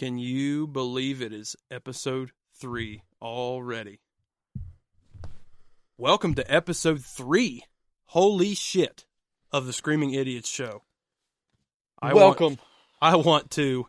Can 0.00 0.16
you 0.16 0.66
believe 0.66 1.20
it 1.20 1.30
is 1.30 1.56
episode 1.70 2.30
three 2.54 3.02
already? 3.20 4.00
Welcome 5.98 6.32
to 6.36 6.50
episode 6.50 7.04
three. 7.04 7.64
Holy 8.06 8.54
shit 8.54 9.04
of 9.52 9.66
the 9.66 9.74
Screaming 9.74 10.14
Idiots 10.14 10.48
show. 10.48 10.84
I 12.00 12.14
Welcome. 12.14 12.46
Want, 12.46 12.60
I 13.02 13.16
want 13.16 13.50
to 13.50 13.88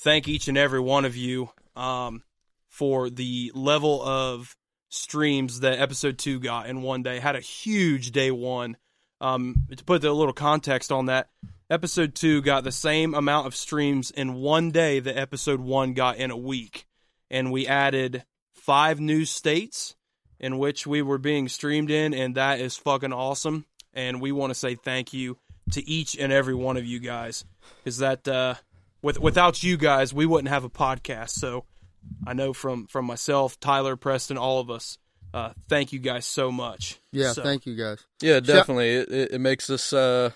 thank 0.00 0.26
each 0.26 0.48
and 0.48 0.58
every 0.58 0.80
one 0.80 1.04
of 1.04 1.14
you 1.14 1.50
um, 1.76 2.24
for 2.66 3.08
the 3.08 3.52
level 3.54 4.02
of 4.02 4.56
streams 4.88 5.60
that 5.60 5.78
episode 5.78 6.18
two 6.18 6.40
got 6.40 6.68
in 6.68 6.82
one 6.82 7.04
day. 7.04 7.20
Had 7.20 7.36
a 7.36 7.40
huge 7.40 8.10
day 8.10 8.32
one. 8.32 8.76
Um, 9.20 9.68
to 9.76 9.84
put 9.84 10.02
a 10.02 10.12
little 10.12 10.32
context 10.32 10.90
on 10.90 11.06
that, 11.06 11.28
episode 11.70 12.14
two 12.14 12.42
got 12.42 12.64
the 12.64 12.72
same 12.72 13.14
amount 13.14 13.46
of 13.46 13.54
streams 13.54 14.10
in 14.10 14.34
one 14.34 14.70
day 14.70 15.00
that 15.00 15.16
episode 15.16 15.60
one 15.60 15.94
got 15.94 16.16
in 16.16 16.30
a 16.30 16.36
week. 16.36 16.86
And 17.30 17.52
we 17.52 17.66
added 17.66 18.24
five 18.54 18.98
new 19.00 19.24
states 19.24 19.94
in 20.40 20.58
which 20.58 20.86
we 20.86 21.00
were 21.02 21.18
being 21.18 21.48
streamed 21.48 21.90
in, 21.90 22.12
and 22.12 22.34
that 22.34 22.60
is 22.60 22.76
fucking 22.76 23.12
awesome. 23.12 23.66
And 23.94 24.20
we 24.20 24.32
want 24.32 24.50
to 24.50 24.54
say 24.54 24.74
thank 24.74 25.12
you 25.12 25.38
to 25.72 25.88
each 25.88 26.16
and 26.18 26.32
every 26.32 26.54
one 26.54 26.76
of 26.76 26.84
you 26.84 26.98
guys. 26.98 27.44
Is 27.84 27.98
that 27.98 28.26
uh, 28.26 28.54
with 29.02 29.18
without 29.20 29.62
you 29.62 29.76
guys, 29.76 30.12
we 30.12 30.26
wouldn't 30.26 30.48
have 30.48 30.64
a 30.64 30.70
podcast. 30.70 31.30
So 31.30 31.64
I 32.26 32.32
know 32.32 32.52
from 32.52 32.86
from 32.86 33.04
myself, 33.04 33.58
Tyler, 33.60 33.96
Preston, 33.96 34.38
all 34.38 34.60
of 34.60 34.70
us. 34.70 34.98
Uh, 35.32 35.52
thank 35.68 35.92
you 35.92 36.00
guys 36.00 36.26
so 36.26 36.50
much. 36.50 36.98
Yeah, 37.12 37.32
So- 37.32 37.42
thank 37.44 37.64
you 37.64 37.76
guys. 37.76 38.04
Yeah, 38.20 38.40
definitely. 38.40 38.90
It, 38.96 39.08
it, 39.12 39.32
it 39.34 39.40
makes 39.40 39.70
us 39.70 39.92
uh 39.92 40.30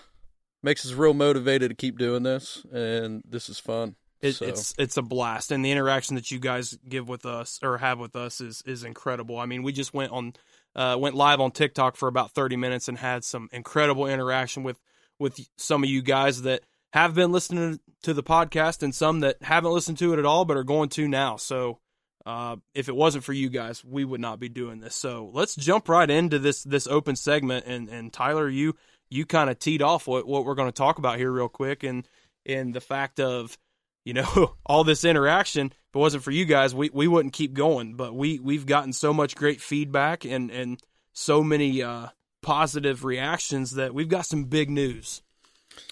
makes 0.65 0.85
us 0.85 0.91
real 0.91 1.13
motivated 1.13 1.69
to 1.69 1.75
keep 1.75 1.97
doing 1.97 2.23
this, 2.23 2.65
and 2.73 3.23
this 3.29 3.47
is 3.49 3.59
fun. 3.59 3.95
It, 4.21 4.33
So- 4.33 4.45
It's 4.47 4.73
it's 4.77 4.97
a 4.97 5.01
blast, 5.01 5.51
and 5.51 5.63
the 5.63 5.71
interaction 5.71 6.15
that 6.15 6.31
you 6.31 6.39
guys 6.39 6.77
give 6.89 7.07
with 7.07 7.25
us 7.25 7.59
or 7.63 7.77
have 7.77 7.99
with 7.99 8.15
us 8.15 8.41
is 8.41 8.61
is 8.65 8.83
incredible. 8.83 9.37
I 9.39 9.45
mean, 9.45 9.63
we 9.63 9.71
just 9.71 9.93
went 9.93 10.11
on 10.11 10.33
uh, 10.75 10.97
went 10.99 11.15
live 11.15 11.39
on 11.39 11.51
TikTok 11.51 11.95
for 11.95 12.07
about 12.09 12.31
thirty 12.31 12.57
minutes 12.57 12.87
and 12.89 12.97
had 12.97 13.23
some 13.23 13.47
incredible 13.53 14.07
interaction 14.07 14.63
with 14.63 14.79
with 15.19 15.39
some 15.57 15.83
of 15.83 15.89
you 15.89 16.01
guys 16.01 16.41
that 16.41 16.63
have 16.91 17.13
been 17.13 17.31
listening 17.31 17.79
to 18.03 18.13
the 18.13 18.23
podcast 18.23 18.83
and 18.83 18.93
some 18.95 19.19
that 19.21 19.37
haven't 19.41 19.71
listened 19.71 19.97
to 19.99 20.13
it 20.13 20.19
at 20.19 20.25
all 20.25 20.43
but 20.45 20.57
are 20.57 20.63
going 20.65 20.89
to 20.89 21.07
now. 21.07 21.37
So. 21.37 21.79
Uh, 22.27 22.55
if 22.73 22.89
it 22.89 22.95
wasn't 22.95 23.23
for 23.23 23.33
you 23.33 23.49
guys, 23.49 23.85
we 23.85 24.03
would 24.03 24.19
not 24.19 24.39
be 24.39 24.49
doing 24.49 24.79
this. 24.79 24.95
So 24.95 25.29
let's 25.31 25.53
jump 25.55 25.87
right 25.87 26.09
into 26.09 26.39
this 26.39 26.63
this 26.63 26.87
open 26.87 27.15
segment. 27.15 27.67
And 27.67 27.87
and 27.87 28.11
Tyler, 28.11 28.49
you 28.49 28.73
you 29.09 29.25
kind 29.25 29.49
of 29.49 29.59
teed 29.59 29.81
off 29.81 30.07
what 30.07 30.27
what 30.27 30.45
we're 30.45 30.55
going 30.55 30.69
to 30.69 30.77
talk 30.77 30.97
about 30.97 31.17
here 31.17 31.31
real 31.31 31.49
quick, 31.49 31.83
and 31.83 32.07
and 32.45 32.73
the 32.73 32.81
fact 32.81 33.19
of 33.19 33.57
you 34.03 34.13
know 34.13 34.55
all 34.65 34.83
this 34.83 35.03
interaction. 35.03 35.67
If 35.67 35.95
it 35.95 35.99
wasn't 35.99 36.23
for 36.23 36.31
you 36.31 36.45
guys 36.45 36.75
we, 36.75 36.89
we 36.93 37.07
wouldn't 37.07 37.33
keep 37.33 37.53
going. 37.53 37.95
But 37.95 38.15
we 38.15 38.39
we've 38.39 38.65
gotten 38.65 38.93
so 38.93 39.13
much 39.13 39.35
great 39.35 39.61
feedback 39.61 40.25
and 40.25 40.51
and 40.51 40.79
so 41.13 41.43
many 41.43 41.81
uh 41.81 42.07
positive 42.41 43.03
reactions 43.03 43.71
that 43.71 43.93
we've 43.93 44.09
got 44.09 44.25
some 44.25 44.45
big 44.45 44.69
news. 44.69 45.21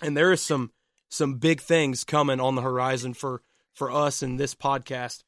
And 0.02 0.16
there 0.16 0.32
is 0.32 0.42
some 0.42 0.72
some 1.10 1.36
big 1.36 1.62
things 1.62 2.04
coming 2.04 2.40
on 2.40 2.56
the 2.56 2.62
horizon 2.62 3.14
for 3.14 3.42
for 3.74 3.92
us 3.92 4.24
in 4.24 4.38
this 4.38 4.56
podcast. 4.56 5.24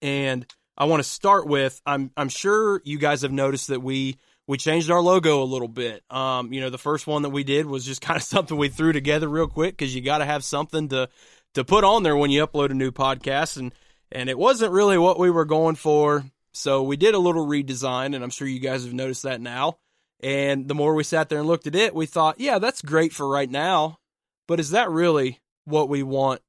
And 0.00 0.46
I 0.76 0.84
want 0.84 1.02
to 1.02 1.08
start 1.08 1.46
with 1.46 1.80
I'm 1.86 2.10
I'm 2.16 2.28
sure 2.28 2.80
you 2.84 2.98
guys 2.98 3.22
have 3.22 3.32
noticed 3.32 3.68
that 3.68 3.82
we 3.82 4.18
we 4.46 4.58
changed 4.58 4.90
our 4.90 5.00
logo 5.00 5.42
a 5.42 5.44
little 5.44 5.68
bit. 5.68 6.02
Um, 6.10 6.52
you 6.52 6.60
know, 6.60 6.70
the 6.70 6.78
first 6.78 7.06
one 7.06 7.22
that 7.22 7.30
we 7.30 7.44
did 7.44 7.66
was 7.66 7.84
just 7.84 8.00
kind 8.02 8.16
of 8.16 8.22
something 8.22 8.56
we 8.56 8.68
threw 8.68 8.92
together 8.92 9.28
real 9.28 9.48
quick 9.48 9.76
because 9.76 9.94
you 9.94 10.02
got 10.02 10.18
to 10.18 10.24
have 10.24 10.44
something 10.44 10.88
to 10.88 11.08
to 11.54 11.64
put 11.64 11.84
on 11.84 12.02
there 12.02 12.16
when 12.16 12.30
you 12.30 12.44
upload 12.46 12.70
a 12.70 12.74
new 12.74 12.90
podcast, 12.90 13.56
and 13.56 13.72
and 14.10 14.28
it 14.28 14.38
wasn't 14.38 14.72
really 14.72 14.98
what 14.98 15.18
we 15.18 15.30
were 15.30 15.44
going 15.44 15.76
for. 15.76 16.24
So 16.52 16.82
we 16.82 16.96
did 16.96 17.14
a 17.14 17.18
little 17.18 17.46
redesign, 17.46 18.14
and 18.14 18.22
I'm 18.22 18.30
sure 18.30 18.46
you 18.46 18.60
guys 18.60 18.84
have 18.84 18.92
noticed 18.92 19.24
that 19.24 19.40
now. 19.40 19.78
And 20.20 20.68
the 20.68 20.74
more 20.74 20.94
we 20.94 21.04
sat 21.04 21.28
there 21.28 21.38
and 21.38 21.48
looked 21.48 21.66
at 21.66 21.74
it, 21.74 21.94
we 21.94 22.06
thought, 22.06 22.40
yeah, 22.40 22.58
that's 22.58 22.80
great 22.80 23.12
for 23.12 23.28
right 23.28 23.50
now, 23.50 23.98
but 24.46 24.60
is 24.60 24.70
that 24.70 24.88
really 24.88 25.40
what 25.64 25.88
we 25.88 26.02
want 26.02 26.40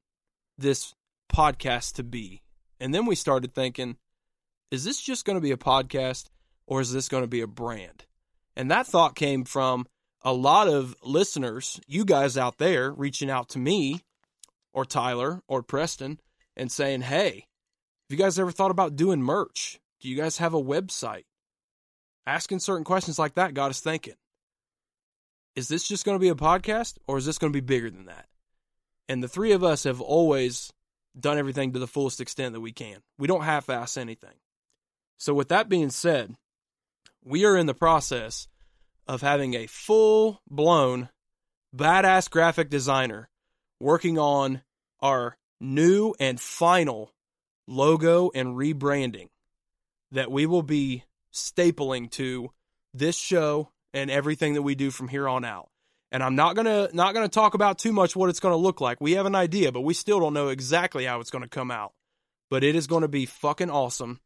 this 0.57 0.94
podcast 1.34 1.95
to 1.95 2.03
be? 2.03 2.44
And 2.79 2.94
then 2.94 3.05
we 3.05 3.16
started 3.16 3.53
thinking, 3.53 3.97
is 4.72 4.84
this 4.84 5.01
just 5.01 5.25
going 5.25 5.35
to 5.35 5.41
be 5.41 5.51
a 5.51 5.57
podcast 5.57 6.29
or 6.67 6.81
is 6.81 6.91
this 6.91 7.09
going 7.09 7.23
to 7.23 7.27
be 7.27 7.41
a 7.41 7.47
brand? 7.47 8.05
And 8.55 8.71
that 8.71 8.87
thought 8.87 9.15
came 9.15 9.43
from 9.43 9.85
a 10.23 10.33
lot 10.33 10.67
of 10.67 10.95
listeners, 11.03 11.79
you 11.87 12.05
guys 12.05 12.37
out 12.37 12.57
there, 12.57 12.91
reaching 12.91 13.29
out 13.29 13.49
to 13.49 13.59
me 13.59 14.01
or 14.73 14.85
Tyler 14.85 15.41
or 15.47 15.61
Preston 15.61 16.19
and 16.55 16.71
saying, 16.71 17.01
hey, 17.01 17.33
have 18.09 18.09
you 18.09 18.17
guys 18.17 18.39
ever 18.39 18.51
thought 18.51 18.71
about 18.71 18.95
doing 18.95 19.21
merch? 19.21 19.79
Do 19.99 20.09
you 20.09 20.15
guys 20.15 20.37
have 20.37 20.53
a 20.53 20.61
website? 20.61 21.25
Asking 22.27 22.59
certain 22.59 22.83
questions 22.83 23.19
like 23.19 23.35
that 23.35 23.53
got 23.53 23.69
us 23.69 23.79
thinking. 23.79 24.15
Is 25.55 25.67
this 25.67 25.87
just 25.87 26.05
going 26.05 26.15
to 26.15 26.21
be 26.21 26.29
a 26.29 26.35
podcast 26.35 26.97
or 27.07 27.17
is 27.17 27.25
this 27.25 27.37
going 27.37 27.53
to 27.53 27.57
be 27.57 27.65
bigger 27.65 27.89
than 27.89 28.05
that? 28.05 28.25
And 29.07 29.23
the 29.23 29.27
three 29.27 29.51
of 29.51 29.63
us 29.63 29.83
have 29.83 30.01
always 30.01 30.73
done 31.17 31.37
everything 31.37 31.73
to 31.73 31.79
the 31.79 31.87
fullest 31.87 32.19
extent 32.19 32.53
that 32.53 32.61
we 32.61 32.71
can. 32.71 32.97
We 33.17 33.27
don't 33.27 33.43
half 33.43 33.69
ass 33.69 33.97
anything. 33.97 34.33
So, 35.17 35.33
with 35.33 35.49
that 35.49 35.69
being 35.69 35.91
said, 35.91 36.35
we 37.25 37.43
are 37.43 37.57
in 37.57 37.65
the 37.65 37.73
process 37.73 38.47
of 39.07 39.21
having 39.21 39.55
a 39.55 39.67
full 39.67 40.41
blown 40.49 41.09
badass 41.75 42.29
graphic 42.29 42.69
designer 42.69 43.29
working 43.79 44.17
on 44.17 44.61
our 45.01 45.37
new 45.59 46.13
and 46.19 46.39
final 46.39 47.11
logo 47.67 48.31
and 48.33 48.55
rebranding 48.55 49.29
that 50.11 50.31
we 50.31 50.45
will 50.45 50.61
be 50.61 51.03
stapling 51.33 52.09
to 52.09 52.49
this 52.93 53.17
show 53.17 53.69
and 53.93 54.09
everything 54.09 54.53
that 54.53 54.61
we 54.61 54.75
do 54.75 54.91
from 54.91 55.07
here 55.07 55.27
on 55.27 55.43
out. 55.43 55.69
And 56.11 56.23
I'm 56.23 56.35
not 56.35 56.55
going 56.55 56.65
to 56.65 56.95
not 56.95 57.13
going 57.13 57.25
to 57.25 57.33
talk 57.33 57.55
about 57.55 57.77
too 57.77 57.91
much 57.91 58.15
what 58.15 58.29
it's 58.29 58.39
going 58.39 58.53
to 58.53 58.57
look 58.57 58.79
like. 58.79 59.01
We 59.01 59.13
have 59.13 59.25
an 59.25 59.35
idea, 59.35 59.71
but 59.71 59.81
we 59.81 59.93
still 59.93 60.19
don't 60.19 60.33
know 60.33 60.47
exactly 60.47 61.05
how 61.05 61.19
it's 61.19 61.31
going 61.31 61.43
to 61.43 61.49
come 61.49 61.71
out. 61.71 61.93
But 62.49 62.63
it 62.63 62.75
is 62.75 62.87
going 62.87 63.01
to 63.01 63.07
be 63.07 63.25
fucking 63.25 63.71
awesome 63.71 64.21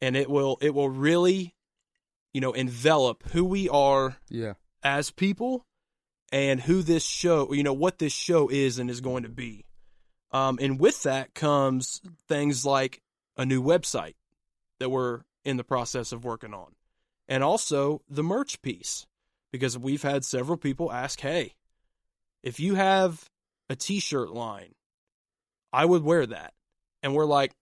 and 0.00 0.16
it 0.16 0.30
will 0.30 0.56
it 0.62 0.72
will 0.72 0.88
really 0.88 1.54
you 2.32 2.40
know 2.40 2.52
envelop 2.52 3.22
who 3.30 3.44
we 3.44 3.68
are 3.68 4.16
Yeah. 4.28 4.54
as 4.82 5.10
people 5.10 5.64
and 6.32 6.60
who 6.60 6.82
this 6.82 7.04
show, 7.04 7.52
you 7.52 7.62
know, 7.62 7.72
what 7.72 7.98
this 7.98 8.12
show 8.12 8.48
is 8.48 8.78
and 8.78 8.88
is 8.88 9.00
going 9.00 9.24
to 9.24 9.28
be. 9.28 9.64
Um, 10.30 10.58
and 10.62 10.78
with 10.78 11.02
that 11.02 11.34
comes 11.34 12.00
things 12.28 12.64
like 12.64 13.02
a 13.36 13.44
new 13.44 13.60
website 13.62 14.14
that 14.78 14.90
we're 14.90 15.22
in 15.44 15.56
the 15.56 15.64
process 15.64 16.12
of 16.12 16.24
working 16.24 16.54
on, 16.54 16.74
and 17.28 17.42
also 17.42 18.02
the 18.08 18.22
merch 18.22 18.62
piece, 18.62 19.06
because 19.50 19.76
we've 19.76 20.02
had 20.02 20.24
several 20.24 20.56
people 20.56 20.92
ask, 20.92 21.18
"Hey, 21.20 21.54
if 22.44 22.60
you 22.60 22.76
have 22.76 23.28
a 23.68 23.74
T-shirt 23.74 24.30
line, 24.30 24.74
I 25.72 25.84
would 25.84 26.04
wear 26.04 26.26
that," 26.26 26.54
and 27.02 27.12
we're 27.14 27.24
like, 27.26 27.52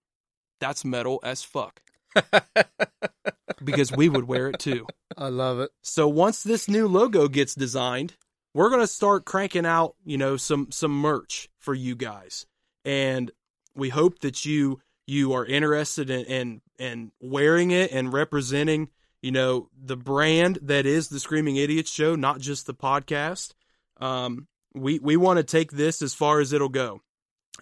"That's 0.60 0.84
metal 0.84 1.20
as 1.22 1.42
fuck," 1.42 1.80
because 3.62 3.92
we 3.92 4.08
would 4.08 4.24
wear 4.24 4.48
it 4.48 4.58
too. 4.58 4.86
I 5.16 5.28
love 5.28 5.60
it. 5.60 5.70
So 5.82 6.08
once 6.08 6.42
this 6.42 6.68
new 6.68 6.86
logo 6.86 7.28
gets 7.28 7.54
designed, 7.54 8.14
we're 8.54 8.70
going 8.70 8.80
to 8.80 8.86
start 8.86 9.24
cranking 9.24 9.66
out, 9.66 9.94
you 10.04 10.18
know, 10.18 10.36
some 10.36 10.70
some 10.70 10.92
merch 10.92 11.48
for 11.58 11.74
you 11.74 11.94
guys. 11.94 12.46
And 12.84 13.30
we 13.74 13.88
hope 13.88 14.20
that 14.20 14.44
you 14.44 14.80
you 15.06 15.32
are 15.32 15.44
interested 15.44 16.10
in 16.10 16.24
in, 16.24 16.60
in 16.78 17.12
wearing 17.20 17.70
it 17.70 17.92
and 17.92 18.12
representing, 18.12 18.88
you 19.22 19.32
know, 19.32 19.68
the 19.80 19.96
brand 19.96 20.58
that 20.62 20.86
is 20.86 21.08
the 21.08 21.20
Screaming 21.20 21.56
Idiots 21.56 21.90
show, 21.90 22.14
not 22.14 22.40
just 22.40 22.66
the 22.66 22.74
podcast. 22.74 23.54
Um 24.00 24.46
we 24.74 24.98
we 24.98 25.16
want 25.16 25.38
to 25.38 25.44
take 25.44 25.72
this 25.72 26.02
as 26.02 26.14
far 26.14 26.40
as 26.40 26.52
it'll 26.52 26.68
go. 26.68 27.00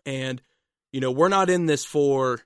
And 0.04 0.42
you 0.92 1.00
know, 1.00 1.10
we're 1.10 1.28
not 1.28 1.50
in 1.50 1.66
this 1.66 1.84
for 1.84 2.40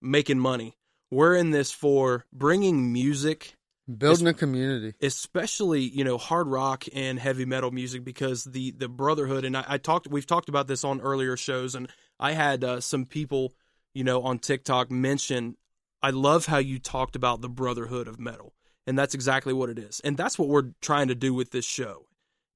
making 0.00 0.38
money. 0.38 0.76
We're 1.10 1.34
in 1.36 1.50
this 1.50 1.72
for 1.72 2.24
bringing 2.32 2.92
music 2.92 3.54
Building 3.98 4.28
a 4.28 4.34
community. 4.34 4.94
especially 5.02 5.80
you 5.80 6.04
know 6.04 6.16
hard 6.16 6.46
rock 6.46 6.84
and 6.94 7.18
heavy 7.18 7.44
metal 7.44 7.72
music 7.72 8.04
because 8.04 8.44
the 8.44 8.70
the 8.70 8.88
brotherhood 8.88 9.44
and 9.44 9.56
I, 9.56 9.64
I 9.66 9.78
talked 9.78 10.06
we've 10.06 10.26
talked 10.26 10.48
about 10.48 10.68
this 10.68 10.84
on 10.84 11.00
earlier 11.00 11.36
shows 11.36 11.74
and 11.74 11.88
I 12.18 12.32
had 12.32 12.62
uh, 12.62 12.80
some 12.80 13.04
people 13.04 13.52
you 13.92 14.04
know 14.04 14.22
on 14.22 14.38
TikTok 14.38 14.92
mention 14.92 15.56
I 16.02 16.10
love 16.10 16.46
how 16.46 16.58
you 16.58 16.78
talked 16.78 17.16
about 17.16 17.40
the 17.40 17.48
brotherhood 17.48 18.06
of 18.06 18.20
metal 18.20 18.54
and 18.86 18.96
that's 18.96 19.14
exactly 19.14 19.52
what 19.52 19.70
it 19.70 19.78
is 19.78 20.00
and 20.04 20.16
that's 20.16 20.38
what 20.38 20.48
we're 20.48 20.70
trying 20.80 21.08
to 21.08 21.16
do 21.16 21.34
with 21.34 21.50
this 21.50 21.64
show 21.64 22.06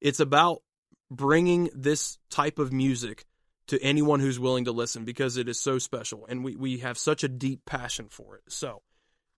it's 0.01 0.21
about 0.21 0.63
bringing 1.11 1.69
this 1.75 2.19
type 2.31 2.61
of 2.61 2.73
music 2.73 3.25
to 3.67 3.81
anyone 3.83 4.21
who's 4.21 4.39
willing 4.39 4.65
to 4.65 4.73
listen 4.73 5.05
because 5.05 5.37
it 5.37 5.49
is 5.49 5.59
so 5.61 5.79
special 5.79 6.27
and 6.29 6.45
we, 6.45 6.57
we 6.57 6.79
have 6.79 6.99
such 6.99 7.25
a 7.25 7.29
deep 7.29 7.65
passion 7.65 8.07
for 8.11 8.37
it 8.37 8.43
so 8.49 8.83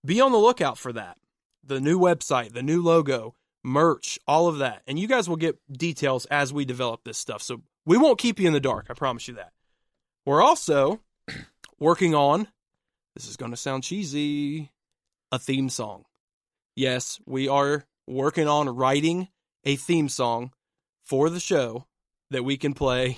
be 0.05 0.21
on 0.21 0.31
the 0.31 0.37
lookout 0.37 0.77
for 0.77 0.93
that 0.93 1.17
the 1.67 1.81
new 1.81 1.99
website, 1.99 2.53
the 2.53 2.63
new 2.63 2.81
logo, 2.81 3.35
merch, 3.63 4.17
all 4.27 4.47
of 4.47 4.59
that. 4.59 4.81
And 4.87 4.97
you 4.97 5.07
guys 5.07 5.29
will 5.29 5.35
get 5.35 5.59
details 5.71 6.25
as 6.25 6.53
we 6.53 6.65
develop 6.65 7.03
this 7.03 7.17
stuff. 7.17 7.41
So 7.41 7.61
we 7.85 7.97
won't 7.97 8.17
keep 8.17 8.39
you 8.39 8.47
in 8.47 8.53
the 8.53 8.59
dark. 8.59 8.87
I 8.89 8.93
promise 8.93 9.27
you 9.27 9.35
that. 9.35 9.51
We're 10.25 10.41
also 10.41 11.01
working 11.79 12.15
on, 12.15 12.47
this 13.15 13.27
is 13.27 13.37
going 13.37 13.51
to 13.51 13.57
sound 13.57 13.83
cheesy, 13.83 14.71
a 15.31 15.39
theme 15.39 15.69
song. 15.69 16.05
Yes, 16.75 17.19
we 17.25 17.47
are 17.47 17.85
working 18.07 18.47
on 18.47 18.69
writing 18.69 19.27
a 19.65 19.75
theme 19.75 20.09
song 20.09 20.51
for 21.03 21.29
the 21.29 21.39
show 21.39 21.85
that 22.29 22.43
we 22.43 22.57
can 22.57 22.73
play 22.73 23.17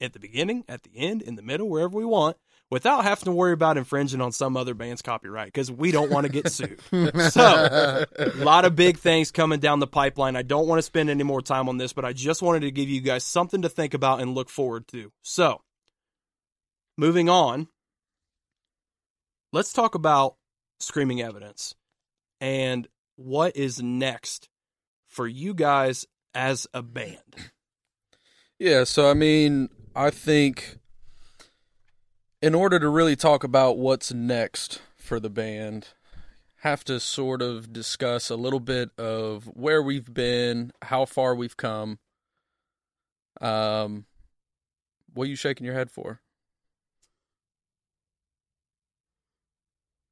at 0.00 0.12
the 0.12 0.20
beginning, 0.20 0.64
at 0.68 0.82
the 0.82 0.90
end, 0.94 1.22
in 1.22 1.36
the 1.36 1.42
middle, 1.42 1.68
wherever 1.68 1.96
we 1.96 2.04
want, 2.04 2.36
without 2.70 3.04
having 3.04 3.24
to 3.24 3.32
worry 3.32 3.52
about 3.52 3.76
infringing 3.76 4.20
on 4.20 4.32
some 4.32 4.56
other 4.56 4.74
band's 4.74 5.02
copyright 5.02 5.46
because 5.46 5.70
we 5.70 5.92
don't 5.92 6.10
want 6.10 6.26
to 6.26 6.32
get 6.32 6.50
sued. 6.50 6.80
so, 7.30 8.06
a 8.18 8.30
lot 8.36 8.64
of 8.64 8.76
big 8.76 8.98
things 8.98 9.30
coming 9.30 9.60
down 9.60 9.80
the 9.80 9.86
pipeline. 9.86 10.36
I 10.36 10.42
don't 10.42 10.66
want 10.66 10.78
to 10.78 10.82
spend 10.82 11.10
any 11.10 11.24
more 11.24 11.42
time 11.42 11.68
on 11.68 11.78
this, 11.78 11.92
but 11.92 12.04
I 12.04 12.12
just 12.12 12.42
wanted 12.42 12.60
to 12.60 12.70
give 12.70 12.88
you 12.88 13.00
guys 13.00 13.24
something 13.24 13.62
to 13.62 13.68
think 13.68 13.94
about 13.94 14.20
and 14.20 14.34
look 14.34 14.50
forward 14.50 14.88
to. 14.88 15.12
So, 15.22 15.62
moving 16.96 17.28
on, 17.28 17.68
let's 19.52 19.72
talk 19.72 19.94
about 19.94 20.36
screaming 20.80 21.22
evidence 21.22 21.74
and 22.40 22.86
what 23.16 23.56
is 23.56 23.82
next 23.82 24.48
for 25.08 25.26
you 25.26 25.54
guys 25.54 26.06
as 26.34 26.66
a 26.74 26.82
band. 26.82 27.18
Yeah, 28.58 28.84
so 28.84 29.10
I 29.10 29.14
mean, 29.14 29.68
I 29.96 30.10
think 30.10 30.76
in 32.42 32.54
order 32.54 32.78
to 32.78 32.86
really 32.90 33.16
talk 33.16 33.42
about 33.42 33.78
what's 33.78 34.12
next 34.12 34.82
for 34.94 35.18
the 35.18 35.30
band, 35.30 35.88
have 36.56 36.84
to 36.84 37.00
sort 37.00 37.40
of 37.40 37.72
discuss 37.72 38.28
a 38.28 38.36
little 38.36 38.60
bit 38.60 38.90
of 38.98 39.44
where 39.54 39.82
we've 39.82 40.12
been, 40.12 40.72
how 40.82 41.06
far 41.06 41.34
we've 41.34 41.56
come. 41.56 41.98
Um 43.40 44.04
what 45.14 45.24
are 45.24 45.30
you 45.30 45.36
shaking 45.36 45.64
your 45.64 45.74
head 45.74 45.90
for? 45.90 46.20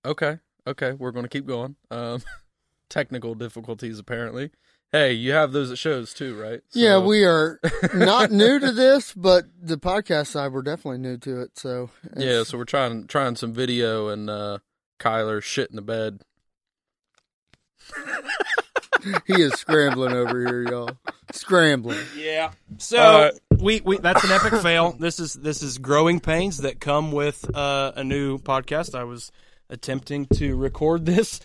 Okay. 0.02 0.38
Okay, 0.66 0.92
we're 0.92 1.10
going 1.10 1.26
to 1.26 1.28
keep 1.28 1.46
going. 1.46 1.76
Um 1.90 2.22
technical 2.88 3.34
difficulties 3.34 3.98
apparently. 3.98 4.50
Hey, 4.94 5.14
you 5.14 5.32
have 5.32 5.50
those 5.50 5.72
at 5.72 5.78
shows 5.78 6.14
too, 6.14 6.40
right? 6.40 6.60
Yeah, 6.72 6.98
we 6.98 7.24
are 7.24 7.58
not 7.96 8.30
new 8.30 8.60
to 8.60 8.70
this, 8.70 9.12
but 9.12 9.46
the 9.60 9.76
podcast 9.76 10.28
side, 10.28 10.52
we're 10.52 10.62
definitely 10.62 10.98
new 10.98 11.16
to 11.16 11.40
it. 11.40 11.58
So 11.58 11.90
Yeah, 12.16 12.44
so 12.44 12.56
we're 12.56 12.64
trying 12.64 13.08
trying 13.08 13.34
some 13.34 13.52
video 13.52 14.06
and 14.06 14.30
uh 14.30 14.58
Kyler 15.00 15.42
shit 15.42 15.68
in 15.68 15.74
the 15.74 15.82
bed. 15.82 16.20
he 19.26 19.42
is 19.42 19.54
scrambling 19.54 20.12
over 20.12 20.38
here, 20.38 20.62
y'all. 20.62 20.90
Scrambling. 21.32 21.98
Yeah. 22.16 22.52
So 22.78 22.98
Uh, 22.98 23.30
we, 23.58 23.80
we 23.80 23.98
that's 23.98 24.22
an 24.22 24.30
epic 24.30 24.62
fail. 24.62 24.92
This 24.92 25.18
is 25.18 25.32
this 25.32 25.60
is 25.60 25.78
growing 25.78 26.20
pains 26.20 26.58
that 26.58 26.78
come 26.78 27.10
with 27.10 27.52
uh, 27.52 27.90
a 27.96 28.04
new 28.04 28.38
podcast. 28.38 28.94
I 28.94 29.02
was 29.02 29.32
attempting 29.68 30.26
to 30.34 30.54
record 30.54 31.04
this 31.04 31.40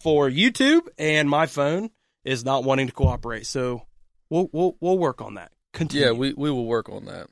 for 0.00 0.28
YouTube, 0.28 0.88
and 0.98 1.30
my 1.30 1.46
phone 1.46 1.90
is 2.28 2.44
not 2.44 2.62
wanting 2.64 2.86
to 2.86 2.92
cooperate. 2.92 3.46
So 3.46 3.86
we'll 4.30 4.50
we'll 4.52 4.76
we'll 4.80 4.98
work 4.98 5.20
on 5.22 5.34
that. 5.34 5.52
Continue. 5.72 6.06
Yeah, 6.06 6.12
we 6.12 6.34
we 6.34 6.50
will 6.50 6.66
work 6.66 6.88
on 6.88 7.06
that. 7.06 7.28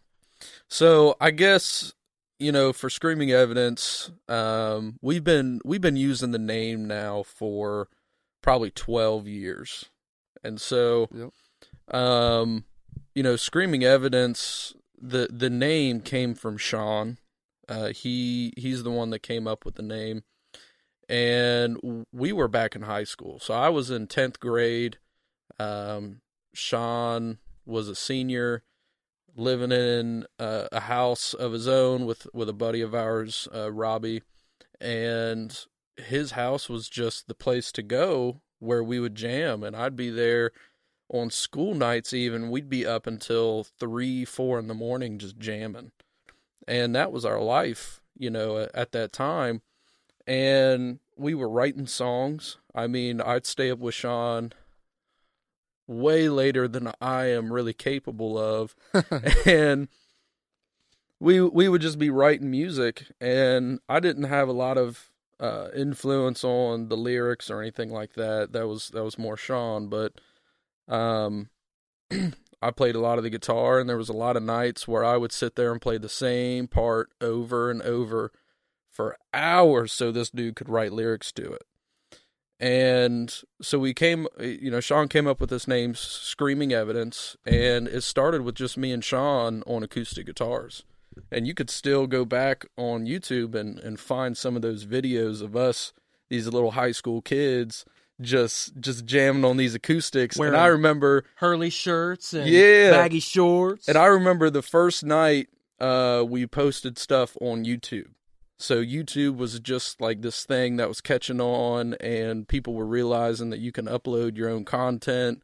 So 0.68 1.16
I 1.20 1.30
guess 1.30 1.92
you 2.38 2.50
know 2.52 2.72
for 2.72 2.88
screaming 2.90 3.30
evidence, 3.30 4.10
um, 4.28 4.98
we've 5.02 5.24
been 5.24 5.60
we've 5.64 5.80
been 5.80 5.96
using 5.96 6.30
the 6.30 6.38
name 6.38 6.86
now 6.86 7.22
for 7.22 7.88
probably 8.42 8.70
twelve 8.70 9.26
years, 9.28 9.84
and 10.42 10.60
so 10.60 11.08
Yep. 11.14 11.94
um, 11.94 12.64
you 13.14 13.22
know, 13.22 13.36
screaming 13.36 13.84
evidence. 13.84 14.74
The 15.00 15.28
the 15.30 15.50
name 15.50 16.00
came 16.00 16.34
from 16.34 16.56
Sean. 16.56 17.18
Uh, 17.68 17.88
he 17.88 18.52
he's 18.56 18.82
the 18.82 18.90
one 18.90 19.10
that 19.10 19.18
came 19.22 19.46
up 19.46 19.64
with 19.64 19.74
the 19.74 19.82
name, 19.82 20.22
and 21.08 22.04
we 22.12 22.32
were 22.32 22.48
back 22.48 22.74
in 22.74 22.82
high 22.82 23.04
school. 23.04 23.38
So 23.38 23.54
I 23.54 23.68
was 23.68 23.90
in 23.90 24.06
tenth 24.06 24.40
grade. 24.40 24.98
Um, 25.58 26.20
Sean 26.52 27.38
was 27.64 27.88
a 27.88 27.94
senior, 27.94 28.62
living 29.34 29.72
in 29.72 30.26
uh, 30.38 30.68
a 30.72 30.80
house 30.80 31.34
of 31.34 31.52
his 31.52 31.68
own 31.68 32.06
with 32.06 32.26
with 32.32 32.48
a 32.48 32.54
buddy 32.54 32.80
of 32.80 32.94
ours, 32.94 33.48
uh, 33.54 33.70
Robbie, 33.70 34.22
and 34.80 35.66
his 35.96 36.32
house 36.32 36.68
was 36.68 36.88
just 36.88 37.26
the 37.26 37.34
place 37.34 37.72
to 37.72 37.82
go 37.82 38.40
where 38.58 38.82
we 38.82 38.98
would 38.98 39.14
jam, 39.14 39.62
and 39.62 39.76
I'd 39.76 39.96
be 39.96 40.10
there 40.10 40.52
on 41.08 41.30
school 41.30 41.74
nights. 41.74 42.12
Even 42.12 42.50
we'd 42.50 42.68
be 42.68 42.86
up 42.86 43.06
until 43.06 43.64
three, 43.78 44.24
four 44.24 44.58
in 44.58 44.68
the 44.68 44.74
morning 44.74 45.18
just 45.18 45.38
jamming, 45.38 45.92
and 46.66 46.94
that 46.94 47.12
was 47.12 47.24
our 47.24 47.40
life, 47.40 48.00
you 48.16 48.30
know, 48.30 48.68
at 48.74 48.92
that 48.92 49.12
time. 49.12 49.62
And 50.26 50.98
we 51.16 51.34
were 51.34 51.48
writing 51.48 51.86
songs. 51.86 52.58
I 52.74 52.86
mean, 52.86 53.20
I'd 53.20 53.46
stay 53.46 53.70
up 53.70 53.78
with 53.78 53.94
Sean 53.94 54.52
way 55.86 56.28
later 56.28 56.66
than 56.66 56.92
I 57.00 57.26
am 57.26 57.52
really 57.52 57.72
capable 57.72 58.38
of. 58.38 58.74
and 59.46 59.88
we 61.20 61.40
we 61.40 61.68
would 61.68 61.80
just 61.80 61.98
be 61.98 62.10
writing 62.10 62.50
music 62.50 63.06
and 63.20 63.80
I 63.88 64.00
didn't 64.00 64.24
have 64.24 64.48
a 64.48 64.52
lot 64.52 64.76
of 64.76 65.10
uh 65.40 65.68
influence 65.74 66.44
on 66.44 66.88
the 66.88 66.96
lyrics 66.96 67.50
or 67.50 67.60
anything 67.60 67.90
like 67.90 68.14
that. 68.14 68.52
That 68.52 68.66
was 68.66 68.90
that 68.90 69.04
was 69.04 69.18
more 69.18 69.36
Sean, 69.36 69.88
but 69.88 70.12
um 70.88 71.50
I 72.62 72.70
played 72.70 72.96
a 72.96 73.00
lot 73.00 73.18
of 73.18 73.24
the 73.24 73.30
guitar 73.30 73.78
and 73.78 73.88
there 73.88 73.96
was 73.96 74.08
a 74.08 74.14
lot 74.14 74.36
of 74.36 74.42
nights 74.42 74.88
where 74.88 75.04
I 75.04 75.16
would 75.16 75.32
sit 75.32 75.56
there 75.56 75.72
and 75.72 75.80
play 75.80 75.98
the 75.98 76.08
same 76.08 76.68
part 76.68 77.10
over 77.20 77.70
and 77.70 77.82
over 77.82 78.32
for 78.96 79.16
hours 79.34 79.92
so 79.92 80.10
this 80.10 80.30
dude 80.30 80.56
could 80.56 80.68
write 80.70 80.92
lyrics 80.92 81.30
to 81.32 81.52
it. 81.52 81.62
And 82.58 83.32
so 83.60 83.78
we 83.78 83.92
came, 83.92 84.26
you 84.40 84.70
know, 84.70 84.80
Sean 84.80 85.08
came 85.08 85.26
up 85.26 85.40
with 85.40 85.50
this 85.50 85.68
name, 85.68 85.94
Screaming 85.94 86.72
Evidence, 86.72 87.36
and 87.44 87.86
it 87.86 88.02
started 88.02 88.42
with 88.42 88.54
just 88.54 88.78
me 88.78 88.92
and 88.92 89.04
Sean 89.04 89.62
on 89.66 89.82
acoustic 89.82 90.24
guitars. 90.24 90.84
And 91.30 91.46
you 91.46 91.52
could 91.52 91.68
still 91.68 92.06
go 92.06 92.24
back 92.24 92.64
on 92.78 93.04
YouTube 93.06 93.54
and, 93.54 93.78
and 93.78 94.00
find 94.00 94.36
some 94.38 94.56
of 94.56 94.62
those 94.62 94.86
videos 94.86 95.42
of 95.42 95.54
us, 95.54 95.92
these 96.30 96.46
little 96.46 96.72
high 96.72 96.92
school 96.92 97.20
kids, 97.20 97.84
just 98.22 98.80
just 98.80 99.04
jamming 99.04 99.44
on 99.44 99.58
these 99.58 99.74
acoustics. 99.74 100.38
Wearing- 100.38 100.54
and 100.54 100.62
I 100.62 100.66
remember 100.68 101.24
Hurley 101.36 101.68
shirts 101.68 102.32
and 102.32 102.48
Yeah. 102.48 102.90
baggy 102.90 103.20
shorts. 103.20 103.86
and 103.88 103.98
I 103.98 104.06
remember 104.06 104.48
the 104.48 104.62
first 104.62 105.04
night 105.04 105.48
uh, 105.78 106.24
we 106.26 106.46
posted 106.46 106.96
stuff 106.98 107.36
on 107.42 107.66
YouTube. 107.66 108.08
So 108.58 108.82
YouTube 108.82 109.36
was 109.36 109.60
just 109.60 110.00
like 110.00 110.22
this 110.22 110.44
thing 110.44 110.76
that 110.76 110.88
was 110.88 111.00
catching 111.00 111.40
on, 111.40 111.94
and 111.94 112.48
people 112.48 112.74
were 112.74 112.86
realizing 112.86 113.50
that 113.50 113.60
you 113.60 113.72
can 113.72 113.86
upload 113.86 114.36
your 114.36 114.48
own 114.48 114.64
content. 114.64 115.42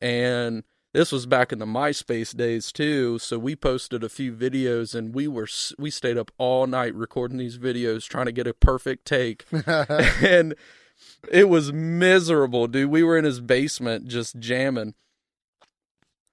And 0.00 0.64
this 0.94 1.12
was 1.12 1.26
back 1.26 1.52
in 1.52 1.58
the 1.58 1.66
MySpace 1.66 2.34
days 2.34 2.72
too. 2.72 3.18
So 3.18 3.38
we 3.38 3.56
posted 3.56 4.02
a 4.02 4.08
few 4.08 4.32
videos, 4.32 4.94
and 4.94 5.14
we 5.14 5.28
were 5.28 5.48
we 5.78 5.90
stayed 5.90 6.16
up 6.16 6.30
all 6.38 6.66
night 6.66 6.94
recording 6.94 7.36
these 7.36 7.58
videos, 7.58 8.08
trying 8.08 8.26
to 8.26 8.32
get 8.32 8.46
a 8.46 8.54
perfect 8.54 9.04
take 9.04 9.44
and 9.66 10.54
it 11.30 11.48
was 11.48 11.72
miserable, 11.72 12.66
dude. 12.66 12.90
We 12.90 13.02
were 13.02 13.18
in 13.18 13.24
his 13.24 13.40
basement 13.40 14.08
just 14.08 14.38
jamming 14.38 14.94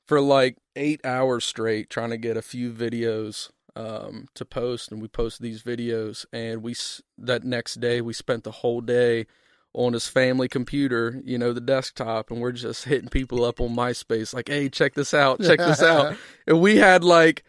for 0.07 0.21
like 0.21 0.57
eight 0.75 1.05
hours 1.05 1.45
straight, 1.45 1.89
trying 1.89 2.11
to 2.11 2.17
get 2.17 2.37
a 2.37 2.41
few 2.41 2.71
videos 2.71 3.49
um, 3.75 4.27
to 4.35 4.45
post, 4.45 4.91
and 4.91 5.01
we 5.01 5.07
posted 5.07 5.43
these 5.43 5.63
videos. 5.63 6.25
And 6.31 6.63
we 6.63 6.75
that 7.17 7.43
next 7.43 7.75
day 7.75 8.01
we 8.01 8.13
spent 8.13 8.43
the 8.43 8.51
whole 8.51 8.81
day 8.81 9.25
on 9.73 9.93
his 9.93 10.07
family 10.07 10.47
computer, 10.47 11.19
you 11.25 11.37
know, 11.37 11.51
the 11.51 11.61
desktop, 11.61 12.29
and 12.29 12.39
we're 12.39 12.51
just 12.51 12.85
hitting 12.85 13.09
people 13.09 13.43
up 13.43 13.59
on 13.59 13.75
MySpace, 13.75 14.33
like, 14.33 14.49
"Hey, 14.49 14.69
check 14.69 14.93
this 14.93 15.13
out, 15.13 15.41
check 15.41 15.59
this 15.59 15.81
out." 15.81 16.15
and 16.47 16.61
we 16.61 16.77
had 16.77 17.03
like 17.03 17.43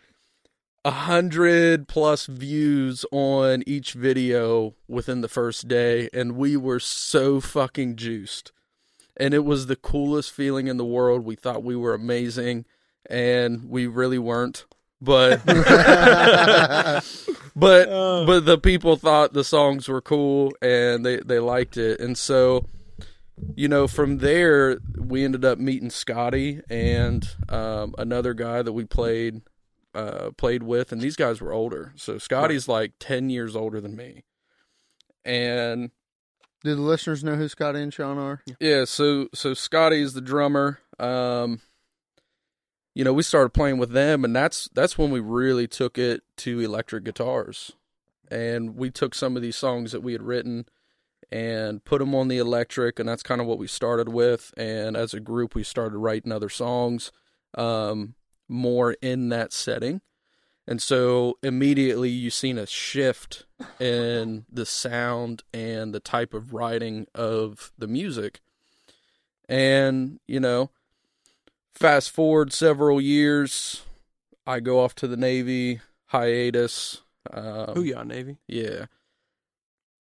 a 0.84 0.90
hundred 0.90 1.88
plus 1.88 2.26
views 2.26 3.06
on 3.10 3.62
each 3.66 3.94
video 3.94 4.74
within 4.86 5.22
the 5.22 5.28
first 5.28 5.66
day, 5.66 6.08
and 6.12 6.36
we 6.36 6.56
were 6.56 6.80
so 6.80 7.40
fucking 7.40 7.96
juiced. 7.96 8.52
And 9.16 9.32
it 9.32 9.44
was 9.44 9.66
the 9.66 9.76
coolest 9.76 10.32
feeling 10.32 10.66
in 10.66 10.76
the 10.76 10.84
world. 10.84 11.24
We 11.24 11.36
thought 11.36 11.62
we 11.62 11.76
were 11.76 11.94
amazing, 11.94 12.66
and 13.08 13.68
we 13.70 13.86
really 13.86 14.18
weren't. 14.18 14.66
But 15.04 15.44
but 17.56 17.88
Oh. 17.88 18.24
but 18.26 18.44
the 18.44 18.58
people 18.58 18.96
thought 18.96 19.32
the 19.32 19.44
songs 19.44 19.88
were 19.88 20.00
cool 20.00 20.52
and 20.60 21.04
they 21.04 21.16
they 21.18 21.38
liked 21.38 21.76
it, 21.76 22.00
and 22.00 22.16
so 22.18 22.66
you 23.56 23.68
know 23.68 23.86
from 23.86 24.18
there 24.18 24.78
we 24.98 25.24
ended 25.24 25.44
up 25.44 25.58
meeting 25.58 25.90
Scotty 25.90 26.60
and 26.70 27.28
um, 27.48 27.94
another 27.98 28.34
guy 28.34 28.62
that 28.62 28.72
we 28.72 28.84
played 28.84 29.42
uh, 29.94 30.30
played 30.36 30.62
with, 30.62 30.90
and 30.92 31.00
these 31.00 31.16
guys 31.16 31.40
were 31.40 31.52
older. 31.52 31.92
So 31.96 32.18
Scotty's 32.18 32.66
like 32.68 32.92
ten 32.98 33.30
years 33.30 33.54
older 33.54 33.80
than 33.80 33.94
me, 33.96 34.24
and 35.24 35.90
Do 36.64 36.74
the 36.74 36.80
listeners 36.82 37.22
know 37.22 37.36
who 37.36 37.48
Scotty 37.48 37.80
and 37.80 37.92
Sean 37.94 38.18
are? 38.18 38.42
yeah. 38.58 38.84
So 38.86 39.28
so 39.34 39.54
Scotty's 39.54 40.14
the 40.14 40.20
drummer. 40.20 40.78
Um, 40.98 41.60
you 42.94 43.04
know, 43.04 43.12
we 43.12 43.22
started 43.22 43.50
playing 43.50 43.78
with 43.78 43.90
them, 43.90 44.24
and 44.24 44.34
that's 44.34 44.68
that's 44.72 44.96
when 44.96 45.10
we 45.10 45.20
really 45.20 45.66
took 45.66 45.98
it 45.98 46.22
to 46.38 46.60
electric 46.60 47.04
guitars, 47.04 47.72
and 48.30 48.76
we 48.76 48.90
took 48.90 49.14
some 49.14 49.36
of 49.36 49.42
these 49.42 49.56
songs 49.56 49.92
that 49.92 50.02
we 50.02 50.12
had 50.12 50.22
written 50.22 50.66
and 51.30 51.84
put 51.84 51.98
them 51.98 52.14
on 52.14 52.28
the 52.28 52.38
electric, 52.38 52.98
and 52.98 53.08
that's 53.08 53.22
kind 53.22 53.40
of 53.40 53.46
what 53.46 53.58
we 53.58 53.66
started 53.66 54.08
with. 54.08 54.52
And 54.56 54.96
as 54.96 55.12
a 55.12 55.20
group, 55.20 55.54
we 55.54 55.64
started 55.64 55.98
writing 55.98 56.30
other 56.30 56.48
songs, 56.48 57.10
um, 57.54 58.14
more 58.48 58.92
in 59.02 59.30
that 59.30 59.52
setting. 59.52 60.00
And 60.66 60.80
so 60.80 61.38
immediately 61.42 62.08
you've 62.08 62.34
seen 62.34 62.56
a 62.56 62.66
shift 62.66 63.44
in 63.78 64.46
the 64.50 64.64
sound 64.64 65.42
and 65.52 65.94
the 65.94 66.00
type 66.00 66.32
of 66.32 66.54
writing 66.54 67.06
of 67.14 67.72
the 67.76 67.86
music. 67.86 68.40
And, 69.48 70.20
you 70.26 70.40
know, 70.40 70.70
fast 71.74 72.10
forward 72.10 72.52
several 72.52 73.00
years, 73.00 73.82
I 74.46 74.60
go 74.60 74.80
off 74.80 74.94
to 74.96 75.06
the 75.06 75.16
Navy, 75.16 75.80
hiatus. 76.06 77.02
Um, 77.32 77.74
Who 77.74 77.82
y'all 77.82 78.04
Navy? 78.04 78.36
yeah. 78.48 78.86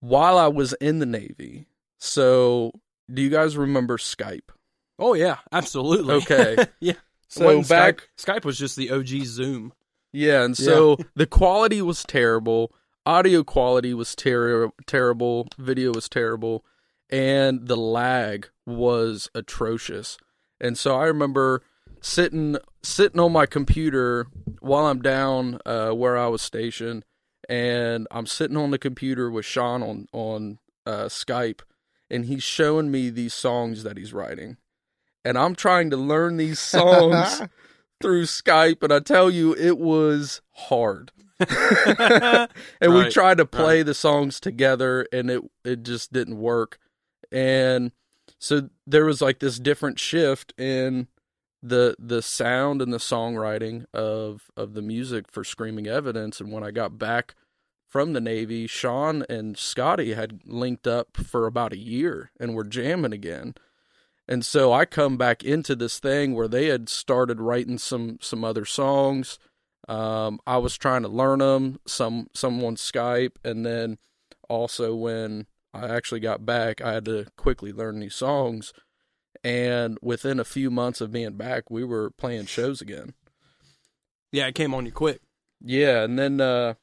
While 0.01 0.37
I 0.37 0.49
was 0.49 0.73
in 0.75 0.99
the 0.99 1.07
Navy, 1.07 1.67
so 1.99 2.73
do 3.13 3.23
you 3.23 3.31
guys 3.31 3.57
remember 3.57 3.99
Skype? 3.99 4.51
Oh 4.99 5.15
yeah, 5.15 5.37
absolutely. 5.53 6.15
Okay. 6.15 6.57
yeah. 6.81 6.95
So 7.29 7.63
back, 7.63 8.09
Skype, 8.19 8.41
Skype 8.41 8.45
was 8.45 8.59
just 8.59 8.77
the 8.77 8.91
OG 8.91 9.25
Zoom. 9.25 9.73
yeah, 10.13 10.43
and 10.43 10.57
so 10.57 10.99
the 11.15 11.27
quality 11.27 11.81
was 11.81 12.03
terrible, 12.05 12.75
audio 13.07 13.45
quality 13.45 13.95
was 13.95 14.15
ter- 14.15 14.71
terrible, 14.87 15.47
video 15.57 15.93
was 15.95 16.09
terrible, 16.09 16.65
and 17.09 17.69
the 17.69 17.77
lag 17.77 18.49
was 18.67 19.31
atrocious. 19.35 20.19
And 20.63 20.79
so 20.79 20.97
I 20.97 21.07
remember 21.07 21.63
sitting 22.01 22.57
sitting 22.83 23.21
on 23.21 23.33
my 23.33 23.47
computer 23.47 24.29
while 24.61 24.87
I'm 24.87 25.03
down 25.03 25.59
uh, 25.67 25.91
where 25.91 26.17
I 26.17 26.29
was 26.29 26.41
stationed, 26.41 27.05
and 27.49 28.07
I'm 28.11 28.27
sitting 28.27 28.57
on 28.57 28.71
the 28.71 28.79
computer 28.79 29.31
with 29.31 29.45
Sean 29.45 29.83
on 29.83 30.07
on 30.13 30.59
uh, 30.87 31.07
Skype, 31.07 31.61
and 32.09 32.27
he's 32.27 32.45
showing 32.45 32.91
me 32.91 33.11
these 33.11 33.35
songs 33.35 33.83
that 33.83 33.97
he's 33.97 34.13
writing, 34.13 34.57
and 35.25 35.37
I'm 35.37 35.57
trying 35.57 35.91
to 35.91 35.97
learn 35.97 36.37
these 36.37 36.59
songs 36.61 37.43
through 38.01 38.25
Skype, 38.25 38.83
and 38.85 38.93
I 38.93 39.01
tell 39.01 39.31
you, 39.31 39.55
it 39.55 39.79
was 39.79 40.43
hard. 40.53 41.11
and 41.41 42.95
we 42.95 43.11
tried 43.11 43.39
to 43.39 43.47
play 43.47 43.83
the 43.83 43.95
songs 43.95 44.39
together, 44.39 45.09
and 45.13 45.29
it 45.29 45.43
it 45.65 45.83
just 45.83 46.13
didn't 46.13 46.39
work. 46.39 46.79
And 47.33 47.91
so 48.43 48.71
there 48.89 49.05
was 49.05 49.23
like 49.23 49.39
this 49.39 49.61
different 49.61 50.01
shift 50.01 50.53
in 50.59 51.07
the 51.63 51.95
the 51.97 52.21
sound 52.21 52.83
and 52.83 52.93
the 52.93 52.99
songwriting 52.99 53.85
of 53.95 54.51
of 54.57 54.75
the 54.75 54.83
music 54.83 55.27
for 55.31 55.45
Screaming 55.45 55.87
Evidence. 55.87 56.41
And 56.41 56.51
when 56.51 56.65
I 56.65 56.73
got 56.73 56.99
back 56.99 57.37
from 57.89 58.15
the 58.15 58.21
Navy, 58.21 58.67
Sean 58.67 59.25
and 59.29 59.57
Scotty 59.57 60.15
had 60.15 60.41
linked 60.45 60.89
up 60.89 61.17
for 61.19 61.47
about 61.47 61.73
a 61.73 61.79
year 61.79 62.33
and 62.41 62.53
were 62.53 62.65
jamming 62.65 63.13
again. 63.13 63.55
And 64.27 64.45
so 64.45 64.73
I 64.73 64.87
come 64.87 65.17
back 65.17 65.45
into 65.45 65.77
this 65.77 66.01
thing 66.01 66.35
where 66.35 66.49
they 66.49 66.67
had 66.67 66.89
started 66.89 67.41
writing 67.41 67.79
some 67.79 68.19
some 68.21 68.43
other 68.43 68.65
songs. 68.65 69.39
Um, 69.89 70.41
I 70.49 70.57
was 70.57 70.77
trying 70.77 71.03
to 71.03 71.09
learn 71.09 71.39
them, 71.39 71.79
some 71.87 72.27
some 72.35 72.65
on 72.65 72.75
Skype, 72.75 73.37
and 73.45 73.65
then 73.65 73.99
also 74.49 74.97
when 74.97 75.47
I 75.75 75.89
actually 75.89 76.21
got 76.21 76.45
back, 76.45 76.81
I 76.81 76.93
had 76.93 77.05
to 77.07 77.27
quickly 77.37 77.73
learn 77.73 78.01
these 78.01 78.15
songs. 78.15 78.73
And 79.45 79.99
within 80.03 80.39
a 80.39 80.45
few 80.45 80.71
months 80.71 81.01
of 81.01 81.11
being 81.13 81.37
back, 81.37 81.71
we 81.71 81.83
were 81.85 82.11
playing 82.11 82.47
shows 82.47 82.81
again. 82.81 83.15
Yeah, 84.31 84.47
it 84.47 84.55
came 84.55 84.75
on 84.75 84.87
you 84.87 84.93
quick. 84.93 85.21
Yeah, 85.61 86.03
and 86.05 86.19
then 86.19 86.41
uh, 86.41 86.75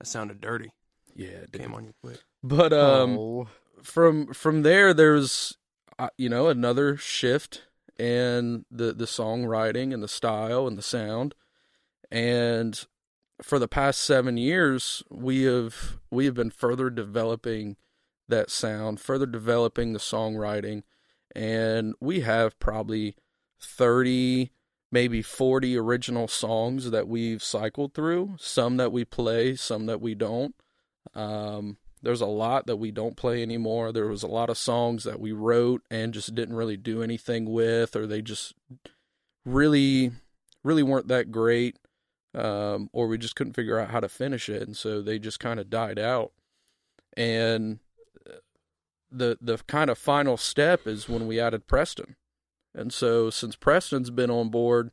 That 0.00 0.06
sounded 0.06 0.40
dirty. 0.40 0.72
yeah, 1.14 1.44
It 1.44 1.52
came 1.52 1.74
on 1.74 1.84
you 1.84 1.92
quick. 2.02 2.18
but 2.42 2.72
um, 2.72 3.16
oh. 3.18 3.48
from 3.82 4.32
from 4.32 4.62
there 4.62 4.94
there's 4.94 5.56
uh, 5.98 6.10
you 6.16 6.28
know 6.28 6.48
another 6.48 6.96
shift 6.96 7.62
in 7.98 8.64
the 8.70 8.92
the 8.92 9.06
songwriting 9.06 9.92
and 9.92 10.02
the 10.02 10.08
style 10.08 10.66
and 10.68 10.78
the 10.78 10.82
sound 10.82 11.34
and 12.12 12.84
for 13.42 13.58
the 13.58 13.66
past 13.68 14.00
7 14.02 14.36
years 14.36 15.02
we 15.10 15.42
have 15.42 15.98
we 16.10 16.24
have 16.26 16.34
been 16.34 16.50
further 16.50 16.90
developing 16.90 17.76
that 18.28 18.50
sound 18.50 19.00
further 19.00 19.26
developing 19.26 19.92
the 19.92 19.98
songwriting 19.98 20.82
and 21.34 21.94
we 22.00 22.20
have 22.20 22.58
probably 22.58 23.16
30 23.60 24.50
maybe 24.90 25.20
40 25.20 25.76
original 25.76 26.28
songs 26.28 26.90
that 26.90 27.08
we've 27.08 27.42
cycled 27.42 27.94
through 27.94 28.36
some 28.38 28.76
that 28.76 28.92
we 28.92 29.04
play 29.04 29.54
some 29.54 29.86
that 29.86 30.00
we 30.00 30.14
don't 30.14 30.54
um 31.14 31.76
there's 32.02 32.20
a 32.20 32.26
lot 32.26 32.66
that 32.66 32.76
we 32.76 32.90
don't 32.90 33.16
play 33.16 33.42
anymore. 33.42 33.92
There 33.92 34.06
was 34.06 34.22
a 34.22 34.28
lot 34.28 34.50
of 34.50 34.58
songs 34.58 35.04
that 35.04 35.20
we 35.20 35.32
wrote 35.32 35.82
and 35.90 36.14
just 36.14 36.34
didn't 36.34 36.56
really 36.56 36.76
do 36.76 37.02
anything 37.02 37.50
with, 37.50 37.96
or 37.96 38.06
they 38.06 38.22
just 38.22 38.54
really, 39.44 40.12
really 40.62 40.82
weren't 40.82 41.08
that 41.08 41.32
great, 41.32 41.78
um, 42.34 42.88
or 42.92 43.08
we 43.08 43.18
just 43.18 43.36
couldn't 43.36 43.54
figure 43.54 43.78
out 43.78 43.90
how 43.90 44.00
to 44.00 44.08
finish 44.08 44.48
it, 44.48 44.62
and 44.62 44.76
so 44.76 45.02
they 45.02 45.18
just 45.18 45.40
kind 45.40 45.58
of 45.58 45.70
died 45.70 45.98
out. 45.98 46.32
And 47.16 47.80
the 49.10 49.38
the 49.40 49.58
kind 49.66 49.90
of 49.90 49.98
final 49.98 50.36
step 50.36 50.86
is 50.86 51.08
when 51.08 51.26
we 51.26 51.40
added 51.40 51.66
Preston, 51.66 52.16
and 52.74 52.92
so 52.92 53.30
since 53.30 53.56
Preston's 53.56 54.10
been 54.10 54.30
on 54.30 54.48
board, 54.50 54.90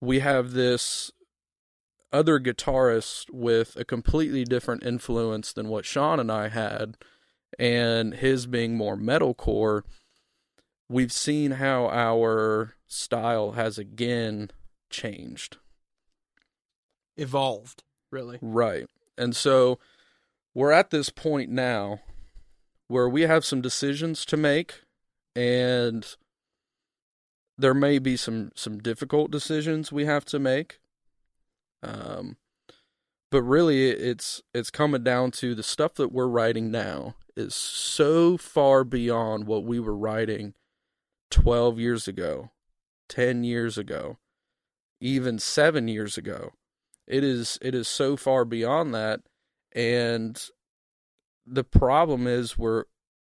we 0.00 0.20
have 0.20 0.52
this 0.52 1.10
other 2.12 2.40
guitarist 2.40 3.30
with 3.30 3.76
a 3.76 3.84
completely 3.84 4.44
different 4.44 4.84
influence 4.84 5.52
than 5.52 5.68
what 5.68 5.84
Sean 5.84 6.18
and 6.18 6.30
I 6.30 6.48
had, 6.48 6.96
and 7.58 8.14
his 8.14 8.46
being 8.46 8.76
more 8.76 8.96
metalcore, 8.96 9.82
we've 10.88 11.12
seen 11.12 11.52
how 11.52 11.88
our 11.88 12.74
style 12.86 13.52
has 13.52 13.78
again 13.78 14.50
changed. 14.90 15.58
Evolved, 17.16 17.82
really. 18.10 18.38
Right. 18.40 18.86
And 19.16 19.36
so 19.36 19.78
we're 20.54 20.72
at 20.72 20.90
this 20.90 21.10
point 21.10 21.50
now 21.50 22.00
where 22.90 23.08
we 23.08 23.22
have 23.22 23.44
some 23.44 23.60
decisions 23.60 24.24
to 24.24 24.36
make 24.36 24.80
and 25.36 26.16
there 27.56 27.72
may 27.72 28.00
be 28.00 28.16
some 28.16 28.50
some 28.56 28.78
difficult 28.78 29.30
decisions 29.30 29.92
we 29.92 30.06
have 30.06 30.24
to 30.24 30.40
make. 30.40 30.80
Um 31.84 32.36
but 33.30 33.42
really 33.42 33.90
it's 33.90 34.42
it's 34.52 34.72
coming 34.72 35.04
down 35.04 35.30
to 35.30 35.54
the 35.54 35.62
stuff 35.62 35.94
that 35.94 36.10
we're 36.10 36.26
writing 36.26 36.72
now 36.72 37.14
is 37.36 37.54
so 37.54 38.36
far 38.36 38.82
beyond 38.82 39.46
what 39.46 39.62
we 39.62 39.78
were 39.78 39.96
writing 39.96 40.54
12 41.30 41.78
years 41.78 42.08
ago, 42.08 42.50
10 43.08 43.44
years 43.44 43.78
ago, 43.78 44.18
even 45.00 45.38
7 45.38 45.86
years 45.86 46.18
ago 46.18 46.54
it 47.06 47.22
is 47.22 47.56
it 47.62 47.72
is 47.72 47.86
so 47.86 48.16
far 48.16 48.44
beyond 48.44 48.92
that 48.94 49.20
and 49.72 50.50
the 51.50 51.64
problem 51.64 52.26
is 52.26 52.56
we're 52.56 52.84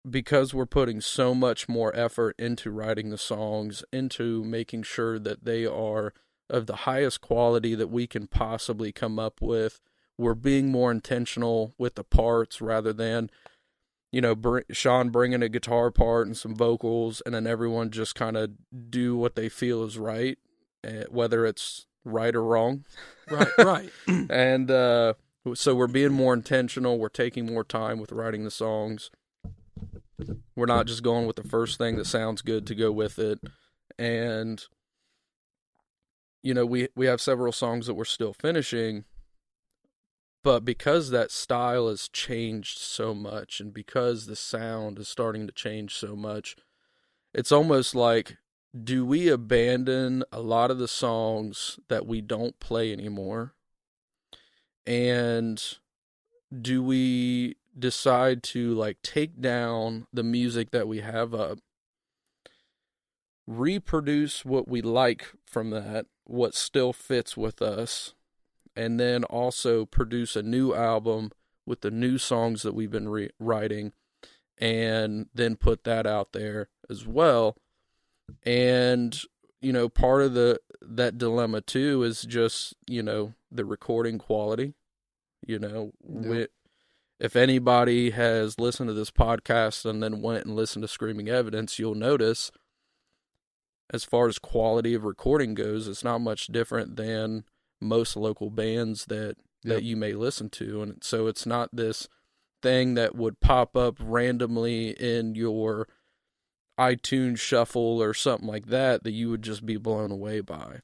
because 0.10 0.54
we're 0.54 0.66
putting 0.68 1.02
so 1.02 1.34
much 1.34 1.68
more 1.68 1.96
effort 1.96 2.36
into 2.38 2.70
writing 2.72 3.10
the 3.10 3.18
songs 3.18 3.84
into 3.92 4.44
making 4.44 4.84
sure 4.84 5.18
that 5.20 5.46
they 5.46 5.66
are 5.66 6.14
of 6.50 6.68
the 6.68 6.76
highest 6.78 7.22
quality 7.22 7.74
that 7.74 7.90
we 7.90 8.06
can 8.06 8.28
possibly 8.28 8.92
come 8.92 9.18
up 9.18 9.42
with 9.42 9.80
we're 10.18 10.36
being 10.36 10.72
more 10.72 10.92
intentional 10.92 11.74
with 11.78 11.96
the 11.96 12.04
parts 12.04 12.62
rather 12.62 12.94
than 12.94 13.30
you 14.12 14.22
know 14.22 14.36
br- 14.36 14.60
Sean 14.72 15.10
bringing 15.10 15.42
a 15.42 15.50
guitar 15.50 15.90
part 15.92 16.28
and 16.28 16.38
some 16.38 16.56
vocals 16.56 17.22
and 17.26 17.34
then 17.34 17.48
everyone 17.48 17.90
just 17.90 18.14
kind 18.16 18.38
of 18.38 18.52
do 18.90 19.18
what 19.18 19.36
they 19.36 19.50
feel 19.50 19.84
is 19.84 19.98
right 19.98 20.38
eh, 20.84 21.06
whether 21.10 21.46
it's 21.46 21.88
right 22.04 22.36
or 22.36 22.44
wrong 22.44 22.86
Right, 23.30 23.48
right. 23.58 23.90
and 24.30 24.70
uh, 24.70 25.16
so 25.54 25.76
we're 25.76 25.88
being 25.88 26.14
more 26.14 26.34
intentional. 26.34 26.98
We're 26.98 27.10
taking 27.10 27.46
more 27.46 27.64
time 27.64 28.00
with 28.00 28.12
writing 28.12 28.44
the 28.44 28.52
songs. 28.52 29.12
We're 30.56 30.66
not 30.66 30.88
just 30.88 31.04
going 31.04 31.28
with 31.28 31.36
the 31.36 31.44
first 31.44 31.78
thing 31.78 31.98
that 31.98 32.06
sounds 32.06 32.42
good 32.42 32.66
to 32.68 32.76
go 32.76 32.92
with 32.92 33.20
it. 33.20 33.40
And 34.00 34.64
you 36.42 36.54
know, 36.54 36.66
we 36.66 36.90
we 36.96 37.06
have 37.08 37.22
several 37.22 37.52
songs 37.52 37.88
that 37.88 37.96
we're 37.96 38.06
still 38.06 38.34
finishing, 38.34 39.06
but 40.44 40.64
because 40.64 41.10
that 41.10 41.32
style 41.32 41.90
has 41.90 42.08
changed 42.08 42.78
so 42.78 43.14
much 43.14 43.60
and 43.60 43.74
because 43.74 44.26
the 44.26 44.36
sound 44.36 45.00
is 45.00 45.08
starting 45.08 45.48
to 45.48 45.54
change 45.54 45.96
so 45.96 46.16
much, 46.16 46.56
it's 47.34 47.52
almost 47.52 47.96
like 47.96 48.38
do 48.84 49.06
we 49.06 49.28
abandon 49.28 50.24
a 50.32 50.42
lot 50.42 50.70
of 50.70 50.78
the 50.78 50.88
songs 50.88 51.80
that 51.88 52.06
we 52.06 52.22
don't 52.22 52.60
play 52.60 52.92
anymore? 52.92 53.54
And 54.86 55.62
do 56.62 56.84
we 56.84 57.56
decide 57.78 58.44
to 58.44 58.74
like 58.74 59.02
take 59.02 59.42
down 59.42 60.08
the 60.14 60.24
music 60.24 60.72
that 60.72 60.88
we 60.88 61.02
have 61.02 61.34
up 61.34 61.60
reproduce 63.48 64.44
what 64.44 64.68
we 64.68 64.82
like 64.82 65.28
from 65.46 65.70
that, 65.72 66.06
what 66.26 66.56
still 66.56 66.94
fits 66.94 67.38
with 67.38 67.62
us, 67.62 68.14
and 68.76 69.00
then 69.00 69.24
also 69.26 69.86
produce 69.86 70.36
a 70.36 70.44
new 70.44 70.74
album 70.74 71.32
with 71.66 71.82
the 71.82 71.92
new 71.92 72.18
songs 72.18 72.64
that 72.64 72.74
we've 72.74 72.92
been 72.92 73.10
re- 73.10 73.32
writing 73.40 73.94
and 74.58 75.28
then 75.34 75.56
put 75.56 75.84
that 75.84 76.08
out 76.08 76.32
there 76.32 76.70
as 76.90 77.06
well. 77.06 77.56
And 78.44 79.20
you 79.62 79.72
know, 79.74 79.90
part 79.90 80.22
of 80.24 80.34
the 80.34 80.60
that 80.82 81.18
dilemma 81.18 81.62
too 81.62 82.04
is 82.04 82.22
just, 82.24 82.76
you 82.88 83.02
know, 83.02 83.34
the 83.52 83.66
recording 83.66 84.18
quality. 84.18 84.74
You 85.48 85.60
know, 85.60 85.92
Yep. 86.08 86.50
if 87.20 87.36
anybody 87.36 88.10
has 88.12 88.60
listened 88.60 88.90
to 88.90 88.94
this 88.94 89.12
podcast 89.12 89.86
and 89.86 90.02
then 90.02 90.22
went 90.22 90.46
and 90.46 90.56
listened 90.56 90.84
to 90.84 90.88
Screaming 90.88 91.30
Evidence, 91.30 91.78
you'll 91.80 91.96
notice 91.96 92.52
as 93.92 94.04
far 94.04 94.28
as 94.28 94.40
quality 94.40 94.94
of 94.96 95.04
recording 95.04 95.54
goes, 95.54 95.88
it's 95.88 96.04
not 96.04 96.20
much 96.20 96.48
different 96.48 96.96
than 96.96 97.44
most 97.80 98.16
local 98.16 98.50
bands 98.50 99.06
that 99.06 99.38
that 99.64 99.76
Yep. 99.76 99.84
you 99.84 99.98
may 99.98 100.14
listen 100.14 100.50
to 100.52 100.82
and 100.84 101.04
so 101.04 101.26
it's 101.28 101.46
not 101.46 101.76
this 101.76 102.08
thing 102.62 102.94
that 102.96 103.16
would 103.16 103.40
pop 103.40 103.76
up 103.76 103.98
randomly 104.00 104.90
in 104.92 105.34
your 105.36 105.88
iTunes 106.80 107.40
shuffle 107.40 108.02
or 108.02 108.14
something 108.14 108.48
like 108.48 108.68
that 108.68 109.04
that 109.04 109.12
you 109.12 109.30
would 109.30 109.42
just 109.42 109.66
be 109.66 109.78
blown 109.78 110.12
away 110.12 110.42
by. 110.42 110.80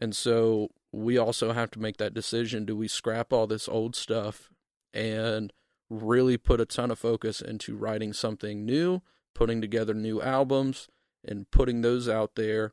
And 0.00 0.14
so 0.14 0.68
we 0.92 1.18
also 1.18 1.52
have 1.52 1.70
to 1.72 1.80
make 1.80 1.96
that 1.98 2.14
decision 2.14 2.64
do 2.64 2.76
we 2.76 2.88
scrap 2.88 3.32
all 3.32 3.46
this 3.46 3.68
old 3.68 3.96
stuff 3.96 4.50
and 4.94 5.52
really 5.90 6.36
put 6.36 6.60
a 6.60 6.66
ton 6.66 6.90
of 6.90 6.98
focus 6.98 7.40
into 7.40 7.76
writing 7.76 8.12
something 8.12 8.64
new, 8.64 9.02
putting 9.34 9.60
together 9.60 9.94
new 9.94 10.20
albums 10.22 10.88
and 11.24 11.50
putting 11.50 11.82
those 11.82 12.08
out 12.08 12.34
there 12.36 12.72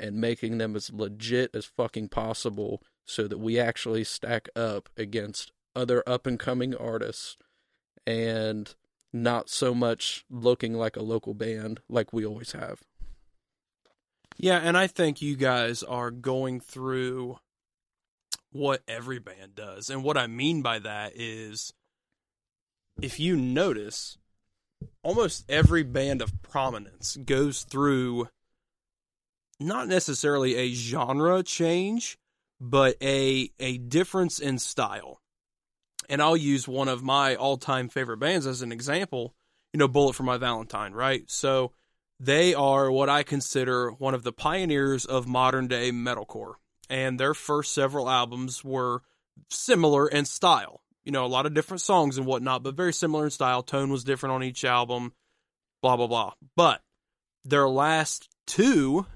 and 0.00 0.16
making 0.16 0.58
them 0.58 0.74
as 0.74 0.92
legit 0.92 1.54
as 1.54 1.64
fucking 1.64 2.08
possible 2.08 2.82
so 3.04 3.28
that 3.28 3.38
we 3.38 3.58
actually 3.58 4.04
stack 4.04 4.48
up 4.56 4.88
against 4.96 5.52
other 5.74 6.02
up 6.06 6.26
and 6.26 6.38
coming 6.38 6.74
artists 6.74 7.36
and 8.06 8.74
not 9.12 9.48
so 9.48 9.74
much 9.74 10.24
looking 10.30 10.74
like 10.74 10.96
a 10.96 11.02
local 11.02 11.34
band 11.34 11.80
like 11.88 12.12
we 12.12 12.24
always 12.24 12.52
have. 12.52 12.80
Yeah, 14.38 14.58
and 14.58 14.76
I 14.76 14.86
think 14.86 15.20
you 15.20 15.36
guys 15.36 15.82
are 15.82 16.10
going 16.10 16.60
through 16.60 17.38
what 18.50 18.82
every 18.86 19.18
band 19.18 19.54
does. 19.54 19.90
And 19.90 20.02
what 20.02 20.18
I 20.18 20.26
mean 20.26 20.62
by 20.62 20.78
that 20.78 21.12
is 21.14 21.72
if 23.00 23.18
you 23.18 23.36
notice, 23.36 24.18
almost 25.02 25.44
every 25.48 25.82
band 25.82 26.20
of 26.20 26.42
prominence 26.42 27.16
goes 27.16 27.62
through 27.62 28.28
not 29.60 29.88
necessarily 29.88 30.56
a 30.56 30.74
genre 30.74 31.42
change, 31.42 32.18
but 32.60 32.96
a 33.02 33.50
a 33.58 33.78
difference 33.78 34.38
in 34.38 34.58
style. 34.58 35.21
And 36.12 36.20
I'll 36.20 36.36
use 36.36 36.68
one 36.68 36.88
of 36.88 37.02
my 37.02 37.36
all-time 37.36 37.88
favorite 37.88 38.18
bands 38.18 38.46
as 38.46 38.60
an 38.60 38.70
example, 38.70 39.34
you 39.72 39.78
know, 39.78 39.88
Bullet 39.88 40.12
for 40.12 40.24
My 40.24 40.36
Valentine, 40.36 40.92
right? 40.92 41.22
So 41.30 41.72
they 42.20 42.52
are 42.52 42.92
what 42.92 43.08
I 43.08 43.22
consider 43.22 43.92
one 43.92 44.12
of 44.12 44.22
the 44.22 44.30
pioneers 44.30 45.06
of 45.06 45.26
modern 45.26 45.68
day 45.68 45.90
metalcore. 45.90 46.56
And 46.90 47.18
their 47.18 47.32
first 47.32 47.72
several 47.72 48.10
albums 48.10 48.62
were 48.62 49.00
similar 49.48 50.06
in 50.06 50.26
style. 50.26 50.82
You 51.02 51.12
know, 51.12 51.24
a 51.24 51.28
lot 51.28 51.46
of 51.46 51.54
different 51.54 51.80
songs 51.80 52.18
and 52.18 52.26
whatnot, 52.26 52.62
but 52.62 52.74
very 52.74 52.92
similar 52.92 53.24
in 53.24 53.30
style. 53.30 53.62
Tone 53.62 53.88
was 53.88 54.04
different 54.04 54.34
on 54.34 54.42
each 54.42 54.66
album, 54.66 55.14
blah, 55.80 55.96
blah, 55.96 56.08
blah. 56.08 56.34
But 56.54 56.82
their 57.42 57.70
last 57.70 58.28
two, 58.46 59.06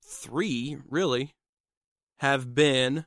three 0.00 0.76
really, 0.88 1.34
have 2.18 2.54
been 2.54 3.06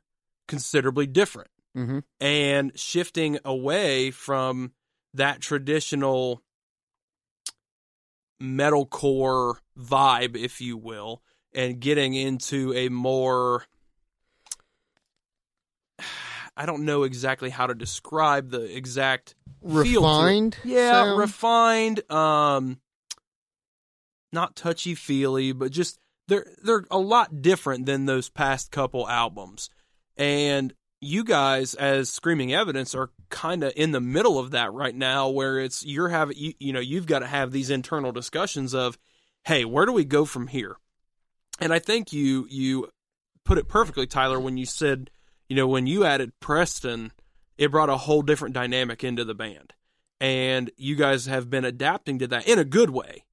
considerably 0.49 1.07
different 1.07 1.49
Mm-hmm. 1.77 1.99
and 2.19 2.71
shifting 2.77 3.37
away 3.45 4.09
from 4.09 4.71
that 5.13 5.41
traditional 5.41 6.41
metalcore 8.41 9.57
vibe, 9.77 10.35
if 10.35 10.59
you 10.59 10.75
will, 10.75 11.21
and 11.53 11.79
getting 11.79 12.13
into 12.13 12.73
a 12.73 12.89
more 12.89 13.65
I 16.57 16.65
don't 16.65 16.85
know 16.85 17.03
exactly 17.03 17.51
how 17.51 17.67
to 17.67 17.75
describe 17.75 18.49
the 18.49 18.63
exact 18.75 19.35
feel. 19.61 20.01
Refined. 20.01 20.57
Yeah, 20.63 20.91
sound? 20.91 21.19
refined. 21.19 22.11
Um, 22.11 22.79
not 24.33 24.55
touchy 24.55 24.95
feely, 24.95 25.51
but 25.51 25.71
just 25.71 25.99
they're 26.27 26.47
they're 26.63 26.85
a 26.89 26.97
lot 26.97 27.41
different 27.41 27.85
than 27.85 28.05
those 28.05 28.29
past 28.29 28.71
couple 28.71 29.07
albums. 29.07 29.69
And 30.17 30.73
you 30.99 31.23
guys, 31.23 31.73
as 31.75 32.09
Screaming 32.09 32.53
Evidence, 32.53 32.95
are 32.95 33.11
kind 33.29 33.63
of 33.63 33.73
in 33.75 33.91
the 33.91 34.01
middle 34.01 34.39
of 34.39 34.51
that 34.51 34.73
right 34.73 34.95
now, 34.95 35.29
where 35.29 35.59
it's 35.59 35.85
you're 35.85 36.09
having 36.09 36.37
you, 36.37 36.53
you 36.59 36.73
know 36.73 36.79
you've 36.79 37.05
got 37.05 37.19
to 37.19 37.27
have 37.27 37.51
these 37.51 37.69
internal 37.69 38.11
discussions 38.11 38.73
of, 38.73 38.97
hey, 39.45 39.65
where 39.65 39.85
do 39.85 39.91
we 39.91 40.05
go 40.05 40.25
from 40.25 40.47
here? 40.47 40.75
And 41.59 41.73
I 41.73 41.79
think 41.79 42.13
you 42.13 42.47
you 42.49 42.89
put 43.43 43.57
it 43.57 43.67
perfectly, 43.67 44.07
Tyler, 44.07 44.39
when 44.39 44.57
you 44.57 44.65
said, 44.65 45.09
you 45.47 45.55
know, 45.55 45.67
when 45.67 45.87
you 45.87 46.03
added 46.03 46.33
Preston, 46.39 47.11
it 47.57 47.71
brought 47.71 47.89
a 47.89 47.97
whole 47.97 48.21
different 48.21 48.53
dynamic 48.53 49.03
into 49.03 49.23
the 49.23 49.35
band. 49.35 49.73
And 50.19 50.71
you 50.77 50.95
guys 50.95 51.27
have 51.27 51.49
been 51.49 51.65
adapting 51.65 52.19
to 52.19 52.27
that 52.27 52.47
in 52.47 52.59
a 52.59 52.65
good 52.65 52.89
way. 52.89 53.23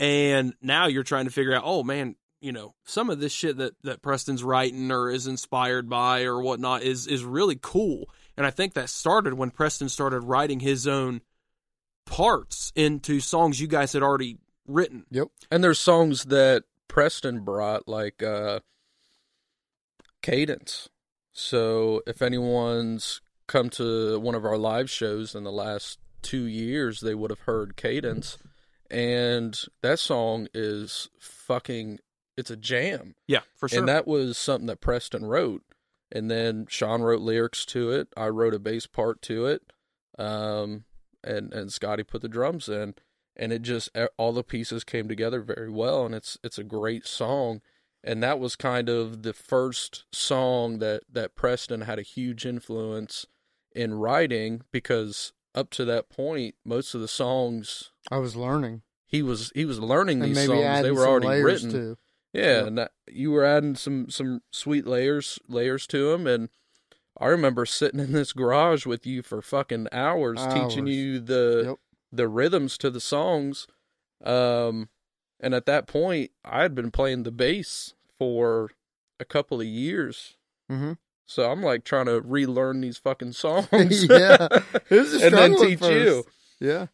And 0.00 0.54
now 0.62 0.86
you're 0.86 1.02
trying 1.02 1.26
to 1.26 1.30
figure 1.30 1.54
out, 1.54 1.62
oh 1.64 1.82
man, 1.82 2.16
you 2.44 2.52
know, 2.52 2.74
some 2.84 3.08
of 3.08 3.20
this 3.20 3.32
shit 3.32 3.56
that, 3.56 3.72
that 3.82 4.02
Preston's 4.02 4.44
writing 4.44 4.92
or 4.92 5.10
is 5.10 5.26
inspired 5.26 5.88
by 5.88 6.24
or 6.24 6.40
whatnot 6.40 6.82
is 6.82 7.06
is 7.06 7.24
really 7.24 7.58
cool. 7.60 8.08
And 8.36 8.46
I 8.46 8.50
think 8.50 8.74
that 8.74 8.90
started 8.90 9.34
when 9.34 9.50
Preston 9.50 9.88
started 9.88 10.20
writing 10.20 10.60
his 10.60 10.86
own 10.86 11.22
parts 12.04 12.72
into 12.76 13.20
songs 13.20 13.60
you 13.60 13.66
guys 13.66 13.92
had 13.94 14.02
already 14.02 14.38
written. 14.66 15.06
Yep, 15.10 15.28
and 15.50 15.64
there's 15.64 15.80
songs 15.80 16.24
that 16.26 16.64
Preston 16.86 17.40
brought, 17.40 17.88
like 17.88 18.22
uh, 18.22 18.60
Cadence. 20.22 20.88
So 21.32 22.02
if 22.06 22.22
anyone's 22.22 23.20
come 23.46 23.70
to 23.70 24.18
one 24.20 24.34
of 24.34 24.44
our 24.44 24.58
live 24.58 24.90
shows 24.90 25.34
in 25.34 25.44
the 25.44 25.52
last 25.52 25.98
two 26.22 26.44
years, 26.44 27.00
they 27.00 27.14
would 27.14 27.30
have 27.30 27.40
heard 27.40 27.76
Cadence. 27.76 28.38
And 28.90 29.60
that 29.82 29.98
song 29.98 30.46
is 30.54 31.08
fucking, 31.18 31.98
it's 32.36 32.50
a 32.50 32.56
jam. 32.56 33.14
Yeah, 33.26 33.40
for 33.56 33.68
sure. 33.68 33.78
And 33.80 33.88
that 33.88 34.06
was 34.06 34.36
something 34.38 34.66
that 34.66 34.80
Preston 34.80 35.24
wrote. 35.24 35.62
And 36.12 36.30
then 36.30 36.66
Sean 36.68 37.02
wrote 37.02 37.20
lyrics 37.20 37.64
to 37.66 37.90
it. 37.90 38.08
I 38.16 38.28
wrote 38.28 38.54
a 38.54 38.58
bass 38.58 38.86
part 38.86 39.20
to 39.22 39.46
it. 39.46 39.62
Um, 40.18 40.84
and, 41.24 41.52
and 41.52 41.72
Scotty 41.72 42.02
put 42.04 42.22
the 42.22 42.28
drums 42.28 42.68
in 42.68 42.94
and 43.36 43.52
it 43.52 43.62
just 43.62 43.88
all 44.16 44.32
the 44.32 44.44
pieces 44.44 44.84
came 44.84 45.08
together 45.08 45.40
very 45.40 45.70
well 45.70 46.06
and 46.06 46.14
it's 46.14 46.38
it's 46.44 46.58
a 46.58 46.64
great 46.64 47.06
song 47.06 47.60
and 48.02 48.22
that 48.22 48.38
was 48.38 48.54
kind 48.54 48.88
of 48.88 49.22
the 49.22 49.32
first 49.32 50.04
song 50.12 50.78
that 50.78 51.02
that 51.10 51.34
Preston 51.34 51.82
had 51.82 51.98
a 51.98 52.02
huge 52.02 52.46
influence 52.46 53.26
in 53.74 53.94
writing 53.94 54.62
because 54.70 55.32
up 55.54 55.70
to 55.70 55.84
that 55.84 56.08
point 56.08 56.54
most 56.64 56.94
of 56.94 57.00
the 57.00 57.08
songs 57.08 57.90
I 58.10 58.18
was 58.18 58.36
learning. 58.36 58.82
he 59.06 59.22
was 59.22 59.50
he 59.54 59.64
was 59.64 59.80
learning 59.80 60.20
And 60.22 60.30
these 60.30 60.48
maybe 60.48 60.62
songs 60.62 60.82
they 60.82 60.92
were 60.92 61.06
already 61.08 61.42
written 61.42 61.70
too. 61.72 61.98
Yeah, 62.34 62.66
and 62.66 62.76
that, 62.78 62.92
you 63.08 63.30
were 63.30 63.44
adding 63.44 63.74
some 63.76 64.10
some 64.10 64.42
sweet 64.50 64.86
layers 64.86 65.38
layers 65.48 65.86
to 65.88 66.10
them, 66.10 66.26
and 66.26 66.50
I 67.18 67.26
remember 67.28 67.64
sitting 67.64 68.00
in 68.00 68.12
this 68.12 68.32
garage 68.32 68.84
with 68.86 69.06
you 69.06 69.22
for 69.22 69.40
fucking 69.40 69.88
hours, 69.92 70.40
teaching 70.52 70.86
you 70.86 71.20
the 71.20 71.62
Yep. 71.66 71.76
the 72.12 72.28
rhythms 72.28 72.76
to 72.78 72.90
the 72.90 73.00
songs. 73.00 73.66
Um, 74.24 74.88
and 75.40 75.54
at 75.54 75.66
that 75.66 75.86
point, 75.86 76.30
I 76.44 76.62
had 76.62 76.74
been 76.74 76.90
playing 76.90 77.22
the 77.24 77.30
bass 77.32 77.94
for 78.18 78.70
a 79.20 79.24
couple 79.24 79.60
of 79.60 79.66
years, 79.66 80.36
Mm-hmm. 80.70 80.92
so 81.26 81.50
I'm 81.52 81.62
like 81.62 81.84
trying 81.84 82.06
to 82.06 82.20
relearn 82.20 82.80
these 82.80 82.98
fucking 82.98 83.32
songs. 83.44 84.04
Yeah. 84.08 84.48
It 84.90 84.90
was 84.90 85.22
a 85.22 85.26
and 85.26 85.34
then 85.36 85.56
teach 85.56 85.78
first. 85.78 85.92
you. 85.92 86.24
Yeah. 86.60 86.86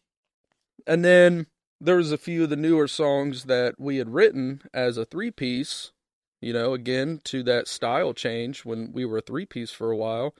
And 0.85 1.05
then 1.05 1.45
there 1.81 1.97
was 1.97 2.11
a 2.11 2.17
few 2.17 2.43
of 2.43 2.49
the 2.51 2.55
newer 2.55 2.87
songs 2.87 3.45
that 3.45 3.79
we 3.79 3.97
had 3.97 4.13
written 4.13 4.61
as 4.71 4.97
a 4.97 5.05
three 5.05 5.31
piece, 5.31 5.91
you 6.39 6.53
know, 6.53 6.73
again 6.73 7.19
to 7.25 7.41
that 7.43 7.67
style 7.67 8.13
change 8.13 8.63
when 8.63 8.91
we 8.93 9.03
were 9.03 9.17
a 9.17 9.21
three 9.21 9.47
piece 9.47 9.71
for 9.71 9.89
a 9.89 9.97
while. 9.97 10.35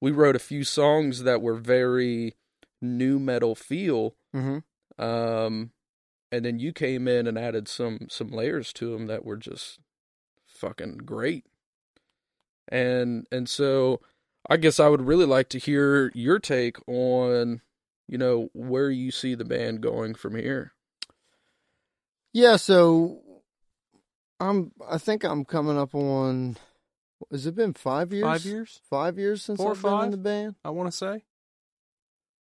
We 0.00 0.10
wrote 0.10 0.36
a 0.36 0.40
few 0.40 0.64
songs 0.64 1.22
that 1.24 1.42
were 1.42 1.56
very 1.56 2.34
nu 2.80 3.18
metal 3.18 3.54
feel. 3.54 4.14
Mm-hmm. 4.34 5.02
Um 5.02 5.72
and 6.32 6.44
then 6.44 6.58
you 6.58 6.72
came 6.72 7.06
in 7.06 7.26
and 7.26 7.38
added 7.38 7.68
some 7.68 8.06
some 8.08 8.30
layers 8.30 8.72
to 8.74 8.90
them 8.90 9.06
that 9.06 9.24
were 9.24 9.36
just 9.36 9.80
fucking 10.46 10.98
great. 11.04 11.44
And 12.68 13.26
and 13.30 13.48
so 13.48 14.00
I 14.48 14.56
guess 14.56 14.80
I 14.80 14.88
would 14.88 15.02
really 15.02 15.26
like 15.26 15.50
to 15.50 15.58
hear 15.58 16.10
your 16.14 16.38
take 16.38 16.76
on, 16.88 17.60
you 18.10 18.18
know, 18.18 18.48
where 18.54 18.90
you 18.90 19.12
see 19.12 19.36
the 19.36 19.44
band 19.44 19.80
going 19.80 20.14
from 20.14 20.34
here. 20.34 20.72
Yeah, 22.32 22.56
so 22.56 23.20
I'm. 24.40 24.72
I 24.88 24.98
think 24.98 25.22
I'm 25.22 25.44
coming 25.44 25.78
up 25.78 25.94
on. 25.94 26.56
Has 27.30 27.46
it 27.46 27.54
been 27.54 27.72
five 27.72 28.12
years? 28.12 28.24
Five 28.24 28.44
years, 28.44 28.80
Five 28.90 29.18
years 29.18 29.42
since 29.42 29.58
Four 29.60 29.72
I've 29.72 29.82
been 29.82 30.04
in 30.04 30.10
the 30.10 30.16
band. 30.16 30.56
I 30.64 30.70
want 30.70 30.90
to 30.90 30.96
say. 30.96 31.22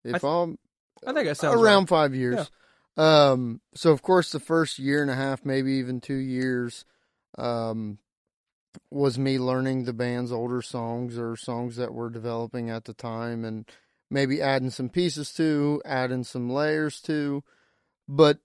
If 0.04 0.24
I- 0.24 0.28
I'm 0.28 0.58
I 1.04 1.12
think 1.12 1.26
that 1.26 1.36
sounds 1.36 1.60
around 1.60 1.82
right. 1.82 1.88
five 1.88 2.14
years. 2.14 2.50
Um, 2.96 3.60
so 3.74 3.90
of 3.90 4.02
course 4.02 4.32
the 4.32 4.40
first 4.40 4.78
year 4.78 5.02
and 5.02 5.10
a 5.10 5.14
half, 5.14 5.44
maybe 5.44 5.72
even 5.72 6.00
two 6.00 6.14
years, 6.14 6.84
um, 7.36 7.98
was 8.90 9.18
me 9.18 9.38
learning 9.38 9.84
the 9.84 9.92
band's 9.92 10.32
older 10.32 10.62
songs 10.62 11.18
or 11.18 11.36
songs 11.36 11.76
that 11.76 11.92
were 11.92 12.08
developing 12.08 12.70
at 12.70 12.84
the 12.84 12.94
time, 12.94 13.44
and 13.44 13.68
maybe 14.10 14.40
adding 14.40 14.70
some 14.70 14.88
pieces 14.88 15.32
to, 15.34 15.82
adding 15.84 16.24
some 16.24 16.50
layers 16.50 17.00
to. 17.02 17.42
But 18.08 18.38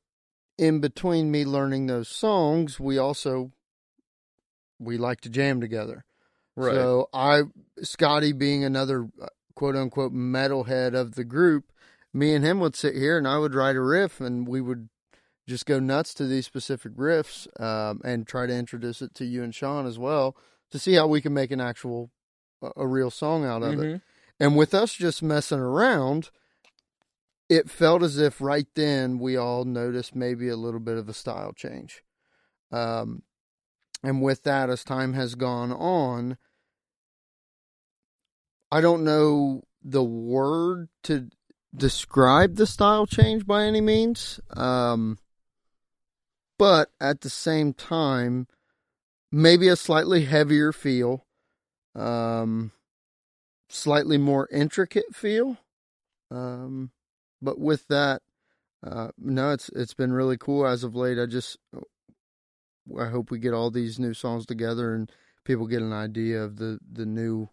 in 0.58 0.80
between 0.80 1.32
me 1.32 1.46
learning 1.46 1.88
those 1.88 2.08
songs, 2.08 2.80
we 2.80 2.98
also 2.98 3.52
we 4.80 4.98
like 4.98 5.22
to 5.22 5.30
jam 5.30 5.62
together. 5.62 6.06
Right. 6.56 6.74
So 6.74 7.10
I, 7.14 7.44
Scotty 7.82 8.34
being 8.34 8.64
another 8.64 9.08
uh, 9.22 9.28
quote 9.56 9.76
unquote 9.76 10.14
metalhead 10.14 10.94
of 10.94 11.16
the 11.16 11.24
group, 11.24 11.72
me 12.14 12.34
and 12.34 12.44
him 12.44 12.60
would 12.60 12.76
sit 12.76 12.96
here 12.96 13.18
and 13.18 13.28
I 13.28 13.38
would 13.38 13.56
write 13.56 13.76
a 13.76 13.82
riff 13.82 14.20
and 14.20 14.48
we 14.48 14.60
would 14.60 14.90
just 15.48 15.66
go 15.66 15.80
nuts 15.80 16.14
to 16.16 16.26
these 16.28 16.46
specific 16.46 16.94
riffs 16.96 17.48
um, 17.62 18.02
and 18.04 18.28
try 18.28 18.46
to 18.46 18.54
introduce 18.54 19.02
it 19.02 19.14
to 19.16 19.26
you 19.26 19.44
and 19.44 19.54
Sean 19.56 19.86
as 19.86 19.98
well 19.98 20.36
to 20.72 20.80
see 20.80 20.94
how 20.94 21.08
we 21.08 21.22
can 21.22 21.34
make 21.34 21.52
an 21.52 21.62
actual, 21.62 22.10
a, 22.62 22.72
a 22.78 22.88
real 22.88 23.10
song 23.10 23.46
out 23.46 23.64
of 23.64 23.80
it. 23.80 24.02
And 24.42 24.58
with 24.58 24.74
us 24.74 24.92
just 24.92 25.22
messing 25.22 25.60
around, 25.60 26.32
it 27.48 27.70
felt 27.70 28.02
as 28.02 28.18
if 28.18 28.42
right 28.42 28.66
then 28.74 29.20
we 29.20 29.38
all 29.38 29.66
noticed 29.66 30.16
maybe 30.16 30.50
a 30.50 30.56
little 30.56 30.80
bit 30.80 30.98
of 30.98 31.08
a 31.08 31.14
style 31.14 31.54
change. 31.54 32.02
Um, 32.72 33.22
and 34.02 34.20
with 34.20 34.42
that, 34.42 34.72
as 34.72 34.84
time 34.84 35.14
has 35.14 35.36
gone 35.36 35.72
on, 35.72 36.38
I 38.72 38.82
don't 38.82 39.04
know 39.04 39.62
the 39.84 40.04
word 40.04 40.90
to 41.04 41.30
describe 41.76 42.56
the 42.56 42.66
style 42.66 43.06
change 43.06 43.46
by 43.46 43.66
any 43.66 43.80
means. 43.80 44.40
Um, 44.50 45.20
but 46.58 46.90
at 47.00 47.22
the 47.22 47.30
same 47.30 47.74
time, 47.74 48.48
maybe 49.32 49.68
a 49.68 49.76
slightly 49.76 50.26
heavier 50.26 50.72
feel, 50.72 51.28
um, 51.94 52.72
slightly 53.72 54.18
more 54.18 54.48
intricate 54.52 55.16
feel. 55.16 55.58
Um, 56.30 56.92
but 57.42 57.60
with 57.60 57.88
that, 57.88 58.22
uh, 58.86 59.10
no, 59.18 59.52
it's 59.52 59.70
it's 59.70 59.94
been 59.94 60.14
really 60.14 60.38
cool 60.38 60.66
as 60.66 60.84
of 60.84 60.96
late. 60.96 61.20
I 61.20 61.26
just 61.26 61.58
I 62.98 63.06
hope 63.06 63.32
we 63.32 63.40
get 63.40 63.54
all 63.54 63.70
these 63.70 64.00
new 64.00 64.14
songs 64.14 64.46
together 64.46 64.94
and 64.94 65.12
people 65.46 65.68
get 65.68 65.82
an 65.82 65.94
idea 65.94 66.42
of 66.42 66.58
the 66.58 66.80
the 66.92 67.06
new 67.06 67.50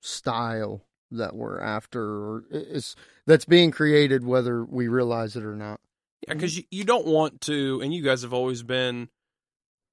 style 0.00 0.86
that 1.10 1.34
we're 1.34 1.60
after 1.60 2.02
or 2.02 2.44
it's 2.50 2.94
that's 3.26 3.44
being 3.44 3.70
created 3.70 4.24
whether 4.24 4.64
we 4.64 4.88
realize 4.88 5.36
it 5.36 5.44
or 5.44 5.56
not. 5.56 5.80
Yeah, 6.26 6.34
because 6.34 6.56
you, 6.56 6.64
you 6.70 6.84
don't 6.84 7.06
want 7.06 7.40
to, 7.42 7.80
and 7.80 7.94
you 7.94 8.02
guys 8.02 8.22
have 8.22 8.34
always 8.34 8.62
been, 8.62 9.08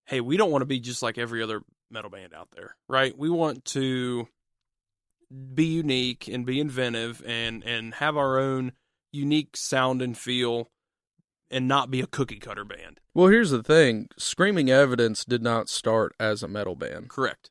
hey, 0.05 0.19
we 0.19 0.35
don't 0.35 0.51
want 0.51 0.61
to 0.61 0.67
be 0.67 0.79
just 0.79 1.01
like 1.01 1.17
every 1.17 1.41
other 1.41 1.61
metal 1.89 2.09
band 2.09 2.33
out 2.33 2.49
there, 2.53 2.75
right? 2.89 3.17
We 3.17 3.29
want 3.29 3.63
to 3.65 4.27
be 5.53 5.65
unique 5.65 6.27
and 6.27 6.45
be 6.45 6.59
inventive 6.59 7.21
and 7.25 7.63
and 7.63 7.95
have 7.95 8.15
our 8.15 8.39
own 8.39 8.71
unique 9.11 9.57
sound 9.57 10.01
and 10.01 10.17
feel, 10.17 10.69
and 11.49 11.67
not 11.67 11.89
be 11.89 12.01
a 12.01 12.07
cookie 12.07 12.39
cutter 12.39 12.65
band. 12.65 12.99
Well, 13.13 13.27
here's 13.27 13.51
the 13.51 13.63
thing: 13.63 14.07
Screaming 14.17 14.69
Evidence 14.69 15.25
did 15.25 15.41
not 15.41 15.69
start 15.69 16.13
as 16.19 16.43
a 16.43 16.47
metal 16.47 16.75
band. 16.75 17.09
Correct. 17.09 17.49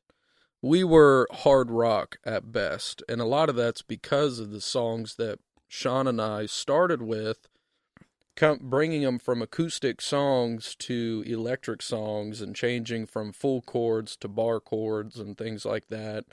we 0.61 0.83
were 0.83 1.27
hard 1.31 1.69
rock 1.69 2.17
at 2.25 2.51
best, 2.51 3.03
and 3.07 3.21
a 3.21 3.25
lot 3.25 3.49
of 3.49 3.55
that's 3.55 3.81
because 3.81 4.39
of 4.39 4.51
the 4.51 4.61
songs 4.61 5.15
that 5.15 5.39
Sean 5.67 6.07
and 6.07 6.21
I 6.21 6.45
started 6.45 7.01
with, 7.01 7.47
bringing 8.61 9.01
them 9.03 9.19
from 9.19 9.41
acoustic 9.41 10.01
songs 10.01 10.75
to 10.79 11.23
electric 11.27 11.81
songs, 11.81 12.41
and 12.41 12.55
changing 12.55 13.05
from 13.05 13.33
full 13.33 13.61
chords 13.61 14.15
to 14.17 14.27
bar 14.27 14.59
chords 14.59 15.19
and 15.19 15.37
things 15.37 15.65
like 15.65 15.87
that. 15.89 16.25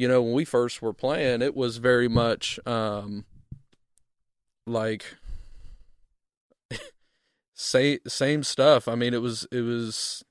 You 0.00 0.08
know, 0.08 0.22
when 0.22 0.32
we 0.32 0.46
first 0.46 0.80
were 0.80 0.94
playing, 0.94 1.42
it 1.42 1.54
was 1.54 1.76
very 1.76 2.08
much 2.08 2.58
um, 2.64 3.26
like 4.66 5.04
same 7.52 7.98
same 8.06 8.42
stuff. 8.42 8.88
I 8.88 8.94
mean, 8.94 9.12
it 9.12 9.20
was 9.20 9.46
it 9.52 9.60
was 9.60 10.24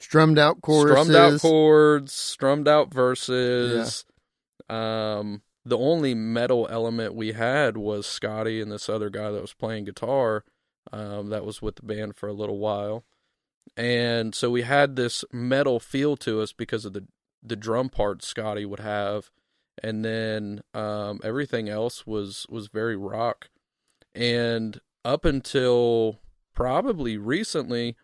Strummed 0.00 0.40
out 0.40 0.62
choruses. 0.62 1.06
strummed 1.06 1.14
out 1.34 1.40
chords, 1.40 2.12
strummed 2.12 2.66
out 2.66 2.92
verses. 2.92 4.04
Um, 4.68 5.42
the 5.64 5.78
only 5.78 6.16
metal 6.16 6.66
element 6.68 7.14
we 7.14 7.34
had 7.34 7.76
was 7.76 8.04
Scotty 8.04 8.60
and 8.60 8.72
this 8.72 8.88
other 8.88 9.10
guy 9.10 9.30
that 9.30 9.42
was 9.42 9.54
playing 9.54 9.84
guitar. 9.84 10.42
Um, 10.92 11.28
that 11.28 11.44
was 11.44 11.62
with 11.62 11.76
the 11.76 11.84
band 11.84 12.16
for 12.16 12.28
a 12.28 12.32
little 12.32 12.58
while, 12.58 13.04
and 13.76 14.34
so 14.34 14.50
we 14.50 14.62
had 14.62 14.96
this 14.96 15.24
metal 15.32 15.78
feel 15.78 16.16
to 16.16 16.40
us 16.40 16.52
because 16.52 16.84
of 16.84 16.94
the 16.94 17.06
the 17.46 17.56
drum 17.56 17.88
part 17.88 18.22
Scotty 18.22 18.64
would 18.64 18.80
have, 18.80 19.30
and 19.82 20.04
then 20.04 20.62
um, 20.74 21.20
everything 21.22 21.68
else 21.68 22.06
was 22.06 22.46
was 22.48 22.68
very 22.68 22.96
rock. 22.96 23.48
And 24.14 24.80
up 25.04 25.24
until 25.24 26.20
probably 26.54 27.16
recently, 27.18 27.96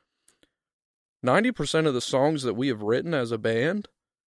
90% 1.25 1.87
of 1.87 1.95
the 1.95 2.01
songs 2.01 2.43
that 2.43 2.55
we 2.55 2.69
have 2.69 2.83
written 2.83 3.15
as 3.15 3.33
a 3.33 3.39
band 3.39 3.89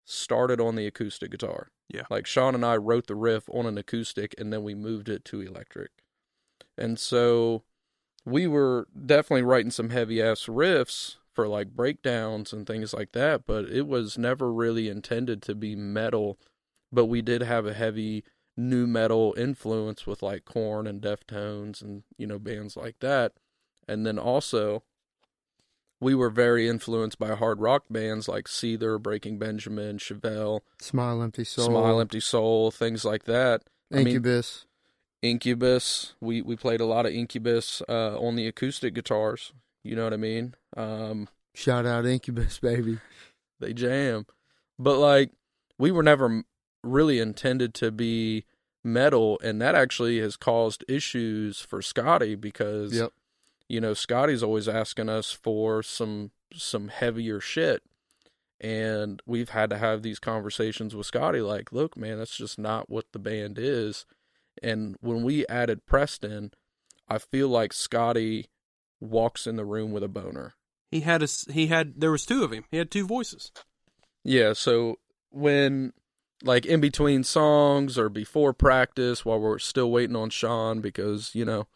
started 0.05 0.61
on 0.61 0.75
the 0.75 0.87
acoustic 0.87 1.31
guitar. 1.31 1.69
Yeah. 1.89 2.03
Like 2.11 2.27
Sean 2.27 2.55
and 2.55 2.65
I 2.65 2.77
wrote 2.77 3.07
the 3.07 3.15
riff 3.15 3.49
on 3.51 3.67
an 3.67 3.79
acoustic 3.79 4.35
and 4.39 4.53
then 4.53 4.63
we 4.63 4.75
moved 4.75 5.09
it 5.09 5.25
to 5.27 5.41
electric. 5.41 5.91
And 6.77 6.99
so 6.99 7.63
we 8.25 8.47
were 8.47 8.89
definitely 9.07 9.43
writing 9.43 9.71
some 9.71 9.91
heavy 9.91 10.23
ass 10.23 10.47
riffs 10.47 11.17
for 11.39 11.47
like 11.47 11.69
breakdowns 11.69 12.53
and 12.53 12.67
things 12.67 12.93
like 12.93 13.13
that, 13.13 13.47
but 13.47 13.67
it 13.67 13.87
was 13.87 14.19
never 14.19 14.53
really 14.53 14.89
intended 14.89 15.41
to 15.41 15.55
be 15.55 15.77
metal. 15.77 16.37
But 16.91 17.05
we 17.05 17.23
did 17.23 17.43
have 17.43 17.65
a 17.65 17.75
heavy 17.75 18.25
nu 18.57 18.89
metal 18.89 19.37
influence 19.39 20.05
with 20.05 20.21
like 20.21 20.45
Korn 20.45 20.89
and 20.89 21.01
Deftones 21.01 21.81
and, 21.81 22.03
you 22.17 22.27
know, 22.27 22.41
bands 22.41 22.77
like 22.77 22.99
that. 22.99 23.35
And 23.87 24.05
then 24.05 24.19
also 24.19 24.83
we 26.01 26.13
were 26.13 26.29
very 26.29 26.67
influenced 26.69 27.21
by 27.21 27.37
hard 27.37 27.61
rock 27.61 27.85
bands 27.89 28.27
like 28.27 28.47
Seether, 28.47 29.01
Breaking 29.01 29.39
Benjamin, 29.39 29.99
Chevelle, 29.99 30.63
Smile 30.81 31.23
Empty 31.23 31.45
Soul. 31.45 31.67
Smile 31.67 32.01
Empty 32.01 32.19
Soul, 32.19 32.73
things 32.73 33.05
like 33.05 33.27
that. 33.27 33.63
I 33.93 33.99
mean, 33.99 34.09
Incubus. 34.09 34.67
Incubus. 35.23 36.15
We 36.21 36.43
we 36.43 36.57
played 36.57 36.81
a 36.81 36.85
lot 36.85 37.07
of 37.07 37.13
Incubus 37.13 37.81
uh, 37.89 38.19
on 38.19 38.35
the 38.35 38.49
acoustic 38.49 38.93
guitars. 38.93 39.53
You 39.85 39.97
know 39.97 40.05
what 40.05 40.13
I 40.13 40.19
mean? 40.19 40.55
Um, 40.77 41.29
Shout 41.55 41.87
out 41.87 42.07
Incubus, 42.07 42.59
baby. 42.63 42.99
they 43.61 43.73
jam, 43.73 44.27
but 44.79 44.99
like 44.99 45.31
we 45.79 45.91
were 45.91 46.03
never 46.03 46.43
really 46.83 47.19
intended 47.21 47.75
to 47.75 47.91
be 47.91 48.45
metal, 48.85 49.39
and 49.43 49.61
that 49.61 49.75
actually 49.75 50.19
has 50.21 50.37
caused 50.37 50.85
issues 50.89 51.61
for 51.61 51.83
Scotty 51.83 52.35
because 52.35 52.93
Yep. 52.95 53.13
you 53.69 53.81
know 53.81 53.95
Scotty's 53.95 54.43
always 54.43 54.69
asking 54.69 55.09
us 55.09 55.31
for 55.33 55.83
some 55.83 56.31
some 56.55 56.89
heavier 56.89 57.41
shit. 57.41 57.83
And 58.61 59.23
we've 59.25 59.51
had 59.51 59.71
to 59.71 59.79
have 59.79 60.03
these 60.03 60.19
conversations 60.19 60.95
with 60.97 61.07
Scotty 61.07 61.41
like, 61.41 61.71
look, 61.73 61.97
man, 61.97 62.19
that's 62.19 62.37
just 62.37 62.59
not 62.59 62.91
what 62.91 63.05
the 63.13 63.21
band 63.21 63.57
is. 63.57 64.05
And 64.61 64.97
when 65.01 65.23
we 65.23 65.47
added 65.47 65.87
Preston, 65.87 66.51
I 67.09 67.19
feel 67.19 67.49
like 67.49 67.73
Scotty 67.73 68.47
walks 69.01 69.47
in 69.47 69.57
the 69.57 69.65
room 69.65 69.93
with 69.93 70.03
a 70.03 70.09
boner. 70.09 70.55
He 70.91 71.01
had 71.01 71.23
a 71.23 71.29
he 71.53 71.67
had 71.67 72.01
there 72.01 72.11
was 72.11 72.25
two 72.25 72.43
of 72.43 72.53
him. 72.53 72.65
He 72.71 72.79
had 72.79 72.91
two 72.91 73.07
voices. 73.07 73.53
Yeah, 74.25 74.53
so 74.53 74.99
when 75.31 75.93
like 76.43 76.67
in 76.67 76.81
between 76.81 77.25
songs 77.25 77.99
or 77.99 78.09
before 78.09 78.53
practice 78.53 79.25
while 79.25 79.41
we're 79.41 79.59
still 79.59 79.91
waiting 79.91 80.17
on 80.17 80.31
Sean 80.31 80.81
because, 80.81 81.35
you 81.35 81.45
know, 81.45 81.67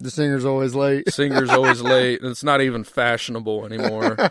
The 0.00 0.10
singer's 0.10 0.44
always 0.44 0.74
late. 0.74 1.08
singer's 1.12 1.50
always 1.50 1.80
late 1.82 2.20
and 2.20 2.30
it's 2.30 2.42
not 2.44 2.60
even 2.60 2.84
fashionable 2.84 3.64
anymore. 3.66 4.16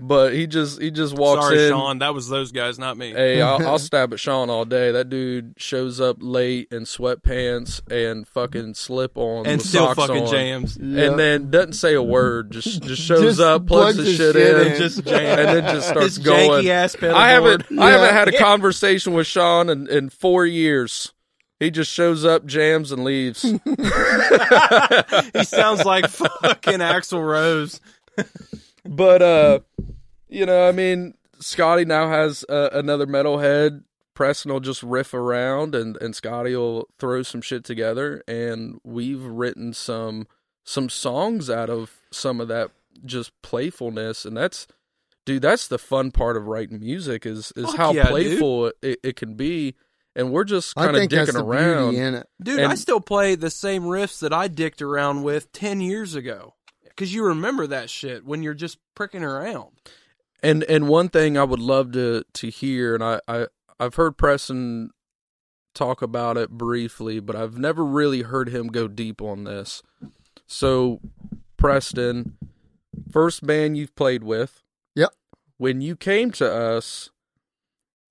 But 0.00 0.32
he 0.32 0.46
just 0.46 0.80
he 0.80 0.90
just 0.90 1.14
walks 1.14 1.42
Sorry, 1.42 1.64
in. 1.64 1.70
Sean. 1.70 1.98
That 1.98 2.14
was 2.14 2.28
those 2.28 2.52
guys, 2.52 2.78
not 2.78 2.96
me. 2.96 3.12
Hey, 3.12 3.40
I'll, 3.42 3.64
I'll 3.66 3.78
stab 3.90 4.12
at 4.12 4.20
Sean 4.20 4.48
all 4.50 4.64
day. 4.64 4.92
That 4.92 5.08
dude 5.10 5.54
shows 5.58 6.00
up 6.00 6.16
late 6.20 6.68
in 6.70 6.84
sweatpants 6.84 7.80
and 7.90 8.26
fucking 8.26 8.74
slip 8.74 9.16
ons 9.18 9.46
and 9.46 9.58
with 9.58 9.66
still 9.66 9.86
socks 9.94 9.98
fucking 10.06 10.24
on. 10.24 10.30
jams. 10.30 10.76
Yep. 10.80 11.10
And 11.10 11.18
then 11.18 11.50
doesn't 11.50 11.74
say 11.74 11.94
a 11.94 12.02
word, 12.02 12.50
just 12.50 12.82
just 12.82 13.02
shows 13.02 13.22
Just 13.22 13.40
up, 13.40 13.66
plugs 13.66 13.96
plugs 13.96 13.96
the 13.98 14.04
his 14.04 14.16
shit, 14.16 14.34
shit 14.34 14.56
in, 14.66 14.72
in. 14.72 14.78
Just 14.78 15.04
jam. 15.04 15.38
and 15.38 15.48
then 15.64 15.74
just 15.74 15.88
starts 15.88 16.16
His 16.16 16.18
going. 16.18 16.50
janky 16.64 16.68
ass 16.68 16.96
pedal 16.96 17.16
I 17.16 17.30
haven't 17.30 17.68
board. 17.68 17.80
I 17.80 17.90
haven't 17.90 18.14
had 18.14 18.28
a 18.28 18.32
Yeah. 18.32 18.40
conversation 18.40 19.12
with 19.12 19.26
Sean 19.26 19.68
in, 19.68 19.86
in 19.88 20.08
four 20.10 20.46
years. 20.46 21.12
He 21.60 21.70
just 21.70 21.90
shows 21.90 22.24
up, 22.24 22.46
jams, 22.46 22.90
and 22.92 23.04
leaves. 23.04 23.42
he 23.42 23.58
sounds 25.44 25.84
like 25.84 26.08
fucking 26.08 26.80
Axl 26.80 27.24
Rose. 27.24 27.80
but 28.84 29.22
uh, 29.22 29.60
you 30.28 30.46
know, 30.46 30.68
I 30.68 30.72
mean, 30.72 31.14
Scotty 31.40 31.84
now 31.84 32.08
has 32.08 32.44
uh, 32.48 32.70
another 32.72 33.06
metalhead. 33.06 33.84
Preston 34.14 34.52
will 34.52 34.60
just 34.60 34.82
riff 34.82 35.14
around, 35.14 35.74
and 35.74 35.96
and 35.98 36.14
Scotty 36.14 36.54
will 36.56 36.88
throw 36.98 37.22
some 37.22 37.40
shit 37.40 37.64
together, 37.64 38.22
and 38.28 38.80
we've 38.84 39.22
written 39.22 39.72
some 39.72 40.26
some 40.64 40.88
songs 40.88 41.50
out 41.50 41.70
of 41.70 41.98
some 42.10 42.40
of 42.40 42.48
that 42.48 42.70
just 43.04 43.30
playfulness, 43.42 44.24
and 44.24 44.36
that's 44.36 44.66
dude, 45.24 45.42
that's 45.42 45.68
the 45.68 45.78
fun 45.78 46.10
part 46.10 46.36
of 46.36 46.46
writing 46.46 46.80
music 46.80 47.26
is 47.26 47.52
is 47.56 47.66
Fuck 47.66 47.76
how 47.76 47.92
yeah, 47.92 48.08
playful 48.08 48.72
it, 48.82 49.00
it 49.02 49.16
can 49.16 49.34
be, 49.34 49.74
and 50.16 50.30
we're 50.32 50.44
just 50.44 50.74
kind 50.74 50.90
of 50.90 50.96
think 50.96 51.10
that's 51.10 51.30
dicking 51.30 51.34
the 51.34 51.44
around. 51.44 51.94
in 51.94 52.14
it. 52.14 52.28
Dude, 52.42 52.60
And- 52.60 52.70
I 52.72 52.74
still 52.76 53.00
play 53.00 53.34
the 53.34 53.50
same 53.50 53.82
riffs 53.82 54.20
that 54.20 54.32
I 54.32 54.48
dicked 54.48 54.80
around 54.82 55.22
with 55.22 55.52
10 55.52 55.80
years 55.80 56.14
ago. 56.14 56.54
Because 56.84 57.12
you 57.12 57.24
remember 57.24 57.66
that 57.66 57.90
shit 57.90 58.24
when 58.24 58.42
you're 58.44 58.54
just 58.54 58.78
pricking 58.94 59.24
around. 59.24 59.70
And 60.44 60.62
and 60.64 60.86
one 60.88 61.08
thing 61.08 61.36
I 61.36 61.42
would 61.42 61.58
love 61.58 61.90
to 61.92 62.22
to 62.34 62.50
hear, 62.50 62.94
and 62.94 63.02
I, 63.02 63.18
I 63.26 63.46
I've 63.80 63.96
heard 63.96 64.16
Preston 64.16 64.90
talk 65.74 66.02
about 66.02 66.36
it 66.36 66.50
briefly, 66.50 67.18
but 67.18 67.34
I've 67.34 67.58
never 67.58 67.84
really 67.84 68.22
heard 68.22 68.50
him 68.50 68.68
go 68.68 68.86
deep 68.86 69.20
on 69.20 69.42
this. 69.44 69.82
So, 70.46 71.00
Preston, 71.56 72.36
first 73.10 73.44
band 73.46 73.76
you've 73.76 73.96
played 73.96 74.22
with. 74.22 74.62
Yep. 74.94 75.10
When 75.56 75.80
you 75.80 75.96
came 75.96 76.30
to 76.32 76.48
us, 76.52 77.10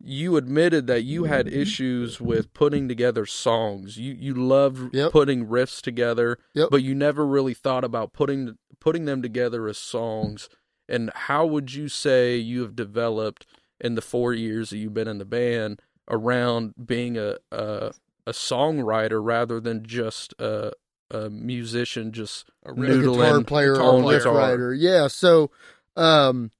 you 0.06 0.36
admitted 0.36 0.86
that 0.88 1.04
you 1.04 1.24
had 1.24 1.48
issues 1.48 2.20
with 2.20 2.54
putting 2.54 2.88
together 2.90 3.26
songs. 3.26 3.98
You 3.98 4.14
you 4.20 4.34
loved 4.34 4.94
Yep. 4.94 5.12
putting 5.12 5.48
riffs 5.48 5.82
together, 5.82 6.38
Yep. 6.54 6.70
but 6.72 6.84
you 6.84 6.94
never 6.94 7.26
really 7.26 7.54
thought 7.54 7.84
about 7.86 8.12
putting 8.14 8.58
putting 8.80 9.06
them 9.06 9.22
together 9.22 9.68
as 9.68 9.78
songs. 9.78 10.50
And 10.90 11.10
how 11.16 11.46
would 11.46 11.74
you 11.74 11.88
say 11.88 12.36
you 12.36 12.62
have 12.64 12.76
developed 12.76 13.46
in 13.80 13.96
the 13.96 14.02
four 14.02 14.34
years 14.34 14.70
that 14.72 14.78
you've 14.78 14.94
been 14.94 15.08
in 15.08 15.20
the 15.20 15.26
band 15.26 15.82
around 16.10 16.74
being 16.86 17.18
a 17.18 17.38
a, 17.52 17.92
a 18.28 18.32
songwriter 18.34 19.24
rather 19.24 19.62
than 19.62 19.86
just 19.86 20.34
a, 20.40 20.74
a 21.12 21.30
musician, 21.30 22.12
just 22.12 22.50
A 22.66 22.72
a 22.72 22.76
guitar 22.76 22.90
noodling 22.90 23.48
player 23.48 23.82
or 23.82 24.02
a 24.02 24.06
riff 24.06 24.26
writer. 24.26 24.74
Yeah, 24.74 25.08
so 25.08 25.50
um, 25.96 26.52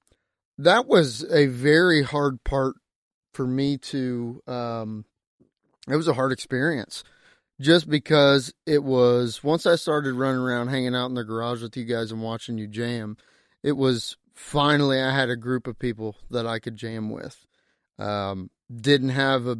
that 0.56 0.86
was 0.86 1.24
a 1.30 1.46
very 1.46 2.02
hard 2.02 2.42
part 2.44 2.76
for 3.34 3.46
me 3.46 3.76
to. 3.78 4.42
Um, 4.46 5.04
it 5.88 5.96
was 5.96 6.08
a 6.08 6.14
hard 6.14 6.32
experience, 6.32 7.04
just 7.60 7.90
because 7.90 8.54
it 8.64 8.82
was 8.82 9.44
once 9.44 9.66
I 9.66 9.76
started 9.76 10.14
running 10.14 10.40
around, 10.40 10.68
hanging 10.68 10.94
out 10.94 11.06
in 11.06 11.14
the 11.14 11.24
garage 11.24 11.62
with 11.62 11.76
you 11.76 11.84
guys 11.84 12.10
and 12.10 12.22
watching 12.22 12.56
you 12.56 12.66
jam. 12.66 13.18
It 13.62 13.76
was 13.76 14.16
finally 14.34 15.00
I 15.00 15.14
had 15.14 15.28
a 15.28 15.36
group 15.36 15.66
of 15.66 15.78
people 15.78 16.16
that 16.30 16.46
I 16.46 16.58
could 16.58 16.76
jam 16.76 17.10
with. 17.10 17.44
Um, 17.98 18.50
didn't 18.74 19.10
have 19.10 19.46
a 19.46 19.56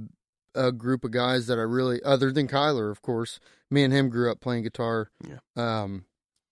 a 0.54 0.72
group 0.72 1.04
of 1.04 1.10
guys 1.10 1.48
that 1.48 1.58
I 1.58 1.62
really, 1.62 2.02
other 2.02 2.30
than 2.30 2.48
Kyler, 2.48 2.90
of 2.90 3.02
course. 3.02 3.40
Me 3.70 3.82
and 3.82 3.92
him 3.92 4.08
grew 4.08 4.30
up 4.30 4.40
playing 4.40 4.62
guitar. 4.62 5.10
Yeah. 5.28 5.38
Um, 5.56 6.04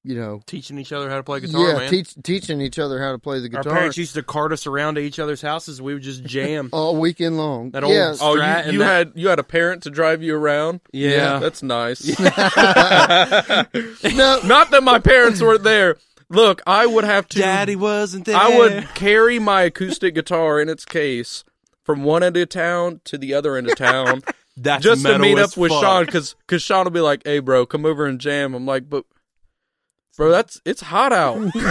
you 0.05 0.17
know, 0.17 0.43
Teaching 0.47 0.79
each 0.79 0.93
other 0.93 1.09
how 1.09 1.17
to 1.17 1.23
play 1.23 1.41
guitar, 1.41 1.69
yeah, 1.69 1.77
man. 1.79 1.91
teach, 1.91 2.15
teaching 2.23 2.61
each 2.61 2.79
other 2.79 3.01
how 3.01 3.13
to 3.13 3.19
play 3.19 3.41
the 3.41 3.49
guitar. 3.49 3.61
Our 3.61 3.65
guitar 3.65 3.79
parents 3.79 3.97
used 3.99 4.15
to 4.15 4.23
cart 4.23 4.53
us 4.53 4.67
around 4.67 4.97
to 4.97 5.01
each 5.01 5.19
other's 5.19 5.43
houses. 5.43 5.81
We 5.81 5.95
would 5.95 6.03
just 6.03 6.25
jam. 6.25 6.71
all 6.73 6.97
weekend 6.97 7.37
long. 7.37 7.71
That 7.71 7.85
old- 7.85 7.95
yeah, 7.95 8.15
Oh, 8.21 8.35
you, 8.35 8.73
you 8.73 8.79
that- 8.81 8.85
had 8.85 9.13
you 9.15 9.29
had 9.29 9.39
a 9.39 9.45
parent 9.45 9.85
to 9.85 9.91
drive 9.91 10.23
you 10.23 10.35
around. 10.35 10.81
yeah. 10.93 11.39
That's 11.39 11.63
nice. 11.63 12.07
no, 12.19 12.25
Not 14.45 14.71
that 14.71 14.83
my 14.83 14.99
parents 14.99 15.41
weren't 15.41 15.65
there. 15.65 15.97
Look, 16.29 16.63
I 16.67 16.87
would 16.87 17.05
have 17.05 17.29
to. 17.31 17.39
Daddy 17.39 17.77
wasn't 17.77 18.25
there. 18.25 18.37
I 18.37 18.57
would 18.57 18.89
carry 18.95 19.39
my 19.39 19.63
acoustic 19.63 20.15
guitar 20.15 20.61
in 20.61 20.69
its 20.69 20.85
case 20.85 21.45
from 21.85 22.05
one 22.05 22.23
end 22.23 22.37
of 22.39 22.49
town 22.49 23.01
to 23.05 23.19
the 23.19 23.35
other 23.35 23.57
end 23.57 23.69
of 23.69 23.77
town 23.77 24.23
That's 24.57 24.83
just 24.83 25.05
to 25.05 25.19
meet 25.19 25.39
up 25.39 25.57
with 25.57 25.71
fuck. 25.73 25.83
Sean 25.83 26.07
because 26.07 26.35
because 26.47 26.63
Sean 26.63 26.85
will 26.85 26.91
be 26.91 27.01
like, 27.01 27.23
"Hey, 27.25 27.39
bro, 27.39 27.65
come 27.67 27.85
over 27.87 28.05
and 28.07 28.19
jam." 28.21 28.55
I'm 28.55 28.67
like, 28.67 28.89
"But, 28.89 29.05
bro, 30.17 30.31
that's 30.31 30.61
it's 30.65 30.81
hot 30.83 31.13
out." 31.13 31.39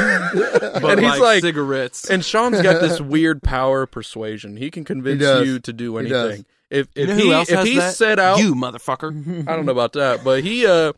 But 0.81 0.97
and 0.97 1.05
he's 1.05 1.19
like- 1.19 1.41
cigarettes. 1.41 2.09
and 2.09 2.23
Sean's 2.23 2.61
got 2.61 2.81
this 2.81 2.99
weird 3.01 3.43
power 3.43 3.83
of 3.83 3.91
persuasion. 3.91 4.57
He 4.57 4.71
can 4.71 4.83
convince 4.83 5.21
does. 5.21 5.45
you 5.45 5.59
to 5.59 5.73
do 5.73 5.97
He 5.97 6.07
does. 6.09 6.27
anything. 6.29 6.45
If 6.69 6.87
you 6.95 7.03
if 7.03 7.09
know 7.09 7.15
he 7.15 7.21
who 7.23 7.33
else 7.33 7.49
if 7.49 7.57
has 7.59 7.67
he 7.67 7.75
that? 7.77 7.95
set 7.95 8.17
out 8.19 8.39
you 8.39 8.55
motherfucker. 8.55 9.47
I 9.47 9.55
don't 9.55 9.65
know 9.65 9.71
about 9.73 9.93
that, 9.93 10.23
but 10.23 10.43
he 10.43 10.65
uh 10.65 10.93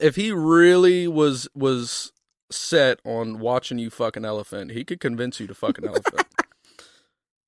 if 0.00 0.16
he 0.16 0.30
really 0.32 1.08
was 1.08 1.48
was 1.54 2.12
set 2.50 3.00
on 3.04 3.40
watching 3.40 3.78
you 3.78 3.90
fuck 3.90 4.16
an 4.16 4.24
elephant, 4.24 4.70
he 4.70 4.84
could 4.84 5.00
convince 5.00 5.40
you 5.40 5.46
to 5.48 5.54
fuck 5.54 5.78
an 5.78 5.86
elephant. 5.88 6.26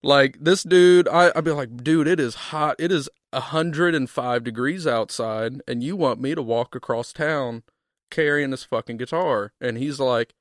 Like 0.03 0.37
this 0.41 0.63
dude, 0.63 1.09
I, 1.09 1.33
I'd 1.35 1.43
be 1.45 1.51
like, 1.51 1.83
dude, 1.83 2.07
it 2.07 2.21
is 2.21 2.35
hot. 2.37 2.77
It 2.79 2.93
is 2.93 3.09
hundred 3.35 3.95
and 3.95 4.09
five 4.09 4.45
degrees 4.45 4.87
outside, 4.87 5.61
and 5.67 5.83
you 5.83 5.97
want 5.97 6.21
me 6.21 6.35
to 6.35 6.43
walk 6.43 6.77
across 6.77 7.13
town 7.13 7.65
carrying 8.11 8.51
this 8.51 8.65
fucking 8.65 8.97
guitar? 8.97 9.53
And 9.61 9.77
he's 9.79 9.99
like, 10.01 10.35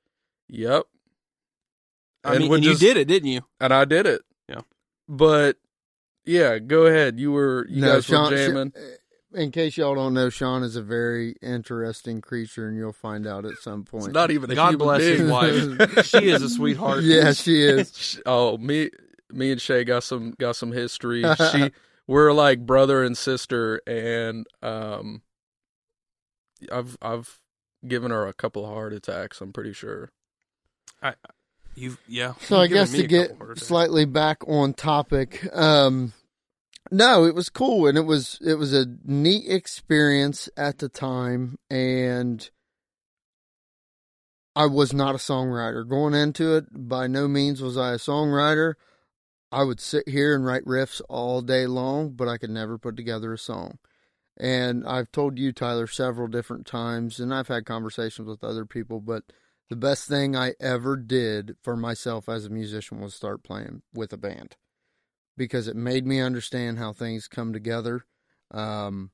Yep. 0.48 0.84
I 2.24 2.32
And 2.32 2.40
mean, 2.40 2.50
would 2.50 2.56
and 2.58 2.66
you 2.66 2.76
did 2.76 2.98
it, 2.98 3.08
didn't 3.08 3.30
you? 3.30 3.42
And 3.60 3.74
I 3.74 3.86
did 3.86 4.06
it. 4.06 4.22
Yeah. 4.50 4.62
But 5.08 5.58
yeah, 6.26 6.58
go 6.60 6.86
ahead. 6.88 7.20
You 7.20 7.32
were 7.32 7.66
you 7.70 7.84
guys 7.84 8.06
Sean, 8.06 8.32
were 8.32 8.38
jamming. 8.38 8.74
in 9.34 9.52
case 9.52 9.78
y'all 9.78 9.94
don't 9.96 10.14
know, 10.16 10.30
Sean 10.30 10.64
is 10.64 10.76
a 10.76 10.82
very 10.82 11.36
interesting 11.42 12.22
creature, 12.22 12.68
and 12.68 12.76
you'll 12.78 12.94
find 12.94 13.28
out 13.28 13.46
at 13.46 13.58
some 13.58 13.84
point. 13.84 14.06
It's 14.06 14.14
not 14.14 14.32
even 14.32 14.50
a 14.50 14.56
God 14.56 14.72
human 14.74 14.86
bless 14.88 15.02
his 15.04 15.30
wife. 15.30 16.06
she 16.08 16.30
is 16.30 16.42
a 16.42 16.50
sweetheart. 16.50 17.04
yeah, 17.04 17.32
she 17.34 17.62
is. 17.62 18.20
oh, 18.26 18.58
me, 18.58 18.90
me 19.32 19.52
and 19.52 19.62
Shay 19.62 19.84
got 19.84 20.04
some 20.04 20.32
got 20.40 20.56
some 20.56 20.72
history. 20.72 21.24
She, 21.52 21.72
we're 22.08 22.34
like 22.34 22.66
brother 22.66 23.04
and 23.04 23.16
sister, 23.16 23.82
and 23.86 24.48
um, 24.64 25.22
I've 26.72 26.98
I've 27.04 27.40
given 27.88 28.12
her 28.12 28.28
a 28.28 28.34
couple 28.34 28.66
of 28.66 28.72
heart 28.74 28.94
attacks. 28.94 29.42
I'm 29.42 29.54
pretty 29.54 29.74
sure. 29.74 30.12
You, 31.76 31.98
yeah. 32.08 32.34
So 32.42 32.58
I 32.58 32.64
You've 32.64 32.70
given 32.70 32.84
guess 32.84 32.92
to 32.94 33.08
get 33.08 33.30
couple 33.30 33.46
heart 33.46 33.58
attacks. 33.58 33.68
slightly 33.68 34.06
back 34.06 34.48
on 34.48 34.74
topic, 34.74 35.46
um, 35.54 36.14
no, 36.92 37.26
it 37.26 37.36
was 37.36 37.50
cool 37.50 37.88
and 37.88 37.98
it 37.98 38.06
was 38.06 38.40
it 38.46 38.56
was 38.56 38.74
a 38.74 38.86
neat 39.04 39.46
experience 39.50 40.50
at 40.56 40.78
the 40.78 40.88
time, 40.90 41.58
and 41.70 42.50
I 44.56 44.68
was 44.68 44.94
not 44.94 45.16
a 45.16 45.20
songwriter 45.20 45.88
going 45.88 46.14
into 46.14 46.56
it. 46.56 46.66
By 46.72 47.08
no 47.08 47.28
means 47.28 47.62
was 47.62 47.78
I 47.78 47.94
a 47.94 47.98
songwriter. 47.98 48.76
I 49.52 49.64
would 49.64 49.80
sit 49.80 50.08
here 50.08 50.36
and 50.36 50.46
write 50.46 50.66
riffs 50.66 51.02
all 51.10 51.42
day 51.42 51.68
long, 51.68 52.12
but 52.12 52.28
I 52.28 52.38
could 52.38 52.50
never 52.50 52.78
put 52.78 52.96
together 52.96 53.34
a 53.34 53.38
song. 53.38 53.80
And 54.38 54.86
I've 54.86 55.12
told 55.12 55.40
you, 55.40 55.54
Tyler, 55.54 55.88
several 55.88 56.28
different 56.28 56.66
times, 56.66 57.20
and 57.20 57.34
I've 57.34 57.48
had 57.48 57.66
conversations 57.66 58.28
with 58.28 58.44
other 58.44 58.66
people, 58.66 59.00
but 59.00 59.24
the 59.70 59.76
best 59.76 60.08
thing 60.08 60.36
I 60.36 60.54
ever 60.60 60.98
did 60.98 61.56
for 61.64 61.76
myself 61.78 62.28
as 62.28 62.46
a 62.46 62.50
musician 62.50 63.00
was 63.00 63.16
start 63.16 63.44
playing 63.44 63.82
with 63.94 64.12
a 64.12 64.18
band 64.18 64.58
because 65.38 65.68
it 65.68 65.76
made 65.76 66.06
me 66.06 66.20
understand 66.20 66.78
how 66.78 66.94
things 66.94 67.28
come 67.28 67.54
together. 67.54 68.06
Um, 68.52 69.12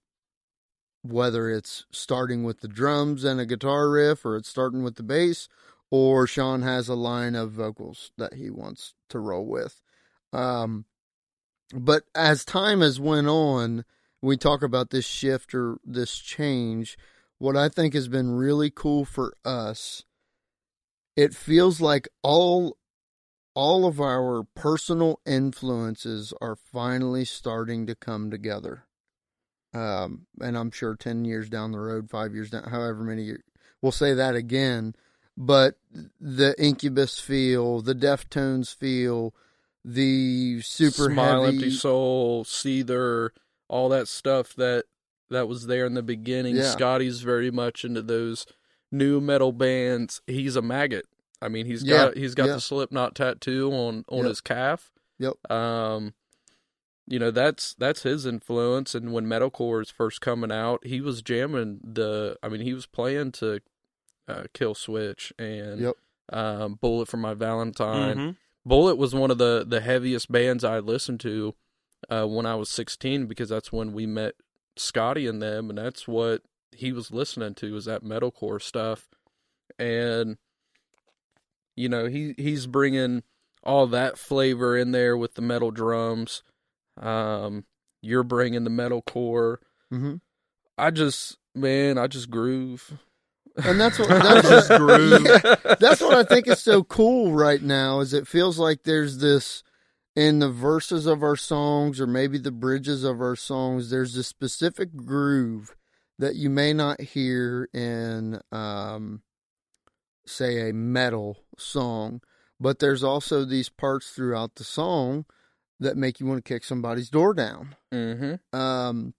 whether 1.04 1.50
it's 1.50 1.86
starting 1.92 2.44
with 2.44 2.62
the 2.62 2.68
drums 2.68 3.24
and 3.24 3.40
a 3.40 3.46
guitar 3.46 3.90
riff, 3.90 4.26
or 4.26 4.36
it's 4.36 4.50
starting 4.50 4.84
with 4.84 4.96
the 4.96 5.04
bass, 5.04 5.48
or 5.90 6.28
Sean 6.28 6.62
has 6.62 6.88
a 6.88 6.96
line 6.96 7.36
of 7.36 7.52
vocals 7.52 8.12
that 8.18 8.36
he 8.36 8.50
wants 8.50 8.94
to 9.10 9.20
roll 9.20 9.46
with. 9.46 9.82
Um, 10.32 10.86
but 11.74 12.04
as 12.14 12.46
time 12.46 12.82
has 12.82 13.00
went 13.00 13.28
on, 13.28 13.84
we 14.22 14.38
talk 14.38 14.62
about 14.62 14.90
this 14.90 15.06
shift 15.06 15.54
or 15.54 15.78
this 15.86 16.18
change. 16.18 16.98
What 17.38 17.58
I 17.58 17.70
think 17.70 17.94
has 17.94 18.08
been 18.08 18.36
really 18.36 18.70
cool 18.70 19.06
for 19.06 19.34
us 19.44 20.04
it 21.16 21.34
feels 21.34 21.82
like 21.82 22.08
all 22.24 22.78
all 23.54 23.86
of 23.86 24.00
our 24.00 24.44
personal 24.56 25.20
influences 25.26 26.34
are 26.40 26.56
finally 26.56 27.26
starting 27.26 27.86
to 27.86 27.96
come 27.96 28.32
together. 28.32 28.86
Um, 29.74 30.26
and 30.40 30.58
I'm 30.58 30.72
sure 30.72 30.96
10 30.96 31.26
years 31.26 31.50
down 31.50 31.74
the 31.74 31.80
road, 31.80 32.10
five 32.10 32.34
years 32.34 32.50
down, 32.50 32.64
however 32.64 33.04
many 33.04 33.24
years, 33.24 33.44
we'll 33.82 33.92
say 33.92 34.14
that 34.14 34.36
again. 34.36 34.96
But 35.36 35.76
the 36.20 36.56
Incubus 36.58 37.20
feel, 37.20 37.82
the 37.82 37.96
Deftones 37.96 38.74
feel, 38.74 39.34
the 39.84 40.62
super 40.62 41.12
Smile, 41.12 41.44
heavy, 41.44 41.58
empty 41.58 41.72
soul, 41.72 42.46
Seether, 42.46 43.30
all 43.72 43.90
that 43.90 44.08
stuff 44.08 44.54
that 44.56 44.84
that 45.30 45.48
was 45.48 45.66
there 45.68 45.86
in 45.86 45.94
the 45.94 46.04
beginning. 46.04 46.58
Yeah. 46.58 46.64
Scotty's 46.72 47.22
very 47.22 47.50
much 47.52 47.84
into 47.86 48.02
those 48.02 48.46
nu 48.92 49.22
metal 49.22 49.52
bands. 49.54 50.22
He's 50.28 50.56
a 50.58 50.62
maggot. 50.62 51.06
I 51.42 51.48
mean, 51.48 51.66
he's 51.66 51.84
Yeah, 51.84 51.98
got 52.08 52.18
he's 52.18 52.36
got 52.36 52.48
yeah. 52.48 52.54
the 52.56 52.62
Slipknot 52.62 53.16
tattoo 53.16 53.72
on 53.72 54.06
on 54.10 54.20
Yep. 54.20 54.28
his 54.28 54.42
calf. 54.42 54.92
Yep. 55.20 55.52
Um, 55.52 56.14
you 57.08 57.18
know 57.18 57.32
that's 57.32 57.74
that's 57.76 58.04
his 58.04 58.26
influence. 58.26 58.94
And 58.94 59.12
when 59.14 59.26
metalcore 59.26 59.80
was 59.80 59.90
first 59.90 60.22
coming 60.22 60.52
out, 60.52 60.86
he 60.86 61.02
was 61.02 61.22
jamming 61.22 61.80
the. 61.84 62.38
I 62.44 62.50
mean, 62.50 62.62
he 62.62 62.74
was 62.74 62.86
playing 62.86 63.32
to 63.34 63.62
uh, 64.28 64.44
Killswitch 64.54 65.32
and 65.40 65.82
Yep. 65.82 65.96
um, 66.32 66.76
Bullet 66.76 67.08
for 67.08 67.18
My 67.18 67.34
Valentine. 67.34 68.18
Mhm. 68.18 68.36
Bullet 68.66 68.96
was 68.98 69.16
one 69.16 69.32
of 69.32 69.38
the 69.40 69.66
the 69.68 69.82
heaviest 69.82 70.32
bands 70.32 70.64
I 70.64 70.80
listened 70.80 71.20
to 71.22 71.56
uh, 72.10 72.26
when 72.26 72.46
I 72.46 72.56
was 72.56 72.70
16 72.70 73.28
because 73.28 73.50
that's 73.50 73.72
when 73.72 73.94
we 73.94 74.06
met 74.06 74.36
Scotty 74.78 75.28
and 75.28 75.42
them, 75.42 75.70
and 75.70 75.78
that's 75.78 76.08
what 76.08 76.42
he 76.72 76.92
was 76.92 77.12
listening 77.12 77.54
to 77.56 77.74
was 77.74 77.86
that 77.86 78.04
metalcore 78.04 78.62
stuff, 78.62 79.10
and 79.78 80.38
you 81.76 81.90
know 81.90 82.06
he 82.06 82.34
he's 82.38 82.68
bringing 82.68 83.24
all 83.64 83.88
that 83.88 84.18
flavor 84.18 84.78
in 84.78 84.92
there 84.92 85.16
with 85.18 85.36
the 85.36 85.42
metal 85.42 85.72
drums. 85.72 86.44
Um, 87.00 87.66
you're 88.02 88.24
bringing 88.24 88.64
the 88.64 88.70
metalcore. 88.70 89.58
hmm 89.90 90.16
I 90.78 90.90
just 90.90 91.38
man, 91.54 91.98
I 91.98 92.08
just 92.08 92.30
groove. 92.30 92.98
And 93.64 93.80
that's 93.80 94.00
what 94.00 94.08
that's 94.24 94.48
Just 94.48 94.70
groove. 94.70 95.26
Yeah, 95.26 95.76
that's 95.80 96.02
what 96.02 96.14
I 96.14 96.24
think 96.24 96.48
is 96.48 96.62
so 96.62 96.84
cool 96.84 97.34
right 97.34 97.62
now. 97.62 98.00
Is 98.00 98.14
it 98.14 98.28
feels 98.28 98.58
like 98.58 98.84
there's 98.84 99.18
this 99.20 99.64
in 100.16 100.40
the 100.40 100.50
verses 100.50 101.06
of 101.06 101.24
our 101.24 101.36
songs 101.36 102.02
or 102.02 102.08
maybe 102.08 102.38
the 102.38 102.52
bridges 102.52 103.04
of 103.04 103.22
our 103.22 103.36
songs. 103.36 103.90
There's 103.90 104.16
a 104.16 104.24
specific 104.24 104.96
groove 104.96 105.76
that 106.20 106.36
you 106.36 106.50
may 106.50 106.74
not 106.74 107.02
hear 107.02 107.70
in, 107.74 108.40
um, 108.52 109.22
say, 110.26 110.70
a 110.70 110.74
metal 110.74 111.38
song, 111.58 112.22
but 112.60 112.80
there's 112.80 113.04
also 113.04 113.46
these 113.46 113.70
parts 113.70 114.12
throughout 114.12 114.56
the 114.56 114.64
song 114.64 115.26
that 115.80 115.98
make 115.98 116.20
you 116.20 116.28
want 116.28 116.44
to 116.44 116.54
kick 116.54 116.64
somebody's 116.64 117.10
door 117.10 117.34
down. 117.34 117.76
Mm-hmm. 117.92 118.56
Um, 118.58 119.14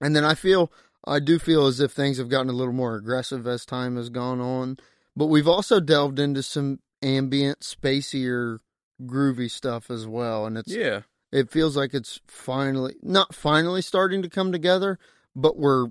and 0.00 0.16
then 0.16 0.24
I 0.24 0.34
feel, 0.34 0.72
I 1.06 1.20
do 1.20 1.38
feel 1.38 1.66
as 1.66 1.78
if 1.78 1.92
things 1.92 2.18
have 2.18 2.28
gotten 2.28 2.50
a 2.50 2.54
little 2.54 2.74
more 2.74 2.96
aggressive 2.96 3.46
as 3.46 3.64
time 3.64 3.96
has 3.96 4.08
gone 4.08 4.40
on. 4.40 4.78
But 5.14 5.26
we've 5.26 5.48
also 5.48 5.78
delved 5.78 6.18
into 6.18 6.42
some 6.42 6.80
ambient, 7.02 7.60
spacier, 7.60 8.58
groovy 9.02 9.50
stuff 9.50 9.90
as 9.90 10.06
well. 10.06 10.46
And 10.46 10.56
it's, 10.58 10.72
Yeah. 10.72 11.02
it 11.32 11.50
feels 11.50 11.76
like 11.76 11.94
it's 11.94 12.20
finally, 12.26 12.94
not 13.02 13.34
finally 13.34 13.82
starting 13.82 14.22
to 14.22 14.28
come 14.28 14.52
together, 14.52 14.98
but 15.34 15.56
we're, 15.56 15.88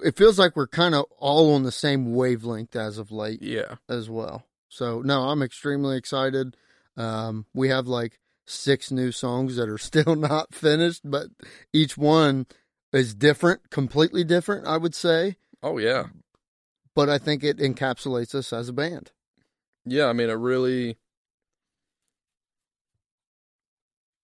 it 0.00 0.16
feels 0.16 0.38
like 0.38 0.56
we're 0.56 0.66
kind 0.66 0.94
of 0.94 1.04
all 1.18 1.54
on 1.54 1.62
the 1.62 1.72
same 1.72 2.14
wavelength 2.14 2.74
as 2.74 2.98
of 2.98 3.12
late 3.12 3.42
Yeah. 3.42 3.76
as 3.88 4.10
well. 4.10 4.44
So 4.68 5.00
no, 5.02 5.28
I'm 5.28 5.42
extremely 5.42 5.96
excited. 5.96 6.56
Um, 6.96 7.46
we 7.54 7.68
have 7.68 7.86
like 7.86 8.18
six 8.46 8.90
new 8.90 9.12
songs 9.12 9.56
that 9.56 9.68
are 9.68 9.78
still 9.90 10.16
not 10.16 10.54
finished, 10.54 11.02
but 11.04 11.28
each 11.72 11.96
one 11.96 12.46
is 12.92 13.14
different, 13.14 13.70
completely 13.70 14.24
different, 14.24 14.66
I 14.66 14.76
would 14.78 14.94
say. 14.94 15.36
Oh 15.62 15.78
yeah. 15.78 16.06
But 16.94 17.08
I 17.08 17.18
think 17.18 17.42
it 17.42 17.58
encapsulates 17.58 18.34
us 18.34 18.52
as 18.52 18.68
a 18.68 18.72
band. 18.72 19.10
Yeah, 19.84 20.06
I 20.06 20.12
mean, 20.12 20.30
it 20.30 20.34
really 20.34 20.96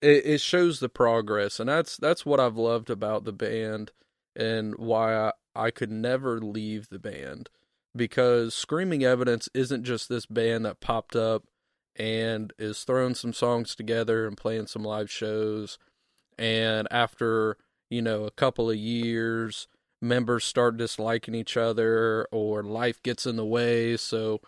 it, 0.02 0.26
it 0.26 0.40
shows 0.40 0.80
the 0.80 0.88
progress, 0.88 1.60
and 1.60 1.68
that's 1.68 1.96
that's 1.96 2.26
what 2.26 2.40
I've 2.40 2.56
loved 2.56 2.90
about 2.90 3.24
the 3.24 3.32
band, 3.32 3.92
and 4.36 4.74
why 4.76 5.14
I, 5.14 5.32
I 5.54 5.70
could 5.70 5.90
never 5.90 6.40
leave 6.40 6.88
the 6.88 6.98
band 6.98 7.50
because 7.94 8.54
Screaming 8.54 9.04
Evidence 9.04 9.48
isn't 9.54 9.84
just 9.84 10.08
this 10.08 10.26
band 10.26 10.64
that 10.64 10.80
popped 10.80 11.16
up 11.16 11.44
and 11.96 12.52
is 12.58 12.84
throwing 12.84 13.14
some 13.14 13.32
songs 13.32 13.74
together 13.74 14.26
and 14.26 14.36
playing 14.36 14.66
some 14.66 14.84
live 14.84 15.10
shows, 15.10 15.78
and 16.38 16.88
after 16.90 17.56
you 17.90 18.02
know 18.02 18.24
a 18.24 18.30
couple 18.30 18.70
of 18.70 18.76
years, 18.76 19.68
members 20.00 20.44
start 20.44 20.76
disliking 20.76 21.34
each 21.34 21.56
other 21.56 22.26
or 22.32 22.62
life 22.62 23.02
gets 23.02 23.26
in 23.26 23.36
the 23.36 23.44
way, 23.44 23.96
so 23.96 24.40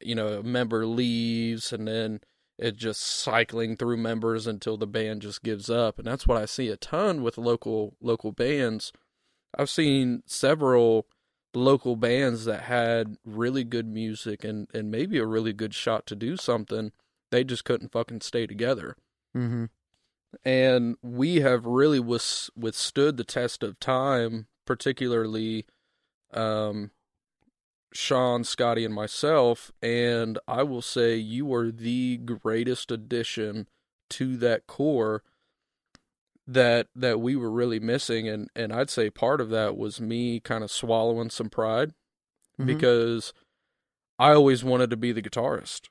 you 0.00 0.14
know, 0.14 0.38
a 0.38 0.42
member 0.42 0.86
leaves 0.86 1.72
and 1.72 1.86
then 1.88 2.20
it 2.58 2.76
just 2.76 3.00
cycling 3.00 3.76
through 3.76 3.98
members 3.98 4.46
until 4.46 4.76
the 4.76 4.86
band 4.86 5.22
just 5.22 5.42
gives 5.42 5.68
up. 5.68 5.98
And 5.98 6.06
that's 6.06 6.26
what 6.26 6.40
I 6.40 6.46
see 6.46 6.68
a 6.68 6.76
ton 6.76 7.22
with 7.22 7.38
local 7.38 7.96
local 8.00 8.32
bands. 8.32 8.92
I've 9.56 9.70
seen 9.70 10.22
several 10.26 11.06
local 11.54 11.96
bands 11.96 12.44
that 12.44 12.62
had 12.62 13.16
really 13.24 13.64
good 13.64 13.86
music 13.86 14.44
and, 14.44 14.68
and 14.74 14.90
maybe 14.90 15.18
a 15.18 15.26
really 15.26 15.52
good 15.52 15.74
shot 15.74 16.06
to 16.06 16.14
do 16.14 16.36
something. 16.36 16.92
They 17.30 17.44
just 17.44 17.64
couldn't 17.64 17.92
fucking 17.92 18.20
stay 18.20 18.46
together. 18.46 18.96
Mm-hmm. 19.36 19.64
And 20.44 20.96
we 21.02 21.36
have 21.36 21.64
really 21.64 22.00
wis- 22.00 22.50
withstood 22.54 23.16
the 23.16 23.24
test 23.24 23.62
of 23.62 23.80
time, 23.80 24.46
particularly 24.66 25.64
um, 26.32 26.90
Sean, 27.96 28.44
Scotty, 28.44 28.84
and 28.84 28.94
myself, 28.94 29.72
and 29.82 30.38
I 30.46 30.62
will 30.62 30.82
say 30.82 31.16
you 31.16 31.46
were 31.46 31.70
the 31.70 32.18
greatest 32.18 32.90
addition 32.90 33.68
to 34.10 34.36
that 34.36 34.66
core 34.66 35.22
that 36.46 36.86
that 36.94 37.20
we 37.20 37.34
were 37.34 37.50
really 37.50 37.80
missing 37.80 38.28
and 38.28 38.48
and 38.54 38.72
I'd 38.72 38.88
say 38.90 39.10
part 39.10 39.40
of 39.40 39.50
that 39.50 39.76
was 39.76 40.00
me 40.00 40.38
kind 40.38 40.62
of 40.62 40.70
swallowing 40.70 41.28
some 41.30 41.50
pride 41.50 41.92
Mhm. 42.60 42.66
because 42.66 43.32
I 44.18 44.32
always 44.32 44.62
wanted 44.62 44.90
to 44.90 44.96
be 44.96 45.10
the 45.12 45.22
guitarist, 45.22 45.88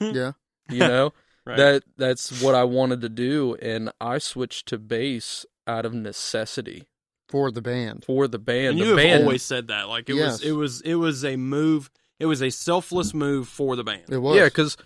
Yeah. 0.00 0.32
you 0.68 0.80
know? 0.80 1.12
Right. 1.44 1.56
That 1.56 1.82
that's 1.96 2.40
what 2.40 2.54
I 2.54 2.62
wanted 2.62 3.00
to 3.00 3.08
do 3.08 3.56
and 3.60 3.90
I 4.00 4.18
switched 4.18 4.66
to 4.68 4.78
bass 4.78 5.44
out 5.66 5.84
of 5.84 5.92
necessity 5.92 6.86
For 7.32 7.50
the 7.50 7.60
band. 7.62 8.04
for 8.04 8.28
the 8.28 8.38
band. 8.38 8.68
and 8.68 8.80
the 8.80 8.84
you 8.84 8.96
have 8.96 9.22
always 9.22 9.42
said 9.42 9.66
that. 9.68 9.88
Like 9.88 10.08
it 10.08 10.14
Yes. 10.14 10.32
was, 10.34 10.42
it 10.42 10.52
was, 10.52 10.80
it 10.82 10.94
was 10.94 11.24
a 11.24 11.34
move. 11.36 11.90
It 12.20 12.26
was 12.26 12.40
a 12.40 12.50
selfless 12.50 13.12
move 13.12 13.48
for 13.48 13.74
the 13.74 13.82
band. 13.82 14.04
It 14.08 14.18
was. 14.18 14.36
Yeah, 14.36 14.48
cuz 14.48 14.76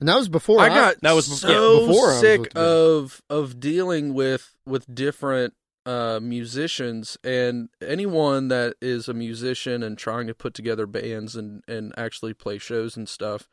and 0.00 0.08
that 0.08 0.16
was 0.16 0.28
before 0.28 0.60
I 0.60 0.68
got 0.68 1.00
that 1.02 1.12
was- 1.12 1.26
so 1.40 1.48
yeah, 1.48 1.86
before 1.86 2.08
I 2.08 2.12
was 2.12 2.20
sick 2.20 2.40
with 2.40 2.48
the 2.50 2.54
band. 2.54 2.66
of 2.66 3.22
of 3.30 3.60
dealing 3.60 4.12
with 4.14 4.56
with 4.66 4.92
different 4.92 5.54
uh, 5.86 6.18
musicians 6.22 7.16
and 7.22 7.68
anyone 7.86 8.48
that 8.48 8.74
is 8.80 9.06
a 9.06 9.12
musician 9.14 9.82
and 9.82 9.98
trying 9.98 10.26
to 10.26 10.34
put 10.34 10.54
together 10.54 10.86
bands 10.86 11.36
and 11.36 11.62
and 11.68 11.92
actually 11.96 12.32
play 12.32 12.56
shows 12.58 12.96
and 12.96 13.06
stuff 13.08 13.46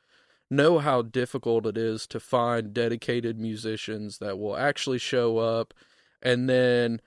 know 0.49 0.79
how 0.79 1.01
difficult 1.01 1.65
it 1.65 1.77
is 1.77 2.07
to 2.07 2.19
find 2.21 2.73
dedicated 2.73 3.37
musicians 3.37 4.17
that 4.19 4.39
will 4.39 4.55
actually 4.55 4.97
show 4.97 5.37
up 5.39 5.73
and 6.21 6.49
then 6.49 7.01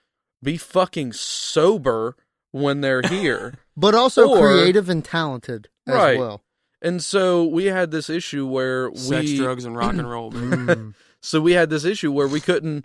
be 0.44 0.56
fucking 0.56 1.12
sober 1.14 2.16
when 2.52 2.80
they're 2.82 3.02
here. 3.08 3.54
but 3.76 3.94
also 3.94 4.28
Or- 4.28 4.38
creative 4.40 4.88
and 4.88 5.04
talented 5.04 5.68
as 5.86 5.94
Right. 5.94 6.18
well. 6.18 6.42
and 6.82 7.02
so 7.02 7.44
we 7.44 7.64
had 7.66 7.90
this 7.90 8.08
issue 8.10 8.46
where 8.46 8.94
Sex, 8.94 9.30
we 9.30 9.36
drugs, 9.38 9.64
and 9.64 9.76
rock 9.76 9.94
and 9.94 10.08
roll. 10.08 10.30
Mm. 10.32 10.94
So 11.20 11.40
we 11.40 11.52
had 11.52 11.70
this 11.70 11.84
issue 11.86 12.12
where 12.12 12.28
we 12.28 12.40
couldn't 12.40 12.84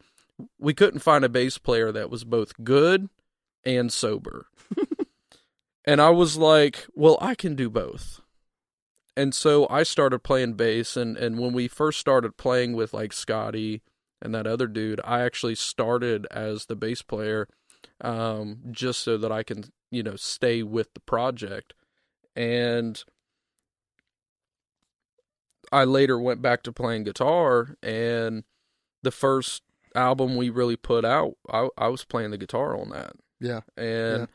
we 0.58 0.74
couldn't 0.74 1.02
find 1.02 1.26
a 1.26 1.30
bass 1.30 1.58
player 1.58 1.92
that 1.92 2.10
was 2.10 2.24
both 2.24 2.54
good 2.64 3.10
and 3.66 3.92
sober. 3.92 4.46
and 5.86 6.02
I 6.02 6.10
was 6.12 6.38
like, 6.38 6.88
well, 6.94 7.18
I 7.20 7.36
can 7.36 7.56
do 7.56 7.70
both. 7.70 8.22
And 9.18 9.36
so 9.36 9.68
I 9.70 9.84
started 9.84 10.20
playing 10.24 10.54
bass 10.54 10.96
and 10.96 11.18
and 11.18 11.38
when 11.40 11.52
we 11.52 11.68
first 11.68 12.00
started 12.00 12.38
playing 12.38 12.74
with 12.74 12.94
like 12.94 13.12
Scotty 13.12 13.82
and 14.22 14.34
that 14.36 14.48
other 14.48 14.68
dude, 14.68 15.02
I 15.04 15.22
actually 15.22 15.56
started 15.56 16.28
as 16.32 16.66
the 16.66 16.76
bass 16.76 17.02
player 17.02 17.48
um 18.02 18.60
just 18.72 19.02
so 19.02 19.18
that 19.18 19.32
I 19.32 19.44
can, 19.44 19.66
you 19.92 20.04
know, 20.04 20.16
stay 20.16 20.64
with 20.64 20.94
the 20.94 21.00
project. 21.02 21.74
And 22.36 23.02
I 25.72 25.84
later 25.84 26.20
went 26.20 26.42
back 26.42 26.64
to 26.64 26.72
playing 26.72 27.04
guitar 27.04 27.76
and 27.84 28.44
the 29.04 29.12
first 29.12 29.64
album 29.96 30.36
we 30.36 30.50
really 30.50 30.76
put 30.76 31.06
out, 31.06 31.34
I, 31.50 31.70
I 31.78 31.88
was 31.88 32.04
playing 32.06 32.32
the 32.32 32.38
guitar 32.38 32.80
on 32.80 32.90
that. 32.90 33.14
Yeah. 33.40 33.62
And 33.78 34.22
Yeah. 34.22 34.26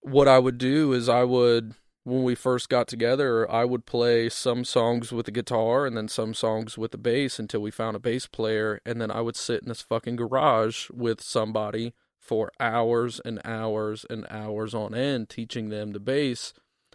what 0.00 0.28
I 0.28 0.38
would 0.38 0.58
do 0.58 0.92
is 0.92 1.08
I 1.08 1.24
would 1.24 1.74
when 2.04 2.22
we 2.22 2.34
first 2.34 2.68
got 2.68 2.86
together, 2.86 3.50
I 3.50 3.64
would 3.64 3.86
play 3.86 4.28
some 4.28 4.64
songs 4.64 5.10
with 5.10 5.26
the 5.26 5.32
guitar 5.32 5.86
and 5.86 5.96
then 5.96 6.08
some 6.08 6.34
songs 6.34 6.78
with 6.78 6.92
the 6.92 6.98
bass 6.98 7.38
until 7.38 7.60
we 7.60 7.70
found 7.70 7.96
a 7.96 8.00
bass 8.00 8.26
player. 8.26 8.80
And 8.84 9.00
then 9.00 9.10
I 9.10 9.20
would 9.20 9.36
sit 9.36 9.62
in 9.62 9.68
this 9.68 9.82
fucking 9.82 10.16
garage 10.16 10.90
with 10.90 11.22
somebody 11.22 11.94
for 12.18 12.52
hours 12.60 13.20
and 13.24 13.40
hours 13.44 14.04
and 14.08 14.26
hours 14.30 14.74
on 14.74 14.94
end 14.94 15.28
teaching 15.28 15.70
them 15.70 15.92
the 15.92 16.00
bass. 16.00 16.52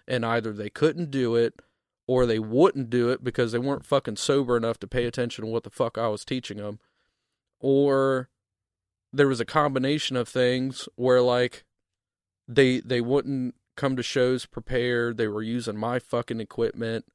And 0.07 0.25
either 0.25 0.53
they 0.53 0.69
couldn't 0.69 1.11
do 1.11 1.35
it 1.35 1.61
or 2.07 2.25
they 2.25 2.39
wouldn't 2.39 2.89
do 2.89 3.09
it 3.09 3.23
because 3.23 3.51
they 3.51 3.59
weren't 3.59 3.85
fucking 3.85 4.17
sober 4.17 4.57
enough 4.57 4.79
to 4.79 4.87
pay 4.87 5.05
attention 5.05 5.43
to 5.43 5.51
what 5.51 5.63
the 5.63 5.69
fuck 5.69 5.97
I 5.97 6.07
was 6.07 6.23
teaching 6.23 6.57
them 6.57 6.79
or 7.59 8.29
there 9.11 9.27
was 9.27 9.39
a 9.39 9.45
combination 9.45 10.15
of 10.15 10.27
things 10.27 10.87
where 10.95 11.21
like 11.21 11.63
they 12.47 12.79
they 12.79 13.01
wouldn't 13.01 13.55
come 13.79 13.95
to 13.95 14.03
shows 14.03 14.45
prepared 14.45 15.17
they 15.17 15.27
were 15.27 15.41
using 15.43 15.77
my 15.77 15.99
fucking 15.99 16.39
equipment 16.39 17.05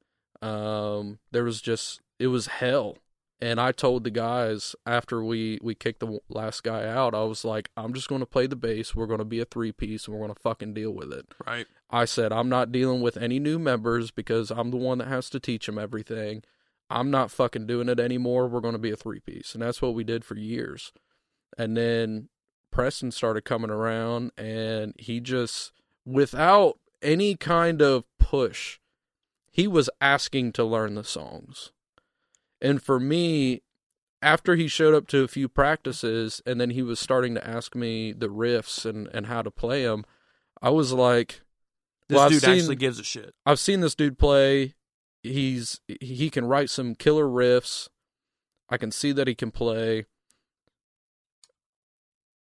um 0.41 1.19
there 1.31 1.43
was 1.43 1.61
just 1.61 2.01
it 2.19 2.27
was 2.27 2.47
hell 2.47 2.97
And 3.41 3.59
I 3.59 3.71
told 3.73 4.03
the 4.03 4.11
guys 4.11 4.75
after 4.85 5.23
we 5.23 5.59
we 5.61 5.75
kicked 5.75 5.99
the 5.99 6.19
last 6.29 6.63
guy 6.63 6.87
out, 6.87 7.13
I 7.13 7.23
was 7.23 7.43
like, 7.43 7.69
I'm 7.75 7.93
just 7.93 8.07
going 8.07 8.21
to 8.21 8.25
play 8.35 8.47
the 8.47 8.55
bass. 8.55 8.95
We're 8.95 9.11
going 9.11 9.19
to 9.19 9.25
be 9.25 9.41
a 9.41 9.45
three 9.45 9.73
piece, 9.73 10.07
and 10.07 10.13
we're 10.13 10.23
going 10.25 10.33
to 10.33 10.41
fucking 10.41 10.73
deal 10.73 10.91
with 10.91 11.11
it. 11.11 11.25
Right. 11.45 11.67
I 11.89 12.05
said 12.05 12.31
I'm 12.31 12.47
not 12.47 12.71
dealing 12.71 13.01
with 13.01 13.17
any 13.17 13.39
new 13.39 13.59
members 13.59 14.09
because 14.09 14.51
I'm 14.51 14.71
the 14.71 14.77
one 14.77 14.99
that 14.99 15.09
has 15.09 15.29
to 15.31 15.39
teach 15.41 15.65
them 15.65 15.77
everything. 15.77 16.43
I'm 16.89 17.11
not 17.11 17.29
fucking 17.29 17.67
doing 17.67 17.89
it 17.89 17.99
anymore. 17.99 18.47
We're 18.47 18.61
going 18.61 18.79
to 18.79 18.87
be 18.87 18.91
a 18.91 18.95
three 18.95 19.19
piece, 19.19 19.53
and 19.53 19.61
that's 19.61 19.81
what 19.81 19.95
we 19.95 20.05
did 20.05 20.23
for 20.23 20.37
years. 20.37 20.93
And 21.57 21.75
then 21.75 22.29
Preston 22.71 23.11
started 23.11 23.43
coming 23.43 23.69
around, 23.69 24.31
and 24.37 24.93
he 24.97 25.19
just 25.19 25.73
without 26.05 26.77
any 27.01 27.35
kind 27.35 27.81
of 27.81 28.03
push, 28.19 28.79
he 29.51 29.67
was 29.67 29.89
asking 30.01 30.51
to 30.53 30.63
learn 30.63 30.95
the 30.95 31.03
songs. 31.03 31.71
And 32.61 32.81
for 32.81 32.99
me, 32.99 33.61
after 34.21 34.55
he 34.55 34.67
showed 34.67 34.93
up 34.95 35.07
to 35.09 35.23
a 35.23 35.27
few 35.27 35.47
practices 35.47 36.41
and 36.45 36.59
then 36.59 36.71
he 36.71 36.81
was 36.81 36.99
starting 36.99 37.35
to 37.35 37.47
ask 37.47 37.75
me 37.75 38.11
the 38.11 38.27
riffs 38.29 38.85
and, 38.85 39.07
and 39.13 39.27
how 39.27 39.41
to 39.41 39.51
play 39.51 39.83
them, 39.83 40.03
I 40.61 40.69
was 40.69 40.93
like, 40.93 41.41
This 42.09 42.15
Well, 42.17 42.29
dude 42.29 42.41
seen- 42.41 42.57
actually 42.59 42.75
gives 42.77 42.99
a 42.99 43.03
shit. 43.03 43.33
I've 43.45 43.59
seen 43.59 43.81
this 43.81 43.95
dude 43.95 44.17
play. 44.17 44.73
He's 45.21 45.79
he 46.01 46.29
can 46.29 46.45
write 46.45 46.69
some 46.69 46.93
killer 46.95 47.25
riffs. 47.25 47.89
I 48.69 48.77
can 48.77 48.91
see 48.91 49.11
that 49.11 49.27
he 49.27 49.33
can 49.35 49.51
play. 49.51 50.05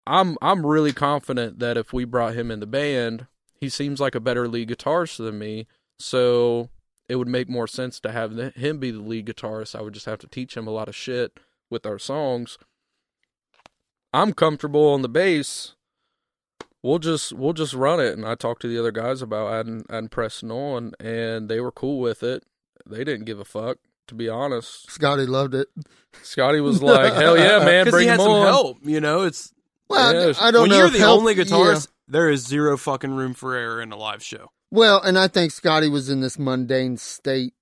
I'm 0.07 0.37
I'm 0.41 0.65
really 0.65 0.93
confident 0.93 1.59
that 1.59 1.77
if 1.77 1.93
we 1.93 2.05
brought 2.05 2.35
him 2.35 2.49
in 2.49 2.59
the 2.59 2.65
band, 2.67 3.27
he 3.61 3.69
seems 3.69 4.01
like 4.01 4.15
a 4.15 4.19
better 4.19 4.47
lead 4.49 4.69
guitarist 4.69 5.17
than 5.17 5.39
me. 5.39 5.67
So 5.99 6.69
it 7.07 7.15
would 7.15 7.27
make 7.27 7.47
more 7.47 7.67
sense 7.67 7.99
to 8.01 8.11
have 8.11 8.35
him 8.55 8.79
be 8.79 8.91
the 8.91 8.99
lead 8.99 9.27
guitarist. 9.27 9.75
I 9.77 9.81
would 9.81 9.93
just 9.93 10.07
have 10.07 10.19
to 10.19 10.27
teach 10.27 10.57
him 10.57 10.67
a 10.67 10.71
lot 10.71 10.87
of 10.89 10.95
shit 10.95 11.39
with 11.69 11.85
our 11.85 11.99
songs. 11.99 12.57
I'm 14.13 14.33
comfortable 14.33 14.89
on 14.89 15.01
the 15.03 15.09
bass. 15.09 15.73
We'll 16.83 16.99
just 16.99 17.31
we'll 17.33 17.53
just 17.53 17.73
run 17.73 17.99
it. 17.99 18.13
And 18.17 18.25
I 18.25 18.35
talked 18.35 18.61
to 18.63 18.67
the 18.67 18.79
other 18.79 18.91
guys 18.91 19.21
about 19.21 19.53
adding 19.53 19.85
adding 19.89 20.09
Preston 20.09 20.51
on, 20.51 20.93
and 20.99 21.47
they 21.47 21.59
were 21.59 21.71
cool 21.71 21.99
with 21.99 22.23
it. 22.23 22.43
They 22.89 23.03
didn't 23.03 23.25
give 23.25 23.39
a 23.39 23.45
fuck, 23.45 23.77
to 24.07 24.15
be 24.15 24.27
honest. 24.27 24.89
Scotty 24.89 25.27
loved 25.27 25.53
it. 25.53 25.67
Scotty 26.23 26.59
was 26.59 26.81
like, 26.81 27.13
"Hell 27.13 27.37
yeah, 27.37 27.59
man, 27.63 27.85
Because 27.85 27.91
bring 27.91 28.03
he 28.05 28.07
had 28.09 28.19
him 28.19 28.25
some 28.25 28.31
on." 28.31 28.47
help. 28.47 28.77
You 28.83 28.99
know, 28.99 29.21
it's 29.23 29.53
Well, 29.89 30.29
Yeah, 30.29 30.33
I 30.41 30.49
don't 30.49 30.63
when 30.63 30.69
know. 30.71 30.77
you're 30.79 30.89
the 30.89 30.97
help- 30.97 31.19
only 31.19 31.35
yeah. 31.69 31.79
Guitarist, 32.11 32.13
there 32.13 32.29
is 32.29 32.45
zero 32.45 32.77
fucking 32.77 33.13
room 33.13 33.33
for 33.33 33.55
error 33.55 33.81
in 33.81 33.91
a 33.91 33.97
live 33.97 34.23
show. 34.23 34.51
Well, 34.71 35.01
and 35.01 35.17
I 35.17 35.27
think 35.27 35.51
Scotty 35.51 35.89
was 35.89 36.09
in 36.09 36.21
this 36.21 36.39
mundane 36.39 36.97
state 36.97 37.53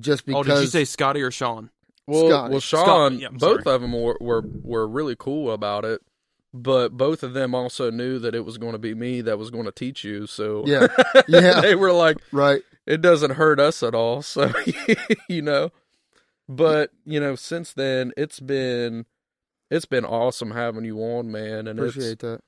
just 0.00 0.26
because. 0.26 0.48
oh, 0.48 0.54
did 0.54 0.60
you 0.62 0.66
say 0.68 0.84
Scotty 0.84 1.22
or 1.22 1.30
Sean? 1.30 1.70
Well, 2.06 2.28
Scotty. 2.28 2.50
well, 2.52 2.60
Sean, 2.60 2.84
Scotty, 2.84 3.16
yeah, 3.16 3.28
both 3.30 3.62
sorry. 3.64 3.74
of 3.76 3.82
them 3.82 3.92
were, 3.92 4.16
were 4.20 4.42
were 4.62 4.88
really 4.88 5.14
cool 5.16 5.52
about 5.52 5.84
it, 5.84 6.00
but 6.54 6.96
both 6.96 7.22
of 7.22 7.34
them 7.34 7.54
also 7.54 7.90
knew 7.90 8.18
that 8.18 8.34
it 8.34 8.44
was 8.44 8.58
going 8.58 8.72
to 8.72 8.78
be 8.78 8.94
me 8.94 9.20
that 9.20 9.38
was 9.38 9.50
going 9.50 9.66
to 9.66 9.72
teach 9.72 10.04
you. 10.04 10.26
So 10.26 10.64
Yeah. 10.66 10.88
Yeah. 11.28 11.60
they 11.60 11.74
were 11.74 11.92
like, 11.92 12.16
right. 12.32 12.62
it 12.86 13.02
doesn't 13.02 13.32
hurt 13.32 13.60
us 13.60 13.82
at 13.82 13.94
all. 13.94 14.22
So 14.22 14.50
you 15.28 15.42
know, 15.42 15.70
but 16.48 16.90
you 17.04 17.20
know, 17.20 17.36
since 17.36 17.72
then 17.72 18.12
it's 18.16 18.40
been 18.40 19.06
it's 19.70 19.86
been 19.86 20.04
awesome 20.06 20.52
having 20.52 20.84
you 20.84 20.98
on, 21.00 21.30
man, 21.30 21.68
and 21.68 21.78
it's 21.78 21.90
Appreciate 21.90 22.18
that. 22.20 22.40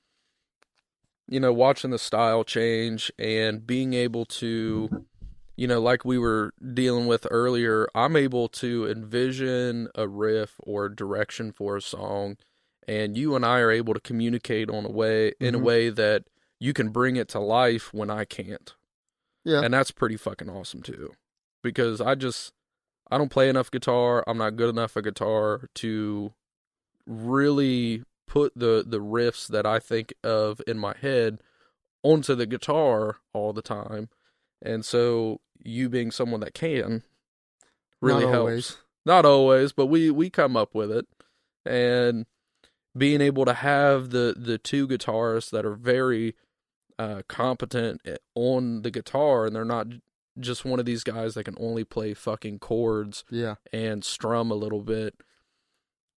You 1.31 1.39
know, 1.41 1.53
watching 1.53 1.91
the 1.91 1.99
style 1.99 2.43
change 2.45 3.11
and 3.19 3.65
being 3.67 3.95
able 3.95 4.25
to, 4.27 5.07
you 5.57 5.67
know, 5.69 5.81
like 5.81 6.05
we 6.05 6.19
were 6.19 6.53
dealing 6.75 7.07
with 7.07 7.27
earlier, 7.31 7.87
I'm 7.95 8.17
able 8.17 8.49
to 8.49 8.91
envision 8.91 9.89
a 9.95 10.09
riff 10.09 10.57
or 10.59 10.89
direction 10.89 11.53
for 11.53 11.77
a 11.77 11.81
song, 11.83 12.37
and 12.89 13.17
you 13.17 13.37
and 13.37 13.47
I 13.47 13.61
are 13.61 13.71
able 13.71 13.95
to 13.95 14.01
communicate 14.01 14.69
on 14.69 14.85
a 14.85 14.91
way 14.91 15.33
in 15.39 15.55
a 15.55 15.59
Mhm. 15.59 15.63
way 15.63 15.89
that 15.91 16.25
you 16.59 16.73
can 16.73 16.89
bring 16.91 17.15
it 17.17 17.29
to 17.29 17.39
life 17.39 17.95
when 17.95 18.11
I 18.11 18.25
can't. 18.25 18.75
Yeah. 19.45 19.61
And 19.63 19.73
that's 19.73 19.93
pretty 19.93 20.17
fucking 20.17 20.51
awesome 20.51 20.83
too. 20.83 21.15
Because 21.63 22.01
I 22.01 22.17
just 22.17 22.53
I 23.13 23.19
don't 23.19 23.31
play 23.31 23.49
enough 23.49 23.71
guitar. 23.71 24.23
I'm 24.27 24.39
not 24.39 24.57
good 24.57 24.69
enough 24.69 24.97
at 24.97 25.05
guitar 25.05 25.69
to 25.77 26.33
really 27.07 28.03
put 28.31 28.53
the 28.55 28.85
the 28.87 29.01
riffs 29.01 29.49
that 29.49 29.67
I 29.67 29.81
think 29.81 30.15
of 30.23 30.63
in 30.67 30.79
my 30.79 30.95
head 30.97 31.41
onto 32.05 32.35
the 32.37 32.47
guitar 32.47 33.17
all 33.35 33.53
the 33.53 33.61
time. 33.63 34.09
And 34.63 34.85
so 34.85 35.41
you 35.63 35.89
being 35.89 36.11
someone 36.13 36.41
that 36.41 36.55
can 36.55 37.03
really 38.01 38.25
Not 38.25 38.31
helps. 38.33 38.39
always. 38.41 38.77
Not 39.05 39.25
always, 39.27 39.73
but 39.73 39.87
we 39.87 40.11
we 40.11 40.31
come 40.31 40.57
up 40.57 40.75
with 40.75 40.93
it. 40.93 41.07
And 41.67 42.27
being 42.97 43.21
able 43.21 43.45
to 43.45 43.55
have 43.55 44.11
the 44.11 44.35
the 44.39 44.59
two 44.59 44.87
guitarists 44.87 45.51
that 45.51 45.67
are 45.67 45.75
very 45.75 46.37
uh, 46.99 47.23
competent 47.29 48.01
on 48.35 48.83
the 48.83 48.91
guitar, 48.91 49.47
and 49.47 49.57
they're 49.57 49.65
not 49.65 49.87
just 50.39 50.65
one 50.65 50.79
of 50.79 50.87
these 50.87 51.03
guys 51.03 51.35
that 51.35 51.45
can 51.45 51.57
only 51.59 51.83
play 51.85 52.15
fucking 52.15 52.59
chords 52.61 53.25
Yeah. 53.31 53.55
and 53.73 54.05
strum 54.05 54.51
a 54.51 54.55
little 54.55 54.83
bit. 54.83 55.15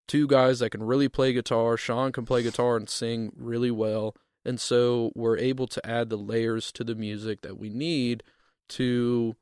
Two 0.07 0.27
guys 0.27 0.59
that 0.59 0.71
can 0.71 0.83
really 0.83 1.09
play 1.09 1.33
guitar. 1.33 1.77
Sean 1.77 2.11
can 2.11 2.25
play 2.25 2.43
guitar 2.43 2.75
and 2.75 2.89
sing 2.89 3.31
really 3.35 3.71
well. 3.71 4.15
And 4.45 4.59
so 4.59 5.11
we're 5.15 5.37
able 5.37 5.67
to 5.67 5.85
add 5.87 6.09
the 6.09 6.17
layers 6.17 6.71
to 6.73 6.83
the 6.83 6.95
music 6.95 7.41
that 7.41 7.57
we 7.57 7.69
need 7.69 8.23
to 8.69 9.35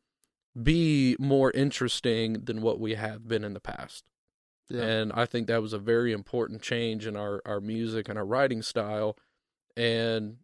be 0.62 1.16
more 1.20 1.51
interesting 1.51 2.34
than 2.43 2.62
what 2.62 2.80
we 2.80 2.95
have 2.95 3.28
been 3.28 3.43
in 3.43 3.53
the 3.53 3.59
past. 3.59 4.03
Yeah. 4.70 4.84
And 4.84 5.14
I 5.14 5.26
think 5.26 5.47
that 5.47 5.62
was 5.62 5.74
a 5.74 5.80
very 5.80 6.14
important 6.14 6.62
change 6.62 7.05
in 7.05 7.16
our, 7.16 7.41
our 7.45 7.59
music 7.59 8.07
and 8.07 8.18
our 8.18 8.26
writing 8.26 8.62
style. 8.62 9.18
And, 9.76 10.38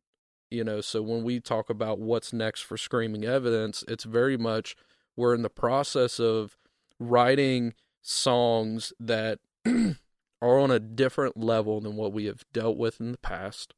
you 0.49 0.63
know, 0.63 0.81
so 0.81 1.01
when 1.01 1.23
we 1.23 1.39
talk 1.39 1.69
about 1.69 1.99
what's 1.99 2.33
next 2.33 2.61
for 2.61 2.77
Screaming 2.77 3.25
Evidence, 3.25 3.83
it's 3.87 4.03
very 4.03 4.37
much 4.37 4.75
we're 5.15 5.33
in 5.33 5.43
the 5.43 5.49
process 5.49 6.19
of 6.19 6.57
writing 6.99 7.73
songs 8.01 8.93
that 8.99 9.39
are 10.41 10.59
on 10.59 10.71
a 10.71 10.79
different 10.79 11.37
level 11.37 11.81
than 11.81 11.95
what 11.95 12.13
we 12.13 12.25
have 12.25 12.45
dealt 12.53 12.77
with 12.77 12.99
in 12.99 13.11
the 13.11 13.17
past. 13.17 13.73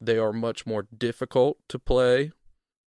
They 0.00 0.18
are 0.18 0.32
much 0.32 0.66
more 0.66 0.86
difficult 0.96 1.58
to 1.68 1.78
play. 1.78 2.32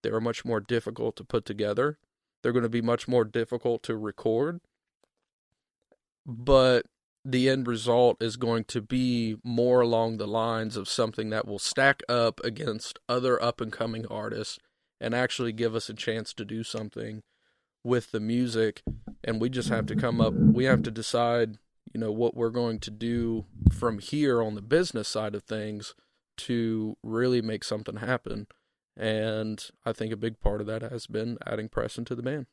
They 0.03 0.09
are 0.09 0.22
much 0.22 0.43
more 0.43 0.59
difficult 0.59 1.16
to 1.18 1.24
put 1.24 1.45
together. 1.45 1.97
They're 2.41 2.51
going 2.51 2.63
to 2.63 2.70
be 2.70 2.82
much 2.82 3.07
more 3.07 3.24
difficult 3.24 3.84
to 3.84 3.95
record 3.95 4.61
but 6.26 6.86
the 7.24 7.49
end 7.49 7.68
result 7.68 8.22
is 8.22 8.38
going 8.38 8.63
to 8.66 8.82
be 8.82 9.38
more 9.43 9.82
along 9.82 10.18
the 10.18 10.28
lines 10.28 10.78
of 10.78 10.89
something 10.89 11.30
that 11.30 11.47
will 11.47 11.59
stack 11.59 12.01
up 12.09 12.39
against 12.43 12.99
other 13.07 13.41
up 13.41 13.61
and 13.61 13.72
coming 13.72 14.05
artists 14.07 14.59
and 14.99 15.13
actually 15.13 15.51
give 15.51 15.76
us 15.76 15.89
a 15.89 15.93
chance 15.93 16.34
to 16.34 16.45
do 16.45 16.63
something 16.63 17.24
with 17.84 18.11
the 18.11 18.20
music 18.20 18.82
and 19.24 19.39
we 19.39 19.49
just 19.49 19.70
have 19.70 19.86
to 19.86 19.95
come 19.95 20.20
up 20.20 20.34
we 20.34 20.66
have 20.66 20.82
to 20.82 20.91
decide 20.91 21.57
you 21.93 21.99
know 21.99 22.11
what 22.11 22.36
we're 22.36 22.49
going 22.49 22.79
to 22.79 22.91
do 22.91 23.45
from 23.71 23.99
here 23.99 24.41
on 24.41 24.55
the 24.55 24.61
business 24.61 25.07
side 25.07 25.36
of 25.36 25.43
things 25.43 25.93
to 26.38 26.97
really 27.03 27.41
make 27.41 27.63
something 27.63 27.97
happen 27.97 28.47
and 28.97 29.69
i 29.86 29.91
think 29.93 30.11
a 30.11 30.17
big 30.17 30.39
part 30.39 30.61
of 30.61 30.67
that 30.67 30.81
has 30.81 31.07
been 31.07 31.38
adding 31.45 31.69
Preston 31.69 32.05
to 32.05 32.15
the 32.15 32.23
band 32.23 32.45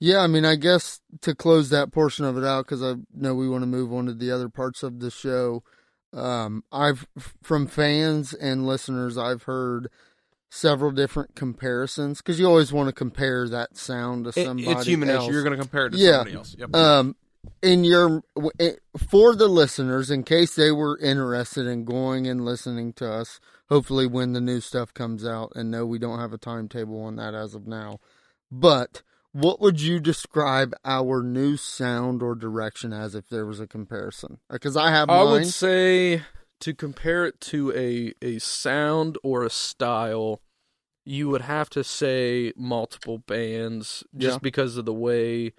Yeah, 0.00 0.18
I 0.20 0.26
mean, 0.28 0.44
I 0.44 0.54
guess 0.56 1.00
to 1.22 1.34
close 1.34 1.70
that 1.70 1.90
portion 1.92 2.24
of 2.24 2.36
it 2.38 2.44
out, 2.44 2.64
because 2.66 2.82
I 2.82 2.94
know 3.12 3.34
we 3.34 3.48
want 3.48 3.62
to 3.62 3.66
move 3.66 3.92
on 3.92 4.06
to 4.06 4.14
the 4.14 4.30
other 4.30 4.48
parts 4.48 4.84
of 4.84 5.00
the 5.00 5.10
show. 5.10 5.64
Um, 6.12 6.62
I've 6.70 7.08
from 7.42 7.66
fans 7.66 8.32
and 8.32 8.64
listeners, 8.64 9.18
I've 9.18 9.42
heard 9.42 9.88
several 10.50 10.92
different 10.92 11.34
comparisons 11.34 12.18
because 12.22 12.38
you 12.38 12.46
always 12.46 12.72
want 12.72 12.88
to 12.88 12.92
compare 12.92 13.48
that 13.48 13.76
sound 13.76 14.24
to 14.24 14.28
It- 14.30 14.44
somebody 14.44 14.70
it's 14.70 14.86
human 14.86 15.10
else. 15.10 15.22
nature. 15.22 15.32
You're 15.34 15.42
going 15.42 15.56
to 15.56 15.62
compare 15.62 15.86
it 15.86 15.90
to 15.90 15.96
Yeah. 15.98 16.12
somebody 16.18 16.36
else. 16.36 16.54
Yep. 16.56 16.74
Um, 16.76 17.16
in 17.62 17.84
your 17.84 18.22
eh, 18.60 18.72
for 18.96 19.34
the 19.34 19.48
listeners, 19.48 20.10
in 20.10 20.22
case 20.24 20.54
they 20.54 20.70
were 20.70 20.98
interested 20.98 21.66
in 21.66 21.84
going 21.84 22.26
and 22.26 22.44
listening 22.44 22.92
to 22.94 23.10
us, 23.10 23.40
hopefully 23.68 24.06
when 24.06 24.32
the 24.32 24.40
new 24.40 24.60
stuff 24.60 24.92
comes 24.94 25.24
out, 25.26 25.52
and 25.54 25.70
no, 25.70 25.84
we 25.86 25.98
don't 25.98 26.18
have 26.18 26.32
a 26.32 26.38
timetable 26.38 27.00
on 27.02 27.16
that 27.16 27.34
as 27.34 27.54
of 27.54 27.66
now. 27.66 27.98
But 28.50 29.02
what 29.32 29.60
would 29.60 29.80
you 29.80 30.00
describe 30.00 30.74
our 30.84 31.22
new 31.22 31.56
sound 31.56 32.22
or 32.22 32.34
direction 32.34 32.92
as 32.92 33.14
if 33.14 33.28
there 33.28 33.44
was 33.46 33.60
a 33.60 33.66
comparison? 33.66 34.38
Uh, 34.48 34.54
because 34.54 34.76
I 34.76 34.90
have 34.90 35.10
I 35.10 35.22
mine. 35.24 35.32
would 35.32 35.46
say 35.46 36.22
to 36.60 36.74
compare 36.74 37.26
it 37.26 37.40
to 37.42 37.72
a 37.74 38.12
a 38.24 38.38
sound 38.38 39.16
or 39.22 39.44
a 39.44 39.50
style, 39.50 40.40
you 41.04 41.28
would 41.28 41.42
have 41.42 41.70
to 41.70 41.84
say 41.84 42.52
multiple 42.56 43.18
bands 43.18 44.02
just 44.16 44.36
Yeah. 44.36 44.38
because 44.42 44.76
of 44.76 44.84
the 44.86 44.94
way 44.94 45.52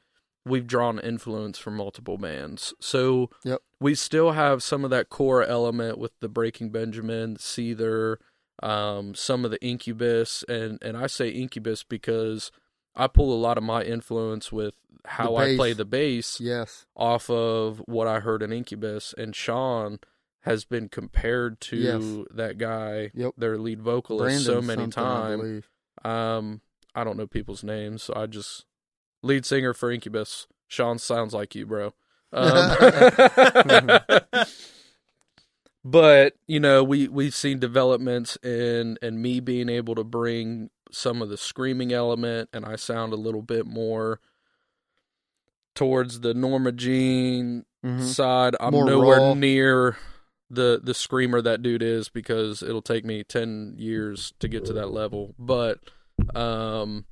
we've 0.49 0.67
drawn 0.67 0.99
influence 0.99 1.57
from 1.57 1.75
multiple 1.77 2.17
bands. 2.17 2.73
So 2.79 3.29
Yep. 3.43 3.61
we 3.79 3.95
still 3.95 4.31
have 4.31 4.61
some 4.63 4.83
of 4.83 4.89
that 4.89 5.09
core 5.09 5.43
element 5.43 5.97
with 5.97 6.11
the 6.19 6.27
Breaking 6.29 6.69
Benjamin, 6.71 7.37
Seether, 7.37 8.17
um, 8.61 9.15
some 9.15 9.45
of 9.45 9.51
the 9.51 9.63
Incubus, 9.63 10.43
and 10.49 10.77
and 10.81 10.97
I 10.97 11.07
say 11.07 11.29
Incubus 11.29 11.83
because 11.83 12.51
I 12.95 13.07
pull 13.07 13.33
a 13.33 13.39
lot 13.39 13.57
of 13.57 13.63
my 13.63 13.83
influence 13.83 14.51
with 14.51 14.73
how 15.05 15.37
I 15.37 15.55
play 15.55 15.71
the 15.73 15.85
bass 15.85 16.41
Yes. 16.41 16.85
off 16.95 17.29
of 17.29 17.81
what 17.85 18.07
I 18.07 18.19
heard 18.19 18.41
in 18.43 18.51
Incubus, 18.51 19.13
and 19.17 19.33
Sean 19.35 19.99
has 20.43 20.65
been 20.65 20.89
compared 20.89 21.61
to 21.61 21.77
Yes. 21.77 22.27
that 22.31 22.57
guy, 22.57 23.11
Yep. 23.13 23.33
their 23.37 23.57
lead 23.57 23.81
vocalist, 23.81 24.45
Brandon 24.45 24.61
so 24.61 24.61
many 24.61 24.89
times. 24.89 25.63
Um, 26.03 26.61
I 26.95 27.03
don't 27.03 27.17
know 27.17 27.27
people's 27.27 27.63
names, 27.63 28.03
so 28.03 28.13
I 28.15 28.25
just 28.25 28.65
lead 29.21 29.45
singer 29.45 29.73
for 29.73 29.91
Incubus. 29.91 30.47
Sean 30.67 30.97
sounds 30.99 31.33
like 31.33 31.55
you, 31.55 31.65
bro. 31.65 31.93
Um, 32.31 33.99
but 35.83 36.33
you 36.47 36.59
know, 36.59 36.83
we 36.83 37.07
we've 37.07 37.33
seen 37.35 37.59
developments 37.59 38.37
in 38.43 38.97
and 39.01 39.21
me 39.21 39.39
being 39.39 39.69
able 39.69 39.95
to 39.95 40.03
bring 40.03 40.69
some 40.91 41.21
of 41.21 41.29
the 41.29 41.37
screaming 41.37 41.91
element, 41.93 42.49
and 42.53 42.65
I 42.65 42.75
sound 42.75 43.13
a 43.13 43.17
little 43.17 43.41
bit 43.41 43.65
more 43.65 44.19
towards 45.75 46.19
the 46.21 46.33
Norma 46.33 46.71
Jean 46.71 47.65
Mhm. 47.85 48.01
side. 48.03 48.55
I'm 48.59 48.73
More 48.73 48.85
nowhere 48.85 49.19
raw. 49.19 49.33
near 49.33 49.97
the 50.49 50.81
the 50.83 50.93
screamer 50.93 51.41
that 51.41 51.61
dude 51.61 51.81
is 51.83 52.09
because 52.09 52.61
it'll 52.63 52.81
take 52.81 53.05
me 53.05 53.23
10 53.23 53.75
years 53.77 54.33
to 54.39 54.47
get 54.47 54.65
to 54.65 54.73
that 54.73 54.89
level 54.89 55.35
but 55.37 55.79
um 56.33 57.05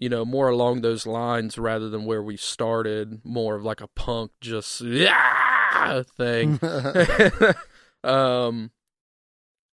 you 0.00 0.08
know 0.08 0.24
more 0.24 0.48
along 0.48 0.80
those 0.80 1.06
lines 1.06 1.58
rather 1.58 1.88
than 1.88 2.06
where 2.06 2.22
we 2.22 2.36
started 2.36 3.20
more 3.22 3.54
of 3.54 3.62
like 3.62 3.82
a 3.82 3.86
punk 3.86 4.32
just 4.40 4.80
yeah! 4.80 6.02
thing. 6.16 6.58
Um 8.02 8.70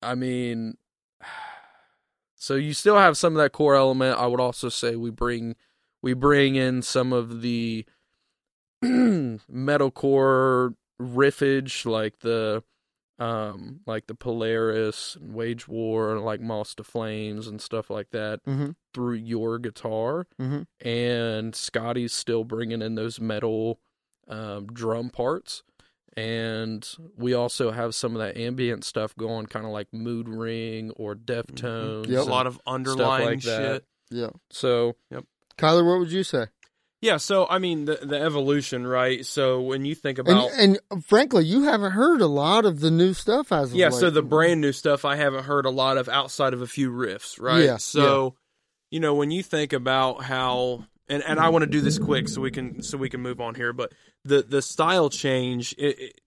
i 0.01 0.13
mean 0.15 0.77
so 2.35 2.55
you 2.55 2.73
still 2.73 2.97
have 2.97 3.15
some 3.15 3.33
of 3.33 3.41
that 3.41 3.53
core 3.53 3.75
element. 3.75 4.19
I 4.19 4.27
would 4.27 4.41
also 4.41 4.67
say 4.67 4.97
we 4.97 5.11
bring 5.11 5.55
we 6.01 6.13
bring 6.13 6.55
in 6.55 6.81
some 6.81 7.13
of 7.13 7.41
the 7.41 7.85
metalcore 8.83 10.75
riffage 11.01 11.85
like 11.85 12.19
the 12.19 12.63
um 13.19 13.79
like 13.87 14.05
the 14.07 14.13
Polaris 14.15 15.15
and 15.19 15.33
Wage 15.33 15.67
War 15.67 16.15
and 16.15 16.23
like 16.23 16.39
Moths 16.41 16.75
to 16.75 16.83
Flames 16.83 17.47
and 17.47 17.59
stuff 17.61 17.89
like 17.89 18.11
that 18.11 18.43
Mhm. 18.45 18.75
through 18.93 19.15
your 19.15 19.57
guitar 19.59 20.27
Mhm. 20.39 20.65
and 20.81 21.55
Scotty's 21.55 22.13
still 22.13 22.43
bringing 22.43 22.81
in 22.81 22.95
those 22.95 23.19
metal 23.19 23.79
um, 24.27 24.67
drum 24.67 25.09
parts 25.09 25.63
and 26.15 26.87
we 27.15 27.33
also 27.33 27.71
have 27.71 27.93
some 27.95 28.15
of 28.15 28.19
that 28.19 28.37
ambient 28.37 28.83
stuff 28.83 29.15
going 29.15 29.45
kind 29.45 29.65
of 29.65 29.71
like 29.71 29.87
Moodring 29.93 30.91
or 30.91 31.15
Deftones 31.15 32.07
Yep. 32.07 32.25
a 32.25 32.29
lot 32.29 32.47
of 32.47 32.59
underlying 32.67 33.25
like 33.25 33.41
that. 33.43 33.73
shit. 33.73 33.85
yeah. 34.11 34.29
so 34.49 34.95
yep. 35.11 35.25
Kyler, 35.57 35.85
what 35.85 35.99
would 35.99 36.11
you 36.11 36.23
say? 36.23 36.47
Yeah, 37.01 37.17
so 37.17 37.45
I 37.47 37.59
mean 37.59 37.85
the 37.85 37.99
the 38.01 38.19
evolution, 38.19 38.87
right? 38.87 39.25
So 39.25 39.61
when 39.61 39.85
you 39.85 39.93
think 39.93 40.17
And, 40.17 40.27
about 40.27 40.51
and 40.57 40.79
uh, 40.89 40.99
frankly, 41.01 41.45
you 41.45 41.63
haven't 41.63 41.91
heard 41.91 42.21
a 42.21 42.27
lot 42.27 42.65
of 42.65 42.79
the 42.79 42.89
new 42.89 43.13
stuff 43.13 43.51
as 43.51 43.71
of 43.71 43.77
yeah, 43.77 43.89
late. 43.89 43.99
so 43.99 44.09
the 44.09 44.23
brand 44.23 44.61
new 44.61 44.71
stuff 44.71 45.05
I 45.05 45.15
haven't 45.15 45.43
heard 45.43 45.65
a 45.65 45.69
lot 45.69 45.97
of 45.97 46.09
outside 46.09 46.53
of 46.53 46.61
a 46.61 46.67
few 46.67 46.91
riffs, 46.91 47.39
right? 47.39 47.63
Yeah, 47.63 47.77
so 47.77 48.35
you 48.89 48.99
know 48.99 49.13
when 49.13 49.29
you 49.29 49.43
think 49.43 49.73
about 49.73 50.23
how 50.23 50.85
and 51.07 51.21
and 51.23 51.39
I 51.39 51.49
want 51.49 51.63
to 51.63 51.69
do 51.69 51.81
this 51.81 51.99
quick 51.99 52.27
so 52.27 52.41
we 52.41 52.51
can 52.51 52.81
so 52.81 52.97
we 52.97 53.09
can 53.09 53.21
move 53.21 53.39
on 53.39 53.53
here, 53.53 53.73
but 53.73 53.93
the 54.23 54.41
the 54.41 54.61
style 54.63 55.09
change 55.11 55.75
it, 55.77 55.99
it 55.99 56.21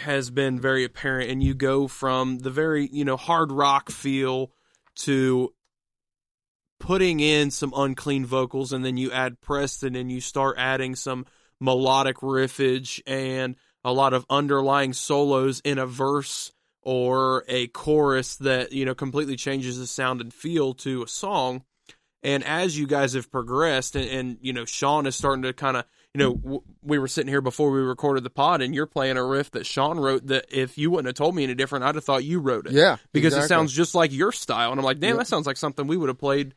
has 0.00 0.30
been 0.30 0.60
very 0.60 0.82
apparent, 0.84 1.30
and 1.30 1.42
you 1.42 1.54
go 1.54 1.86
from 1.86 2.40
the 2.40 2.50
very 2.50 2.88
you 2.92 3.04
know 3.04 3.16
hard 3.16 3.52
rock 3.52 3.88
feel 3.90 4.50
to 4.96 5.54
putting 6.80 7.20
in 7.20 7.50
some 7.50 7.72
unclean 7.76 8.24
vocals 8.24 8.72
and 8.72 8.84
then 8.84 8.96
you 8.96 9.10
add 9.12 9.40
Preston 9.40 9.94
and 9.96 10.10
you 10.10 10.20
start 10.20 10.56
adding 10.58 10.94
some 10.94 11.26
melodic 11.60 12.18
riffage 12.18 13.00
and 13.06 13.56
a 13.84 13.92
lot 13.92 14.12
of 14.14 14.24
underlying 14.30 14.92
solos 14.92 15.60
in 15.64 15.78
a 15.78 15.86
verse 15.86 16.52
or 16.82 17.44
a 17.48 17.66
chorus 17.68 18.36
that 18.36 18.72
you 18.72 18.84
know 18.84 18.94
completely 18.94 19.36
changes 19.36 19.78
the 19.78 19.86
sound 19.86 20.20
and 20.20 20.32
feel 20.32 20.74
to 20.74 21.02
a 21.02 21.08
song. 21.08 21.62
And 22.22 22.42
as 22.44 22.76
you 22.76 22.86
guys 22.86 23.12
have 23.14 23.30
progressed 23.30 23.94
and, 23.96 24.08
and 24.08 24.38
you 24.40 24.52
know 24.52 24.64
Sean 24.64 25.06
is 25.06 25.16
starting 25.16 25.42
to 25.42 25.52
kind 25.52 25.76
of 25.76 25.84
you 26.14 26.18
know 26.20 26.34
w- 26.34 26.62
we 26.82 26.98
were 26.98 27.08
sitting 27.08 27.28
here 27.28 27.40
before 27.40 27.70
we 27.70 27.80
recorded 27.80 28.24
the 28.24 28.30
pod 28.30 28.62
and 28.62 28.74
you're 28.74 28.86
playing 28.86 29.16
a 29.16 29.24
riff 29.24 29.50
that 29.52 29.66
Sean 29.66 29.98
wrote 29.98 30.26
that 30.28 30.46
if 30.50 30.78
you 30.78 30.90
wouldn't 30.90 31.06
have 31.06 31.14
told 31.14 31.34
me 31.34 31.44
any 31.44 31.54
different 31.54 31.84
I'd 31.84 31.94
have 31.96 32.04
thought 32.04 32.24
you 32.24 32.38
wrote 32.40 32.66
it. 32.66 32.72
Yeah, 32.72 32.96
because 33.12 33.34
it 33.36 33.48
sounds 33.48 33.72
just 33.72 33.94
like 33.94 34.12
your 34.12 34.32
style 34.32 34.70
and 34.70 34.80
I'm 34.80 34.84
like 34.84 35.00
damn 35.00 35.10
Yep. 35.10 35.18
that 35.18 35.26
sounds 35.26 35.46
like 35.46 35.56
something 35.56 35.86
we 35.86 35.96
would 35.96 36.08
have 36.08 36.18
played 36.18 36.54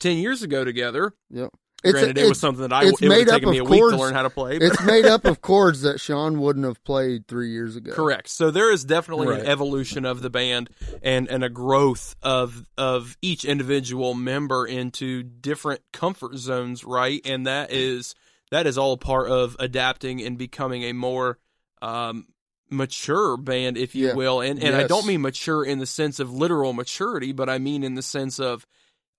10 0.00 0.16
years 0.18 0.42
ago 0.42 0.64
together 0.64 1.12
Yeah. 1.30 1.48
It's, 1.84 1.92
granted 1.94 2.16
it 2.18 2.28
was 2.28 2.38
something 2.38 2.62
that 2.62 2.72
I 2.72 2.84
it 2.86 2.92
would 3.00 3.10
have 3.10 3.26
taken 3.26 3.50
me 3.50 3.58
a 3.58 3.64
of 3.64 3.68
week 3.70 3.80
to 3.80 3.96
learn 3.96 4.14
how 4.14 4.22
to 4.22 4.30
play 4.30 4.58
but- 4.60 4.66
it's 4.68 4.82
made 4.84 5.04
up 5.04 5.24
of 5.24 5.40
chords 5.40 5.82
that 5.82 5.98
Sean 5.98 6.38
wouldn't 6.40 6.64
have 6.64 6.82
played 6.84 7.26
three 7.26 7.50
years 7.50 7.74
ago. 7.74 7.92
Correct. 7.92 8.28
So 8.28 8.52
there 8.52 8.70
is 8.72 8.84
definitely 8.84 9.26
Right. 9.26 9.40
an 9.40 9.46
evolution 9.46 10.04
of 10.04 10.22
the 10.22 10.30
band 10.30 10.70
and, 11.02 11.28
and 11.28 11.42
a 11.42 11.48
growth 11.48 12.14
of 12.22 12.64
of 12.78 13.16
each 13.20 13.44
individual 13.44 14.14
member 14.14 14.64
into 14.64 15.24
different 15.24 15.80
comfort 15.92 16.36
zones, 16.36 16.84
right? 16.84 17.20
And 17.24 17.48
that 17.48 17.72
is 17.72 18.14
that 18.52 18.68
is 18.68 18.78
all 18.78 18.96
part 18.96 19.28
of 19.28 19.56
adapting 19.58 20.22
and 20.22 20.38
becoming 20.38 20.84
a 20.84 20.92
more 20.92 21.38
um, 21.80 22.26
mature 22.70 23.36
band, 23.36 23.76
if 23.76 23.96
you 23.96 24.06
Yeah. 24.08 24.14
will. 24.14 24.40
And 24.40 24.62
and 24.62 24.76
I 24.76 24.86
don't 24.86 25.04
mean 25.06 25.20
mature 25.20 25.64
in 25.64 25.80
the 25.80 25.86
sense 25.86 26.20
of 26.20 26.32
literal 26.32 26.72
maturity, 26.72 27.32
but 27.32 27.48
I 27.48 27.58
mean 27.58 27.82
in 27.82 27.94
the 27.96 28.02
sense 28.02 28.38
of 28.38 28.66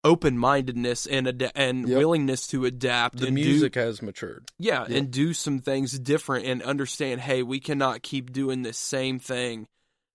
open 0.04 0.38
mindedness 0.38 1.06
and 1.08 1.28
ad- 1.28 1.52
and 1.56 1.88
Yep. 1.88 1.98
willingness 1.98 2.48
to 2.48 2.66
adapt. 2.66 3.18
the 3.20 3.28
and 3.28 3.36
do- 3.38 3.44
music 3.44 3.76
has 3.76 4.02
matured 4.02 4.50
yeah, 4.60 4.86
Yeah. 4.88 4.98
and 4.98 5.12
do 5.12 5.34
some 5.34 5.60
things 5.60 5.98
different 5.98 6.46
and 6.46 6.62
understand, 6.62 7.22
hey, 7.22 7.42
we 7.44 7.60
cannot 7.60 8.04
keep 8.04 8.32
doing 8.34 8.64
the 8.64 8.74
same 8.74 9.20
thing 9.20 9.68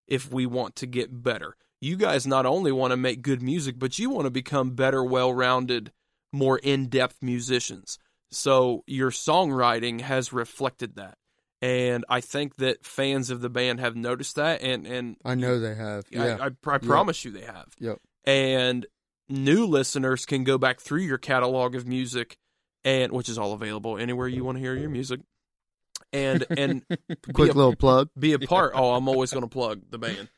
if 0.07 0.31
we 0.33 0.47
want 0.47 0.77
to 0.77 0.87
get 0.87 1.23
better. 1.23 1.57
You 1.81 1.97
guys 1.97 2.27
not 2.27 2.45
only 2.45 2.73
want 2.73 2.91
to 2.91 2.97
make 2.97 3.23
good 3.23 3.41
music, 3.41 3.79
but 3.79 3.99
you 3.99 4.11
want 4.11 4.27
to 4.27 4.31
become 4.31 4.71
better, 4.73 5.03
well 5.05 5.33
rounded, 5.33 5.93
more 6.33 6.59
in 6.59 6.89
depth 6.89 7.23
musicians. 7.23 7.99
So 8.31 8.83
your 8.87 9.11
songwriting 9.11 10.01
has 10.03 10.33
reflected 10.33 10.97
that. 10.97 11.17
And 11.63 12.05
I 12.09 12.21
think 12.21 12.57
that 12.57 12.85
fans 12.85 13.31
of 13.31 13.41
the 13.41 13.49
band 13.49 13.81
have 13.81 13.97
noticed 13.97 14.37
that 14.37 14.61
and, 14.63 14.87
and 14.87 15.17
I 15.25 15.35
know 15.35 15.59
they 15.59 15.75
have. 15.75 16.05
Yeah. 16.11 16.37
I, 16.41 16.47
I, 16.47 16.75
I 16.75 16.79
promise 16.79 17.25
you 17.25 17.31
they 17.31 17.43
have. 17.45 17.69
Yep. 17.81 17.99
And 18.25 18.87
new 19.29 19.67
listeners 19.67 20.27
can 20.27 20.45
go 20.45 20.59
back 20.59 20.81
through 20.81 21.03
your 21.03 21.19
catalog 21.19 21.75
of 21.75 21.87
music, 21.87 22.39
and 22.85 23.13
which 23.13 23.29
is 23.29 23.39
all 23.39 23.53
available 23.53 23.99
anywhere 23.99 24.29
you 24.29 24.45
want 24.45 24.57
to 24.57 24.63
hear 24.63 24.75
your 24.75 24.91
music, 24.91 25.21
and 26.13 26.45
and 26.51 26.83
Quick 27.33 27.53
a, 27.53 27.57
little 27.57 27.77
plug. 27.77 28.11
be 28.19 28.33
a 28.33 28.39
part. 28.39 28.73
Oh, 28.75 28.95
I'm 28.95 29.09
always 29.09 29.33
going 29.33 29.45
to 29.45 29.49
plug 29.49 29.83
the 29.91 29.99
band, 29.99 30.29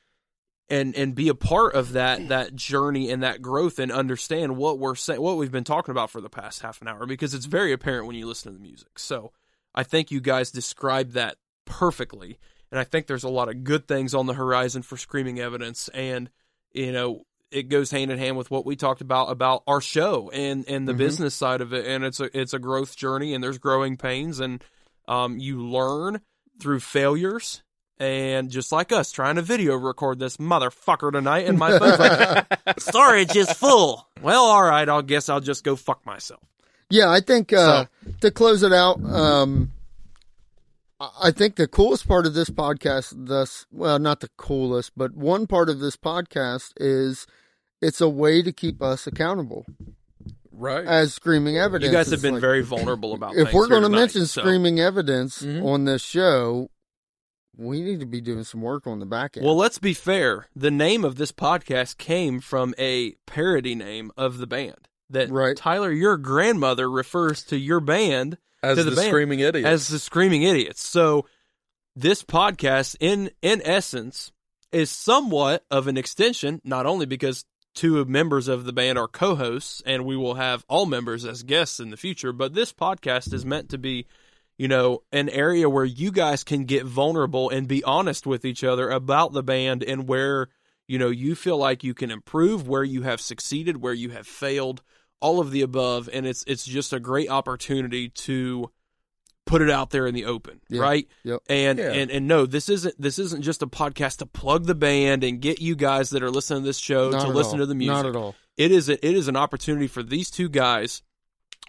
and 0.68 0.94
and 0.96 1.14
be 1.14 1.28
a 1.28 1.34
part 1.34 1.74
of 1.74 1.92
that 1.92 2.28
that 2.28 2.54
journey 2.54 3.10
and 3.10 3.22
that 3.22 3.42
growth, 3.42 3.78
and 3.78 3.92
understand 3.92 4.56
what 4.56 4.78
we're 4.78 4.94
saying, 4.94 5.20
what 5.20 5.36
we've 5.36 5.52
been 5.52 5.64
talking 5.64 5.92
about 5.92 6.10
for 6.10 6.20
the 6.20 6.30
past 6.30 6.62
half 6.62 6.80
an 6.80 6.88
hour, 6.88 7.06
because 7.06 7.34
it's 7.34 7.46
very 7.46 7.72
apparent 7.72 8.06
when 8.06 8.16
you 8.16 8.26
listen 8.26 8.52
to 8.52 8.58
the 8.58 8.62
music. 8.62 8.98
So 8.98 9.32
I 9.74 9.82
think 9.82 10.10
you 10.10 10.20
guys 10.20 10.50
described 10.50 11.12
that 11.12 11.36
perfectly, 11.64 12.38
and 12.70 12.80
I 12.80 12.84
think 12.84 13.06
there's 13.06 13.24
a 13.24 13.28
lot 13.28 13.48
of 13.48 13.64
good 13.64 13.86
things 13.86 14.14
on 14.14 14.26
the 14.26 14.34
horizon 14.34 14.82
for 14.82 14.96
Screaming 14.96 15.38
Evidence, 15.38 15.88
and 15.94 16.30
you 16.72 16.92
know 16.92 17.24
it 17.50 17.68
goes 17.68 17.90
hand 17.90 18.10
in 18.10 18.18
hand 18.18 18.36
with 18.36 18.50
what 18.50 18.64
we 18.64 18.76
talked 18.76 19.00
about 19.00 19.30
about 19.30 19.62
our 19.66 19.80
show 19.80 20.30
and 20.32 20.64
and 20.68 20.86
the 20.88 20.92
Mhm. 20.92 20.98
business 20.98 21.34
side 21.34 21.60
of 21.60 21.72
it, 21.72 21.86
and 21.86 22.04
it's 22.04 22.20
a 22.20 22.36
it's 22.38 22.54
a 22.54 22.58
growth 22.58 22.96
journey, 22.96 23.34
and 23.34 23.42
there's 23.42 23.58
growing 23.58 23.96
pains, 23.96 24.40
and 24.40 24.62
um, 25.08 25.38
you 25.38 25.60
learn 25.66 26.20
through 26.60 26.80
failures. 26.80 27.62
And 27.98 28.48
just 28.50 28.72
like 28.72 28.92
us 28.92 29.12
trying 29.12 29.34
to 29.34 29.42
video 29.42 29.76
record 29.76 30.18
this 30.18 30.38
motherfucker 30.38 31.12
tonight, 31.12 31.46
and 31.46 31.58
my 31.58 31.78
phone's 31.78 31.98
like, 31.98 32.46
storage 32.80 33.36
is 33.36 33.52
full. 33.52 34.08
Well, 34.22 34.42
all 34.44 34.62
right, 34.62 34.88
I'll 34.88 35.02
guess 35.02 35.28
I'll 35.28 35.40
just 35.40 35.64
go 35.64 35.76
fuck 35.76 36.06
myself. 36.06 36.40
Yeah, 36.88 37.10
I 37.10 37.20
think 37.20 37.52
uh, 37.52 37.84
to 38.22 38.30
close 38.30 38.62
it 38.62 38.72
out, 38.72 39.04
um, 39.04 39.70
I 41.00 41.30
think 41.30 41.56
the 41.56 41.66
coolest 41.66 42.06
part 42.06 42.26
of 42.26 42.34
this 42.34 42.50
podcast, 42.50 43.14
thus, 43.16 43.64
well, 43.72 43.98
not 43.98 44.20
the 44.20 44.28
coolest, 44.36 44.92
but 44.96 45.14
one 45.16 45.46
part 45.46 45.70
of 45.70 45.80
this 45.80 45.96
podcast 45.96 46.72
is 46.76 47.26
it's 47.80 48.02
a 48.02 48.08
way 48.08 48.42
to 48.42 48.52
keep 48.52 48.82
us 48.82 49.06
accountable 49.06 49.64
right 50.52 50.84
as 50.86 51.14
screaming 51.14 51.56
evidence. 51.56 51.90
You 51.90 51.96
guys 51.96 52.10
have 52.10 52.20
been 52.20 52.34
like, 52.34 52.40
very 52.42 52.60
vulnerable 52.62 53.14
about. 53.14 53.34
If 53.34 53.54
we're 53.54 53.68
going 53.68 53.82
to 53.84 53.88
mention 53.88 54.26
so- 54.26 54.42
screaming 54.42 54.78
evidence 54.78 55.40
Mhm. 55.42 55.64
on 55.64 55.84
this 55.86 56.02
show, 56.02 56.68
we 57.56 57.80
need 57.80 58.00
to 58.00 58.06
be 58.06 58.20
doing 58.20 58.44
some 58.44 58.60
work 58.60 58.86
on 58.86 58.98
the 59.00 59.06
back 59.06 59.38
end. 59.38 59.46
Well, 59.46 59.56
let's 59.56 59.78
be 59.78 59.94
fair. 59.94 60.48
The 60.54 60.70
name 60.70 61.02
of 61.04 61.16
this 61.16 61.32
podcast 61.32 61.96
came 61.96 62.40
from 62.40 62.74
a 62.78 63.12
parody 63.26 63.74
name 63.74 64.12
of 64.18 64.36
the 64.36 64.46
band. 64.46 64.86
That 65.08 65.30
Right. 65.30 65.56
Tyler, 65.56 65.90
your 65.90 66.18
grandmother 66.18 66.90
refers 66.90 67.42
to 67.44 67.56
your 67.56 67.80
band 67.80 68.36
as 68.62 68.76
to 68.76 68.84
the, 68.84 68.90
the 68.90 68.96
band 68.96 69.08
screaming 69.08 69.40
idiot 69.40 69.66
as 69.66 69.88
the 69.88 69.98
Screaming 69.98 70.42
Idiots. 70.42 70.86
So 70.86 71.26
this 71.96 72.22
podcast, 72.22 72.96
in 73.00 73.30
in 73.42 73.62
essence, 73.64 74.32
is 74.72 74.90
somewhat 74.90 75.64
of 75.70 75.86
an 75.86 75.96
extension, 75.96 76.60
not 76.64 76.86
only 76.86 77.06
because 77.06 77.44
two 77.74 78.04
members 78.04 78.48
of 78.48 78.64
the 78.64 78.72
band 78.72 78.98
are 78.98 79.08
co-hosts, 79.08 79.82
and 79.86 80.04
we 80.04 80.16
will 80.16 80.34
have 80.34 80.64
all 80.68 80.86
members 80.86 81.24
as 81.24 81.42
guests 81.42 81.80
in 81.80 81.90
the 81.90 81.96
future. 81.96 82.32
But 82.32 82.54
this 82.54 82.72
podcast 82.72 83.32
is 83.32 83.44
meant 83.44 83.70
to 83.70 83.78
be, 83.78 84.06
you 84.58 84.68
know, 84.68 85.02
an 85.12 85.28
area 85.28 85.68
where 85.68 85.84
you 85.84 86.10
guys 86.10 86.44
can 86.44 86.64
get 86.64 86.84
vulnerable 86.84 87.50
and 87.50 87.68
be 87.68 87.84
honest 87.84 88.26
with 88.26 88.44
each 88.44 88.64
other 88.64 88.90
about 88.90 89.32
the 89.32 89.42
band 89.42 89.82
and 89.82 90.08
where 90.08 90.48
you 90.88 90.98
know 90.98 91.10
you 91.10 91.34
feel 91.34 91.56
like 91.56 91.84
you 91.84 91.94
can 91.94 92.10
improve, 92.10 92.68
where 92.68 92.84
you 92.84 93.02
have 93.02 93.20
succeeded, 93.20 93.82
where 93.82 93.94
you 93.94 94.10
have 94.10 94.26
failed, 94.26 94.82
all 95.20 95.40
of 95.40 95.50
the 95.50 95.62
above, 95.62 96.08
and 96.12 96.26
it's 96.26 96.42
it's 96.46 96.64
just 96.64 96.92
a 96.92 97.00
great 97.00 97.28
opportunity 97.30 98.08
to 98.10 98.70
put 99.46 99.62
it 99.62 99.70
out 99.70 99.90
there 99.90 100.06
in 100.06 100.14
the 100.14 100.26
open, 100.26 100.60
Yeah. 100.68 100.80
right? 100.80 101.08
Yep. 101.24 101.40
And 101.48 101.78
Yeah. 101.78 101.92
and 101.92 102.10
and 102.10 102.28
no, 102.28 102.46
this 102.46 102.68
isn't 102.68 103.00
this 103.00 103.18
isn't 103.18 103.42
just 103.42 103.62
a 103.62 103.66
podcast 103.66 104.18
to 104.18 104.26
plug 104.26 104.66
the 104.66 104.74
band 104.74 105.24
and 105.24 105.40
get 105.40 105.60
you 105.60 105.74
guys 105.74 106.10
that 106.10 106.22
are 106.22 106.30
listening 106.30 106.62
to 106.62 106.66
this 106.66 106.78
show 106.78 107.10
Not 107.10 107.22
to 107.26 107.28
listen 107.32 107.54
all. 107.54 107.58
to 107.58 107.66
the 107.66 107.74
music. 107.74 107.94
Not 107.94 108.06
at 108.06 108.16
all. 108.16 108.34
It 108.56 108.70
is 108.70 108.88
a, 108.88 109.04
it 109.04 109.16
is 109.16 109.26
an 109.28 109.36
opportunity 109.36 109.86
for 109.86 110.02
these 110.02 110.30
two 110.30 110.48
guys 110.48 111.02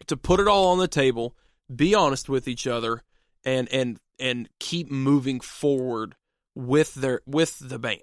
to 0.08 0.18
put 0.18 0.40
it 0.40 0.48
all 0.48 0.68
on 0.68 0.78
the 0.80 0.88
table, 0.88 1.36
be 1.74 1.96
honest 1.96 2.28
with 2.30 2.48
each 2.48 2.68
other, 2.68 3.02
and 3.44 3.68
and 3.70 4.00
and 4.20 4.50
keep 4.60 4.92
moving 4.92 5.40
forward 5.40 6.16
with 6.54 6.94
their 6.96 7.22
with 7.26 7.58
the 7.60 7.80
band. 7.80 8.02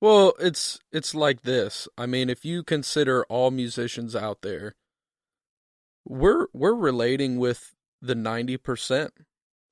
Well, 0.00 0.34
it's 0.38 0.78
it's 0.92 1.14
like 1.14 1.42
this. 1.42 1.88
I 1.96 2.06
mean, 2.06 2.28
if 2.30 2.44
you 2.44 2.62
consider 2.62 3.24
all 3.26 3.50
musicians 3.50 4.14
out 4.14 4.42
there, 4.42 4.74
we're 6.04 6.46
we're 6.52 6.74
relating 6.74 7.38
with 7.38 7.74
the 8.02 8.14
ninety 8.14 8.56
percent. 8.56 9.12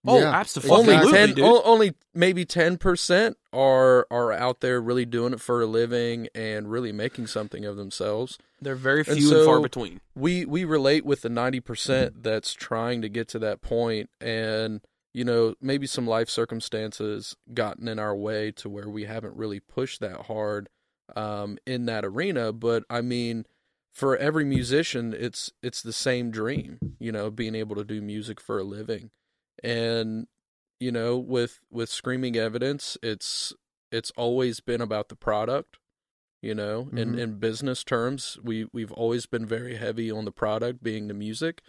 Oh, 0.06 0.18
Yeah, 0.20 0.32
absolutely, 0.34 0.94
Only 0.96 1.12
ten, 1.12 1.28
dude. 1.34 1.44
o- 1.44 1.62
only 1.62 1.94
maybe 2.12 2.44
ten 2.44 2.76
percent 2.76 3.38
are 3.54 4.06
are 4.10 4.32
out 4.32 4.60
there 4.60 4.80
really 4.80 5.06
doing 5.06 5.32
it 5.32 5.40
for 5.40 5.62
a 5.62 5.66
living 5.66 6.28
and 6.34 6.70
really 6.70 6.92
making 6.92 7.26
something 7.28 7.64
of 7.64 7.76
themselves. 7.76 8.38
They're 8.60 8.74
very 8.74 9.04
And 9.06 9.16
few 9.16 9.34
and 9.36 9.46
far 9.46 9.60
between. 9.60 10.00
we 10.14 10.44
we 10.44 10.64
relate 10.64 11.04
with 11.06 11.22
the 11.22 11.28
90% 11.30 12.22
that's 12.22 12.52
trying 12.52 13.00
to 13.02 13.08
get 13.08 13.28
to 13.28 13.38
that 13.40 13.60
point 13.62 14.10
and 14.20 14.80
you 15.14 15.24
know 15.24 15.54
maybe 15.60 15.86
some 15.86 16.06
life 16.06 16.28
circumstances 16.28 17.36
gotten 17.54 17.88
in 17.88 17.98
our 17.98 18.14
way 18.16 18.50
to 18.52 18.68
where 18.68 18.88
we 18.88 19.04
haven't 19.04 19.36
really 19.36 19.60
pushed 19.60 20.00
that 20.00 20.22
hard 20.22 20.68
um, 21.16 21.56
in 21.66 21.86
that 21.86 22.04
arena. 22.04 22.52
But 22.52 22.82
i 22.90 23.00
mean 23.00 23.46
for 23.92 24.16
every 24.16 24.44
musician 24.44 25.14
it's 25.16 25.52
it's 25.62 25.80
the 25.80 25.92
same 25.92 26.32
dream 26.32 26.80
you 26.98 27.12
know 27.12 27.30
being 27.30 27.54
able 27.54 27.76
to 27.76 27.84
do 27.84 28.02
music 28.02 28.40
for 28.40 28.58
a 28.58 28.64
living. 28.64 29.10
And 29.62 30.26
you 30.80 30.90
know 30.90 31.16
with 31.16 31.60
with 31.70 31.88
screaming 31.88 32.36
evidence 32.36 32.98
it's 33.02 33.52
it's 33.92 34.10
always 34.16 34.58
been 34.60 34.80
about 34.80 35.08
the 35.08 35.16
product 35.16 35.78
you 36.42 36.54
know. 36.54 36.88
In 36.92 37.14
Mhm. 37.14 37.18
in 37.18 37.38
business 37.38 37.84
terms 37.84 38.36
we 38.42 38.66
we've 38.72 38.92
always 38.92 39.26
been 39.26 39.46
very 39.46 39.76
heavy 39.76 40.10
on 40.10 40.24
the 40.24 40.32
product 40.32 40.82
being 40.82 41.06
the 41.08 41.14
music. 41.14 41.62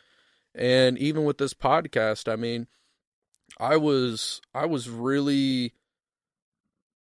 And 0.55 0.97
even 0.97 1.23
with 1.25 1.37
this 1.37 1.53
podcast 1.53 2.27
i 2.31 2.35
mean 2.35 2.67
i 3.59 3.77
was 3.77 4.41
i 4.53 4.65
was 4.65 4.89
really 4.89 5.73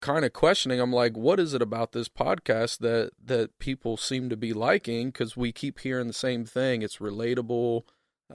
kind 0.02 0.26
of 0.26 0.34
questioning 0.34 0.80
i'm 0.80 0.92
like 0.92 1.16
what 1.16 1.40
is 1.40 1.54
it 1.54 1.62
about 1.62 1.92
this 1.92 2.10
podcast 2.10 2.80
that 2.80 3.12
that 3.24 3.60
people 3.60 3.98
seem 3.98 4.30
to 4.30 4.38
be 4.38 4.54
liking? 4.54 5.10
Because 5.10 5.38
we 5.38 5.52
keep 5.52 5.80
hearing 5.80 6.08
the 6.08 6.14
same 6.14 6.46
thing. 6.46 6.82
It's 6.82 6.98
relatable. 6.98 7.84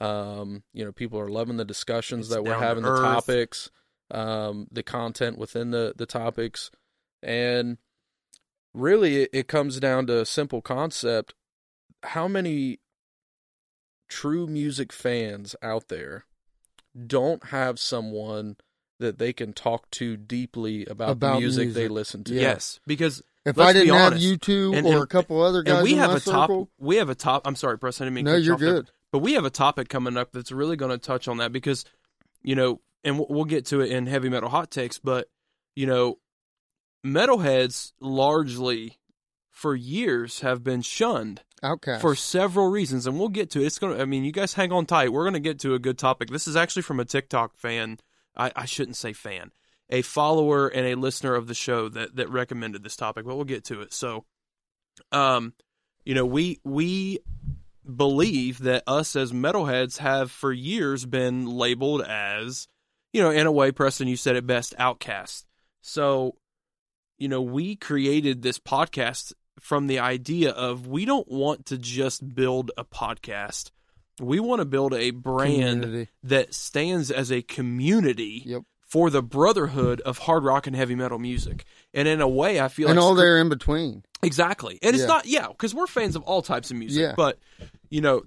Um 0.01 0.63
you 0.73 0.85
know 0.85 0.93
people 0.93 1.19
are 1.19 1.29
loving 1.29 1.57
the 1.57 1.65
discussions 1.65 2.27
It's 2.27 2.35
that 2.35 2.45
we're 2.45 2.59
having 2.59 2.85
the 2.85 2.95
topics 3.01 3.71
um 4.11 4.69
the 4.71 4.83
content 4.83 5.39
within 5.39 5.71
the 5.71 5.95
the 5.97 6.07
topics. 6.07 6.71
And 7.23 7.79
really 8.73 9.23
it, 9.23 9.31
it 9.33 9.49
comes 9.49 9.81
down 9.81 10.07
to 10.07 10.21
a 10.21 10.27
simple 10.27 10.63
concept. 10.63 11.35
How 12.05 12.29
many 12.29 12.79
true 14.09 14.47
music 14.47 14.93
fans 14.93 15.57
out 15.63 15.89
there 15.89 16.27
don't 17.07 17.45
have 17.47 17.79
someone 17.79 18.57
that 18.99 19.19
they 19.19 19.33
can 19.33 19.53
talk 19.53 19.91
to 19.91 20.17
deeply 20.17 20.87
about, 20.87 21.11
About 21.11 21.35
the 21.35 21.41
music, 21.41 21.73
they 21.75 21.89
listen 21.89 22.25
to 22.25 22.35
Yeah. 22.35 22.41
Yes, 22.43 22.81
because 22.87 23.23
If 23.45 23.57
Let's 23.57 23.71
I 23.71 23.73
didn't 23.75 23.95
have 23.95 24.07
honest. 24.15 24.25
you 24.25 24.37
two 24.39 24.73
And- 24.75 24.87
or 24.87 24.95
and- 24.95 25.03
a 25.03 25.07
couple 25.07 25.41
other 25.41 25.63
guys 25.63 25.75
and 25.77 25.85
we 25.85 25.93
in 25.93 25.99
have 25.99 26.11
my 26.11 26.17
a 26.17 26.21
top. 26.21 26.51
We 26.79 26.97
have 26.97 27.09
a 27.11 27.15
top. 27.15 27.47
I'm 27.47 27.55
sorry, 27.55 27.79
Preston. 27.79 28.05
I 28.05 28.07
didn't 28.07 28.15
mean 28.17 28.25
no, 28.25 28.33
cut 28.33 28.37
you 28.39 28.45
you're 28.45 28.55
off 28.55 28.61
there. 28.61 28.73
good. 28.73 28.91
But 29.13 29.19
we 29.21 29.35
have 29.35 29.45
a 29.45 29.51
topic 29.51 29.89
coming 29.89 30.17
up 30.17 30.33
that's 30.33 30.51
really 30.51 30.75
going 30.77 30.91
to 30.91 30.99
touch 30.99 31.29
on 31.29 31.37
that 31.37 31.53
because, 31.53 31.85
you 32.43 32.57
know, 32.57 32.81
and 33.05 33.19
we'll- 33.19 33.29
we'll 33.31 33.45
get 33.45 33.65
to 33.67 33.81
it 33.83 33.93
in 33.93 34.07
heavy 34.09 34.29
metal 34.29 34.49
hot 34.49 34.73
takes, 34.73 34.99
but, 34.99 35.29
you 35.77 35.87
know, 35.87 36.19
metalheads 37.05 37.93
largely 38.01 38.99
for 39.51 39.75
years 39.75 40.41
have 40.41 40.65
been 40.65 40.83
shunned 40.83 41.43
Outcast. 41.63 42.03
for 42.03 42.15
several 42.15 42.69
reasons, 42.69 43.07
and 43.07 43.19
we'll 43.19 43.29
get 43.29 43.51
to 43.51 43.63
it. 43.63 43.67
It's 43.67 43.79
to, 43.79 44.01
I 44.01 44.05
mean, 44.05 44.25
you 44.25 44.33
guys 44.33 44.55
hang 44.55 44.73
on 44.73 44.87
tight. 44.87 45.13
We're 45.13 45.25
going 45.25 45.35
to 45.35 45.41
get 45.41 45.61
to 45.61 45.75
a 45.75 45.79
good 45.79 45.99
topic. 45.99 46.29
This 46.29 46.47
is 46.47 46.57
actually 46.57 46.83
from 46.83 47.01
a 47.01 47.05
TikTok 47.05 47.57
fan. 47.57 47.99
I, 48.37 48.53
I 48.55 48.65
shouldn't 48.67 48.97
say 48.97 49.13
fan, 49.13 49.53
a 49.89 50.03
follower 50.03 50.69
and 50.69 50.87
a 50.87 50.95
listener 50.95 51.35
of 51.35 51.47
the 51.47 51.55
show 51.55 51.89
that, 51.89 52.17
that 52.17 52.29
recommended 52.29 52.83
this 52.83 52.97
topic, 52.97 53.25
but 53.25 53.35
we'll 53.35 53.45
get 53.45 53.65
to 53.67 53.81
it. 53.81 53.93
So, 53.95 54.25
um, 55.13 55.55
you 56.05 56.15
know, 56.15 56.27
we, 56.27 56.61
we 56.65 57.21
believe 57.95 58.59
that 58.61 58.83
us 58.87 59.17
as 59.17 59.33
metalheads 59.33 59.99
have 59.99 60.31
for 60.31 60.53
years 60.53 61.07
been 61.07 61.47
labeled 61.47 62.03
as, 62.03 62.69
you 63.13 63.23
know, 63.23 63.31
in 63.31 63.47
a 63.47 63.53
way, 63.53 63.73
Preston, 63.73 64.09
you 64.09 64.17
said 64.17 64.37
it 64.37 64.47
best, 64.47 64.75
outcast. 64.79 65.47
So, 65.81 66.37
you 67.17 67.29
know, 67.29 67.41
we 67.41 67.77
created 67.77 68.43
this 68.43 68.59
podcast 68.59 69.33
from 69.61 69.87
the 69.87 69.99
idea 70.01 70.51
of 70.51 70.87
we 70.87 71.05
don't 71.05 71.29
want 71.29 71.67
to 71.67 71.79
just 71.79 72.35
build 72.35 72.71
a 72.77 72.85
podcast. 72.85 73.71
We 74.21 74.41
want 74.41 74.61
to 74.61 74.65
build 74.65 74.95
a 74.95 75.11
brand 75.11 75.83
Community. 75.83 76.11
that 76.25 76.55
stands 76.55 77.11
as 77.11 77.31
a 77.31 77.43
community 77.43 78.43
Yep. 78.47 78.63
for 78.81 79.11
the 79.11 79.23
brotherhood 79.23 80.01
of 80.03 80.19
hard 80.19 80.45
rock 80.45 80.67
and 80.67 80.75
heavy 80.75 80.95
metal 80.95 81.19
music. 81.19 81.65
And 81.93 82.07
in 82.09 82.21
a 82.21 82.29
way, 82.29 82.61
I 82.61 82.69
feel 82.69 82.89
and 82.89 82.97
like 82.99 83.05
all 83.05 83.15
there 83.15 83.39
in 83.39 83.49
between. 83.49 84.05
Exactly. 84.23 84.79
And 84.83 84.95
it's 84.97 85.07
not, 85.07 85.27
yeah, 85.27 85.49
because 85.49 85.75
we're 85.75 85.87
fans 85.87 86.17
of 86.17 86.23
all 86.23 86.41
types 86.43 86.71
of 86.71 86.77
music. 86.79 87.01
Yeah. 87.01 87.15
But, 87.17 87.39
you 87.91 88.01
know, 88.01 88.23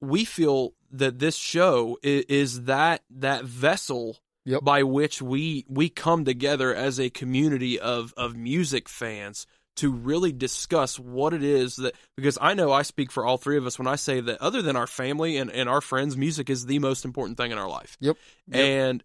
we 0.00 0.24
feel 0.24 0.72
that 0.92 1.18
this 1.18 1.36
show 1.36 1.98
is, 2.02 2.24
is 2.28 2.62
that 2.64 3.02
that 3.10 3.44
vessel 3.44 4.18
Yep. 4.48 4.62
by 4.62 4.84
which 4.84 5.20
we 5.20 5.64
we 5.68 5.88
come 5.88 6.24
together 6.24 6.72
as 6.72 7.00
a 7.00 7.10
community 7.10 7.80
of 7.80 8.14
of 8.16 8.36
music 8.36 8.88
fans 8.88 9.44
to 9.76 9.92
really 9.92 10.32
discuss 10.32 10.98
what 10.98 11.34
it 11.34 11.42
is 11.42 11.76
that 11.76 11.94
because 12.16 12.38
I 12.40 12.54
know 12.54 12.72
I 12.72 12.82
speak 12.82 13.10
for 13.10 13.24
all 13.24 13.36
three 13.36 13.56
of 13.56 13.66
us 13.66 13.78
when 13.78 13.86
I 13.86 13.96
say 13.96 14.20
that 14.20 14.40
other 14.40 14.62
than 14.62 14.76
our 14.76 14.86
family 14.86 15.36
and, 15.36 15.50
and 15.50 15.68
our 15.68 15.80
friends, 15.80 16.16
music 16.16 16.50
is 16.50 16.66
the 16.66 16.78
most 16.78 17.04
important 17.04 17.36
thing 17.36 17.52
in 17.52 17.58
our 17.58 17.68
life. 17.68 17.96
Yep. 18.00 18.16
Yep. 18.48 18.56
And 18.56 19.04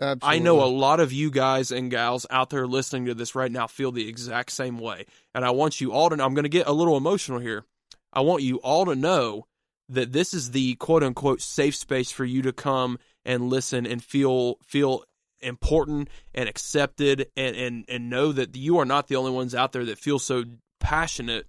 Absolutely. 0.00 0.36
I 0.36 0.42
know 0.42 0.62
a 0.62 0.66
lot 0.66 0.98
of 1.00 1.12
you 1.12 1.30
guys 1.30 1.70
and 1.70 1.90
gals 1.90 2.26
out 2.30 2.50
there 2.50 2.66
listening 2.66 3.06
to 3.06 3.14
this 3.14 3.34
right 3.34 3.52
now 3.52 3.66
feel 3.66 3.92
the 3.92 4.08
exact 4.08 4.50
same 4.50 4.78
way. 4.78 5.06
And 5.34 5.44
I 5.44 5.50
want 5.50 5.80
you 5.80 5.92
all 5.92 6.10
to 6.10 6.16
know, 6.16 6.24
I'm 6.24 6.34
going 6.34 6.44
to 6.44 6.48
get 6.48 6.66
a 6.66 6.72
little 6.72 6.96
emotional 6.96 7.38
here. 7.38 7.64
I 8.12 8.20
want 8.20 8.42
you 8.42 8.56
all 8.56 8.86
to 8.86 8.96
know 8.96 9.46
that 9.88 10.12
this 10.12 10.34
is 10.34 10.50
the 10.50 10.74
quote 10.76 11.02
unquote 11.04 11.40
safe 11.40 11.76
space 11.76 12.10
for 12.10 12.24
you 12.24 12.42
to 12.42 12.52
come 12.52 12.98
and 13.24 13.48
listen 13.48 13.86
and 13.86 14.02
feel, 14.02 14.56
feel 14.64 15.04
important 15.42 16.08
and 16.34 16.48
accepted 16.48 17.28
and, 17.36 17.56
and, 17.56 17.84
and 17.88 18.10
know 18.10 18.32
that 18.32 18.56
you 18.56 18.78
are 18.78 18.84
not 18.84 19.08
the 19.08 19.16
only 19.16 19.32
ones 19.32 19.54
out 19.54 19.72
there 19.72 19.84
that 19.84 19.98
feel 19.98 20.18
so 20.18 20.44
passionate 20.80 21.46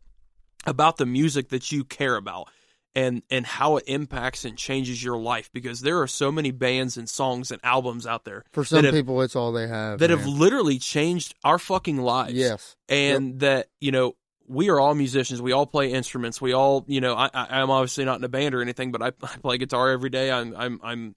about 0.66 0.98
the 0.98 1.06
music 1.06 1.50
that 1.50 1.72
you 1.72 1.84
care 1.84 2.16
about 2.16 2.48
and 2.96 3.24
and 3.32 3.46
how 3.46 3.78
it 3.78 3.84
impacts 3.88 4.46
and 4.46 4.56
changes 4.58 5.04
your 5.04 5.18
life 5.18 5.50
because 5.52 5.82
there 5.82 6.00
are 6.02 6.08
so 6.08 6.32
many 6.32 6.52
bands 6.52 6.96
and 6.96 7.10
songs 7.10 7.50
and 7.52 7.60
albums 7.64 8.06
out 8.06 8.24
there 8.24 8.44
For 8.52 8.64
some 8.64 8.86
have- 8.86 8.94
people, 8.94 9.22
it's 9.24 9.36
all 9.36 9.52
they 9.52 9.68
have. 9.68 10.00
that 10.00 10.12
have 10.12 10.28
literally 10.28 10.78
changed 10.78 11.34
our 11.44 11.58
fucking 11.58 11.98
lives. 11.98 12.34
Yes. 12.34 12.76
And 12.88 13.40
that, 13.40 13.70
you 13.82 13.92
know, 13.92 14.14
we 14.48 14.70
are 14.70 14.80
all 14.80 14.94
musicians. 14.94 15.42
We 15.42 15.54
all 15.54 15.66
play 15.66 15.92
instruments. 15.92 16.40
We 16.40 16.54
all, 16.54 16.86
you 16.88 17.02
know, 17.02 17.16
I, 17.16 17.30
I, 17.34 17.62
I'm 17.62 17.72
obviously 17.72 18.06
not 18.06 18.20
in 18.20 18.24
a 18.26 18.30
band 18.30 18.54
or 18.54 18.62
anything, 18.62 18.92
but 18.92 19.02
I, 19.02 19.08
I 19.24 19.38
play 19.42 19.58
guitar 19.58 19.90
every 19.90 20.10
day. 20.12 20.32
I'm, 20.32 20.56
I'm, 20.56 20.80
I'm 20.84 21.16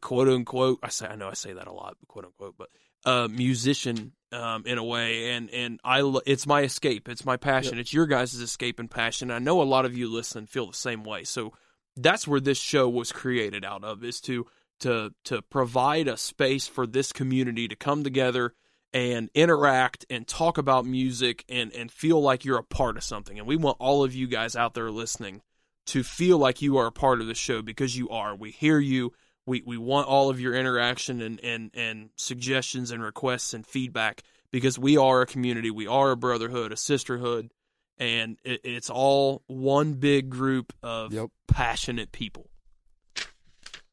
quote 0.00 0.28
unquote. 0.28 0.78
I 0.82 0.88
say, 0.88 1.06
I 1.06 1.16
know 1.16 1.28
I 1.28 1.34
say 1.34 1.52
that 1.52 1.66
a 1.66 1.72
lot, 1.72 1.96
quote 2.08 2.26
unquote, 2.26 2.54
but 2.58 2.68
a 3.04 3.28
musician, 3.28 4.12
um, 4.32 4.64
in 4.66 4.78
a 4.78 4.84
way. 4.84 5.32
And, 5.32 5.50
and 5.50 5.80
I, 5.84 6.02
it's 6.26 6.46
my 6.46 6.62
escape. 6.62 7.08
It's 7.08 7.24
my 7.24 7.36
passion. 7.36 7.78
It's 7.78 7.92
your 7.92 8.06
guys' 8.06 8.34
escape 8.34 8.78
and 8.78 8.90
passion. 8.90 9.30
I 9.30 9.38
know 9.38 9.62
a 9.62 9.64
lot 9.64 9.84
of 9.84 9.96
you 9.96 10.12
listen 10.12 10.46
feel 10.46 10.66
the 10.66 10.74
same 10.74 11.04
way. 11.04 11.24
So 11.24 11.52
that's 11.96 12.28
where 12.28 12.40
this 12.40 12.58
show 12.58 12.88
was 12.88 13.12
created 13.12 13.64
out 13.64 13.84
of 13.84 14.04
is 14.04 14.20
to, 14.22 14.46
to, 14.80 15.12
to 15.24 15.42
provide 15.42 16.08
a 16.08 16.16
space 16.16 16.68
for 16.68 16.86
this 16.86 17.12
community 17.12 17.68
to 17.68 17.76
come 17.76 18.04
together 18.04 18.54
and 18.92 19.30
interact 19.34 20.04
and 20.10 20.26
talk 20.26 20.58
about 20.58 20.84
music 20.84 21.44
and 21.48 21.72
and 21.72 21.90
feel 21.90 22.20
like 22.20 22.44
you're 22.44 22.58
a 22.58 22.64
part 22.64 22.96
of 22.96 23.04
something. 23.04 23.38
And 23.38 23.46
we 23.46 23.56
want 23.56 23.76
all 23.80 24.04
of 24.04 24.14
you 24.14 24.26
guys 24.26 24.56
out 24.56 24.74
there 24.74 24.90
listening 24.90 25.42
to 25.86 26.02
feel 26.02 26.38
like 26.38 26.62
you 26.62 26.78
are 26.78 26.86
a 26.86 26.92
part 26.92 27.20
of 27.20 27.26
the 27.26 27.34
show 27.34 27.62
because 27.62 27.96
you 27.96 28.08
are. 28.10 28.34
We 28.34 28.50
hear 28.50 28.78
you. 28.78 29.12
We 29.50 29.62
we 29.66 29.76
want 29.76 30.06
all 30.06 30.30
of 30.30 30.38
your 30.40 30.54
interaction 30.54 31.20
and 31.20 31.40
and 31.44 31.70
and 31.74 32.10
suggestions 32.16 32.90
and 32.92 33.02
requests 33.02 33.52
and 33.52 33.66
feedback 33.66 34.22
because 34.52 34.78
we 34.78 34.96
are 34.96 35.22
a 35.22 35.26
community. 35.26 35.70
We 35.70 35.86
are 35.88 36.12
a 36.12 36.16
brotherhood, 36.16 36.70
a 36.72 36.76
sisterhood. 36.76 37.50
and 37.98 38.38
it, 38.44 38.60
it's 38.64 38.88
all 38.88 39.42
one 39.48 39.94
big 39.94 40.30
group 40.30 40.72
of 40.82 41.12
Yep. 41.12 41.30
passionate 41.48 42.12
people. 42.12 42.46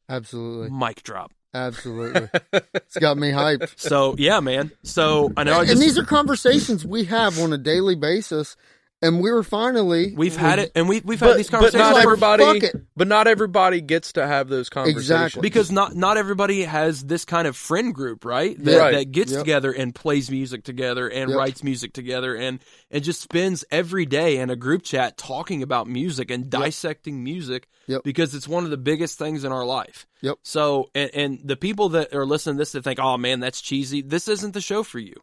Absolutely. 0.08 0.70
Mic 0.70 1.04
drop. 1.04 1.34
Absolutely. 1.54 2.30
it's 2.54 2.98
got 2.98 3.18
me 3.18 3.32
hyped. 3.32 3.74
So 3.80 4.16
yeah, 4.18 4.40
man. 4.40 4.72
So 4.84 5.34
I 5.36 5.44
know 5.44 5.60
I 5.60 5.64
and 5.64 5.82
these 5.82 5.98
are 5.98 6.06
conversations 6.06 6.86
we 6.86 7.06
have 7.06 7.40
on 7.40 7.52
a 7.52 7.58
daily 7.58 7.96
basis, 7.96 8.56
and 9.02 9.22
we 9.22 9.32
were 9.32 9.44
finally 9.44 10.14
we've 10.16 10.36
had 10.36 10.60
it, 10.60 10.72
and 10.76 10.90
we 10.90 11.02
we've 11.06 11.20
But, 11.20 11.30
had 11.30 11.38
these 11.38 11.48
but 11.50 11.58
conversations 11.58 11.80
not 11.90 11.94
like, 11.94 12.04
everybody. 12.04 12.44
fuck 12.44 12.64
it. 12.64 12.76
But 12.96 13.08
not 13.08 13.28
everybody 13.28 13.80
gets 13.82 14.14
to 14.14 14.26
have 14.26 14.50
those 14.50 14.70
conversations. 14.70 15.04
Exactly. 15.04 15.42
because 15.42 15.72
not 15.72 15.96
not 15.96 16.18
everybody 16.18 16.64
has 16.64 17.04
this 17.04 17.24
kind 17.26 17.48
of 17.48 17.56
friend 17.56 17.94
group, 17.94 18.26
right? 18.26 18.58
That, 18.64 18.78
Right. 18.80 18.92
that 18.96 19.12
gets 19.12 19.32
Yep. 19.32 19.40
together 19.42 19.72
and 19.72 19.94
plays 19.94 20.32
music 20.32 20.64
together 20.64 21.08
and 21.08 21.30
Yep. 21.30 21.38
writes 21.38 21.64
music 21.64 21.94
together 21.94 22.36
and 22.36 22.60
and 22.90 23.04
just 23.04 23.22
spends 23.22 23.64
every 23.70 24.06
day 24.08 24.38
in 24.38 24.50
a 24.50 24.56
group 24.56 24.82
chat 24.84 25.18
talking 25.18 25.62
about 25.62 25.88
music 25.88 26.32
and 26.32 26.50
dissecting 26.50 27.24
music 27.24 27.68
Yep. 27.88 28.02
because 28.04 28.34
it's 28.34 28.48
one 28.48 28.64
of 28.64 28.72
the 28.72 28.78
biggest 28.78 29.20
things 29.20 29.44
in 29.44 29.52
our 29.52 29.66
life. 29.66 30.08
Yep. 30.22 30.38
So 30.44 30.90
and, 30.96 31.12
and 31.14 31.40
the 31.44 31.56
people 31.58 31.90
that 31.90 32.16
are 32.16 32.26
listening 32.26 32.56
to 32.56 32.62
this 32.62 32.72
that 32.72 32.84
think, 32.84 33.00
oh 33.00 33.18
man, 33.18 33.40
that's 33.42 33.62
cheesy. 33.62 34.02
This 34.02 34.28
isn't 34.28 34.54
the 34.56 34.62
show 34.62 34.82
for 34.84 34.98
you. 35.00 35.14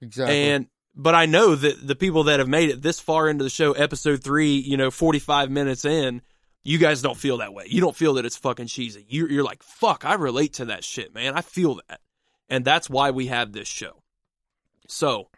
exactly. 0.00 0.50
And 0.50 0.66
but 0.98 1.14
I 1.14 1.26
know 1.26 1.54
that 1.54 1.86
the 1.86 1.94
people 1.94 2.24
that 2.24 2.40
have 2.40 2.48
made 2.48 2.70
it 2.70 2.82
this 2.82 2.98
far 2.98 3.28
into 3.28 3.44
the 3.44 3.50
show, 3.50 3.72
episode 3.72 4.22
three, 4.22 4.56
you 4.56 4.76
know, 4.76 4.90
forty 4.90 5.20
five 5.20 5.50
minutes 5.50 5.84
in, 5.84 6.20
you 6.64 6.76
guys 6.76 7.00
don't 7.00 7.16
feel 7.16 7.38
that 7.38 7.54
way. 7.54 7.66
You 7.68 7.80
don't 7.80 7.96
feel 7.96 8.14
that 8.14 8.26
it's 8.26 8.36
fucking 8.36 8.66
cheesy. 8.66 9.06
You're, 9.08 9.30
you're 9.30 9.44
like, 9.44 9.62
fuck, 9.62 10.04
I 10.04 10.14
relate 10.14 10.54
to 10.54 10.66
that 10.66 10.82
shit, 10.82 11.14
man. 11.14 11.34
I 11.34 11.40
feel 11.40 11.76
that, 11.88 12.00
and 12.48 12.64
that's 12.64 12.90
why 12.90 13.12
we 13.12 13.28
have 13.28 13.52
this 13.52 13.68
show. 13.68 14.02
So, 14.88 15.28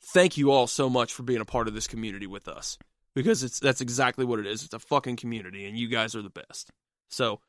thank 0.00 0.36
you 0.38 0.50
all 0.50 0.66
so 0.66 0.88
much 0.88 1.12
for 1.12 1.22
being 1.22 1.40
a 1.40 1.44
part 1.44 1.68
of 1.68 1.74
this 1.74 1.86
community 1.86 2.26
with 2.26 2.48
us 2.48 2.78
because 3.14 3.44
it's 3.44 3.60
that's 3.60 3.82
exactly 3.82 4.24
what 4.24 4.40
it 4.40 4.46
is. 4.46 4.64
It's 4.64 4.74
a 4.74 4.78
fucking 4.78 5.16
community, 5.16 5.66
and 5.66 5.78
you 5.78 5.88
guys 5.88 6.16
are 6.16 6.22
the 6.22 6.30
best. 6.30 6.70
So. 7.08 7.40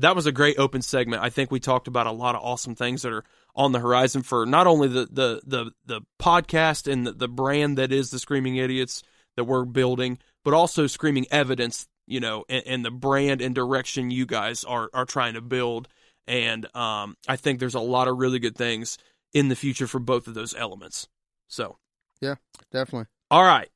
That 0.00 0.16
was 0.16 0.26
a 0.26 0.32
great 0.32 0.58
open 0.58 0.82
segment. 0.82 1.22
I 1.22 1.30
think 1.30 1.50
we 1.50 1.60
talked 1.60 1.86
about 1.86 2.06
a 2.06 2.12
lot 2.12 2.34
of 2.34 2.42
awesome 2.42 2.74
things 2.74 3.02
that 3.02 3.12
are 3.12 3.24
on 3.54 3.72
the 3.72 3.78
horizon 3.78 4.22
for 4.22 4.44
not 4.44 4.66
only 4.66 4.88
the 4.88 5.06
the 5.10 5.40
the, 5.46 5.70
the 5.86 6.00
podcast 6.20 6.90
and 6.90 7.06
the, 7.06 7.12
the 7.12 7.28
brand 7.28 7.78
that 7.78 7.92
is 7.92 8.10
the 8.10 8.18
Screaming 8.18 8.56
Idiots 8.56 9.02
that 9.36 9.44
we're 9.44 9.64
building, 9.64 10.18
but 10.44 10.54
also 10.54 10.86
Screaming 10.86 11.26
Evidence, 11.30 11.86
you 12.06 12.20
know, 12.20 12.44
and, 12.48 12.62
and 12.66 12.84
the 12.84 12.90
brand 12.90 13.40
and 13.40 13.54
direction 13.54 14.10
you 14.10 14.26
guys 14.26 14.64
are 14.64 14.90
are 14.92 15.04
trying 15.06 15.34
to 15.34 15.40
build. 15.40 15.88
And 16.26 16.66
um, 16.74 17.16
I 17.28 17.36
think 17.36 17.60
there's 17.60 17.74
a 17.74 17.80
lot 17.80 18.08
of 18.08 18.18
really 18.18 18.38
good 18.38 18.56
things 18.56 18.98
in 19.32 19.48
the 19.48 19.56
future 19.56 19.86
for 19.86 19.98
both 19.98 20.26
of 20.26 20.34
those 20.34 20.54
elements. 20.54 21.06
So, 21.48 21.76
yeah, 22.20 22.36
Definitely. 22.72 23.06
all 23.30 23.44
right. 23.44 23.68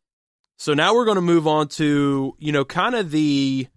So 0.57 0.75
now 0.75 0.95
we're 0.95 1.05
going 1.05 1.17
to 1.17 1.21
move 1.21 1.47
on 1.47 1.69
to, 1.69 2.35
you 2.39 2.51
know, 2.51 2.65
kind 2.65 2.97
of 2.97 3.13
the 3.13 3.69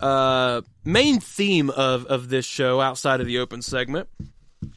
uh, 0.00 0.62
main 0.84 1.20
theme 1.20 1.70
of, 1.70 2.06
of 2.06 2.28
this 2.28 2.44
show 2.44 2.80
outside 2.80 3.20
of 3.20 3.26
the 3.26 3.38
open 3.38 3.62
segment. 3.62 4.08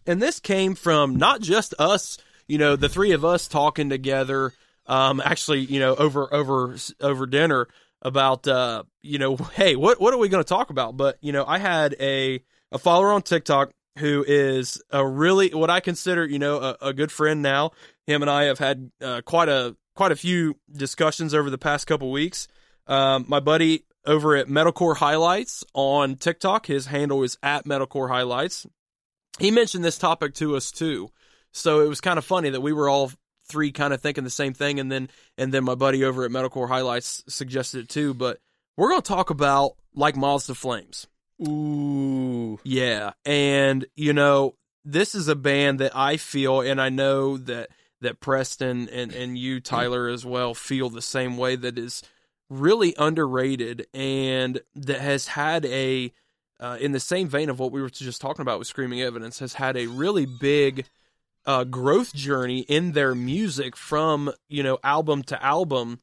And 0.05 0.21
this 0.21 0.39
came 0.39 0.75
from 0.75 1.15
not 1.15 1.41
just 1.41 1.73
us, 1.79 2.17
you 2.47 2.57
know, 2.57 2.75
the 2.75 2.89
three 2.89 3.11
of 3.11 3.25
us 3.25 3.47
talking 3.47 3.89
together, 3.89 4.53
um, 4.87 5.21
actually, 5.23 5.59
you 5.59 5.79
know, 5.79 5.95
over, 5.95 6.33
over, 6.33 6.75
over 6.99 7.25
dinner 7.25 7.67
about, 8.01 8.47
uh, 8.47 8.83
you 9.01 9.19
know, 9.19 9.35
hey, 9.53 9.75
what, 9.75 9.99
what 9.99 10.13
are 10.13 10.17
we 10.17 10.29
going 10.29 10.43
to 10.43 10.47
talk 10.47 10.69
about? 10.69 10.97
But, 10.97 11.17
you 11.21 11.31
know, 11.31 11.45
I 11.45 11.57
had 11.57 11.95
a, 11.99 12.43
a 12.71 12.77
follower 12.77 13.11
on 13.11 13.21
TikTok 13.21 13.71
who 13.97 14.23
is 14.25 14.81
a 14.91 15.05
really, 15.05 15.53
what 15.53 15.69
I 15.69 15.79
consider, 15.79 16.25
you 16.25 16.39
know, 16.39 16.57
a, 16.57 16.77
a 16.81 16.93
good 16.93 17.11
friend 17.11 17.41
now. 17.41 17.71
Him 18.07 18.21
and 18.21 18.31
I 18.31 18.45
have 18.45 18.59
had 18.59 18.91
uh, 19.01 19.21
quite 19.25 19.49
a, 19.49 19.75
quite 19.95 20.11
a 20.11 20.15
few 20.15 20.55
discussions 20.71 21.33
over 21.33 21.49
the 21.49 21.57
past 21.57 21.85
couple 21.85 22.09
weeks. 22.11 22.47
Um, 22.87 23.25
my 23.27 23.39
buddy 23.39 23.83
over 24.09 24.35
at 24.35 24.47
Metalcore 24.47 24.97
Highlights 24.97 25.63
on 25.75 26.15
TikTok, 26.15 26.65
his 26.65 26.87
handle 26.87 27.23
is 27.23 27.37
at 27.43 27.65
Metalcore 27.65 28.09
Highlights. 28.09 28.65
He 29.37 29.51
mentioned 29.51 29.85
this 29.85 29.99
topic 29.99 30.33
to 30.35 30.55
us 30.55 30.71
too, 30.71 31.11
so 31.53 31.81
it 31.81 31.87
was 31.87 32.01
kind 32.01 32.17
of 32.17 32.25
funny 32.25 32.49
that 32.49 32.61
we 32.61 32.73
were 32.73 32.89
all 32.89 33.11
three 33.47 33.71
kind 33.71 33.93
of 33.93 34.01
thinking 34.01 34.23
the 34.23 34.29
same 34.29 34.53
thing, 34.53 34.79
and 34.79 34.91
then 34.91 35.09
and 35.37 35.53
then 35.53 35.63
my 35.63 35.75
buddy 35.75 36.03
over 36.03 36.25
at 36.25 36.31
Metalcore 36.31 36.67
Highlights 36.67 37.23
suggested 37.29 37.83
it 37.83 37.89
too. 37.89 38.15
But 38.15 38.39
we're 38.75 38.89
going 38.89 39.01
to 39.01 39.07
talk 39.07 39.29
about 39.29 39.73
like 39.93 40.17
Moths 40.17 40.47
to 40.47 40.55
Flames. 40.55 41.07
Ooh. 41.47 42.59
Yeah, 42.63 43.11
and 43.23 43.85
you 43.95 44.13
know, 44.13 44.55
this 44.83 45.13
is 45.13 45.27
a 45.27 45.35
band 45.35 45.79
that 45.79 45.95
I 45.95 46.17
feel, 46.17 46.61
and 46.61 46.81
I 46.81 46.89
know 46.89 47.37
that 47.37 47.69
that 48.01 48.19
Preston 48.19 48.89
and 48.89 49.13
and 49.13 49.37
you 49.37 49.61
Tyler 49.61 50.09
as 50.09 50.25
well 50.25 50.55
feel 50.55 50.89
the 50.89 51.01
same 51.01 51.37
way. 51.37 51.55
That 51.55 51.77
is 51.77 52.01
really 52.49 52.95
underrated, 52.97 53.87
and 53.93 54.61
that 54.75 55.01
has 55.01 55.27
had 55.27 55.65
a 55.65 56.11
uh, 56.59 56.77
in 56.81 56.91
the 56.91 56.99
same 56.99 57.29
vein 57.29 57.49
of 57.49 57.59
what 57.59 57.71
we 57.71 57.81
were 57.81 57.89
just 57.89 58.19
talking 58.19 58.41
about 58.41 58.59
with 58.59 58.67
Screaming 58.67 59.01
Evidence, 59.01 59.39
has 59.39 59.53
had 59.53 59.77
a 59.77 59.87
really 59.87 60.25
big 60.25 60.85
uh, 61.45 61.63
growth 61.63 62.13
journey 62.13 62.59
in 62.61 62.91
their 62.91 63.15
music 63.15 63.75
from 63.75 64.31
you 64.47 64.63
know 64.63 64.77
album 64.83 65.23
to 65.23 65.43
album, 65.43 65.99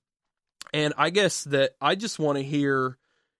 and 0.72 0.94
I 0.96 1.10
guess 1.10 1.44
that 1.44 1.72
I 1.80 1.94
just 1.94 2.18
want 2.18 2.38
to 2.38 2.44
hear 2.44 2.96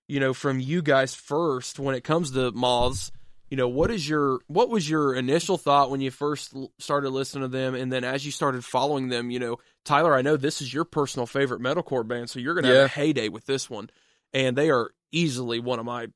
you 0.09 0.20
know 0.20 0.34
from 0.34 0.61
you 0.61 0.82
guys 0.82 1.14
first 1.14 1.78
when 1.78 1.94
it 1.94 2.04
comes 2.04 2.32
to 2.32 2.52
moths 2.52 3.11
you 3.49 3.57
know 3.57 3.68
what 3.68 3.90
is 3.90 4.09
your 4.09 4.40
what 4.47 4.68
was 4.68 4.88
your 4.88 5.14
initial 5.14 5.59
thought 5.59 5.90
when 5.90 6.01
you 6.01 6.11
first 6.11 6.55
started 6.78 7.11
listening 7.11 7.42
to 7.42 7.49
them? 7.49 7.74
And 7.74 7.92
then 7.92 8.05
as 8.05 8.24
you 8.24 8.32
started 8.32 8.64
following 8.64 9.09
them 9.09 9.30
you 9.30 9.38
know 9.38 9.59
tyler 9.84 10.16
i 10.16 10.22
know 10.22 10.36
this 10.36 10.61
is 10.61 10.72
your 10.74 10.84
personal 10.84 11.26
favorite 11.26 11.61
metalcore 11.61 12.07
band 12.07 12.28
so 12.28 12.40
you're 12.40 12.55
gonna 12.55 12.68
have 12.68 12.86
a 12.86 12.88
heyday 12.88 13.28
with 13.28 13.47
this 13.47 13.70
one. 13.70 13.90
And 14.32 14.57
they 14.57 14.70
are 14.70 14.90
easily 15.12 15.61
one 15.61 15.78
of 15.78 15.86
my 15.86 16.09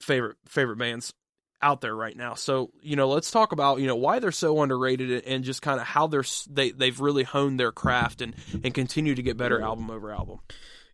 favorite 0.00 0.36
favorite 0.46 0.76
bands 0.76 1.12
out 1.62 1.80
there 1.80 1.96
right 1.96 2.16
now. 2.16 2.34
So 2.34 2.70
you 2.82 2.96
know 2.96 3.08
let's 3.08 3.30
talk 3.30 3.52
about 3.52 3.80
you 3.80 3.86
know 3.86 3.96
why 3.96 4.18
they're 4.18 4.32
so 4.32 4.62
underrated 4.62 5.24
and 5.24 5.44
just 5.44 5.62
kind 5.62 5.80
of 5.80 5.86
how 5.86 6.06
they're 6.06 6.24
they, 6.50 6.70
they've 6.70 7.00
really 7.00 7.22
honed 7.22 7.58
their 7.58 7.72
craft 7.72 8.20
and 8.20 8.34
and 8.62 8.74
continue 8.74 9.14
to 9.14 9.22
get 9.22 9.36
better 9.36 9.60
album 9.60 9.90
over 9.90 10.12
album. 10.12 10.40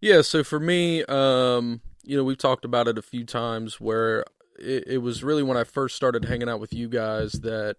Yeah, 0.01 0.23
so 0.23 0.43
for 0.43 0.59
me, 0.59 1.05
um, 1.05 1.83
you 2.05 2.17
know, 2.17 2.25
we've 2.25 2.39
talked 2.39 2.65
about 2.65 2.89
it 2.89 2.97
a 2.97 3.03
few 3.03 3.25
times 3.25 3.79
where 3.79 4.25
it, 4.61 4.85
it 4.87 4.99
was 4.99 5.25
really 5.25 5.43
when 5.43 5.57
I 5.57 5.65
first 5.65 5.97
started 5.97 6.25
hanging 6.25 6.49
out 6.49 6.61
with 6.61 6.73
you 6.73 6.89
guys 6.89 7.33
that 7.33 7.77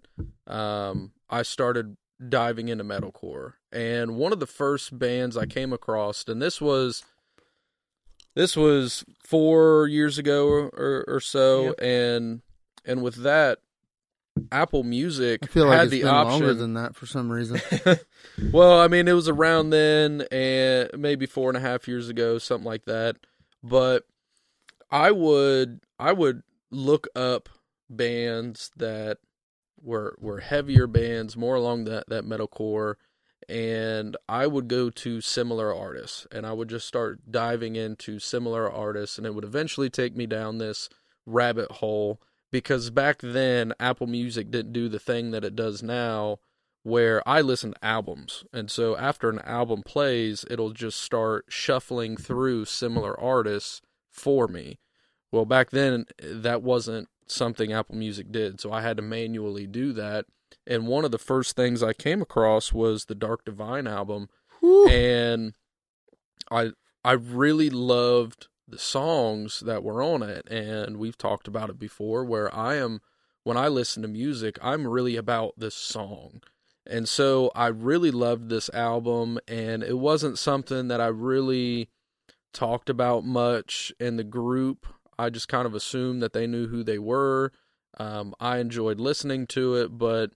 um, 0.48 1.12
I 1.30 1.44
started 1.44 1.98
diving 2.30 2.70
into 2.70 2.84
metalcore. 2.84 3.54
And 3.72 4.16
one 4.16 4.34
of 4.34 4.40
the 4.40 4.48
first 4.48 4.98
bands 4.98 5.38
I 5.38 5.46
came 5.46 5.74
across, 5.74 6.26
and 6.28 6.42
this 6.42 6.60
was 6.60 7.04
this 8.36 8.56
was 8.56 9.04
four 9.24 9.88
years 9.88 10.18
ago 10.18 10.48
or, 10.48 11.06
or 11.08 11.20
so, 11.20 11.74
and 11.76 12.42
and 12.86 13.02
with 13.02 13.24
that, 13.24 13.60
Apple 14.52 14.84
Music 14.84 15.42
I 15.44 15.48
feel 15.48 15.68
like 15.68 15.80
had 15.80 15.90
the 15.90 16.04
option. 16.04 16.32
longer 16.32 16.54
than 16.54 16.74
that 16.76 16.96
for 16.96 17.06
some 17.06 17.32
reason. 17.32 17.62
well, 18.52 18.80
I 18.80 18.88
mean, 18.88 19.08
it 19.08 19.14
was 19.14 19.30
around 19.30 19.70
then, 19.70 20.26
and 20.32 20.90
maybe 20.98 21.26
four 21.26 21.50
and 21.50 21.58
a 21.58 21.62
half 21.62 21.88
years 21.88 22.10
ago, 22.10 22.38
something 22.38 22.66
like 22.66 22.86
that. 22.86 23.18
But 23.64 24.04
I 24.90 25.12
would, 25.12 25.82
I 26.00 26.12
would 26.14 26.44
look 26.72 27.08
up 27.16 27.50
bands 27.90 28.72
that 28.78 29.18
were 29.82 30.16
were 30.20 30.40
heavier 30.40 30.88
bands, 30.88 31.38
more 31.38 31.56
along 31.56 31.86
that 31.86 32.10
that 32.10 32.26
metalcore, 32.26 32.96
and 33.50 34.16
I 34.30 34.48
would 34.48 34.68
go 34.68 34.90
to 34.90 35.22
similar 35.22 35.74
artists, 35.74 36.26
and 36.32 36.46
I 36.46 36.54
would 36.54 36.70
just 36.70 36.88
start 36.88 37.32
diving 37.32 37.76
into 37.76 38.20
similar 38.20 38.72
artists, 38.72 39.18
and 39.18 39.28
it 39.28 39.36
would 39.36 39.44
eventually 39.44 39.90
take 39.90 40.16
me 40.16 40.26
down 40.26 40.58
this 40.58 40.90
rabbit 41.26 41.72
hole 41.74 42.20
because 42.52 42.90
back 42.90 43.20
then 43.22 43.74
Apple 43.80 44.08
Music 44.08 44.52
didn't 44.52 44.74
do 44.74 44.90
the 44.90 45.00
thing 45.00 45.32
that 45.32 45.44
it 45.44 45.56
does 45.56 45.82
now 45.82 46.40
where 46.84 47.28
I 47.28 47.42
listen 47.42 47.74
to 47.74 47.86
albums. 47.86 48.44
And 48.52 48.70
so 48.72 48.98
after 48.98 49.30
an 49.30 49.40
album 49.40 49.84
plays, 49.84 50.46
it'll 50.50 50.72
just 50.72 51.00
start 51.00 51.46
shuffling 51.48 52.18
through 52.18 52.66
similar 52.66 53.20
artists 53.20 53.82
for 54.10 54.48
me. 54.48 54.80
Well, 55.32 55.46
back 55.46 55.70
then, 55.70 56.06
that 56.22 56.62
wasn't 56.62 57.10
something 57.28 57.72
Apple 57.72 57.96
Music 57.96 58.32
did. 58.32 58.60
So 58.60 58.72
I 58.72 58.82
had 58.82 58.98
to 58.98 59.04
manually 59.04 59.68
do 59.68 59.94
that. 59.94 60.26
And 60.68 60.88
one 60.88 61.06
of 61.06 61.12
the 61.12 61.18
first 61.18 61.56
things 61.56 61.82
I 61.82 61.94
came 61.94 62.22
across 62.22 62.74
was 62.74 63.06
the 63.06 63.16
Dark 63.16 63.46
Divine 63.46 63.88
album. 63.88 64.30
And 64.90 65.54
I 66.52 66.72
I 67.04 67.14
really 67.14 67.70
loved 67.70 68.48
the 68.68 68.78
songs 68.78 69.62
that 69.62 69.84
were 69.84 70.04
on 70.04 70.22
it. 70.22 70.48
And 70.50 70.98
we've 70.98 71.18
talked 71.18 71.48
about 71.48 71.70
it 71.70 71.80
before 71.80 72.24
where 72.24 72.54
I 72.54 72.76
am 72.76 73.02
when 73.44 73.58
I 73.58 73.68
listen 73.70 74.04
to 74.04 74.08
music, 74.08 74.60
I'm 74.62 74.88
really 74.88 75.16
about 75.16 75.54
this 75.58 75.76
song. 75.76 76.42
And 76.86 77.08
so 77.08 77.52
I 77.56 77.68
really 77.68 78.12
loved 78.12 78.50
this 78.50 78.70
album, 78.70 79.40
and 79.48 79.84
it 79.84 79.98
wasn't 79.98 80.38
something 80.38 80.88
that 80.90 81.02
I 81.02 81.08
really 81.08 81.90
talked 82.54 82.90
about 82.90 83.24
much 83.24 83.94
in 84.00 84.18
the 84.18 84.24
group. 84.24 84.86
I 85.22 85.30
just 85.30 85.48
kind 85.48 85.66
of 85.66 85.74
assumed 85.76 86.22
that 86.22 86.34
they 86.34 86.48
knew 86.48 86.68
who 86.68 86.84
they 86.84 87.00
were. 87.00 87.52
Um, 88.00 88.34
I 88.40 88.58
enjoyed 88.58 89.00
listening 89.00 89.48
to 89.48 89.76
it, 89.76 89.98
but 89.98 90.32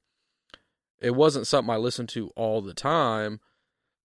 it 0.99 1.15
wasn't 1.15 1.47
something 1.47 1.73
I 1.73 1.77
listened 1.77 2.09
to 2.09 2.29
all 2.35 2.61
the 2.61 2.73
time. 2.73 3.39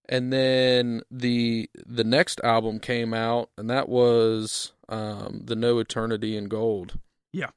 and 0.08 0.32
then 0.32 1.02
the 1.10 1.68
the 1.86 2.04
next 2.04 2.40
album 2.42 2.80
came 2.80 3.14
out, 3.14 3.50
and 3.56 3.70
that 3.70 3.88
was 3.88 4.72
um, 4.88 5.42
the 5.44 5.54
No 5.54 5.78
Eternity 5.78 6.36
in 6.36 6.48
Gold. 6.48 6.98
Yeah. 7.32 7.50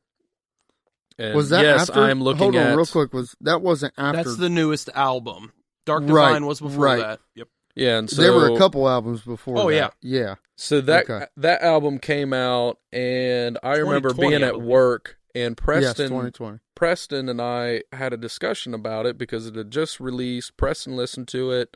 And 1.17 1.35
Was 1.35 1.49
that 1.49 1.63
yes, 1.63 1.89
after? 1.89 2.01
I'm 2.01 2.21
looking 2.21 2.39
Hold 2.39 2.55
on, 2.55 2.61
at 2.61 2.75
real 2.75 2.85
quick. 2.85 3.13
Was 3.13 3.35
that 3.41 3.61
wasn't 3.61 3.93
after? 3.97 4.23
That's 4.23 4.37
the 4.37 4.49
newest 4.49 4.89
album. 4.95 5.51
Dark 5.85 6.03
Right, 6.03 6.27
Divine 6.29 6.45
was 6.45 6.59
before 6.59 6.85
right. 6.85 6.99
that. 6.99 7.19
Yep. 7.35 7.47
Yeah, 7.75 7.97
and 7.97 8.09
so 8.09 8.21
there 8.21 8.33
were 8.33 8.53
a 8.53 8.57
couple 8.57 8.87
albums 8.87 9.21
before. 9.21 9.57
Oh, 9.57 9.71
that. 9.71 9.93
yeah. 10.01 10.35
So 10.55 10.81
that 10.81 11.09
Okay. 11.09 11.25
that 11.37 11.61
album 11.61 11.99
came 11.99 12.33
out, 12.33 12.79
and 12.91 13.57
I 13.63 13.77
remember 13.77 14.13
being 14.13 14.43
I 14.43 14.47
at 14.47 14.61
work, 14.61 15.17
and 15.35 15.57
Preston 15.57 16.09
2020. 16.09 16.59
Preston 16.75 17.29
and 17.29 17.41
I 17.41 17.83
had 17.91 18.13
a 18.13 18.17
discussion 18.17 18.73
about 18.73 19.05
it 19.05 19.17
because 19.17 19.47
it 19.47 19.55
had 19.55 19.71
just 19.71 19.99
released. 19.99 20.57
Preston 20.57 20.95
listened 20.95 21.27
to 21.29 21.51
it. 21.51 21.75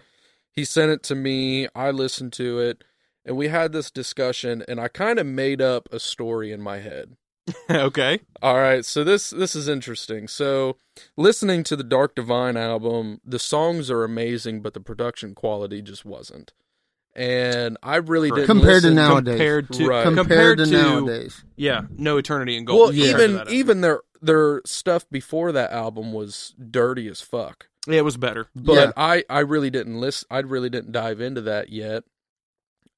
He 0.51 0.65
sent 0.65 0.91
it 0.91 1.03
to 1.03 1.15
me. 1.15 1.67
I 1.75 1.91
listened 1.91 2.33
to 2.33 2.59
it. 2.59 2.83
And 3.25 3.35
we 3.37 3.49
had 3.49 3.73
this 3.73 3.91
discussion 3.91 4.63
and 4.67 4.79
I 4.79 4.87
kind 4.87 5.19
of 5.19 5.25
made 5.27 5.61
up 5.61 5.87
a 5.91 5.99
story 5.99 6.51
in 6.51 6.61
my 6.61 6.79
head. 6.79 7.17
okay. 7.69 8.19
All 8.41 8.55
right, 8.55 8.83
so 8.85 9.03
this 9.03 9.29
this 9.29 9.55
is 9.55 9.67
interesting. 9.67 10.27
So, 10.27 10.77
listening 11.15 11.63
to 11.65 11.75
the 11.75 11.83
Dark 11.83 12.15
Divine 12.15 12.57
album, 12.57 13.21
the 13.25 13.39
songs 13.39 13.89
are 13.89 14.03
amazing, 14.03 14.61
but 14.61 14.73
the 14.73 14.79
production 14.81 15.33
quality 15.35 15.81
just 15.81 16.05
wasn't. 16.05 16.53
And 17.15 17.77
I 17.81 17.95
really 17.95 18.29
Correct. 18.29 18.47
didn't 18.47 18.59
Compared 18.59 18.83
to 18.83 18.91
nowadays. 18.91 19.31
Compared 19.33 19.73
to 19.73 19.87
Right. 19.87 20.03
Compared, 20.03 20.57
to, 20.59 20.65
to- 20.65 20.71
nowadays. 20.71 21.43
yeah, 21.55 21.81
No 21.97 22.17
Eternity 22.17 22.57
in 22.57 22.65
Gold. 22.65 22.79
Well, 22.79 22.93
Yeah. 22.93 23.11
even 23.11 23.43
even 23.49 23.81
their 23.81 24.01
their 24.21 24.61
stuff 24.65 25.09
before 25.09 25.51
that 25.51 25.71
album 25.71 26.11
was 26.13 26.53
dirty 26.69 27.07
as 27.07 27.21
fuck. 27.21 27.69
yeah, 27.87 27.97
it 27.99 28.03
was 28.05 28.17
better. 28.17 28.47
but 28.55 28.73
Yeah. 28.73 28.91
I 28.97 29.23
I 29.29 29.39
really 29.39 29.69
didn't 29.71 29.99
listen. 29.99 30.27
I 30.29 30.39
really 30.39 30.69
didn't 30.69 30.91
dive 30.91 31.19
into 31.21 31.41
that 31.41 31.69
yet. 31.69 32.03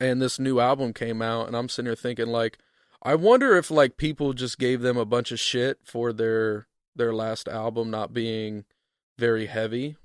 And 0.01 0.21
this 0.21 0.39
new 0.39 0.59
album 0.59 0.93
came 0.93 1.21
out, 1.21 1.47
and 1.47 1.55
I'm 1.55 1.67
sitting 1.69 1.87
here 1.87 1.95
thinking 1.95 2.27
like, 2.27 2.57
I 3.01 3.15
wonder 3.15 3.55
if 3.55 3.71
like 3.71 3.97
people 3.97 4.33
just 4.33 4.59
gave 4.59 4.81
them 4.81 4.97
a 4.97 5.05
bunch 5.05 5.31
of 5.31 5.39
shit 5.39 5.79
for 5.83 6.11
their 6.13 6.67
their 6.95 7.13
last 7.13 7.47
album 7.47 7.89
not 7.89 8.13
being 8.13 8.65
very 9.17 9.45
heavy 9.45 9.95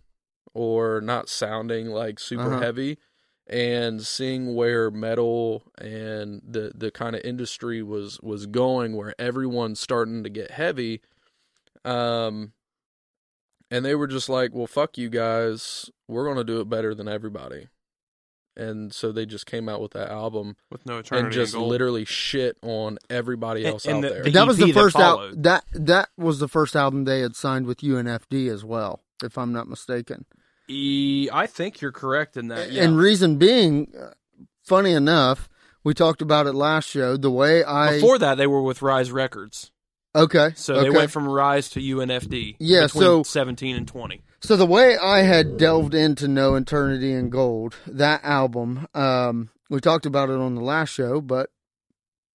or 0.52 1.00
not 1.00 1.28
sounding 1.28 1.88
like 1.88 2.18
super 2.20 2.54
Uh-huh. 2.54 2.60
heavy. 2.62 2.98
And 3.46 4.06
seeing 4.06 4.54
where 4.54 4.90
metal 4.90 5.64
and 5.76 6.40
the 6.48 6.72
the 6.74 6.90
kind 6.90 7.14
of 7.14 7.22
industry 7.24 7.82
was 7.82 8.18
was 8.22 8.46
going 8.46 8.96
where 8.96 9.14
everyone's 9.18 9.80
starting 9.80 10.22
to 10.24 10.30
get 10.30 10.50
heavy 10.52 11.02
um 11.84 12.52
and 13.70 13.84
they 13.84 13.94
were 13.94 14.06
just 14.06 14.28
like 14.30 14.54
well 14.54 14.66
fuck 14.66 14.96
you 14.96 15.10
guys. 15.10 15.90
We're 16.08 16.24
going 16.24 16.36
to 16.38 16.44
do 16.44 16.60
it 16.60 16.68
better 16.70 16.94
than 16.94 17.06
everybody 17.08 17.68
and 18.56 18.92
so 18.92 19.10
they 19.12 19.26
just 19.26 19.46
came 19.46 19.68
out 19.68 19.80
with 19.80 19.92
that 19.92 20.10
album 20.10 20.56
With 20.70 20.84
No 20.86 20.98
Eternity 20.98 21.24
and 21.24 21.32
just 21.32 21.54
in 21.54 21.60
Gold. 21.60 21.70
literally 21.70 22.04
shit 22.04 22.56
on 22.62 22.98
everybody 23.10 23.64
else 23.66 23.84
and 23.86 23.96
out 23.96 24.02
the- 24.02 24.08
there 24.14 24.22
the- 24.24 24.30
that 24.30 24.46
was 24.46 24.56
the 24.58 24.64
EP 24.68 24.74
that 24.74 24.80
first 24.80 24.96
followed. 24.96 25.24
album. 25.28 25.42
That 25.42 25.64
that 25.74 26.08
was 26.16 26.38
the 26.38 26.48
first 26.48 26.76
album 26.76 27.04
they 27.04 27.20
had 27.20 27.34
signed 27.36 27.66
with 27.66 27.78
UNFD 27.82 28.48
as 28.48 28.64
well, 28.64 29.00
if 29.22 29.36
I'm 29.38 29.52
not 29.52 29.68
mistaken. 29.68 30.24
E, 30.68 31.28
I 31.32 31.46
think 31.46 31.80
you're 31.80 31.92
correct 31.92 32.36
in 32.36 32.48
that. 32.48 32.72
Yeah. 32.72 32.84
And 32.84 32.96
reason 32.96 33.36
being, 33.36 33.92
uh, 34.00 34.12
funny 34.62 34.92
enough, 34.92 35.48
we 35.82 35.92
talked 35.92 36.22
about 36.22 36.46
it 36.46 36.54
last 36.54 36.88
show. 36.88 37.16
The 37.18 37.30
way 37.30 37.62
I 37.62 37.96
Before 37.96 38.18
that, 38.18 38.36
they 38.36 38.46
were 38.46 38.62
with 38.62 38.80
Rise 38.80 39.12
Records, 39.12 39.70
okay, 40.14 40.52
so 40.56 40.74
okay. 40.76 40.84
they 40.84 40.90
went 40.90 41.10
from 41.10 41.28
Rise 41.28 41.68
to 41.70 41.80
UNFD. 41.80 42.56
Yeah, 42.58 42.84
between 42.86 43.02
so- 43.02 43.22
17 43.24 43.76
and 43.76 43.86
20. 43.86 44.22
So 44.44 44.56
the 44.56 44.66
way 44.66 44.98
I 44.98 45.22
had 45.22 45.56
delved 45.56 45.94
into 45.94 46.28
No 46.28 46.54
Eternity 46.54 47.12
in 47.12 47.30
Gold, 47.30 47.76
that 47.86 48.22
album, 48.24 48.86
um, 48.92 49.48
we 49.70 49.80
talked 49.80 50.04
about 50.04 50.28
it 50.28 50.36
on 50.36 50.54
the 50.54 50.60
last 50.60 50.90
show, 50.90 51.22
but 51.22 51.48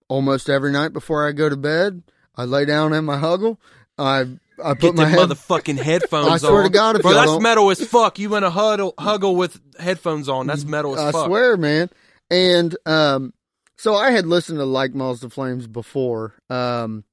almost 0.08 0.50
every 0.50 0.72
night 0.72 0.92
before 0.92 1.28
I 1.28 1.34
go 1.34 1.50
to 1.50 1.56
bed, 1.56 2.02
I 2.36 2.46
lay 2.46 2.66
down 2.66 2.94
in 2.94 3.06
my 3.06 3.18
huggle. 3.18 3.58
I 4.00 4.22
I 4.64 4.74
put 4.74 4.82
Get 4.82 4.96
my 4.96 5.06
head. 5.06 5.20
motherfucking 5.20 5.78
headphones 5.84 6.26
on. 6.26 6.32
I 6.34 6.38
swear 6.38 6.58
on. 6.58 6.64
to 6.64 6.70
God, 6.72 6.96
if 6.96 7.04
Bro, 7.04 7.14
that's 7.14 7.26
don't- 7.32 7.44
metal 7.44 7.70
as 7.70 7.86
fuck. 7.86 8.18
You 8.18 8.36
in 8.36 8.44
a 8.44 8.50
huddle, 8.50 8.94
huggle 8.98 9.36
with 9.36 9.60
headphones 9.80 10.28
on. 10.28 10.48
That's 10.48 10.66
metal 10.66 10.96
as 10.96 11.00
I 11.02 11.12
fuck. 11.12 11.26
I 11.26 11.28
swear, 11.28 11.58
man. 11.58 11.92
And 12.32 12.76
um, 12.88 13.34
so 13.78 13.94
I 13.94 14.10
had 14.10 14.26
listened 14.26 14.58
to 14.58 14.66
Like 14.66 14.96
Moths 14.96 15.22
to 15.22 15.30
Flames 15.30 15.68
before, 15.68 16.34
um, 16.50 17.04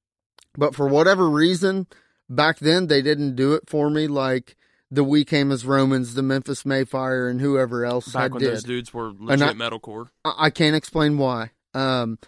but 0.57 0.74
for 0.74 0.88
whatever 0.88 1.28
reason, 1.28 1.86
back 2.30 2.61
then 2.61 2.86
they 2.86 3.03
didn't 3.03 3.36
do 3.36 3.53
it 3.53 3.68
for 3.68 3.90
me 3.90 4.07
like 4.09 4.57
the 4.97 5.05
We 5.05 5.24
Came 5.24 5.53
as 5.53 5.64
Romans, 5.64 6.14
the 6.14 6.22
Memphis 6.22 6.66
May 6.66 6.84
Fire, 6.84 7.28
and 7.28 7.40
whoever 7.40 7.84
else 7.84 8.14
I 8.16 8.22
Back 8.24 8.32
when 8.32 8.42
did. 8.42 8.53
those 8.53 8.62
dudes 8.64 8.92
were 8.92 9.12
legit 9.18 9.49
I- 9.49 9.53
metalcore. 9.53 10.09
I, 10.24 10.34
I 10.47 10.51
can't 10.51 10.74
explain 10.74 11.18
why. 11.18 11.51
Um, 11.74 12.18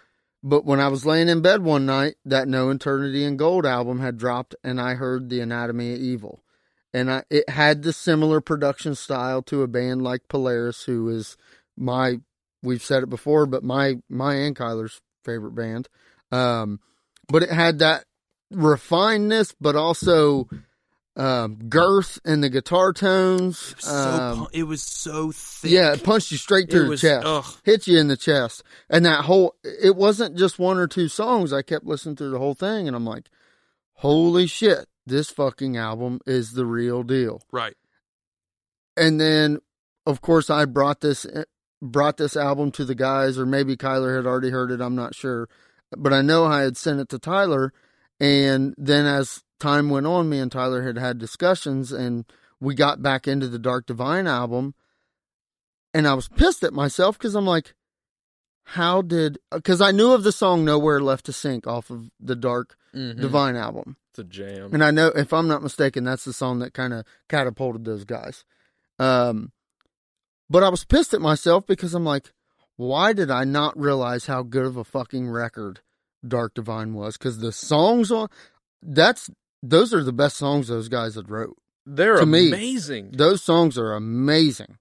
but 0.42 0.64
when 0.64 0.78
I 0.78 0.88
was 0.88 1.04
laying 1.04 1.28
in 1.28 1.42
bed 1.42 1.62
one 1.62 1.84
night, 1.86 2.14
that 2.24 2.46
No 2.46 2.70
Eternity 2.70 3.24
in 3.24 3.36
Gold 3.36 3.66
album 3.66 3.98
had 4.00 4.16
dropped, 4.16 4.54
and 4.62 4.80
I 4.80 4.94
heard 4.94 5.28
The 5.30 5.40
Anatomy 5.40 5.94
of 5.94 6.00
Evil, 6.00 6.44
and 6.94 7.10
I, 7.10 7.24
it 7.30 7.48
had 7.48 7.82
the 7.82 7.92
similar 7.92 8.40
production 8.40 8.94
style 8.94 9.42
to 9.42 9.62
a 9.62 9.66
band 9.66 10.02
like 10.02 10.28
Polaris, 10.28 10.84
who 10.84 11.08
is 11.08 11.36
my 11.76 12.20
we've 12.62 12.82
said 12.82 13.02
it 13.02 13.08
before, 13.10 13.46
but 13.46 13.64
my 13.64 13.96
my 14.08 14.34
and 14.34 14.54
Kyler's 14.54 15.00
favorite 15.24 15.54
band. 15.54 15.88
Um, 16.30 16.80
but 17.28 17.42
it 17.42 17.50
had 17.50 17.78
that 17.80 18.04
refinedness, 18.52 19.54
but 19.60 19.76
also 19.76 20.48
um, 21.18 21.56
girth 21.68 22.18
in 22.24 22.40
the 22.40 22.48
guitar 22.48 22.92
tones. 22.92 23.70
It 23.70 23.76
was, 23.76 23.84
so, 23.84 23.92
Um, 23.92 24.38
pu- 24.38 24.48
it 24.52 24.62
was 24.62 24.82
so 24.82 25.32
thick. 25.32 25.70
yeah, 25.72 25.92
it 25.92 26.02
punched 26.04 26.30
you 26.32 26.38
straight 26.38 26.70
through 26.70 26.84
the 26.84 26.88
was- 26.90 27.00
chest 27.00 27.26
ugh. 27.26 27.44
hit 27.64 27.86
you 27.88 27.98
in 27.98 28.08
the 28.08 28.16
chest. 28.16 28.62
And 28.88 29.04
that 29.04 29.24
whole, 29.24 29.56
it 29.64 29.96
wasn't 29.96 30.36
just 30.38 30.58
one 30.58 30.78
or 30.78 30.86
two 30.86 31.08
songs. 31.08 31.52
I 31.52 31.62
kept 31.62 31.84
listening 31.84 32.16
through 32.16 32.30
the 32.30 32.38
whole 32.38 32.54
thing 32.54 32.86
and 32.86 32.96
I'm 32.96 33.04
like, 33.04 33.28
holy 33.94 34.46
shit, 34.46 34.86
this 35.06 35.28
fucking 35.30 35.76
album 35.76 36.20
is 36.24 36.52
the 36.52 36.64
real 36.66 37.02
deal. 37.02 37.42
Right. 37.50 37.74
And 38.96 39.20
then, 39.20 39.58
of 40.06 40.20
course, 40.20 40.50
I 40.50 40.64
brought 40.64 41.00
this, 41.00 41.26
brought 41.82 42.16
this 42.16 42.36
album 42.36 42.70
to 42.72 42.84
the 42.84 42.94
guys, 42.94 43.38
or 43.38 43.46
maybe 43.46 43.76
Kyler 43.76 44.16
had 44.16 44.26
already 44.26 44.50
heard 44.50 44.70
it. 44.70 44.80
I'm 44.80 44.94
not 44.96 45.14
sure. 45.14 45.48
But 45.96 46.12
I 46.12 46.22
know 46.22 46.44
I 46.44 46.62
had 46.62 46.76
sent 46.76 47.00
it 47.00 47.08
to 47.10 47.18
Tyler. 47.18 47.72
And 48.20 48.74
then 48.78 49.06
as 49.06 49.42
time 49.58 49.90
went 49.90 50.06
on, 50.06 50.28
me 50.28 50.38
and 50.38 50.50
Tyler 50.50 50.82
had 50.82 50.96
had 50.98 51.18
discussions 51.18 51.92
and 51.92 52.24
we 52.60 52.74
got 52.74 53.02
back 53.02 53.28
into 53.28 53.48
the 53.48 53.58
Dark 53.58 53.86
Divine 53.86 54.26
album. 54.26 54.74
And 55.94 56.06
I 56.06 56.14
was 56.14 56.28
pissed 56.28 56.62
at 56.62 56.72
myself 56.72 57.18
because 57.18 57.34
I'm 57.34 57.46
like, 57.46 57.74
how 58.64 59.00
did, 59.00 59.38
because 59.50 59.80
I 59.80 59.90
knew 59.92 60.12
of 60.12 60.22
the 60.24 60.32
song 60.32 60.64
Nowhere 60.64 61.00
Left 61.00 61.24
to 61.26 61.32
Sink 61.32 61.66
off 61.66 61.90
of 61.90 62.10
the 62.20 62.36
Dark 62.36 62.76
Mhm. 62.94 63.20
Divine 63.20 63.56
album. 63.56 63.96
it's 64.10 64.18
a 64.18 64.24
jam 64.24 64.70
And 64.72 64.82
I 64.82 64.90
know, 64.90 65.08
if 65.08 65.32
I'm 65.32 65.46
not 65.48 65.62
mistaken, 65.62 66.04
that's 66.04 66.24
the 66.24 66.32
song 66.32 66.58
that 66.60 66.72
kind 66.74 66.92
of 66.92 67.04
catapulted 67.28 67.84
those 67.84 68.04
guys. 68.04 68.44
Um, 68.98 69.52
but 70.50 70.62
I 70.64 70.68
was 70.70 70.84
pissed 70.84 71.14
at 71.14 71.20
myself 71.20 71.66
because 71.66 71.94
I'm 71.94 72.04
like, 72.04 72.32
why 72.76 73.12
did 73.12 73.30
I 73.30 73.44
not 73.44 73.78
realize 73.78 74.26
how 74.26 74.42
good 74.42 74.64
of 74.66 74.76
a 74.76 74.84
fucking 74.84 75.28
record 75.30 75.80
Dark 76.26 76.54
Divine 76.54 76.94
was? 76.94 77.16
Because 77.16 77.38
the 77.38 77.52
songs 77.52 78.10
on 78.10 78.28
that's 78.82 79.30
those 79.62 79.92
are 79.92 80.02
the 80.04 80.12
best 80.12 80.36
songs 80.36 80.68
those 80.68 80.88
guys 80.88 81.14
had 81.14 81.30
wrote. 81.30 81.56
they're 81.86 82.16
to 82.16 82.26
me, 82.26 82.48
amazing 82.48 83.10
Those 83.12 83.42
songs 83.42 83.78
are 83.78 83.94
amazing. 83.94 84.78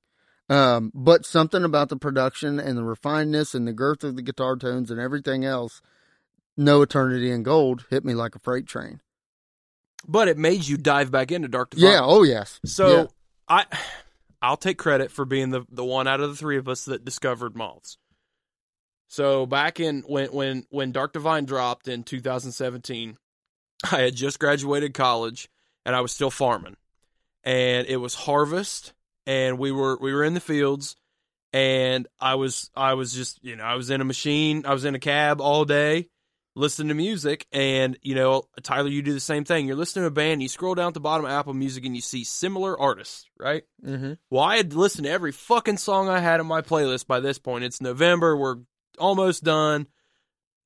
Um, 0.50 0.92
but 0.96 1.26
something 1.26 1.64
about 1.64 1.90
the 1.90 1.98
production 1.98 2.60
and 2.60 2.78
the 2.78 2.82
refinedness 2.82 3.54
and 3.54 3.68
the 3.68 3.74
girth 3.74 4.04
of 4.04 4.16
the 4.16 4.22
guitar 4.22 4.56
tones 4.56 4.90
and 4.90 5.00
everything 5.00 5.44
else, 5.44 5.82
No 6.56 6.82
Eternity 6.82 7.32
in 7.32 7.44
Gold 7.44 7.86
hit 7.90 8.06
me 8.06 8.14
like 8.14 8.34
a 8.36 8.40
freight 8.40 8.66
train. 8.66 9.02
But 10.08 10.30
it 10.30 10.38
made 10.38 10.66
you 10.66 10.78
dive 10.78 11.12
back 11.12 11.32
into 11.32 11.50
Dark 11.50 11.72
Divine. 11.72 11.92
Yeah. 11.92 12.00
Oh 12.02 12.24
yes. 12.24 12.62
So 12.66 12.96
Yeah. 12.96 13.06
I, 13.50 13.66
I'll 14.42 14.58
take 14.58 14.78
credit 14.78 15.12
for 15.12 15.26
being 15.26 15.50
the 15.50 15.66
the 15.70 15.84
one 15.84 16.08
out 16.08 16.22
of 16.22 16.30
the 16.30 16.36
three 16.36 16.58
of 16.58 16.68
us 16.70 16.86
that 16.86 17.04
discovered 17.04 17.56
moths. 17.56 17.98
So 19.08 19.46
back 19.46 19.80
in 19.80 20.02
when 20.02 20.28
when 20.32 20.66
when 20.70 20.92
Dark 20.92 21.14
Divine 21.14 21.46
dropped 21.46 21.88
in 21.88 22.04
2017, 22.04 23.18
I 23.92 24.02
had 24.02 24.16
just 24.16 24.40
graduated 24.40 24.94
college 24.94 25.50
and 25.86 25.96
I 25.96 26.02
was 26.02 26.12
still 26.12 26.32
farming, 26.32 26.76
and 27.44 27.88
it 27.88 27.98
was 27.98 28.14
harvest, 28.14 28.94
and 29.26 29.58
we 29.58 29.72
were 29.72 29.98
we 30.02 30.14
were 30.14 30.24
in 30.24 30.34
the 30.34 30.40
fields, 30.40 30.96
and 31.54 32.08
I 32.20 32.36
was 32.36 32.70
I 32.76 32.94
was 32.96 33.14
just 33.14 33.44
you 33.44 33.56
know 33.56 33.64
I 33.64 33.76
was 33.76 33.90
in 33.90 34.02
a 34.02 34.06
machine, 34.06 34.66
I 34.66 34.74
was 34.74 34.86
in 34.86 34.96
a 34.96 35.00
cab 35.00 35.40
all 35.40 35.64
day, 35.64 36.10
listening 36.58 36.90
to 36.90 36.94
music 36.96 37.46
and 37.52 37.98
you 38.02 38.16
know 38.16 38.44
tyler 38.64 38.90
you 38.90 39.02
do 39.02 39.14
the 39.14 39.20
same 39.20 39.46
thing. 39.46 39.68
You're 39.68 39.76
listening 39.76 40.04
to 40.04 40.08
a 40.08 40.12
band 40.12 40.42
you 40.42 40.50
scroll 40.50 40.76
down 40.76 40.88
at 40.88 40.94
the 40.96 41.00
bottom 41.00 41.26
of 41.26 41.32
apple 41.32 41.54
music 41.54 41.86
and 41.86 41.96
you 41.96 42.02
see 42.02 42.24
similar 42.24 42.78
artists 42.80 43.26
right? 43.40 43.64
Mm-hmm. 43.86 44.14
well 44.32 44.44
i 44.44 44.58
had 44.58 44.74
listened 44.74 45.06
to 45.06 45.12
every 45.12 45.32
fucking 45.32 45.78
song 45.78 46.10
i 46.10 46.20
had 46.20 46.40
on 46.40 46.48
my 46.48 46.62
playlist 46.62 47.06
by 47.06 47.20
this 47.20 47.38
point. 47.38 47.64
It's 47.64 47.80
november 47.80 48.36
we're 48.36 48.58
almost 48.98 49.44
done 49.44 49.88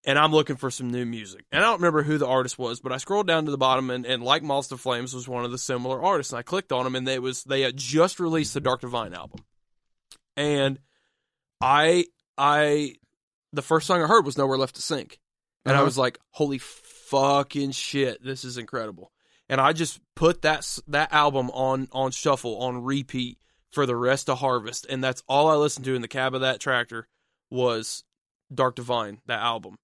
and 0.05 0.17
i'm 0.19 0.31
looking 0.31 0.55
for 0.55 0.71
some 0.71 0.89
new 0.89 1.05
music 1.05 1.45
and 1.51 1.63
i 1.63 1.67
don't 1.67 1.79
remember 1.79 2.03
who 2.03 2.17
the 2.17 2.27
artist 2.27 2.57
was 2.57 2.79
but 2.79 2.91
i 2.91 2.97
scrolled 2.97 3.27
down 3.27 3.45
to 3.45 3.51
the 3.51 3.57
bottom 3.57 3.89
and, 3.89 4.05
and 4.05 4.23
like 4.23 4.41
Moths 4.43 4.69
to 4.69 4.77
flames 4.77 5.13
was 5.13 5.27
one 5.27 5.45
of 5.45 5.51
the 5.51 5.57
similar 5.57 6.01
artists 6.03 6.33
and 6.33 6.39
i 6.39 6.43
clicked 6.43 6.71
on 6.71 6.83
them 6.83 6.95
and 6.95 7.07
they 7.07 7.19
was 7.19 7.43
they 7.43 7.61
had 7.61 7.77
just 7.77 8.19
released 8.19 8.53
the 8.53 8.59
dark 8.59 8.81
divine 8.81 9.13
album 9.13 9.43
And 10.37 10.79
I 11.59 12.05
I 12.37 12.95
the 13.53 13.61
first 13.61 13.85
song 13.85 14.01
I 14.01 14.07
heard 14.07 14.25
was 14.25 14.37
Nowhere 14.37 14.57
Left 14.57 14.75
to 14.75 14.81
Sink. 14.81 15.19
And 15.65 15.75
I 15.75 15.79
Uh-huh. 15.79 15.85
was 15.85 15.97
like, 15.97 16.17
"Holy 16.31 16.57
fucking 16.57 17.71
shit, 17.71 18.23
this 18.23 18.43
is 18.43 18.57
incredible." 18.57 19.11
And 19.49 19.61
I 19.61 19.73
just 19.73 19.99
put 20.15 20.41
that 20.41 20.65
that 20.87 21.13
album 21.13 21.51
on 21.51 21.87
on 21.91 22.11
shuffle 22.11 22.57
on 22.63 22.83
repeat 22.83 23.37
for 23.69 23.85
the 23.85 23.95
rest 23.95 24.29
of 24.29 24.39
Harvest, 24.39 24.85
and 24.89 25.03
that's 25.03 25.21
all 25.27 25.49
I 25.49 25.55
listened 25.55 25.85
to 25.85 25.93
in 25.95 26.01
the 26.01 26.07
cab 26.07 26.33
of 26.33 26.41
that 26.41 26.59
tractor 26.59 27.07
was 27.51 28.03
Dark 28.51 28.75
Divine, 28.75 29.21
that 29.27 29.41
album. 29.41 29.77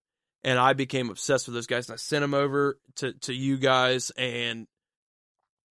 And 0.44 0.60
I 0.60 0.74
became 0.74 1.10
obsessed 1.10 1.48
with 1.48 1.56
those 1.56 1.68
guys, 1.68 1.90
and 1.90 1.96
I 1.96 1.98
sent 1.98 2.22
them 2.22 2.34
over 2.34 2.78
to 2.98 3.14
to 3.14 3.34
you 3.34 3.58
guys, 3.58 4.12
and 4.12 4.68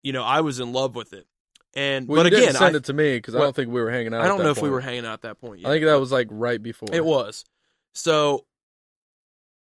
you 0.02 0.12
know 0.12 0.24
I 0.24 0.40
was 0.40 0.58
in 0.58 0.72
love 0.72 0.94
with 0.94 1.12
it. 1.12 1.26
And 1.74 2.08
Well, 2.08 2.22
but 2.22 2.32
you 2.32 2.38
again, 2.38 2.48
didn't 2.48 2.58
send 2.58 2.76
I, 2.76 2.78
it 2.78 2.84
to 2.84 2.92
me 2.92 3.16
because 3.16 3.34
I 3.34 3.40
don't 3.40 3.54
think 3.54 3.70
we 3.70 3.80
were 3.80 3.90
hanging 3.90 4.14
out. 4.14 4.22
I 4.22 4.28
don't 4.28 4.42
know 4.42 4.50
if 4.50 4.62
we 4.62 4.70
were 4.70 4.80
hanging 4.80 5.04
out 5.04 5.14
at 5.14 5.22
that 5.22 5.40
point 5.40 5.60
yet. 5.60 5.68
I 5.68 5.72
think 5.72 5.84
that 5.84 6.00
was 6.00 6.12
like 6.12 6.28
right 6.30 6.62
before. 6.62 6.88
It 6.92 7.04
was. 7.04 7.44
So 7.94 8.46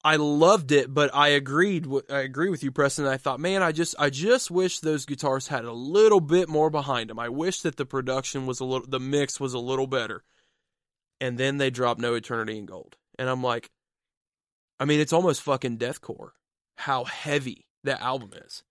I 0.07 0.17
loved 0.17 0.71
it, 0.71 0.95
but 0.95 1.13
I 1.13 1.29
agreed. 1.29 1.83
w- 1.83 2.05
I 2.09 2.21
agree 2.21 2.49
with 2.49 2.63
you, 2.63 2.71
Preston. 2.71 3.07
I 3.07 3.17
thought, 3.17 3.41
man, 3.41 3.63
I 3.63 3.73
just, 3.73 3.97
I 3.99 4.09
just 4.09 4.53
wish 4.53 4.79
those 4.79 5.05
guitars 5.05 5.49
had 5.49 5.65
a 5.65 5.73
little 5.73 6.21
bit 6.21 6.49
more 6.49 6.71
behind 6.71 7.11
them. 7.11 7.19
I 7.19 7.29
wish 7.29 7.63
that 7.63 7.77
the 7.77 7.87
production 7.87 8.47
was 8.47 8.61
a 8.61 8.65
little, 8.65 8.87
the 8.87 9.01
mix 9.01 9.41
was 9.41 9.53
a 9.53 9.59
little 9.59 9.89
better. 9.89 10.23
And 11.21 11.39
then 11.39 11.57
they 11.57 11.71
dropped 11.71 12.01
No 12.01 12.15
Eternity 12.15 12.57
in 12.57 12.67
Gold, 12.67 12.95
and 13.19 13.29
I'm 13.29 13.43
like, 13.43 13.71
I 14.79 14.85
mean, 14.85 15.01
it's 15.01 15.13
almost 15.13 15.43
fucking 15.43 15.79
deathcore. 15.79 16.31
How 16.77 17.05
heavy 17.05 17.67
that 17.85 18.01
album 18.01 18.31
is, 18.45 18.63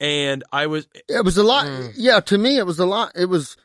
and 0.00 0.44
I 0.52 0.66
was, 0.66 0.86
It 1.08 1.24
was 1.24 1.36
a 1.38 1.42
lot. 1.42 1.66
Mm. 1.66 1.92
Yeah, 1.96 2.20
to 2.20 2.36
me, 2.38 2.58
it 2.58 2.66
was 2.66 2.78
a 2.78 2.86
lot. 2.86 3.12
It 3.14 3.26
was 3.26 3.56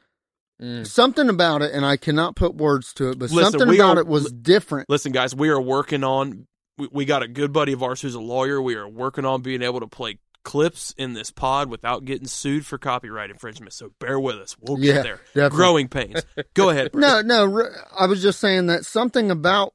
Mm. 0.62 0.86
something 0.86 1.30
about 1.30 1.62
it, 1.62 1.72
and 1.74 1.86
I 1.86 1.96
cannot 1.96 2.36
put 2.36 2.54
words 2.56 2.94
to 2.96 3.12
it, 3.12 3.20
but 3.20 3.32
Listen, 3.32 3.52
something 3.60 3.76
about 3.80 3.98
are- 3.98 4.02
it 4.02 4.08
was 4.08 4.30
different. 4.32 4.90
Listen, 4.90 5.14
guys, 5.14 5.34
we 5.34 5.48
are 5.50 5.60
working 5.62 6.04
on. 6.04 6.48
We, 6.78 6.90
we 6.92 7.06
got 7.06 7.24
a 7.24 7.30
good 7.30 7.54
buddy 7.54 7.72
of 7.74 7.82
ours 7.82 8.02
who's 8.02 8.14
a 8.16 8.20
lawyer. 8.20 8.62
We 8.62 8.76
are 8.76 8.88
working 8.88 9.24
on 9.26 9.42
being 9.42 9.62
able 9.62 9.80
to 9.80 9.88
play 9.88 10.20
clips 10.44 10.94
in 10.98 11.14
this 11.14 11.32
pod 11.32 11.70
without 11.70 12.04
getting 12.06 12.28
sued 12.28 12.66
for 12.66 12.78
copyright 12.78 13.30
infringement. 13.30 13.72
So 13.74 13.92
bear 14.00 14.20
with 14.20 14.36
us. 14.38 14.56
We'll 14.60 14.76
get 14.78 14.96
Yeah, 14.96 15.02
there. 15.02 15.22
definitely. 15.34 15.58
Growing 15.58 15.88
pains. 15.90 16.22
Go 16.54 16.70
ahead. 16.70 16.92
Brett. 16.94 17.26
No, 17.26 17.46
no, 17.48 17.66
I 17.98 18.06
was 18.08 18.22
just 18.22 18.40
saying 18.42 18.68
that 18.68 18.86
something 18.86 19.32
about 19.32 19.74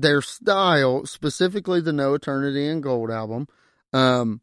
their 0.00 0.22
style, 0.22 1.06
specifically 1.06 1.80
the 1.80 1.92
No 1.92 2.14
Eternity 2.14 2.66
in 2.68 2.80
Gold 2.80 3.10
album, 3.10 3.48
um, 3.92 4.40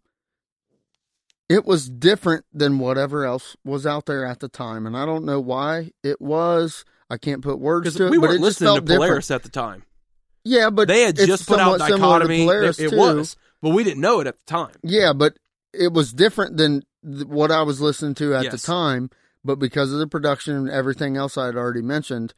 it 1.50 1.66
was 1.66 1.90
different 1.90 2.46
than 2.54 2.80
whatever 2.80 3.26
else 3.26 3.58
was 3.66 3.86
out 3.86 4.06
there 4.06 4.26
at 4.26 4.40
the 4.40 4.48
time, 4.48 4.86
and 4.86 4.96
I 4.96 5.06
don't 5.06 5.26
know 5.26 5.40
why 5.40 5.92
it 6.04 6.22
was. 6.22 6.86
I 7.10 7.18
can't 7.18 7.42
put 7.42 7.60
words 7.60 7.96
to 7.96 8.06
it, 8.06 8.12
we 8.12 8.18
weren't 8.18 8.36
it 8.36 8.42
listening 8.42 8.68
to 8.68 8.74
felt 8.76 8.86
different. 8.86 9.02
Polaris 9.02 9.32
at 9.32 9.44
the 9.44 9.50
time. 9.50 9.84
Yeah, 10.44 10.70
but 10.70 10.88
They 10.88 11.02
had 11.02 11.18
just 11.18 11.48
put 11.48 11.60
out 11.60 11.80
somewhat 11.80 11.88
similar 11.88 12.20
to 12.20 12.28
Dichotomy. 12.28 12.46
Polaris, 12.46 12.80
it, 12.80 12.86
it 12.86 12.90
too. 12.92 12.98
was, 12.98 13.36
but 13.62 13.72
we 13.72 13.84
didn't 13.84 14.02
know 14.02 14.22
it 14.22 14.28
at 14.28 14.40
the 14.40 14.46
time. 14.46 14.74
Yeah, 14.82 15.14
but 15.14 15.38
it 15.74 15.92
was 15.92 16.14
different 16.14 16.58
than 16.58 16.84
th- 17.06 17.26
what 17.26 17.52
I 17.52 17.64
was 17.64 17.82
listening 17.82 18.16
to 18.16 18.34
at 18.34 18.50
the 18.50 18.58
time. 18.58 19.10
But 19.44 19.58
because 19.58 19.92
of 19.92 20.00
the 20.00 20.08
production 20.08 20.56
and 20.56 20.70
everything 20.70 21.18
else 21.18 21.38
I 21.38 21.48
had 21.48 21.56
already 21.56 21.82
mentioned, 21.82 22.34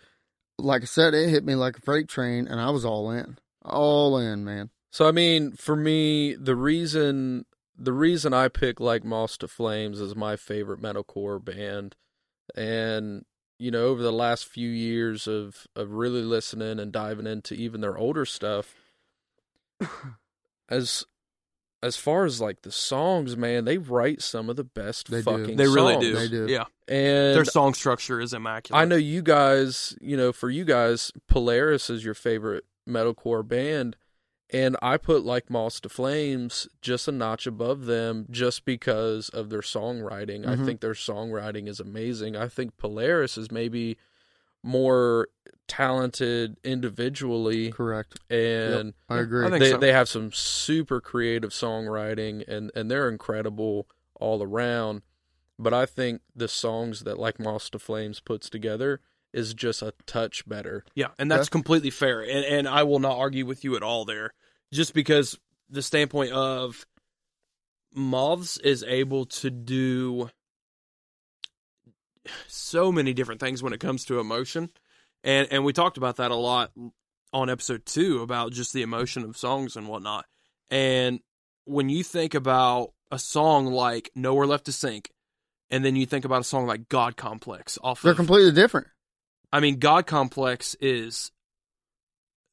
like 0.58 0.84
I 0.84 0.86
said, 0.86 1.14
it 1.14 1.30
hit 1.30 1.44
me 1.44 1.56
like 1.56 1.78
a 1.78 1.82
freight 1.82 2.08
train, 2.08 2.48
and 2.48 2.60
I 2.60 2.70
was 2.70 2.86
all 2.86 3.12
in, 3.12 3.38
all 3.64 4.18
in, 4.18 4.44
man. 4.44 4.70
So 4.92 5.08
I 5.08 5.12
mean, 5.12 5.54
for 5.54 5.76
me, 5.76 6.36
the 6.36 6.56
reason 6.56 7.46
the 7.78 7.94
reason 7.94 8.34
I 8.34 8.48
pick 8.48 8.80
like 8.80 9.04
Moths 9.04 9.38
to 9.38 9.48
Flames 9.48 10.00
as 10.00 10.16
my 10.16 10.36
favorite 10.36 10.82
metalcore 10.82 11.44
band, 11.44 11.96
and 12.56 13.26
you 13.58 13.72
know, 13.72 13.86
over 13.86 14.04
the 14.04 14.12
last 14.12 14.46
few 14.46 14.70
years 14.70 15.28
of 15.28 15.68
of 15.76 15.94
really 15.94 16.22
listening 16.22 16.80
and 16.80 16.92
diving 16.92 17.28
into 17.28 17.56
even 17.56 17.82
their 17.82 17.98
older 17.98 18.26
stuff, 18.26 18.76
as 20.70 21.06
as 21.84 21.98
far 21.98 22.26
as 22.26 22.40
like 22.42 22.62
the 22.64 22.72
songs, 22.72 23.36
man, 23.38 23.66
they 23.66 23.78
write 23.78 24.22
some 24.22 24.50
of 24.50 24.56
the 24.56 24.64
best 24.64 25.12
They 25.12 25.18
do. 25.18 25.24
fucking 25.24 25.58
They 25.58 25.68
really 25.68 25.98
do. 25.98 26.16
They 26.16 26.28
do. 26.28 26.48
Yeah. 26.48 26.64
And 26.88 27.36
Their 27.36 27.46
song 27.46 27.74
structure 27.74 28.20
is 28.20 28.34
immaculate. 28.34 28.82
I 28.82 28.86
know 28.86 28.96
you 28.96 29.22
guys, 29.22 29.96
you 30.02 30.18
know, 30.18 30.32
for 30.32 30.50
you 30.50 30.66
guys, 30.66 31.12
Polaris 31.28 31.90
is 31.90 32.04
your 32.04 32.14
favorite 32.14 32.66
metalcore 32.90 33.48
band. 33.48 33.96
And 34.50 34.78
I 34.82 34.98
put 34.98 35.24
like 35.26 35.50
Moths 35.50 35.80
to 35.82 35.90
Flames 35.90 36.68
just 36.82 37.08
a 37.08 37.12
notch 37.12 37.48
above 37.48 37.86
them 37.86 38.28
just 38.30 38.66
because 38.66 39.30
of 39.30 39.50
their 39.50 39.62
songwriting. 39.62 40.46
I 40.48 40.56
Mhm. 40.56 40.66
think 40.66 40.82
their 40.82 40.94
songwriting 40.94 41.68
is 41.68 41.80
amazing. 41.80 42.36
I 42.36 42.48
think 42.48 42.78
Polaris 42.78 43.38
is 43.38 43.52
maybe 43.52 43.98
more 44.64 45.28
talented 45.68 46.58
individually 46.64 47.72
Correct. 47.72 48.20
and 48.30 48.94
I 49.10 49.20
agree. 49.20 49.46
I 49.46 49.50
think 49.50 49.60
they 49.62 49.70
so. 49.72 49.78
they 49.78 49.94
have 49.94 50.10
some 50.10 50.32
super 50.32 51.00
creative 51.02 51.52
songwriting 51.52 52.48
and 52.48 52.72
and 52.76 52.90
they're 52.90 53.10
incredible 53.10 53.88
all 54.20 54.42
around. 54.44 55.02
But 55.60 55.74
I 55.74 55.86
think 55.86 56.22
the 56.36 56.48
songs 56.48 57.02
that 57.02 57.20
like 57.20 57.40
Moths 57.40 57.70
to 57.72 57.80
Flames 57.80 58.20
puts 58.20 58.50
together 58.50 59.02
is 59.32 59.54
just 59.54 59.82
a 59.82 59.94
touch 60.06 60.48
better. 60.48 60.84
Yeah, 60.96 61.08
and 61.18 61.30
that's 61.32 61.48
Yeah. 61.48 61.52
completely 61.52 61.90
fair, 61.92 62.22
and 62.22 62.46
and 62.46 62.68
I 62.68 62.84
will 62.84 63.00
not 63.00 63.18
argue 63.18 63.46
with 63.46 63.64
you 63.64 63.76
at 63.76 63.84
all 63.84 64.06
there. 64.06 64.34
Just 64.72 64.94
because 64.94 65.40
the 65.70 65.82
standpoint 65.82 66.32
of 66.34 66.86
Moths 67.96 68.58
is 68.58 68.84
able 68.84 69.26
to 69.26 69.50
do 69.50 70.30
so 72.48 72.92
many 72.92 73.14
different 73.14 73.42
things 73.42 73.62
when 73.62 73.74
it 73.74 73.80
comes 73.80 74.06
to 74.06 74.20
emotion, 74.20 74.70
and 75.24 75.48
and 75.52 75.66
we 75.66 75.74
talked 75.74 75.98
about 75.98 76.18
that 76.18 76.32
a 76.32 76.36
lot 76.36 76.72
on 77.32 77.50
episode 77.50 77.86
two 77.86 78.22
about 78.22 78.52
just 78.52 78.74
the 78.74 78.82
emotion 78.82 79.24
of 79.24 79.38
songs 79.38 79.76
and 79.76 79.88
whatnot. 79.88 80.26
And 80.70 81.20
when 81.66 81.90
you 81.90 82.04
think 82.04 82.34
about 82.34 82.94
a 83.12 83.20
song 83.20 83.68
like 83.68 84.12
"Nowhere 84.16 84.48
Left 84.48 84.66
to 84.66 84.72
Sink," 84.72 85.12
and 85.70 85.84
then 85.84 85.96
you 85.96 86.06
think 86.06 86.26
about 86.26 86.42
a 86.42 86.46
song 86.46 86.68
like 86.68 86.90
"God 86.90 87.18
Complex" 87.18 87.78
off 87.84 88.02
They're 88.02 88.12
of 88.12 88.18
completely 88.18 88.52
different. 88.52 88.88
I 89.52 89.60
mean, 89.60 89.80
God 89.80 90.08
Complex 90.08 90.76
is 90.80 91.32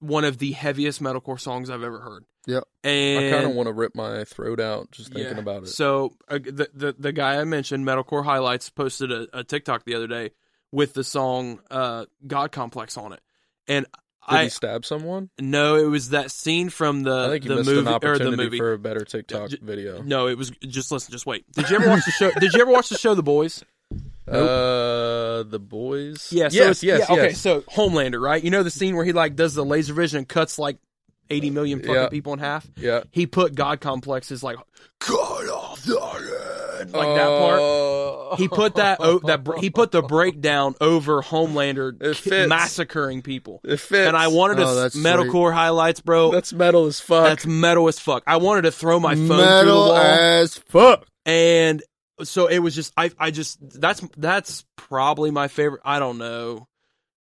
one 0.01 0.25
of 0.25 0.39
the 0.39 0.53
heaviest 0.53 1.03
metalcore 1.03 1.41
songs 1.41 1.71
I've 1.71 1.83
ever 1.83 2.01
heard. 2.01 2.25
Yep. 2.47 2.65
And 2.85 3.27
I 3.27 3.31
kind 3.31 3.45
of 3.45 3.55
want 3.55 3.67
to 3.67 3.73
rip 3.73 3.95
my 3.95 4.25
throat 4.25 4.61
out 4.61 4.91
just 4.91 5.13
thinking 5.13 5.35
yeah. 5.35 5.41
about 5.41 5.65
it. 5.65 5.69
So 5.69 6.15
uh, 6.29 6.39
the, 6.39 6.71
the 6.73 6.97
the 6.99 7.13
guy 7.13 7.41
I 7.41 7.45
mentioned, 7.45 7.87
Metalcore 7.87 8.25
Highlights, 8.25 8.71
posted 8.71 9.13
a, 9.13 9.27
a 9.33 9.45
TikTok 9.45 9.85
the 9.85 9.95
other 9.95 10.07
day 10.07 10.31
with 10.73 10.95
the 10.95 11.05
song 11.05 11.61
uh, 11.71 12.07
"God 12.27 12.53
Complex" 12.53 12.97
on 12.97 13.13
it, 13.13 13.21
and 13.69 13.85
Did 14.29 14.37
I 14.37 14.45
he 14.45 14.49
stab 14.49 14.87
someone? 14.87 15.29
no, 15.39 15.77
it 15.77 15.87
was 15.87 16.11
that 16.11 16.31
scene 16.31 16.71
from 16.71 17.03
the 17.03 17.27
I 17.27 17.29
think 17.29 17.45
you 17.45 17.55
the 17.55 17.65
movie 17.65 18.07
or 18.07 18.19
the 18.19 18.37
movie. 18.37 18.59
for 18.59 18.73
a 18.73 18.79
better 18.79 19.05
TikTok 19.05 19.51
video. 19.61 20.03
No, 20.03 20.27
it 20.27 20.39
was 20.39 20.51
just 20.67 20.91
listen, 20.91 21.13
just 21.13 21.27
wait. 21.27 21.51
Did 21.53 21.69
you 21.69 21.77
ever 21.77 21.89
watch 21.89 22.05
the 22.07 22.13
show? 22.13 22.31
Did 22.41 22.55
you 22.55 22.63
ever 22.63 22.71
watch 22.71 22.89
the 22.89 22.99
show 22.99 23.15
The 23.15 23.23
Boys? 23.23 23.65
Uh, 24.31 25.43
the 25.43 25.59
boys. 25.59 26.29
Yeah. 26.31 26.51
So 26.51 26.57
yes, 26.57 26.85
yes, 26.85 27.07
yeah, 27.09 27.15
Okay. 27.17 27.33
So 27.33 27.63
Homelander, 27.63 28.21
right? 28.21 28.41
You 28.41 28.53
know 28.53 28.63
the 28.63 28.71
scene 28.71 28.95
where 28.95 29.05
he 29.05 29.13
like 29.13 29.35
does 29.35 29.55
the 29.55 29.65
laser 29.65 29.93
vision 29.93 30.19
and 30.19 30.29
cuts 30.29 30.57
like 30.57 30.79
eighty 31.31 31.51
million 31.51 31.81
fucking 31.81 31.95
Yeah. 31.95 32.09
people 32.09 32.33
in 32.33 32.39
half. 32.39 32.67
yeah. 32.77 33.03
he 33.11 33.27
put 33.27 33.55
God 33.55 33.81
complexes 33.81 34.43
like 34.43 34.57
cut 34.99 35.17
off 35.17 35.83
the 35.85 35.99
head, 36.01 36.93
like 36.93 37.15
that 37.17 37.39
part. 37.39 37.59
part. 37.61 38.39
He 38.41 38.49
put 38.49 38.77
that 38.77 38.99
oh, 39.01 39.19
that 39.21 39.43
br- 39.45 39.57
he 39.59 39.71
put 39.71 39.91
the 39.91 40.03
breakdown 40.03 40.75
over 40.81 41.21
Homelander 41.21 42.01
It 42.01 42.49
massacring 42.49 43.23
people. 43.23 43.61
It 43.65 43.79
fits. 43.79 44.07
And 44.09 44.17
I 44.17 44.29
wanted 44.29 44.57
to 44.57 44.65
Oh, 44.65 44.69
s- 44.85 44.95
that's 44.95 44.97
metalcore 44.97 45.53
highlights, 45.53 46.01
bro. 46.01 46.31
That's, 46.31 46.51
That's 46.51 46.59
metal 46.59 46.87
as 46.87 47.01
fuck. 47.01 47.25
That's 47.25 47.47
metal 47.47 47.89
as 47.89 47.99
fuck. 47.99 48.23
I 48.27 48.37
wanted 48.37 48.63
to 48.63 48.73
throw 48.73 49.01
my 49.01 49.15
phone 49.17 49.27
through 49.27 49.37
the 49.37 49.43
Metal 49.47 49.77
wall, 49.89 49.97
as 49.97 50.59
fuck. 50.69 51.07
and 51.27 51.83
so 52.23 52.47
it 52.47 52.59
was 52.59 52.75
just 52.75 52.93
I 52.97 53.11
I 53.19 53.31
just 53.31 53.59
that's 53.81 54.03
that's 54.17 54.65
probably 54.77 55.31
my 55.31 55.49
favorite. 55.49 55.81
I 55.85 55.99
don't 55.99 56.19
know. 56.19 56.67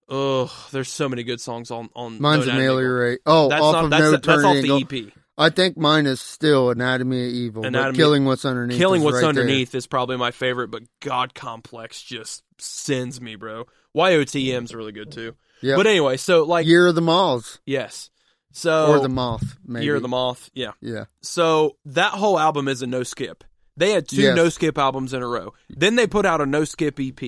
Ugh, 0.10 0.50
there's 0.72 0.90
so 0.90 1.08
many 1.08 1.24
good 1.24 1.40
songs 1.42 1.72
on 1.72 1.90
on. 1.96 2.20
Mine's 2.22 2.46
No 2.48 2.54
Anatomy 2.54 2.66
of 2.66 2.70
Gold. 2.70 2.80
Ameliorate. 2.80 3.20
Oh, 3.26 3.50
That's 3.50 3.62
off 3.62 3.74
not 3.74 3.84
of 3.86 3.90
that's 3.92 4.02
No 4.04 4.12
that's 4.12 4.28
off 4.28 4.34
Eternity 4.56 4.70
in 4.70 4.88
the 5.04 5.08
EP. 5.08 5.14
I 5.38 5.50
think 5.50 5.78
mine 5.78 6.06
is 6.06 6.20
still 6.20 6.70
Anatomy 6.70 7.26
of 7.28 7.34
Evil. 7.34 7.66
Anatomy- 7.66 7.92
but 7.94 7.98
Killing 7.98 8.26
What's 8.26 8.44
Underneath. 8.44 8.78
Killing 8.78 9.02
is 9.02 9.06
What's 9.06 9.16
right. 9.22 9.24
Underneath 9.30 9.74
is 9.76 9.88
probably 9.88 10.18
my 10.18 10.32
favorite, 10.32 10.70
but 10.70 10.84
God 11.02 11.34
Complex 11.34 12.02
just 12.02 12.44
sends 12.58 13.22
me, 13.22 13.36
bro. 13.36 13.66
YOTM's 13.96 14.74
really 14.76 14.92
good 14.92 15.12
too. 15.12 15.36
Yep. 15.62 15.78
But 15.78 15.88
anyway, 15.88 16.18
so 16.18 16.44
like 16.44 16.66
Year 16.68 16.88
of 16.88 16.96
the 16.96 17.02
Moths. 17.02 17.60
yes. 17.66 18.10
So 18.52 18.88
or 18.94 19.00
the 19.00 19.10
Moth, 19.10 19.58
maybe. 19.64 19.86
Year 19.86 19.96
of 19.96 20.02
the 20.02 20.08
Moth, 20.08 20.50
yeah. 20.56 20.72
Yeah. 20.82 21.06
So 21.22 21.78
that 21.86 22.14
whole 22.14 22.40
album 22.40 22.68
is 22.68 22.82
a 22.82 22.88
no 22.88 23.04
skip. 23.04 23.44
They 23.78 23.92
had 23.92 24.08
two 24.08 24.22
Yes. 24.24 24.36
no 24.36 24.50
skip 24.50 24.78
albums 24.78 25.14
in 25.14 25.22
a 25.22 25.28
row. 25.28 25.54
Then 25.70 25.96
they 25.96 26.08
put 26.08 26.26
out 26.26 26.42
a 26.42 26.46
no 26.48 26.64
skip 26.66 27.00
EP. 27.00 27.22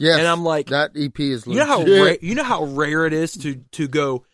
Yes. 0.00 0.18
And 0.18 0.26
I'm 0.26 0.42
like, 0.42 0.68
that 0.70 0.92
EP 0.96 1.20
is 1.20 1.46
you 1.46 1.54
know 1.56 1.66
how 1.66 1.84
ra- 1.84 2.14
you 2.20 2.34
know 2.34 2.42
how 2.42 2.64
rare 2.64 3.06
it 3.06 3.12
is 3.12 3.34
to 3.38 3.56
to 3.72 3.86
go 3.86 4.24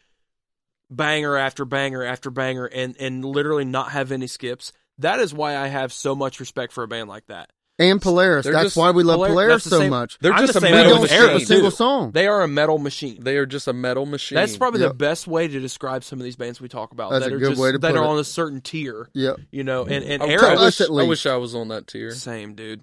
banger 0.91 1.37
after 1.37 1.65
banger 1.65 2.05
after 2.05 2.31
banger 2.31 2.67
and 2.67 2.97
and 2.99 3.25
literally 3.25 3.65
not 3.65 3.91
have 3.91 4.13
any 4.13 4.27
skips. 4.29 4.73
That 4.99 5.19
is 5.19 5.35
why 5.35 5.57
I 5.57 5.67
have 5.67 5.93
so 5.93 6.15
much 6.15 6.41
respect 6.41 6.73
for 6.73 6.85
a 6.85 6.89
band 6.89 7.09
like 7.09 7.27
that. 7.27 7.51
and 7.79 8.01
Polaris. 8.01 8.45
They're 8.45 8.55
That's 8.55 8.65
just- 8.67 8.77
why 8.79 8.91
we 8.93 9.03
love 9.03 9.17
Polar- 9.17 9.29
Polaris 9.29 9.65
so 9.65 9.81
same- 9.81 9.91
much. 9.91 10.17
They're 10.21 10.33
just 10.33 10.55
the 10.55 10.61
a 10.61 10.63
same 10.63 10.71
We 10.73 10.77
way 10.79 10.83
metal 10.85 10.93
don't 10.95 11.01
with 11.03 11.11
skip 11.11 11.21
Arrow, 11.21 11.31
a 11.31 11.33
machine. 11.35 11.47
single 11.47 11.71
song. 11.71 12.11
They 12.13 12.27
are 12.27 12.41
a 12.43 12.49
metal 12.49 12.79
machine. 12.79 13.19
They 13.23 13.37
are 13.37 13.45
just 13.45 13.69
a 13.69 13.75
metal 13.75 14.07
machine. 14.07 14.37
That's 14.37 14.57
probably 14.57 14.81
Yep. 14.81 14.91
the 14.93 14.95
best 14.95 15.27
way 15.27 15.47
to 15.47 15.61
describe 15.61 16.03
some 16.03 16.19
of 16.19 16.25
these 16.25 16.37
bands 16.37 16.59
we 16.59 16.69
talk 16.69 16.93
about. 16.93 17.11
That's 17.11 17.27
that 17.27 17.33
a 17.33 17.35
are 17.35 17.39
good 17.39 17.51
just 17.51 17.61
way 17.61 17.73
to 17.73 17.79
that 17.79 17.91
put 17.93 17.99
are 18.01 18.05
it. 18.05 18.09
on 18.09 18.19
a 18.19 18.25
certain 18.25 18.63
tier. 18.63 19.11
Yep. 19.13 19.41
You 19.51 19.65
know, 19.65 19.85
and 19.85 20.03
and 20.05 20.23
I, 20.23 20.27
Erra 20.29 20.57
I 20.59 20.65
wish, 20.65 20.81
I 20.81 20.89
wish 21.03 21.27
I 21.27 21.37
was 21.37 21.55
on 21.55 21.69
that 21.69 21.87
tier. 21.87 22.13
same 22.13 22.55
dude. 22.55 22.81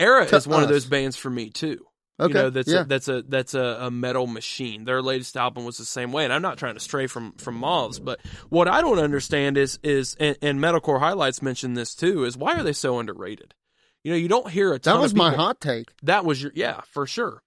Erra 0.00 0.26
To 0.26 0.34
is 0.36 0.46
one 0.48 0.64
of 0.64 0.68
those 0.70 0.86
bands 0.86 1.16
for 1.16 1.30
me 1.30 1.50
too. 1.50 1.86
Okay. 2.18 2.28
You 2.28 2.34
know, 2.44 2.50
that's 2.50 2.68
yeah. 2.68 2.80
a, 2.80 2.84
that's 2.84 3.08
a 3.08 3.22
that's 3.22 3.54
a, 3.54 3.78
a 3.82 3.90
metal 3.90 4.26
machine. 4.26 4.84
Their 4.84 5.02
latest 5.02 5.36
album 5.36 5.64
was 5.66 5.76
the 5.76 5.84
same 5.84 6.12
way, 6.12 6.24
and 6.24 6.32
I'm 6.32 6.42
not 6.42 6.56
trying 6.56 6.74
to 6.74 6.80
stray 6.80 7.06
from 7.06 7.32
from 7.32 7.56
Moths, 7.56 7.98
but 7.98 8.20
what 8.48 8.68
I 8.68 8.80
don't 8.80 8.98
understand 8.98 9.58
is 9.58 9.78
is 9.82 10.16
and, 10.18 10.36
and 10.40 10.58
metalcore 10.58 10.98
highlights 10.98 11.42
mentioned 11.42 11.76
this 11.76 11.94
too 11.94 12.24
is 12.24 12.36
why 12.36 12.54
are 12.54 12.62
they 12.62 12.72
so 12.72 12.98
underrated? 12.98 13.52
You 14.02 14.12
know, 14.12 14.16
you 14.18 14.28
don't 14.28 14.50
hear 14.50 14.72
a 14.72 14.78
ton 14.78 14.94
that 14.96 15.02
was 15.02 15.14
my 15.14 15.34
hot 15.34 15.60
take. 15.60 15.88
that 16.04 16.24
was 16.24 16.42
your 16.42 16.52
yeah 16.54 16.80
for 16.92 17.06
sure 17.06 17.42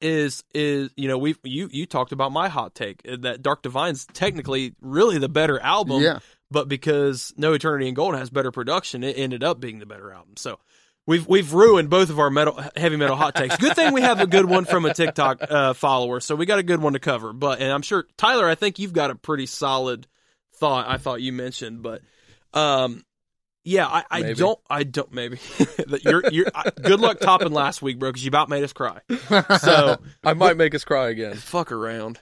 is 0.00 0.44
is 0.54 0.90
you 0.96 1.08
know 1.08 1.18
we 1.18 1.34
you 1.42 1.68
you 1.72 1.84
talked 1.84 2.12
about 2.12 2.30
my 2.30 2.48
hot 2.48 2.74
take 2.74 3.00
uh, 3.10 3.16
that 3.20 3.42
dark 3.42 3.62
divine's 3.62 4.06
technically 4.12 4.74
really 4.80 5.18
the 5.18 5.28
better 5.28 5.58
album 5.58 6.00
Yeah. 6.02 6.20
but 6.52 6.68
because 6.68 7.34
no 7.36 7.52
eternity 7.52 7.88
in 7.88 7.94
gold 7.94 8.14
has 8.14 8.30
better 8.30 8.52
production 8.52 9.02
it 9.02 9.18
ended 9.18 9.42
up 9.42 9.58
being 9.58 9.80
the 9.80 9.86
better 9.86 10.12
album 10.12 10.34
so 10.36 10.60
we've 11.08 11.26
we've 11.26 11.52
ruined 11.54 11.90
both 11.90 12.10
of 12.10 12.20
our 12.20 12.30
metal 12.30 12.60
heavy 12.76 12.96
metal 12.96 13.16
hot 13.16 13.34
takes 13.34 13.56
good 13.56 13.74
thing 13.74 13.92
we 13.92 14.02
have 14.02 14.20
a 14.20 14.26
good 14.26 14.44
one 14.44 14.64
from 14.64 14.84
a 14.84 14.94
tiktok 14.94 15.42
uh, 15.50 15.72
follower 15.72 16.20
so 16.20 16.36
we 16.36 16.46
got 16.46 16.58
a 16.58 16.62
good 16.62 16.80
one 16.80 16.92
to 16.92 17.00
cover 17.00 17.32
but 17.32 17.60
and 17.60 17.72
i'm 17.72 17.82
sure 17.82 18.06
tyler 18.16 18.46
i 18.46 18.54
think 18.54 18.78
you've 18.78 18.92
got 18.92 19.10
a 19.10 19.14
pretty 19.16 19.46
solid 19.46 20.06
thought 20.56 20.86
i 20.86 20.98
thought 20.98 21.20
you 21.20 21.32
mentioned 21.32 21.82
but 21.82 22.02
um 22.54 23.02
yeah, 23.64 23.86
I, 23.86 24.04
I 24.10 24.32
don't. 24.32 24.58
I 24.70 24.82
don't. 24.82 25.12
Maybe 25.12 25.38
you're. 26.00 26.26
You're. 26.30 26.46
I, 26.54 26.70
good 26.70 27.00
luck 27.00 27.20
topping 27.20 27.52
last 27.52 27.82
week, 27.82 27.98
bro, 27.98 28.08
because 28.08 28.24
you 28.24 28.28
about 28.28 28.48
made 28.48 28.64
us 28.64 28.72
cry. 28.72 29.00
So 29.58 29.98
I 30.24 30.32
might 30.32 30.56
make 30.56 30.74
us 30.74 30.84
cry 30.84 31.10
again. 31.10 31.34
fuck 31.34 31.70
around. 31.70 32.18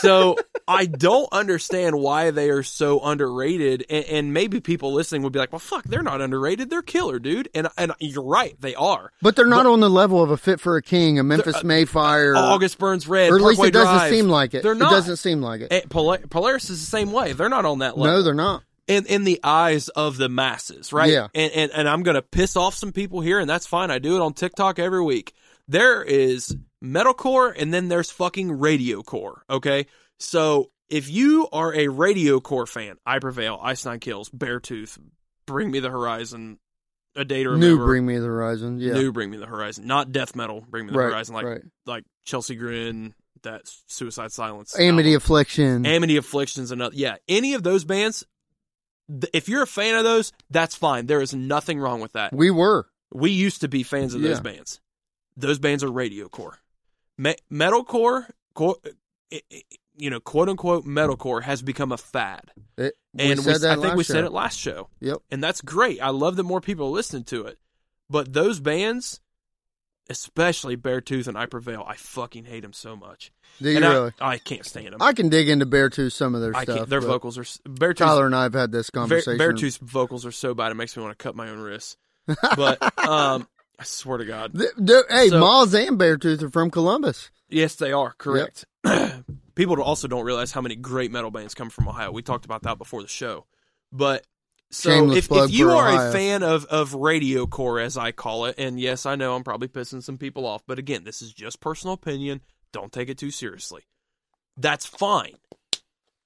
So 0.00 0.36
I 0.66 0.86
don't 0.86 1.28
understand 1.32 1.98
why 1.98 2.30
they 2.30 2.50
are 2.50 2.62
so 2.62 3.00
underrated, 3.00 3.84
and, 3.90 4.04
and 4.06 4.34
maybe 4.34 4.60
people 4.60 4.92
listening 4.92 5.22
would 5.22 5.32
be 5.32 5.38
like, 5.38 5.52
"Well, 5.52 5.58
fuck, 5.58 5.84
they're 5.84 6.02
not 6.02 6.20
underrated. 6.20 6.70
They're 6.70 6.82
killer, 6.82 7.18
dude." 7.18 7.48
And 7.54 7.68
and 7.76 7.92
you're 8.00 8.24
right, 8.24 8.56
they 8.60 8.74
are. 8.74 9.12
But 9.22 9.36
they're 9.36 9.46
not 9.46 9.66
on 9.66 9.80
the 9.80 9.90
level 9.90 10.22
of 10.22 10.30
a 10.30 10.36
Fit 10.36 10.60
for 10.60 10.76
a 10.76 10.82
King, 10.82 11.18
a 11.18 11.22
Memphis 11.22 11.56
uh, 11.56 11.62
May 11.64 11.84
Fire, 11.84 12.34
August 12.36 12.78
Burns 12.78 13.06
Red, 13.06 13.30
or 13.30 13.36
at 13.36 13.42
least 13.42 13.62
it 13.62 13.72
doesn't 13.72 13.94
Drive. 13.94 14.10
seem 14.12 14.28
like 14.28 14.54
it. 14.54 14.62
They're 14.62 14.72
It 14.72 14.78
doesn't 14.78 15.16
seem 15.16 15.40
like 15.40 15.60
it. 15.62 15.72
And 15.72 15.90
Pol- 15.90 16.18
Polaris 16.28 16.70
is 16.70 16.80
the 16.80 16.90
same 16.90 17.12
way. 17.12 17.32
They're 17.32 17.48
not 17.48 17.64
on 17.64 17.78
that 17.80 17.96
level. 17.98 18.16
No, 18.16 18.22
they're 18.22 18.34
not. 18.34 18.62
in 18.86 19.06
in 19.06 19.24
the 19.24 19.40
eyes 19.44 19.88
of 19.90 20.16
the 20.16 20.28
masses, 20.28 20.92
right? 20.92 21.10
Yeah. 21.10 21.28
And 21.34 21.52
and, 21.52 21.72
and 21.72 21.88
I'm 21.88 22.02
gonna 22.02 22.22
piss 22.22 22.56
off 22.56 22.74
some 22.74 22.92
people 22.92 23.20
here, 23.20 23.38
and 23.38 23.48
that's 23.48 23.66
fine. 23.66 23.90
I 23.90 23.98
do 23.98 24.16
it 24.16 24.20
on 24.22 24.32
TikTok 24.34 24.78
every 24.78 25.02
week. 25.02 25.34
There 25.68 26.02
is 26.02 26.56
metalcore, 26.82 27.54
and 27.56 27.72
then 27.72 27.88
there's 27.88 28.10
fucking 28.10 28.58
radiocore. 28.58 29.40
Okay, 29.48 29.86
so 30.18 30.70
if 30.88 31.08
you 31.08 31.48
are 31.52 31.72
a 31.72 31.86
radiocore 31.86 32.68
fan, 32.68 32.96
I 33.06 33.18
prevail, 33.18 33.58
Ice 33.62 33.84
Nine 33.84 34.00
Kills, 34.00 34.28
Beartooth, 34.30 34.98
Bring 35.46 35.70
Me 35.70 35.80
the 35.80 35.90
Horizon, 35.90 36.58
A 37.14 37.24
Day 37.24 37.42
to 37.44 37.50
Remember, 37.50 37.76
New 37.76 37.84
Bring 37.84 38.06
Me 38.06 38.18
the 38.18 38.26
Horizon. 38.26 38.78
Yeah. 38.78 38.94
New 38.94 39.12
Bring 39.12 39.30
Me 39.30 39.36
the 39.36 39.46
Horizon, 39.46 39.86
not 39.86 40.12
death 40.12 40.34
metal, 40.34 40.64
Bring 40.68 40.86
Me 40.86 40.92
the 40.92 40.98
right. 40.98 41.12
Horizon, 41.12 41.34
like 41.34 41.46
right. 41.46 41.62
like 41.86 42.04
Chelsea 42.24 42.56
Grin, 42.56 43.14
that 43.42 43.62
Suicide 43.86 44.32
Silence, 44.32 44.78
Amity 44.78 45.10
album. 45.10 45.16
Affliction. 45.16 45.86
Amity 45.86 46.16
Afflictions, 46.16 46.70
another. 46.70 46.94
Yeah, 46.94 47.16
any 47.28 47.54
of 47.54 47.62
those 47.62 47.84
bands. 47.84 48.24
If 49.34 49.48
you're 49.48 49.62
a 49.62 49.66
fan 49.66 49.96
of 49.96 50.04
those, 50.04 50.32
that's 50.50 50.76
fine. 50.76 51.06
There 51.06 51.20
is 51.20 51.34
nothing 51.34 51.80
wrong 51.80 52.00
with 52.00 52.12
that. 52.12 52.32
we 52.32 52.50
were. 52.50 52.86
We 53.12 53.32
used 53.32 53.62
to 53.62 53.68
be 53.68 53.82
fans 53.82 54.14
of 54.14 54.22
those 54.22 54.40
bands. 54.40 54.80
Those 55.36 55.58
bands 55.58 55.82
are 55.82 55.88
radiocore. 55.88 56.54
Me- 57.20 57.36
metalcore, 57.52 58.30
co- 58.54 58.80
i- 59.30 59.42
i- 59.52 59.62
you 59.96 60.08
know, 60.08 60.20
quote 60.20 60.48
unquote 60.48 60.86
metalcore 60.86 61.42
has 61.42 61.60
become 61.60 61.92
a 61.92 61.98
fad. 61.98 62.50
It, 62.78 62.94
we 63.12 63.30
And 63.32 63.40
that 63.40 63.64
I 63.64 63.76
think 63.80 63.94
we 63.96 64.04
said 64.04 64.24
it 64.24 64.32
last 64.32 64.58
show. 64.58 64.88
Yep. 65.00 65.18
And 65.30 65.44
that's 65.44 65.60
great. 65.60 66.00
I 66.00 66.08
love 66.10 66.36
that 66.36 66.44
more 66.44 66.62
people 66.62 66.86
are 66.86 66.90
listening 66.90 67.24
to 67.24 67.44
it. 67.44 67.58
But 68.08 68.32
those 68.32 68.58
bands, 68.60 69.20
especially 70.08 70.78
Beartooth 70.78 71.28
and 71.28 71.36
I 71.36 71.44
Prevail, 71.44 71.84
I 71.86 71.96
fucking 71.96 72.44
hate 72.46 72.62
them 72.62 72.72
so 72.72 72.96
much. 72.96 73.32
Do 73.60 73.68
you 73.68 73.76
and 73.76 73.84
I- 73.84 73.92
really? 73.92 74.12
I, 74.18 74.38
can't 74.38 74.64
stand 74.64 74.94
them. 74.94 75.02
I 75.02 75.12
can 75.12 75.28
dig 75.28 75.50
into 75.50 75.66
Beartooth 75.66 76.12
some 76.12 76.34
of 76.34 76.40
their 76.40 76.56
I 76.56 76.62
stuff. 76.62 76.88
Their 76.88 77.02
vocals 77.02 77.36
are 77.36 77.42
Beartooth. 77.44 77.96
Tyler 77.96 78.24
and 78.24 78.34
I 78.34 78.44
have 78.44 78.54
had 78.54 78.72
this 78.72 78.88
Bear, 78.88 79.02
conversation. 79.02 79.38
Beartooth's 79.38 79.76
vocals 79.76 80.24
are 80.24 80.32
so 80.32 80.54
bad 80.54 80.72
it 80.72 80.76
makes 80.76 80.96
me 80.96 81.02
want 81.02 81.18
to 81.18 81.22
cut 81.22 81.36
my 81.36 81.50
own 81.50 81.58
wrists. 81.58 81.98
But 82.56 82.80
um, 83.06 83.46
I 83.80 83.84
swear 83.84 84.18
to 84.18 84.26
God, 84.26 84.52
Th- 84.52 84.70
th- 84.76 85.04
hey, 85.08 85.28
So- 85.30 85.40
Moths 85.40 85.72
and 85.74 85.98
Beartooth 85.98 86.42
are 86.42 86.50
from 86.50 86.70
Columbus. 86.70 87.30
yes, 87.48 87.76
they 87.76 87.92
are 87.92 88.12
correct. 88.18 88.66
People 89.54 89.82
also 89.82 90.06
don't 90.06 90.24
realize 90.24 90.52
how 90.52 90.60
many 90.60 90.76
great 90.76 91.10
metal 91.10 91.30
bands 91.30 91.54
come 91.54 91.70
from 91.70 91.88
Ohio. 91.88 92.12
We 92.12 92.22
talked 92.22 92.44
about 92.44 92.62
that 92.62 92.78
before 92.78 93.02
the 93.02 93.08
show, 93.08 93.46
but. 93.90 94.24
So 94.72 95.10
if, 95.10 95.28
if 95.32 95.50
you 95.50 95.70
are 95.70 95.88
Ohio. 95.88 96.10
a 96.10 96.12
fan 96.12 96.44
of, 96.44 96.64
of 96.66 96.94
radio 96.94 97.44
core 97.48 97.80
as 97.80 97.96
I 97.96 98.12
call 98.12 98.44
it, 98.44 98.54
and 98.56 98.78
yes, 98.78 99.04
I 99.04 99.16
know 99.16 99.34
I'm 99.34 99.42
probably 99.42 99.66
pissing 99.66 100.00
some 100.00 100.16
people 100.16 100.46
off, 100.46 100.62
but 100.64 100.78
again, 100.78 101.02
this 101.02 101.22
is 101.22 101.32
just 101.32 101.58
personal 101.60 101.94
opinion. 101.94 102.40
Don't 102.72 102.92
take 102.92 103.08
it 103.08 103.18
too 103.18 103.32
seriously. 103.32 103.82
That's 104.56 104.86
fine. 104.86 105.34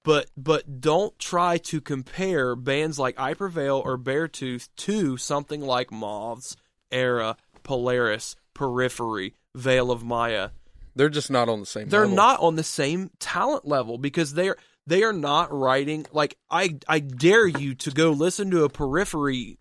But 0.04 0.26
but 0.36 0.82
don't 0.82 1.18
try 1.18 1.56
to 1.56 1.80
compare 1.80 2.54
bands 2.54 2.98
like 2.98 3.18
I 3.18 3.32
Prevail 3.32 3.80
or 3.82 3.96
Beartooth 3.96 4.68
to 4.76 5.16
something 5.16 5.62
like 5.62 5.90
Moths, 5.90 6.54
Erra, 6.94 7.36
Polaris, 7.64 8.36
Periphery, 8.54 9.34
Veil 9.54 9.90
of 9.90 10.04
Maya. 10.04 10.50
They're 10.96 11.08
just 11.08 11.30
not 11.30 11.48
on 11.48 11.60
the 11.60 11.66
same. 11.66 11.88
They're 11.88 12.02
level. 12.02 12.16
not 12.16 12.40
on 12.40 12.56
the 12.56 12.62
same 12.62 13.10
talent 13.18 13.66
level 13.66 13.98
because 13.98 14.32
they're 14.34 14.56
they 14.86 15.02
are 15.02 15.12
not 15.12 15.52
writing 15.52 16.06
like 16.12 16.36
I 16.50 16.76
I 16.88 17.00
dare 17.00 17.46
you 17.46 17.74
to 17.74 17.90
go 17.90 18.10
listen 18.12 18.50
to 18.52 18.64
a 18.64 18.68
Periphery 18.68 19.58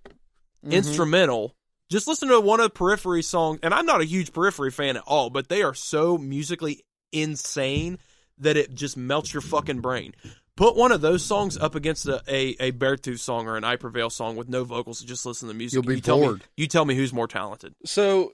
Mm-hmm. 0.63 0.75
instrumental. 0.75 1.53
Just 1.89 2.07
listen 2.07 2.29
to 2.29 2.39
one 2.39 2.61
of 2.61 2.63
the 2.63 2.69
Periphery 2.69 3.21
songs, 3.21 3.59
and 3.61 3.73
I'm 3.73 3.85
not 3.85 3.99
a 3.99 4.05
huge 4.05 4.31
Periphery 4.31 4.71
fan 4.71 4.95
at 4.95 5.03
all, 5.05 5.29
but 5.29 5.49
they 5.49 5.61
are 5.61 5.73
so 5.73 6.17
musically 6.17 6.85
insane 7.11 7.99
that 8.37 8.55
it 8.55 8.73
just 8.73 8.95
melts 8.95 9.33
your 9.33 9.41
fucking 9.41 9.81
brain. 9.81 10.15
Put 10.55 10.75
one 10.75 10.91
of 10.91 11.01
those 11.01 11.25
songs 11.25 11.57
up 11.57 11.73
against 11.73 12.07
a, 12.07 12.21
a, 12.27 12.55
a 12.59 12.71
Beartooth 12.71 13.19
song 13.19 13.47
or 13.47 13.57
an 13.57 13.63
I 13.63 13.75
Prevail 13.75 14.09
song 14.11 14.35
with 14.35 14.47
no 14.47 14.63
vocals 14.63 14.99
and 15.01 15.07
just 15.07 15.25
listen 15.25 15.47
to 15.47 15.53
the 15.53 15.57
music. 15.57 15.73
You'll 15.75 15.83
be 15.83 15.95
you 15.95 16.01
tell 16.01 16.33
Me, 16.33 16.39
you 16.55 16.67
tell 16.67 16.85
me 16.85 16.95
who's 16.95 17.11
more 17.11 17.27
talented. 17.27 17.73
So, 17.85 18.33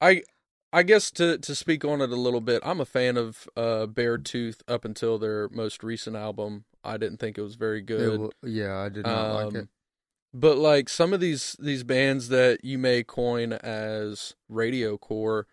I 0.00 0.22
I 0.72 0.84
guess 0.84 1.10
to 1.12 1.38
to 1.38 1.54
speak 1.56 1.84
on 1.84 2.00
it 2.00 2.10
a 2.10 2.16
little 2.16 2.40
bit, 2.40 2.62
I'm 2.64 2.80
a 2.80 2.84
fan 2.84 3.16
of 3.16 3.48
uh, 3.56 3.86
Beartooth 3.86 4.60
up 4.68 4.84
until 4.84 5.18
their 5.18 5.48
most 5.48 5.82
recent 5.82 6.14
album. 6.14 6.64
I 6.84 6.96
didn't 6.96 7.18
think 7.18 7.36
it 7.36 7.42
was 7.42 7.56
very 7.56 7.82
good. 7.82 8.20
wa- 8.20 8.30
yeah, 8.44 8.78
I 8.78 8.88
did 8.88 9.04
not 9.04 9.34
like 9.34 9.46
Um, 9.48 9.56
it. 9.56 9.68
But 10.32 10.56
like 10.58 10.88
some 10.88 11.12
of 11.12 11.18
these 11.18 11.56
these 11.58 11.82
bands 11.82 12.28
that 12.28 12.64
you 12.64 12.78
may 12.78 13.02
coin 13.02 13.52
as 13.52 14.34
radio 14.48 14.96
core, 14.96 15.48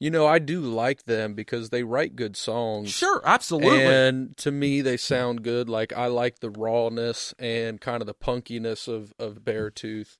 you 0.00 0.10
know, 0.10 0.26
I 0.26 0.38
do 0.38 0.60
like 0.60 1.04
them 1.04 1.34
because 1.34 1.70
they 1.70 1.82
write 1.82 2.14
good 2.16 2.36
songs. 2.36 2.90
Sure, 2.90 3.20
absolutely. 3.24 3.84
And 3.84 4.36
to 4.38 4.50
me, 4.52 4.80
they 4.80 4.96
sound 4.96 5.42
good. 5.42 5.68
Like 5.68 5.92
I 5.92 6.06
like 6.06 6.38
the 6.40 6.50
rawness 6.50 7.34
and 7.38 7.80
kind 7.80 8.00
of 8.02 8.06
the 8.06 8.14
punkiness 8.14 8.86
of 8.88 9.12
of 9.18 9.40
Beartooth 9.44 10.18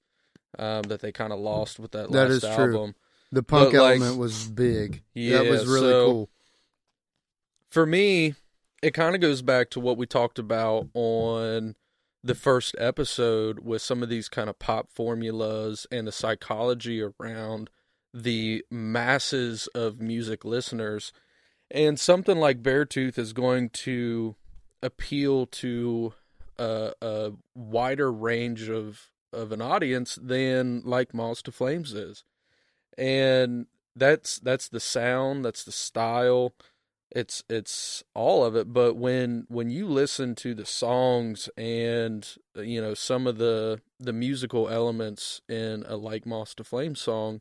um, 0.58 0.82
that 0.84 1.00
they 1.00 1.12
kind 1.12 1.32
of 1.32 1.38
lost 1.38 1.78
with 1.78 1.92
that 1.92 2.10
That 2.10 2.28
last 2.30 2.42
is 2.44 2.54
true. 2.56 2.76
album. 2.76 2.94
The 3.30 3.42
punk 3.42 3.72
but, 3.72 3.80
like- 3.82 3.96
element 4.00 4.18
was 4.18 4.48
big. 4.48 5.02
Yeah, 5.14 5.42
that 5.42 5.50
was 5.50 5.66
really 5.66 5.90
so- 5.90 6.06
cool. 6.06 6.30
For 7.70 7.84
me, 7.84 8.34
it 8.82 8.94
kind 8.94 9.14
of 9.14 9.20
goes 9.20 9.42
back 9.42 9.70
to 9.70 9.80
what 9.80 9.98
we 9.98 10.06
talked 10.06 10.38
about 10.38 10.88
on 10.94 11.74
the 12.24 12.34
first 12.34 12.74
episode 12.78 13.58
with 13.60 13.82
some 13.82 14.02
of 14.02 14.08
these 14.08 14.28
kind 14.28 14.48
of 14.50 14.58
pop 14.58 14.88
formulas 14.90 15.86
and 15.92 16.06
the 16.06 16.12
psychology 16.12 17.02
around 17.02 17.70
the 18.12 18.64
masses 18.70 19.66
of 19.68 20.00
music 20.00 20.44
listeners. 20.44 21.12
And 21.70 22.00
something 22.00 22.38
like 22.38 22.62
Beartooth 22.62 23.18
is 23.18 23.32
going 23.32 23.70
to 23.70 24.36
appeal 24.82 25.46
to 25.46 26.14
a, 26.58 26.92
a 27.02 27.32
wider 27.54 28.10
range 28.10 28.68
of, 28.68 29.10
of 29.32 29.52
an 29.52 29.60
audience 29.60 30.18
than 30.20 30.82
like 30.84 31.12
Moths 31.12 31.42
to 31.42 31.52
Flames 31.52 31.92
is. 31.92 32.24
And 32.96 33.66
that's 33.94 34.38
that's 34.38 34.68
the 34.68 34.80
sound, 34.80 35.44
that's 35.44 35.64
the 35.64 35.72
style, 35.72 36.54
it's 37.10 37.42
it's 37.48 38.02
all 38.14 38.44
of 38.44 38.54
it 38.54 38.72
but 38.72 38.94
when 38.94 39.46
when 39.48 39.70
you 39.70 39.86
listen 39.86 40.34
to 40.34 40.54
the 40.54 40.66
songs 40.66 41.48
and 41.56 42.36
you 42.56 42.80
know 42.80 42.94
some 42.94 43.26
of 43.26 43.38
the 43.38 43.80
the 43.98 44.12
musical 44.12 44.68
elements 44.68 45.40
in 45.48 45.84
a 45.88 45.96
like 45.96 46.26
moths 46.26 46.54
to 46.54 46.62
flame 46.62 46.94
song 46.94 47.40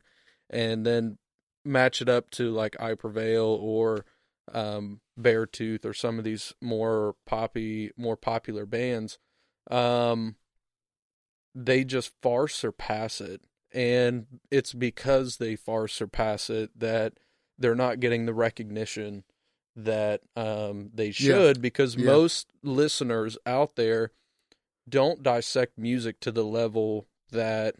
and 0.50 0.84
then 0.86 1.18
match 1.64 2.00
it 2.00 2.08
up 2.08 2.30
to 2.30 2.50
like 2.50 2.80
i 2.80 2.94
prevail 2.94 3.58
or 3.60 4.04
um 4.52 5.00
beartooth 5.20 5.84
or 5.84 5.92
some 5.92 6.18
of 6.18 6.24
these 6.24 6.54
more 6.60 7.14
poppy 7.26 7.90
more 7.96 8.16
popular 8.16 8.64
bands 8.64 9.18
um 9.70 10.36
they 11.54 11.84
just 11.84 12.12
far 12.22 12.48
surpass 12.48 13.20
it 13.20 13.42
and 13.72 14.26
it's 14.50 14.72
because 14.72 15.36
they 15.36 15.56
far 15.56 15.86
surpass 15.88 16.48
it 16.48 16.70
that 16.78 17.14
they're 17.58 17.74
not 17.74 18.00
getting 18.00 18.24
the 18.24 18.32
recognition 18.32 19.24
that 19.76 20.22
um, 20.36 20.90
they 20.94 21.10
should 21.10 21.60
because 21.60 21.96
Yeah. 21.96 22.04
most 22.06 22.52
listeners 22.62 23.36
out 23.46 23.76
there 23.76 24.12
don't 24.88 25.22
dissect 25.22 25.76
music 25.76 26.18
to 26.20 26.32
the 26.32 26.44
level 26.44 27.06
that 27.30 27.76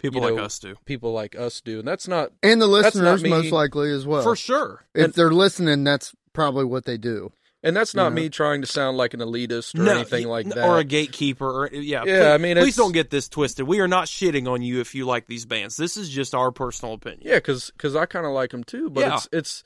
People 0.00 0.22
you 0.22 0.34
like 0.34 0.44
us 0.44 0.58
do. 0.58 0.74
people 0.84 1.12
like 1.12 1.36
us 1.36 1.60
do 1.60 1.78
and 1.78 1.86
that's 1.88 2.08
not 2.08 2.32
And 2.42 2.60
the 2.60 2.66
listeners 2.66 3.22
most 3.24 3.52
likely 3.52 3.90
as 3.92 4.06
well. 4.06 4.22
For 4.22 4.34
sure. 4.36 4.84
If 4.94 5.04
And- 5.04 5.14
they're 5.14 5.30
listening, 5.32 5.84
that's 5.84 6.12
probably 6.32 6.64
what 6.64 6.84
they 6.84 6.96
do. 6.98 7.32
and 7.62 7.76
that's 7.76 7.94
not 7.94 8.08
Yeah. 8.12 8.14
me 8.22 8.28
trying 8.30 8.62
to 8.62 8.66
sound 8.66 8.96
like 8.96 9.12
an 9.12 9.20
elitist 9.20 9.78
or 9.78 9.90
anything 9.90 10.26
like 10.28 10.48
that 10.48 10.66
Or 10.66 10.78
a 10.78 10.84
gatekeeper. 10.84 11.64
Or, 11.64 11.70
yeah. 11.70 12.04
Yeah, 12.06 12.20
please, 12.22 12.26
I 12.26 12.38
mean, 12.38 12.56
please 12.56 12.76
don't 12.76 12.92
get 12.92 13.10
this 13.10 13.28
twisted. 13.28 13.66
We 13.66 13.80
are 13.80 13.88
not 13.88 14.06
shitting 14.06 14.48
on 14.48 14.62
you 14.62 14.80
if 14.80 14.94
you 14.94 15.04
like 15.04 15.26
these 15.26 15.44
bands. 15.44 15.76
This 15.76 15.96
is 15.98 16.08
just 16.08 16.34
our 16.34 16.50
personal 16.52 16.94
opinion. 16.94 17.20
Yeah, 17.24 17.34
because 17.36 17.70
I 17.96 18.06
kind 18.06 18.24
of 18.24 18.32
like 18.32 18.50
them 18.52 18.64
too, 18.64 18.88
but 18.88 19.00
Yeah. 19.02 19.16
it's 19.16 19.28
it's 19.32 19.64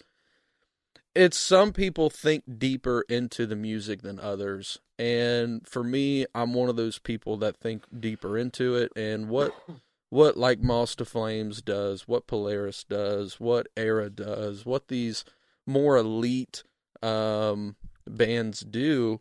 it's 1.15 1.39
some 1.39 1.73
people 1.73 2.11
think 2.11 2.43
deeper 2.59 3.05
into 3.09 3.47
the 3.47 3.55
music 3.55 4.03
than 4.03 4.19
others, 4.19 4.81
and 4.99 5.65
for 5.65 5.85
me, 5.85 6.27
I'm 6.35 6.53
one 6.55 6.69
of 6.69 6.75
those 6.75 6.99
people 6.99 7.37
that 7.37 7.57
think 7.57 7.85
deeper 8.01 8.37
into 8.37 8.75
it. 8.75 8.91
And 8.97 9.29
what 9.29 9.55
what 10.15 10.37
like 10.37 10.63
Moths 10.63 10.95
to 10.95 11.05
Flames 11.05 11.61
does, 11.61 12.07
what 12.07 12.29
Polaris 12.29 12.85
does, 12.85 13.41
what 13.41 13.67
Erra 13.77 14.09
does, 14.09 14.65
what 14.65 14.87
these 14.87 15.25
more 15.67 15.97
elite 15.97 16.63
um, 17.03 17.75
bands 18.07 18.61
do, 18.61 19.21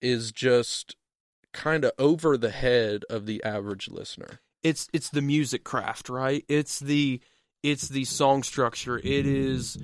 is 0.00 0.32
just 0.32 0.96
kind 1.52 1.84
of 1.84 1.92
over 1.98 2.38
the 2.38 2.50
head 2.50 3.04
of 3.10 3.26
the 3.26 3.44
average 3.44 3.88
listener. 3.90 4.40
it's 4.62 4.88
it's 4.94 5.10
the 5.10 5.20
music 5.20 5.62
craft, 5.62 6.08
right? 6.08 6.42
It's 6.48 6.80
the 6.80 7.20
it's 7.62 7.88
the 7.88 8.06
song 8.06 8.42
structure. 8.42 8.96
It 8.96 9.26
is 9.26 9.76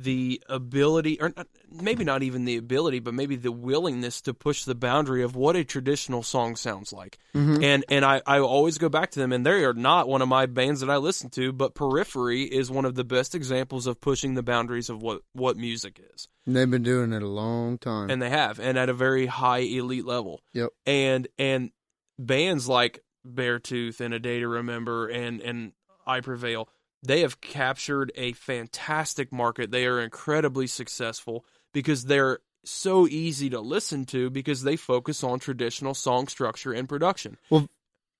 the 0.00 0.40
ability, 0.48 1.20
or 1.20 1.34
maybe 1.68 2.04
not 2.04 2.22
even 2.22 2.44
the 2.44 2.56
ability, 2.56 3.00
but 3.00 3.14
maybe 3.14 3.34
the 3.34 3.50
willingness 3.50 4.20
to 4.22 4.32
push 4.32 4.62
the 4.62 4.76
boundary 4.76 5.24
of 5.24 5.34
what 5.34 5.56
a 5.56 5.64
traditional 5.64 6.22
song 6.22 6.54
sounds 6.54 6.92
like. 6.92 7.18
Mhm. 7.34 7.62
And 7.64 7.84
and 7.88 8.04
I, 8.04 8.22
I 8.24 8.38
always 8.38 8.78
go 8.78 8.88
back 8.88 9.10
to 9.10 9.18
them, 9.18 9.32
and 9.32 9.44
they 9.44 9.64
are 9.64 9.74
not 9.74 10.06
one 10.06 10.22
of 10.22 10.28
my 10.28 10.46
bands 10.46 10.80
that 10.82 10.88
I 10.90 10.98
listen 10.98 11.30
to, 11.30 11.52
but 11.52 11.74
Periphery 11.74 12.44
is 12.44 12.70
one 12.70 12.84
of 12.84 12.94
the 12.94 13.02
best 13.02 13.34
examples 13.34 13.88
of 13.88 14.00
pushing 14.00 14.34
the 14.34 14.42
boundaries 14.44 14.88
of 14.88 15.02
what 15.02 15.22
what 15.32 15.56
music 15.56 16.00
is 16.14 16.28
And 16.46 16.54
they've 16.54 16.70
been 16.70 16.84
doing 16.84 17.12
it 17.12 17.22
a 17.22 17.26
long 17.28 17.76
time. 17.78 18.08
and 18.08 18.22
they 18.22 18.30
have 18.30 18.60
and 18.60 18.78
at 18.78 18.88
a 18.88 18.94
very 18.94 19.26
high 19.26 19.58
elite 19.58 20.04
level 20.06 20.40
Yep. 20.52 20.70
and 20.86 21.26
and 21.38 21.72
bands 22.20 22.68
like 22.68 23.00
beartooth 23.26 24.00
and 24.00 24.14
a 24.14 24.18
day 24.18 24.40
to 24.40 24.48
remember 24.48 25.08
and 25.08 25.40
and 25.40 25.72
i 26.06 26.20
prevail 26.20 26.68
they 27.02 27.20
have 27.20 27.40
captured 27.40 28.10
a 28.16 28.32
fantastic 28.32 29.32
market 29.32 29.70
they 29.70 29.86
are 29.86 30.00
incredibly 30.00 30.66
successful 30.66 31.44
because 31.72 32.04
they're 32.06 32.38
so 32.64 33.06
easy 33.06 33.48
to 33.50 33.60
listen 33.60 34.04
to 34.04 34.28
because 34.30 34.62
they 34.62 34.76
focus 34.76 35.22
on 35.24 35.38
traditional 35.38 35.94
song 35.94 36.26
structure 36.28 36.72
and 36.72 36.88
production 36.88 37.36
Well- 37.50 37.68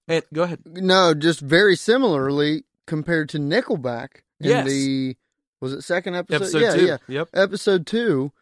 and 0.06 0.22
go 0.32 0.44
ahead 0.44 0.60
no, 0.64 1.12
just 1.14 1.40
very 1.40 1.76
similarly 1.76 2.64
compared 2.86 3.28
to 3.30 3.38
Nickelback 3.38 4.22
in 4.40 4.48
Yes. 4.48 4.66
the 4.66 5.16
was 5.60 5.72
it 5.72 5.82
second 5.82 6.14
episode? 6.14 6.36
episode 6.42 6.60
yeah, 6.62 6.74
two 6.76 6.86
yeah. 6.86 6.96
yep 7.08 7.28
Episode 7.34 7.86
two. 7.86 8.32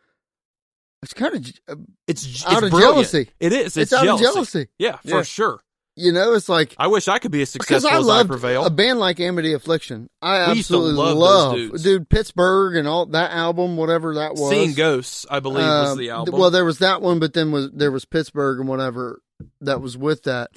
It's 1.03 1.13
kind 1.15 1.35
of 1.35 1.47
uh, 1.69 1.83
it's, 2.07 2.25
it's 2.27 2.47
out 2.47 2.63
of 2.65 2.71
brilliant. 2.71 2.95
jealousy. 2.95 3.31
it 3.41 3.53
is 3.53 3.77
It's, 3.77 3.77
it's, 3.77 3.93
out 3.93 4.05
jealousy. 4.05 4.25
of 4.27 4.33
jealousy. 4.35 4.67
yeah 4.79 4.97
for 4.99 5.09
Yeah. 5.09 5.23
sure 5.23 5.61
You 5.99 6.13
know, 6.13 6.35
it's 6.35 6.49
like 6.49 6.75
i 6.79 6.87
wish 6.89 7.09
i 7.09 7.19
could 7.19 7.31
be 7.31 7.41
as 7.41 7.49
successful 7.49 7.91
I 7.91 7.99
as 7.99 8.09
i 8.09 8.23
prevail 8.25 8.67
a 8.67 8.71
band 8.71 8.99
like 8.99 9.19
Amity 9.19 9.55
Affliction. 9.55 10.11
I 10.21 10.53
We 10.53 10.59
absolutely 10.61 10.93
love 10.93 11.17
love, 11.17 11.83
dude 11.83 12.09
Pittsburgh 12.11 12.77
and 12.77 12.87
all 12.87 13.07
that 13.07 13.31
album, 13.33 13.77
whatever 13.79 14.15
that 14.17 14.35
was. 14.35 14.51
seeing 14.51 14.75
ghosts 14.75 15.25
i 15.31 15.41
believe 15.41 15.65
was 15.67 15.93
Um, 15.93 15.99
the 15.99 16.11
album 16.11 16.39
Well, 16.39 16.51
there 16.51 16.67
was 16.67 16.79
that 16.81 17.01
one, 17.01 17.19
but 17.19 17.33
then 17.33 17.51
was 17.51 17.71
there 17.73 17.91
was 17.91 18.05
Pittsburgh 18.05 18.61
and 18.61 18.69
whatever 18.69 19.23
that 19.63 19.81
was 19.81 19.97
with 19.97 20.25
that. 20.25 20.51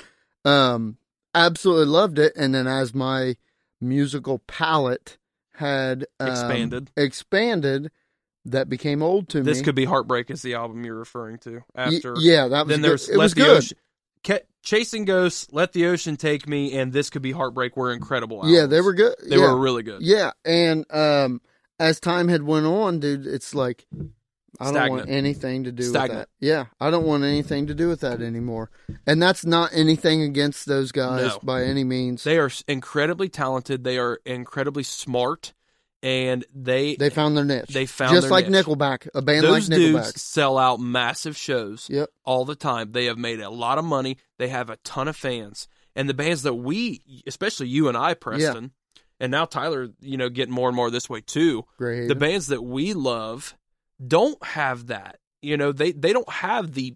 Um, 0.45 0.97
absolutely 1.33 1.85
loved 1.85 2.19
it, 2.19 2.33
and 2.35 2.53
then 2.53 2.67
as 2.67 2.93
my 2.93 3.35
musical 3.81 4.39
palette 4.39 5.17
had 5.55 6.05
um, 6.19 6.27
Expanded. 6.29 6.91
expanded, 6.97 7.91
that 8.45 8.69
became 8.69 9.01
old 9.03 9.29
to 9.29 9.37
This 9.39 9.45
me. 9.45 9.53
This 9.53 9.61
could 9.61 9.75
be 9.75 9.85
Heartbreak 9.85 10.29
is 10.31 10.41
the 10.41 10.55
album 10.55 10.83
you're 10.85 10.95
referring 10.95 11.37
to. 11.39 11.55
Y- 11.55 11.61
After 11.75 12.15
yeah, 12.17 12.47
that 12.47 12.65
was 12.65 12.69
then 12.73 12.81
good. 12.81 12.89
there's 12.89 13.09
it 13.09 13.17
Let 13.17 13.23
was 13.25 13.33
the 13.33 13.41
good. 13.41 13.57
Ocean 13.57 13.77
Chasing 14.61 15.05
Ghosts, 15.05 15.47
Let 15.51 15.71
the 15.73 15.85
Ocean 15.87 16.17
Take 16.17 16.47
Me, 16.47 16.77
and 16.77 16.91
This 16.91 17.09
Could 17.09 17.21
Be 17.21 17.31
Heartbreak 17.31 17.77
were 17.77 17.93
incredible 17.93 18.37
albums. 18.37 18.53
Yeah, 18.53 18.65
they 18.65 18.81
were 18.81 18.93
good. 18.93 19.15
They 19.27 19.37
yeah. 19.37 19.51
were 19.51 19.57
really 19.57 19.83
good. 19.83 20.01
Yeah, 20.01 20.31
and 20.43 20.85
um, 20.93 21.41
as 21.79 21.99
time 21.99 22.27
had 22.27 22.43
went 22.43 22.65
on, 22.65 22.99
dude, 22.99 23.25
it's 23.25 23.55
like 23.55 23.87
I 24.59 24.71
don't 24.71 24.89
want 24.89 25.09
anything 25.09 25.63
to 25.63 25.71
do 25.71 25.91
with 25.91 25.93
that. 25.93 26.27
Yeah, 26.39 26.65
I 26.79 26.91
don't 26.91 27.05
want 27.05 27.23
anything 27.23 27.67
to 27.67 27.73
do 27.73 27.87
with 27.87 28.01
that 28.01 28.21
anymore. 28.21 28.69
And 29.07 29.21
that's 29.21 29.45
not 29.45 29.71
anything 29.73 30.21
against 30.21 30.65
those 30.65 30.91
guys 30.91 31.31
No. 31.31 31.39
by 31.41 31.63
any 31.63 31.83
means. 31.83 32.23
They 32.23 32.37
are 32.37 32.51
incredibly 32.67 33.29
talented. 33.29 33.83
They 33.83 33.97
are 33.97 34.19
incredibly 34.25 34.83
smart, 34.83 35.53
and 36.01 36.45
they 36.55 36.95
They 36.95 37.09
found 37.09 37.35
their 37.35 37.43
niche. 37.45 37.67
They 37.69 37.85
found 37.85 38.13
just 38.13 38.29
like 38.29 38.47
niche. 38.49 38.65
Nickelback, 38.65 39.07
a 39.13 39.21
band 39.21 39.43
those 39.43 39.69
like 39.69 39.79
Nickelback. 39.79 40.05
dudes 40.05 40.21
sell 40.21 40.57
out 40.57 40.79
massive 40.79 41.35
shows 41.35 41.87
Yep. 41.89 42.09
all 42.23 42.45
the 42.45 42.55
time. 42.55 42.91
They 42.93 43.05
have 43.05 43.17
made 43.17 43.39
a 43.41 43.49
lot 43.49 43.77
of 43.77 43.85
money. 43.85 44.17
They 44.37 44.47
have 44.49 44.69
a 44.69 44.77
ton 44.77 45.07
of 45.07 45.15
fans, 45.17 45.67
and 45.95 46.07
the 46.09 46.13
bands 46.13 46.43
that 46.43 46.53
we, 46.53 47.01
especially 47.27 47.67
you 47.67 47.87
and 47.89 47.97
I, 47.97 48.13
Preston, 48.13 48.71
and 49.19 49.31
now 49.31 49.43
Tyler, 49.45 49.89
you 49.99 50.15
know, 50.15 50.29
getting 50.29 50.53
more 50.53 50.69
and 50.69 50.75
more 50.75 50.89
this 50.89 51.09
way 51.09 51.19
too. 51.21 51.65
Great. 51.77 52.07
the 52.07 52.15
bands 52.15 52.47
that 52.47 52.61
we 52.63 52.93
love 52.93 53.55
don't 54.05 54.41
have 54.43 54.87
that. 54.87 55.19
You 55.41 55.57
know, 55.57 55.71
they 55.73 55.91
they 55.91 56.13
don't 56.13 56.29
have 56.29 56.73
the 56.73 56.95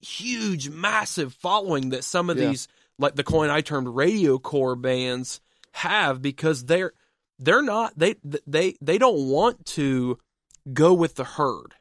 huge, 0.00 0.68
massive 0.68 1.34
following 1.34 1.90
that 1.90 2.04
some 2.04 2.30
of 2.30 2.36
Yeah. 2.38 2.48
these, 2.50 2.68
like 2.98 3.14
the 3.16 3.24
coin 3.24 3.50
I 3.50 3.60
termed 3.62 3.88
radio 3.88 4.38
core 4.38 4.76
bands, 4.76 5.40
have 5.72 6.20
because 6.22 6.64
they're 6.66 6.92
they're 7.38 7.62
not 7.62 7.92
they 7.98 8.16
they 8.46 8.76
they 8.80 8.98
don't 8.98 9.28
want 9.28 9.64
to 9.66 10.18
go 10.72 10.92
with 10.94 11.14
the 11.16 11.24
herd. 11.24 11.74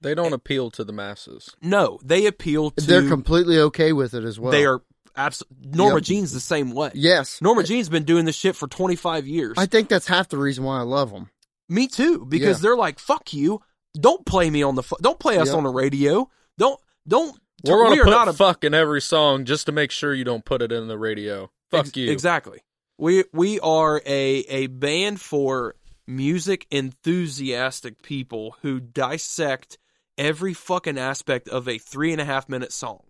They 0.00 0.14
don't 0.14 0.32
appeal 0.32 0.70
to 0.72 0.82
the 0.84 0.92
masses. 0.92 1.54
No, 1.62 2.00
they 2.04 2.26
appeal 2.26 2.70
to. 2.72 2.84
They're 2.84 3.08
completely 3.08 3.58
okay 3.58 3.92
with 3.92 4.14
it 4.14 4.24
as 4.24 4.40
well. 4.40 4.50
They 4.50 4.64
are 4.64 4.82
absolutely 5.16 5.70
Norma 5.76 5.96
Yep. 5.96 6.02
Jean's 6.04 6.32
the 6.32 6.40
same 6.40 6.72
way. 6.72 6.90
Yes. 6.94 7.40
Norma 7.40 7.62
Jean's 7.62 7.88
been 7.88 8.02
doing 8.04 8.24
this 8.24 8.34
shit 8.36 8.56
for 8.56 8.66
twenty 8.66 8.96
five 8.96 9.26
years. 9.28 9.54
I 9.58 9.66
think 9.66 9.88
that's 9.88 10.08
half 10.08 10.28
the 10.28 10.38
reason 10.38 10.64
why 10.64 10.78
I 10.78 10.82
love 10.82 11.12
them. 11.12 11.30
Me 11.68 11.86
too, 11.86 12.26
because 12.26 12.58
Yeah. 12.58 12.62
they're 12.62 12.76
like, 12.76 12.98
"Fuck 12.98 13.32
you! 13.32 13.62
Don't 13.94 14.26
play 14.26 14.50
me 14.50 14.62
on 14.64 14.74
the 14.74 14.82
fu- 14.82 14.96
don't 15.00 15.20
play 15.20 15.38
us 15.38 15.48
Yep. 15.48 15.56
on 15.56 15.62
the 15.64 15.70
radio. 15.70 16.28
Don't 16.58 16.80
don't." 17.06 17.38
We're 17.64 17.84
gonna 17.84 18.00
are 18.00 18.04
put 18.04 18.10
not 18.10 18.26
a 18.26 18.32
fuck 18.32 18.64
in 18.64 18.74
every 18.74 19.00
song 19.00 19.44
just 19.44 19.66
to 19.66 19.72
make 19.72 19.92
sure 19.92 20.12
you 20.12 20.24
don't 20.24 20.44
put 20.44 20.62
it 20.62 20.72
in 20.72 20.88
the 20.88 20.98
radio. 20.98 21.52
Fuck 21.70 21.86
ex- 21.86 21.96
you. 21.96 22.10
exactly. 22.10 22.58
We 23.02 23.24
we 23.32 23.58
are 23.58 24.00
a 24.06 24.44
a 24.48 24.68
band 24.68 25.20
for 25.20 25.74
music 26.06 26.68
enthusiastic 26.70 28.00
people 28.00 28.54
who 28.62 28.78
dissect 28.78 29.76
every 30.16 30.54
fucking 30.54 30.98
aspect 30.98 31.48
of 31.48 31.66
a 31.66 31.78
three 31.78 32.12
and 32.12 32.20
a 32.20 32.24
half 32.24 32.48
minute 32.48 32.72
song, 32.72 33.02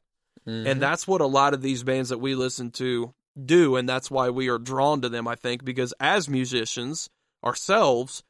Mhm. 0.48 0.66
and 0.66 0.80
that's 0.80 1.06
what 1.06 1.20
a 1.20 1.26
lot 1.26 1.52
of 1.52 1.60
these 1.60 1.82
bands 1.82 2.08
that 2.08 2.16
we 2.20 2.34
listen 2.34 2.70
to 2.70 3.12
do, 3.44 3.76
and 3.76 3.86
that's 3.86 4.10
why 4.10 4.30
we 4.30 4.48
are 4.48 4.58
drawn 4.58 5.02
to 5.02 5.10
them. 5.10 5.28
I 5.28 5.34
think 5.34 5.62
because 5.62 5.92
as 6.00 6.26
musicians 6.26 7.10
ourselves, 7.44 8.22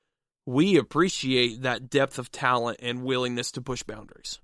we 0.45 0.77
appreciate 0.77 1.63
that 1.63 1.89
depth 1.89 2.19
of 2.19 2.33
talent 2.33 2.81
and 2.83 3.05
willingness 3.05 3.53
to 3.53 3.63
push 3.63 3.85
boundaries. 3.85 4.41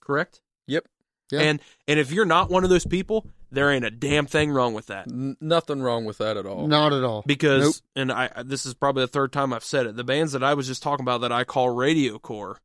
Correct. 0.00 0.40
Yep. 0.66 0.88
Yeah. 1.30 1.40
And 1.42 1.62
and 1.86 2.00
if 2.00 2.10
you're 2.10 2.24
not 2.24 2.50
one 2.50 2.64
of 2.64 2.70
those 2.70 2.84
people, 2.84 3.28
there 3.52 3.70
ain't 3.70 3.84
a 3.84 3.90
damn 3.90 4.26
thing 4.26 4.50
wrong 4.50 4.74
with 4.74 4.86
that. 4.86 5.06
N- 5.08 5.36
nothing 5.40 5.80
wrong 5.82 6.04
with 6.04 6.18
that 6.18 6.36
at 6.36 6.46
all. 6.46 6.66
Not 6.66 6.92
at 6.92 7.04
all. 7.04 7.22
Because 7.26 7.62
Nope. 7.64 7.74
and 7.94 8.12
I 8.12 8.30
I- 8.34 8.42
this 8.42 8.66
is 8.66 8.74
probably 8.74 9.04
the 9.04 9.08
third 9.08 9.32
time 9.32 9.52
I've 9.52 9.64
said 9.64 9.86
it. 9.86 9.96
The 9.96 10.04
bands 10.04 10.32
that 10.32 10.42
I 10.42 10.54
was 10.54 10.66
just 10.66 10.82
talking 10.82 11.04
about 11.04 11.20
that 11.20 11.30
I 11.32 11.44
call 11.44 11.70
radio 11.70 12.18
core 12.18 12.58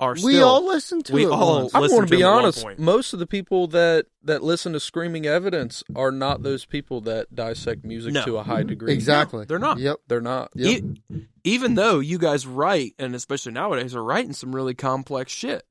are 0.00 0.14
we 0.14 0.18
still 0.32 0.48
all 0.48 0.66
listen 0.66 1.02
to 1.02 1.12
we 1.12 1.24
it 1.26 1.30
all- 1.30 1.60
once. 1.60 1.74
I'm 1.74 1.82
listen 1.82 1.96
going 1.98 2.06
to 2.08 2.10
to 2.10 2.16
be 2.16 2.22
them 2.22 2.28
at 2.30 2.34
one 2.34 2.42
honest. 2.44 2.78
Most 2.78 3.12
of 3.12 3.18
the 3.18 3.26
people 3.26 3.66
that 3.68 4.06
that 4.22 4.42
listen 4.42 4.72
to 4.72 4.80
Screaming 4.80 5.26
Evidence 5.26 5.84
are 5.94 6.10
not 6.10 6.42
those 6.42 6.64
people 6.64 7.02
that 7.02 7.34
dissect 7.34 7.84
music 7.84 8.14
No. 8.14 8.24
to 8.24 8.38
a 8.38 8.42
high 8.42 8.62
degree. 8.62 8.92
Exactly. 8.94 9.44
they're 9.44 9.58
not. 9.58 9.78
Yep. 9.78 9.98
They're 10.08 10.20
not. 10.22 10.50
Yep. 10.54 10.82
E- 11.12 11.26
even 11.44 11.74
though 11.74 11.98
you 12.00 12.16
guys 12.18 12.46
write, 12.46 12.94
and 12.98 13.14
especially 13.14 13.52
nowadays, 13.52 13.94
are 13.94 14.02
writing 14.02 14.32
some 14.32 14.54
really 14.54 14.74
complex 14.74 15.32
shit. 15.32 15.64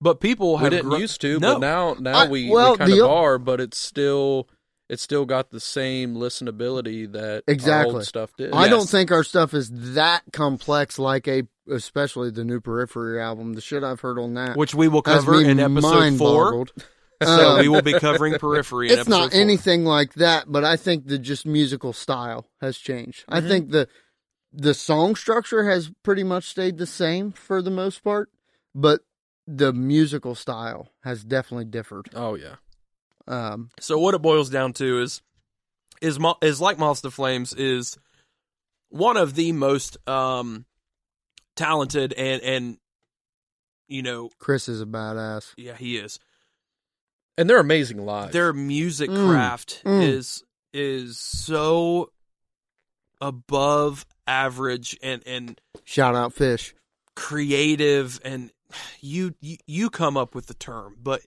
But 0.00 0.20
people 0.20 0.56
We 0.56 0.62
have 0.62 0.70
didn't 0.70 0.90
gr- 0.90 0.98
used 0.98 1.20
to, 1.22 1.38
no. 1.38 1.54
but 1.54 1.58
now 1.60 1.96
now 1.98 2.18
I- 2.24 2.28
we, 2.28 2.50
well, 2.50 2.72
we 2.72 2.78
kind 2.78 2.92
the 2.92 3.04
of 3.04 3.10
are. 3.10 3.38
But 3.38 3.60
it's 3.60 3.78
still 3.78 4.48
it's 4.88 5.02
still 5.02 5.24
got 5.24 5.50
the 5.50 5.58
same 5.58 6.14
listenability 6.14 7.10
that 7.12 7.42
our 7.48 7.52
Exactly. 7.52 7.94
old 7.94 8.04
stuff 8.04 8.30
did. 8.36 8.52
I 8.52 8.62
Yes. 8.62 8.70
don't 8.70 8.88
think 8.88 9.10
our 9.10 9.24
stuff 9.24 9.52
is 9.54 9.68
that 9.94 10.22
complex, 10.32 10.96
like 10.98 11.26
a, 11.26 11.42
especially 11.68 12.30
the 12.30 12.44
new 12.44 12.60
Periphery 12.60 13.20
album. 13.20 13.54
The 13.54 13.60
shit 13.60 13.82
I've 13.82 14.00
heard 14.00 14.18
on 14.18 14.34
that 14.34 14.56
which 14.56 14.74
we 14.76 14.86
will 14.86 15.02
cover 15.02 15.42
in 15.42 15.58
episode 15.58 15.80
mind 15.90 16.18
four. 16.18 16.44
boggled. 16.44 16.72
So 17.22 17.30
Um, 17.52 17.60
we 17.60 17.68
will 17.68 17.80
be 17.80 17.94
covering 17.98 18.34
Periphery. 18.38 18.90
In 18.92 18.98
it's 18.98 19.08
not 19.08 19.30
four. 19.32 19.40
anything 19.40 19.86
like 19.86 20.12
that, 20.16 20.52
but 20.52 20.66
I 20.66 20.76
think 20.76 21.06
the 21.06 21.18
just 21.18 21.46
musical 21.46 21.94
style 21.94 22.46
has 22.60 22.76
changed. 22.76 23.24
I 23.26 23.40
Mhm. 23.40 23.48
think 23.48 23.70
the 23.70 23.88
the 24.52 24.74
song 24.74 25.16
structure 25.16 25.64
has 25.64 25.90
pretty 26.02 26.22
much 26.24 26.44
stayed 26.44 26.76
the 26.76 26.84
same 26.86 27.32
for 27.32 27.62
the 27.62 27.70
most 27.70 28.04
part, 28.04 28.28
but 28.74 29.00
the 29.46 29.72
musical 29.72 30.34
style 30.34 30.88
has 31.04 31.24
definitely 31.24 31.66
differed. 31.66 32.08
Oh 32.14 32.34
yeah. 32.34 32.56
Um, 33.28 33.70
So 33.80 33.98
what 33.98 34.14
it 34.14 34.22
boils 34.22 34.50
down 34.50 34.72
to 34.74 35.00
is 35.02 35.20
is 36.00 36.18
is 36.42 36.60
like 36.60 36.78
Moths 36.78 37.00
to 37.02 37.10
Flames 37.10 37.52
is 37.54 37.96
one 38.88 39.16
of 39.16 39.34
the 39.34 39.52
most 39.52 39.96
um 40.08 40.64
talented 41.56 42.12
and 42.12 42.42
and 42.42 42.78
you 43.88 44.02
know 44.02 44.30
Chris 44.38 44.68
is 44.68 44.80
a 44.80 44.86
badass. 44.86 45.54
yeah 45.56 45.74
he 45.76 45.96
is 45.96 46.18
And 47.38 47.48
they're 47.48 47.58
amazing 47.60 48.04
live. 48.04 48.32
their 48.32 48.52
music 48.52 49.10
Mm, 49.10 49.28
craft 49.28 49.82
mm. 49.84 50.02
is 50.02 50.44
is 50.72 51.18
so 51.18 52.10
above 53.20 54.04
average 54.26 54.98
and 55.02 55.22
and 55.26 55.60
Shout 55.84 56.14
out 56.14 56.32
Fish. 56.32 56.74
creative 57.14 58.20
and 58.24 58.50
you, 59.00 59.34
you 59.40 59.56
you 59.66 59.90
come 59.90 60.16
up 60.16 60.34
with 60.34 60.46
the 60.46 60.54
term 60.54 60.96
but 61.02 61.20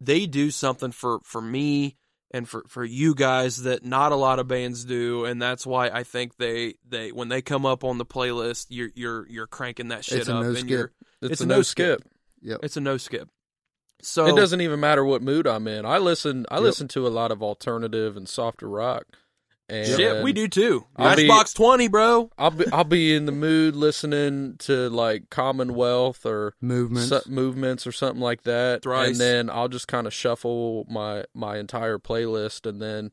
they 0.00 0.26
do 0.26 0.50
something 0.50 0.92
for 0.92 1.20
for 1.24 1.40
me 1.40 1.96
and 2.30 2.48
for 2.48 2.64
for 2.68 2.84
you 2.84 3.14
guys 3.14 3.62
that 3.62 3.84
not 3.84 4.12
a 4.12 4.16
lot 4.16 4.38
of 4.38 4.46
bands 4.48 4.84
do 4.84 5.24
and 5.24 5.40
that's 5.40 5.66
why 5.66 5.88
I 5.88 6.02
think 6.04 6.36
they 6.36 6.74
they 6.88 7.10
when 7.12 7.28
they 7.28 7.42
come 7.42 7.64
up 7.66 7.84
on 7.84 7.98
the 7.98 8.06
playlist 8.06 8.66
you're 8.70 8.90
you're 8.94 9.28
you're 9.28 9.46
cranking 9.46 9.88
that 9.88 10.04
shit 10.04 10.18
It's 10.20 10.28
a 10.28 10.34
up 10.34 10.42
no 10.42 10.48
and 10.50 10.58
skip. 10.58 10.68
you're 10.70 10.92
it's, 11.22 11.32
it's 11.32 11.40
a 11.40 11.44
a 11.44 11.46
no 11.46 11.56
no 11.56 11.62
skip. 11.62 12.02
Yep. 12.42 12.60
it's 12.62 12.76
a 12.76 12.80
no 12.80 12.96
skip 12.96 13.28
so 14.02 14.26
It 14.26 14.36
doesn't 14.36 14.60
even 14.60 14.80
matter 14.80 15.02
what 15.04 15.22
mood 15.22 15.46
I'm 15.46 15.66
in. 15.66 15.86
I 15.86 15.96
listen. 15.96 16.44
I 16.50 16.56
Yep. 16.56 16.62
listen 16.64 16.88
to 16.88 17.06
a 17.06 17.08
lot 17.08 17.30
of 17.30 17.42
alternative 17.42 18.18
and 18.18 18.28
softer 18.28 18.68
rock. 18.68 19.04
And 19.68 19.86
shit 19.86 20.22
we 20.22 20.32
do 20.34 20.46
too 20.46 20.84
I'll 20.94 21.16
be- 21.16 21.26
Matchbox 21.26 21.54
20 21.54 21.88
bro 21.88 22.30
I'll 22.36 22.50
be 22.50 22.66
I'll 22.70 22.84
be 22.84 23.14
in 23.14 23.24
the 23.24 23.32
mood 23.32 23.74
listening 23.74 24.56
to 24.60 24.90
like 24.90 25.30
Commonwealth 25.30 26.26
or 26.26 26.54
Movements. 26.60 27.08
su- 27.08 27.30
movements 27.30 27.86
or 27.86 27.92
something 27.92 28.20
like 28.20 28.42
that, 28.42 28.82
Thrice. 28.82 29.08
and 29.12 29.20
then 29.20 29.48
I'll 29.50 29.68
just 29.68 29.88
kind 29.88 30.06
of 30.06 30.12
shuffle 30.12 30.84
my 30.90 31.24
my 31.34 31.56
entire 31.56 31.98
playlist, 31.98 32.68
and 32.68 32.82
then 32.82 33.10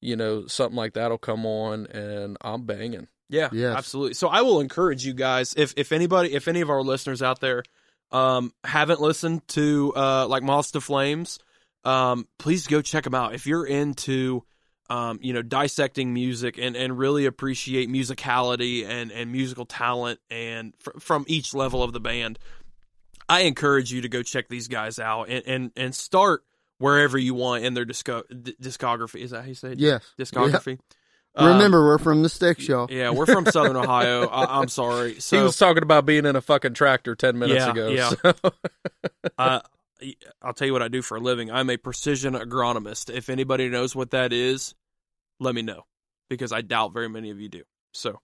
you 0.00 0.14
know 0.14 0.46
something 0.46 0.76
like 0.76 0.92
that'll 0.92 1.18
come 1.18 1.44
on, 1.44 1.86
and 1.86 2.36
I'm 2.42 2.62
banging. 2.64 3.08
Yeah, 3.28 3.48
Yes. 3.52 3.76
absolutely. 3.76 4.14
So 4.14 4.28
I 4.28 4.42
will 4.42 4.60
encourage 4.60 5.04
you 5.04 5.14
guys 5.14 5.52
if 5.56 5.74
if 5.76 5.90
anybody 5.90 6.32
if 6.32 6.46
any 6.46 6.60
of 6.60 6.70
our 6.70 6.82
listeners 6.82 7.22
out 7.22 7.40
there 7.40 7.62
um 8.12 8.52
haven't 8.64 9.00
listened 9.00 9.46
to 9.48 9.92
uh 9.96 10.26
like 10.28 10.42
Moths 10.44 10.70
to 10.70 10.80
Flames, 10.80 11.38
um 11.84 12.28
please 12.38 12.66
go 12.68 12.80
check 12.82 13.02
them 13.04 13.14
out. 13.16 13.34
If 13.34 13.46
you're 13.48 13.66
into 13.66 14.44
um 14.90 15.18
you 15.22 15.32
know 15.32 15.42
dissecting 15.42 16.14
music 16.14 16.56
and 16.58 16.76
and 16.76 16.98
really 16.98 17.26
appreciate 17.26 17.88
musicality 17.90 18.86
and 18.86 19.10
and 19.12 19.30
musical 19.30 19.66
talent 19.66 20.18
and 20.30 20.72
fr- 20.78 20.98
from 20.98 21.24
each 21.28 21.52
level 21.54 21.82
of 21.82 21.92
the 21.92 22.00
band, 22.00 22.38
I 23.28 23.40
encourage 23.42 23.92
you 23.92 24.00
to 24.02 24.08
go 24.08 24.22
check 24.22 24.48
these 24.48 24.68
guys 24.68 24.98
out 24.98 25.24
and 25.28 25.42
and 25.46 25.70
and 25.76 25.94
start 25.94 26.42
wherever 26.78 27.18
you 27.18 27.34
want 27.34 27.64
in 27.64 27.74
their 27.74 27.84
disco- 27.84 28.22
d- 28.30 28.54
discography. 28.62 29.20
Is 29.20 29.32
that 29.32 29.42
how 29.42 29.48
you 29.48 29.54
say 29.54 29.72
it? 29.72 29.78
yes. 29.80 30.04
Discography. 30.18 30.66
Yeah. 30.76 30.76
Um, 31.34 31.46
Remember, 31.52 31.84
we're 31.86 31.98
from 31.98 32.24
the 32.24 32.28
Sticks, 32.28 32.66
y'all. 32.66 32.88
yeah, 32.90 33.10
we're 33.10 33.26
from 33.26 33.46
Southern 33.50 33.76
Ohio. 33.76 34.26
I, 34.26 34.58
I'm 34.60 34.66
sorry. 34.66 35.20
So 35.20 35.36
he 35.36 35.42
was 35.44 35.56
talking 35.56 35.84
about 35.84 36.04
being 36.04 36.26
in 36.26 36.34
a 36.34 36.40
fucking 36.40 36.74
tractor 36.74 37.14
ten 37.14 37.38
minutes 37.38 37.60
Yeah, 37.64 37.70
ago. 37.70 37.88
yeah. 37.90 38.10
so- 38.10 38.34
uh, 39.38 39.60
I'll 40.42 40.54
tell 40.54 40.66
you 40.66 40.72
what 40.72 40.82
I 40.82 40.88
do 40.88 41.02
for 41.02 41.16
a 41.16 41.20
living. 41.20 41.50
I'm 41.50 41.70
a 41.70 41.76
precision 41.76 42.34
agronomist. 42.34 43.14
If 43.14 43.28
anybody 43.28 43.68
knows 43.68 43.94
what 43.94 44.10
that 44.10 44.32
is, 44.32 44.74
let 45.40 45.54
me 45.54 45.62
know 45.62 45.84
because 46.28 46.52
I 46.52 46.60
doubt 46.60 46.92
very 46.92 47.08
many 47.08 47.30
of 47.30 47.40
you 47.40 47.48
do. 47.48 47.62
So, 47.92 48.20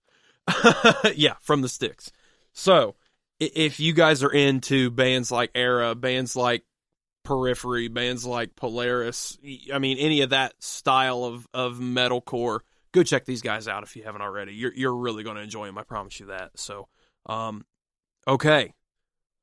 yeah, 1.14 1.34
from 1.40 1.62
the 1.62 1.68
sticks. 1.68 2.12
So, 2.52 2.94
if 3.40 3.80
you 3.80 3.92
guys 3.92 4.22
are 4.22 4.32
into 4.32 4.90
bands 4.90 5.32
like 5.32 5.51
Erra, 5.55 5.94
bands 5.94 6.36
like 6.36 6.64
Periphery, 7.24 7.88
bands 7.88 8.24
like 8.24 8.55
Polaris, 8.55 9.38
I 9.72 9.78
mean, 9.78 9.98
any 9.98 10.20
of 10.20 10.30
that 10.30 10.55
style 10.62 11.24
of, 11.24 11.46
of 11.52 11.78
metalcore, 11.78 12.60
go 12.92 13.02
check 13.02 13.24
these 13.24 13.42
guys 13.42 13.66
out 13.66 13.82
if 13.82 13.96
you 13.96 14.05
haven't 14.05 14.22
already. 14.22 14.52
You're, 14.55 14.74
you're 14.74 14.94
really 14.94 15.24
going 15.24 15.36
to 15.36 15.42
enjoy 15.42 15.66
them. 15.66 15.78
I 15.78 15.82
promise 15.82 16.20
you 16.20 16.26
that. 16.26 16.52
So, 16.56 16.88
um, 17.26 17.64
okay 18.28 18.74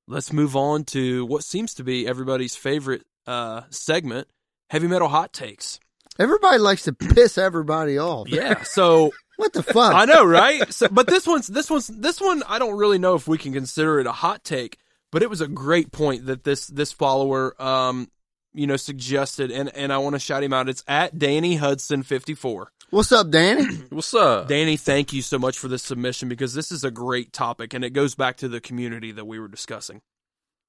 let's 0.07 0.33
move 0.33 0.55
on 0.55 0.83
to 0.85 1.25
what 1.25 1.43
seems 1.43 1.73
to 1.75 1.83
be 1.83 2.07
everybody's 2.07 2.55
favorite 2.55 3.03
uh, 3.27 3.61
segment 3.69 4.27
heavy 4.69 4.87
metal 4.87 5.07
hot 5.07 5.33
takes 5.33 5.79
Everybody 6.19 6.57
likes 6.59 6.83
to 6.83 6.93
piss 6.93 7.37
everybody 7.37 7.97
off. 7.97 8.27
yeah 8.27 8.63
so 8.63 9.11
What 9.37 9.53
the 9.53 9.63
fuck? 9.63 9.93
i 9.93 10.05
know 10.05 10.23
right 10.25 10.71
so, 10.73 10.87
but 10.89 11.07
this 11.07 11.25
one's 11.25 11.47
this 11.47 11.69
one's 11.69 11.87
this 11.87 12.19
one 12.19 12.43
i 12.47 12.59
don't 12.59 12.77
really 12.77 12.97
know 12.99 13.15
if 13.15 13.27
we 13.27 13.37
can 13.37 13.53
consider 13.53 13.99
it 13.99 14.07
a 14.07 14.11
hot 14.11 14.43
take 14.43 14.77
but 15.11 15.23
it 15.23 15.29
was 15.29 15.41
a 15.41 15.47
great 15.47 15.91
point 15.91 16.25
that 16.27 16.43
this 16.43 16.67
this 16.67 16.91
follower 16.91 17.59
um 17.61 18.09
you 18.53 18.67
know 18.67 18.75
suggested 18.75 19.49
and 19.51 19.73
and 19.75 19.93
i 19.93 19.97
want 19.97 20.13
to 20.13 20.19
shout 20.19 20.43
him 20.43 20.51
out 20.53 20.67
it's 20.67 20.83
at 20.87 21.17
danny 21.17 21.55
hudson 21.55 22.03
54 22.03 22.71
What's 22.91 23.11
up, 23.13 23.29
Danny? 23.31 23.65
What's 23.89 24.13
up? 24.13 24.49
Danny, 24.49 24.75
thank 24.75 25.13
you 25.13 25.21
so 25.21 25.39
much 25.39 25.57
for 25.57 25.69
this 25.69 25.81
submission 25.81 26.27
because 26.27 26.53
this 26.53 26.71
is 26.73 26.83
a 26.83 26.91
great 26.91 27.31
topic 27.31 27.73
and 27.73 27.85
it 27.85 27.91
goes 27.91 28.15
back 28.15 28.37
to 28.37 28.49
the 28.49 28.59
community 28.59 29.13
that 29.13 29.25
we 29.25 29.39
were 29.39 29.47
discussing. 29.47 30.01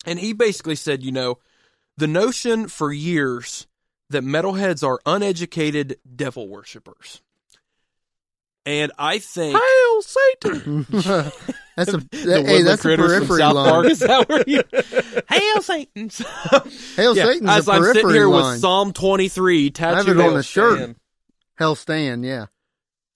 And 0.06 0.20
he 0.20 0.32
basically 0.32 0.76
said, 0.76 1.02
you 1.02 1.10
know, 1.10 1.38
the 1.96 2.06
notion 2.06 2.68
for 2.68 2.92
years 2.92 3.66
that 4.10 4.22
metalheads 4.22 4.86
are 4.86 5.00
uneducated 5.04 5.98
devil 6.14 6.48
worshippers. 6.48 7.22
And 8.64 8.92
I 8.96 9.18
think 9.18 9.58
Hail 9.58 10.02
Satan! 10.02 10.86
that's 11.76 11.92
a 11.92 11.96
the 12.12 12.44
hey, 12.46 12.62
that's 12.62 12.84
a 12.84 12.96
from 12.96 12.96
periphery 13.04 13.38
South 13.40 13.54
Park 13.54 13.86
is 13.86 13.98
that 13.98 14.28
where 14.28 14.44
you 14.46 14.62
Hail 15.28 15.62
Satans. 15.62 16.18
Hail 16.94 17.16
yeah, 17.16 17.24
Satan's 17.24 17.50
as 17.50 17.66
a 17.66 17.72
I'm 17.72 17.80
periphery 17.80 17.94
sitting 18.02 18.10
here 18.14 18.28
line. 18.28 18.52
with 18.52 18.60
Psalm 18.60 18.92
23 18.92 19.70
tattooed 19.70 20.06
have 20.06 20.16
it 20.16 20.20
on 20.20 20.30
on- 20.34 20.36
a 20.36 20.42
shirt. 20.44 20.96
Hell 21.56 21.74
stand, 21.74 22.24
yeah. 22.24 22.46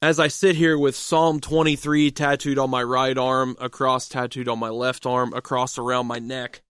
as 0.02 0.20
I 0.20 0.28
sit 0.28 0.56
here 0.56 0.78
with 0.78 0.94
Psalm 0.94 1.40
23 1.40 2.10
tattooed 2.10 2.58
on 2.58 2.70
my 2.70 2.82
right 2.82 3.16
arm, 3.16 3.56
across 3.60 4.08
tattooed 4.08 4.48
on 4.48 4.58
my 4.58 4.68
left 4.68 5.06
arm, 5.06 5.32
across 5.32 5.78
around 5.78 6.06
my 6.06 6.18
neck, 6.18 6.62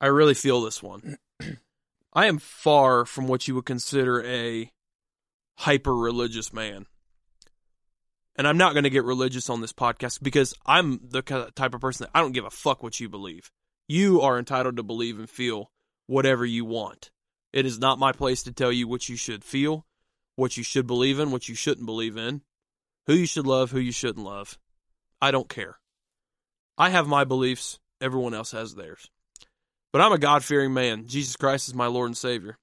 I 0.00 0.06
really 0.06 0.34
feel 0.34 0.62
this 0.62 0.82
one. 0.82 1.18
I 2.12 2.26
am 2.26 2.38
far 2.38 3.04
from 3.04 3.26
what 3.26 3.46
you 3.46 3.54
would 3.56 3.66
consider 3.66 4.24
a 4.24 4.70
hyper 5.58 5.94
religious 5.94 6.52
man. 6.52 6.86
And 8.36 8.46
I'm 8.46 8.58
not 8.58 8.74
going 8.74 8.84
to 8.84 8.90
get 8.90 9.04
religious 9.04 9.48
on 9.48 9.60
this 9.60 9.72
podcast 9.72 10.22
because 10.22 10.54
I'm 10.64 11.00
the 11.08 11.22
type 11.22 11.74
of 11.74 11.80
person 11.80 12.04
that 12.04 12.16
I 12.16 12.20
don't 12.20 12.32
give 12.32 12.44
a 12.44 12.50
fuck 12.50 12.82
what 12.82 13.00
you 13.00 13.08
believe. 13.08 13.50
You 13.88 14.20
are 14.20 14.38
entitled 14.38 14.76
to 14.76 14.82
believe 14.82 15.18
and 15.18 15.28
feel 15.28 15.70
whatever 16.06 16.44
you 16.44 16.64
want. 16.64 17.10
It 17.52 17.64
is 17.64 17.78
not 17.78 17.98
my 17.98 18.12
place 18.12 18.42
to 18.42 18.52
tell 18.52 18.70
you 18.70 18.86
what 18.86 19.08
you 19.08 19.16
should 19.16 19.42
feel, 19.42 19.86
what 20.36 20.56
you 20.56 20.62
should 20.62 20.86
believe 20.86 21.18
in, 21.18 21.30
what 21.30 21.48
you 21.48 21.54
shouldn't 21.54 21.86
believe 21.86 22.16
in, 22.16 22.42
who 23.06 23.14
you 23.14 23.26
should 23.26 23.46
love, 23.46 23.70
who 23.70 23.78
you 23.80 23.92
shouldn't 23.92 24.24
love. 24.24 24.58
I 25.20 25.30
don't 25.30 25.48
care. 25.48 25.78
I 26.78 26.90
have 26.90 27.08
my 27.08 27.24
beliefs, 27.24 27.78
everyone 28.00 28.34
else 28.34 28.52
has 28.52 28.74
theirs. 28.74 29.10
But 29.92 30.02
I'm 30.02 30.12
a 30.12 30.18
God 30.18 30.44
fearing 30.44 30.74
man. 30.74 31.06
Jesus 31.06 31.36
Christ 31.36 31.68
is 31.68 31.74
my 31.74 31.86
Lord 31.86 32.08
and 32.08 32.16
Savior. 32.16 32.58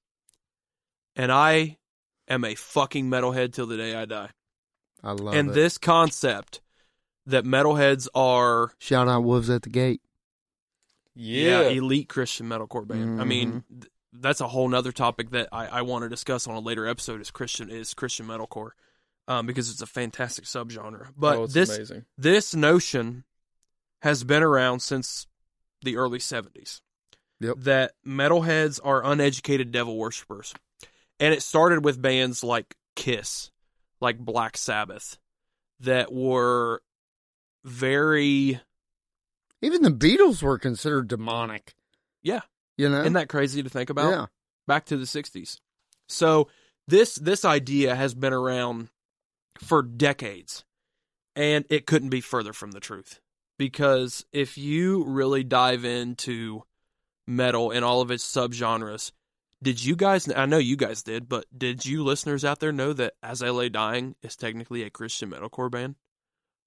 And 1.15 1.31
I 1.31 1.77
am 2.27 2.43
a 2.45 2.55
fucking 2.55 3.09
metalhead 3.09 3.53
till 3.53 3.65
the 3.65 3.77
day 3.77 3.95
I 3.95 4.05
die. 4.05 4.29
I 5.03 5.11
love 5.13 5.33
and 5.33 5.49
it. 5.49 5.53
this 5.53 5.77
concept 5.77 6.61
that 7.25 7.43
metalheads 7.43 8.07
are 8.13 8.71
Shout 8.77 9.07
out 9.07 9.23
Wolves 9.23 9.49
at 9.49 9.63
the 9.63 9.69
Gate. 9.69 10.01
yeah, 11.15 11.61
Yeah. 11.61 11.69
elite 11.69 12.09
Christian 12.09 12.47
metalcore 12.47 12.87
band. 12.87 13.19
I 13.19 13.23
mean, 13.23 13.49
mm-hmm. 13.49 13.79
th- 13.79 13.91
that's 14.13 14.41
a 14.41 14.47
whole 14.47 14.67
nother 14.67 14.91
topic 14.91 15.31
that 15.31 15.49
I, 15.51 15.67
I 15.67 15.81
want 15.81 16.03
to 16.03 16.09
discuss 16.09 16.47
on 16.47 16.55
a 16.55 16.59
later 16.59 16.87
episode. 16.87 17.21
Is 17.21 17.31
Christian 17.31 17.69
is 17.69 17.93
Christian 17.93 18.27
metalcore, 18.27 18.71
um, 19.27 19.45
because 19.45 19.69
it's 19.69 19.81
a 19.81 19.87
fantastic 19.87 20.45
subgenre. 20.45 21.07
But 21.17 21.37
oh, 21.37 21.47
this 21.47 21.75
amazing. 21.75 22.05
this 22.17 22.55
notion 22.55 23.23
has 24.01 24.23
been 24.23 24.43
around 24.43 24.81
since 24.81 25.27
the 25.81 25.97
early 25.97 26.19
seventies. 26.19 26.81
Yep. 27.39 27.55
That 27.59 27.91
metalheads 28.07 28.79
are 28.83 29.03
uneducated 29.03 29.71
devil 29.71 29.97
worshippers, 29.97 30.53
and 31.19 31.33
it 31.33 31.41
started 31.41 31.83
with 31.83 32.01
bands 32.01 32.43
like 32.43 32.75
Kiss, 32.95 33.51
like 33.99 34.17
Black 34.19 34.55
Sabbath, 34.55 35.17
that 35.79 36.13
were 36.13 36.81
very 37.65 38.61
Even 39.61 39.81
the 39.81 39.89
Beatles 39.89 40.43
were 40.43 40.59
considered 40.59 41.07
demonic. 41.07 41.73
Yeah. 42.21 42.41
You 42.77 42.89
know? 42.89 43.01
Isn't 43.01 43.13
that 43.13 43.29
crazy 43.29 43.63
to 43.63 43.69
think 43.69 43.89
about? 43.89 44.09
Yeah. 44.09 44.25
Back 44.67 44.85
to 44.85 44.97
the 44.97 45.05
60s. 45.05 45.59
So 46.07 46.49
this 46.87 47.15
this 47.15 47.45
idea 47.45 47.95
has 47.95 48.13
been 48.13 48.33
around 48.33 48.89
for 49.59 49.81
decades 49.83 50.65
and 51.35 51.65
it 51.69 51.85
couldn't 51.85 52.09
be 52.09 52.21
further 52.21 52.53
from 52.53 52.71
the 52.71 52.79
truth. 52.79 53.19
Because 53.57 54.25
if 54.33 54.57
you 54.57 55.03
really 55.03 55.43
dive 55.43 55.85
into 55.85 56.63
metal 57.27 57.71
and 57.71 57.85
all 57.85 58.01
of 58.01 58.11
its 58.11 58.25
subgenres, 58.25 59.11
Did 59.63 59.83
you 59.83 59.95
guys? 59.95 60.29
I 60.29 60.45
know 60.45 60.57
you 60.57 60.75
guys 60.75 61.03
did, 61.03 61.29
but 61.29 61.45
did 61.57 61.85
you 61.85 62.03
listeners 62.03 62.43
out 62.43 62.59
there 62.59 62.73
know 62.73 62.91
that 62.91 63.13
As 63.23 63.41
I 63.41 63.49
Lay 63.49 63.69
Dying 63.69 64.15
is 64.21 64.35
technically 64.35 64.83
a 64.83 64.89
Christian 64.89 65.31
metalcore 65.31 65.71
band? 65.71 65.95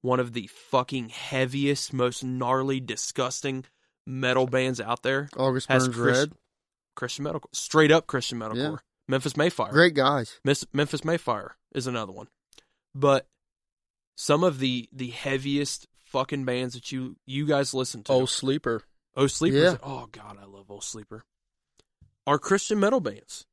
One 0.01 0.19
of 0.19 0.33
the 0.33 0.47
fucking 0.47 1.11
heaviest, 1.11 1.93
most 1.93 2.25
gnarly, 2.25 2.81
disgusting 2.81 3.67
metal 4.07 4.47
bands 4.47 4.81
out 4.81 5.03
there. 5.03 5.29
August 5.37 5.69
Has 5.69 5.85
Burns 5.89 5.97
Chris- 5.97 6.19
Red. 6.19 6.33
Christian 6.95 7.25
metalcore, 7.27 7.55
straight 7.55 7.91
up 7.91 8.07
Christian 8.07 8.39
metalcore. 8.39 8.57
Yeah. 8.57 8.77
Memphis 9.09 9.37
May 9.37 9.51
Fire. 9.51 9.71
Great 9.71 9.95
guys. 9.95 10.41
Miss, 10.45 10.65
Memphis 10.73 11.05
May 11.05 11.17
Fire 11.17 11.57
is 11.75 11.87
another 11.87 12.13
one. 12.13 12.29
But 12.95 13.27
some 14.17 14.43
of 14.43 14.59
the 14.59 14.89
the 14.93 15.11
heaviest 15.11 15.87
fucking 16.07 16.45
bands 16.45 16.75
that 16.75 16.91
you 16.91 17.17
you 17.27 17.47
guys 17.47 17.75
listen 17.75 18.03
to. 18.05 18.13
Oh, 18.13 18.27
sleeper. 18.27 18.83
Oh 19.15 19.27
Sleeper. 19.27 19.57
Yeah. 19.57 19.77
Oh 19.83 20.09
God, 20.11 20.39
I 20.41 20.47
love 20.47 20.67
Oh 20.71 20.81
Sleeper. 20.81 21.25
Are 22.27 22.39
Christian 22.39 22.81
metal 22.81 23.01
bands. 23.01 23.47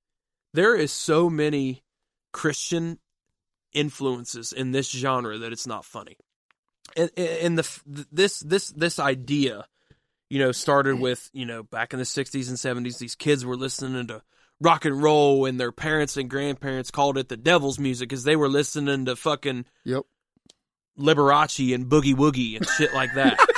There 0.53 0.75
is 0.75 0.91
so 0.91 1.29
many 1.29 1.83
Christian 2.31 2.99
influences 3.73 4.53
in 4.53 4.71
this 4.71 4.89
genre 4.89 5.37
that 5.39 5.51
it's 5.51 5.67
not 5.67 5.85
funny. 5.85 6.15
And, 6.95 7.09
and 7.17 7.57
the 7.57 7.81
this 7.85 8.39
this 8.39 8.69
this 8.69 8.99
idea, 8.99 9.65
you 10.33 10.39
know, 10.39 10.51
started 10.51 10.99
with 10.99 11.29
you 11.31 11.45
know 11.45 11.61
back 11.61 11.93
in 11.93 11.99
the 11.99 12.05
'60s 12.05 12.47
and 12.49 12.57
'70s. 12.85 12.97
These 12.97 13.13
kids 13.15 13.45
were 13.45 13.55
listening 13.55 14.07
to 14.07 14.23
rock 14.59 14.83
and 14.85 14.99
roll, 15.01 15.45
and 15.45 15.59
their 15.59 15.71
parents 15.71 16.17
and 16.17 16.27
grandparents 16.29 16.89
called 16.89 17.17
it 17.19 17.29
the 17.29 17.37
devil's 17.37 17.77
music 17.77 18.09
because 18.09 18.23
they 18.23 18.35
were 18.35 18.49
listening 18.49 19.05
to 19.05 19.15
fucking 19.15 19.65
Yep. 19.85 20.03
Liberace 20.99 21.73
and 21.73 21.85
Boogie 21.87 22.15
Woogie 22.15 22.55
and 22.57 22.67
shit 22.67 22.93
like 22.93 23.13
that. 23.15 23.37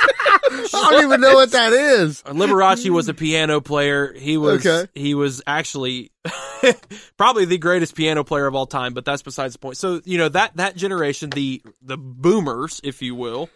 I 0.48 0.88
don't 0.90 1.04
even 1.04 1.20
know 1.20 1.34
what 1.34 1.52
that 1.52 1.72
is. 1.72 2.22
Uh, 2.24 2.32
Liberace 2.32 2.88
was 2.90 3.08
a 3.08 3.14
piano 3.14 3.60
player. 3.60 4.12
He 4.12 4.36
was 4.36 4.64
Okay. 4.66 4.90
he 4.94 5.14
was 5.14 5.42
actually 5.46 6.12
probably 7.16 7.44
the 7.44 7.58
greatest 7.58 7.94
piano 7.94 8.24
player 8.24 8.46
of 8.46 8.54
all 8.54 8.66
time, 8.66 8.94
but 8.94 9.04
that's 9.04 9.22
besides 9.22 9.54
the 9.54 9.58
point. 9.58 9.76
So, 9.76 10.00
you 10.04 10.18
know, 10.18 10.28
that 10.30 10.56
that 10.56 10.76
generation, 10.76 11.30
the 11.30 11.62
the 11.82 11.96
boomers, 11.98 12.80
if 12.84 13.02
you 13.02 13.14
will, 13.14 13.48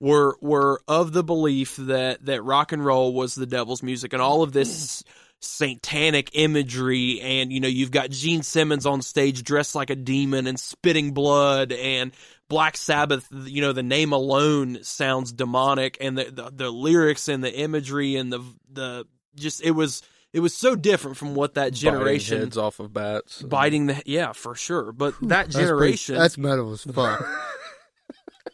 were 0.00 0.36
were 0.40 0.80
of 0.88 1.12
the 1.12 1.24
belief 1.24 1.76
that 1.76 2.24
that 2.26 2.42
rock 2.42 2.72
and 2.72 2.84
roll 2.84 3.12
was 3.14 3.34
the 3.34 3.46
devil's 3.46 3.82
music 3.82 4.12
and 4.12 4.20
all 4.22 4.42
of 4.42 4.52
this 4.52 5.02
satanic 5.40 6.30
imagery 6.34 7.20
and 7.20 7.52
you 7.52 7.60
know 7.60 7.68
you've 7.68 7.90
got 7.90 8.10
Gene 8.10 8.42
Simmons 8.42 8.84
on 8.86 9.00
stage 9.02 9.42
dressed 9.42 9.74
like 9.74 9.90
a 9.90 9.94
demon 9.96 10.46
and 10.46 10.58
spitting 10.58 11.12
blood 11.12 11.72
and 11.72 12.12
Black 12.48 12.76
Sabbath 12.76 13.26
you 13.32 13.60
know 13.62 13.72
the 13.72 13.82
name 13.82 14.12
alone 14.12 14.78
sounds 14.82 15.32
demonic 15.32 15.96
and 16.00 16.16
the 16.18 16.24
the, 16.24 16.50
the 16.54 16.70
lyrics 16.70 17.28
and 17.28 17.42
the 17.44 17.54
imagery 17.54 18.16
and 18.16 18.32
the 18.32 18.42
the 18.72 19.06
just 19.34 19.62
it 19.62 19.70
was 19.72 20.02
it 20.32 20.40
was 20.40 20.54
so 20.54 20.74
different 20.76 21.16
from 21.16 21.34
what 21.34 21.54
that 21.54 21.72
generation 21.72 22.36
Biting 22.36 22.46
heads 22.46 22.58
off 22.58 22.80
of 22.80 22.92
bats. 22.92 23.40
biting 23.42 23.86
the 23.86 24.02
yeah 24.04 24.32
for 24.32 24.54
sure 24.54 24.92
but 24.92 25.14
that 25.20 25.28
That's 25.28 25.54
pretty- 25.54 25.66
generation 25.68 26.16
That's 26.16 26.36
metal 26.38 26.72
as 26.72 26.82
fuck. 26.82 27.26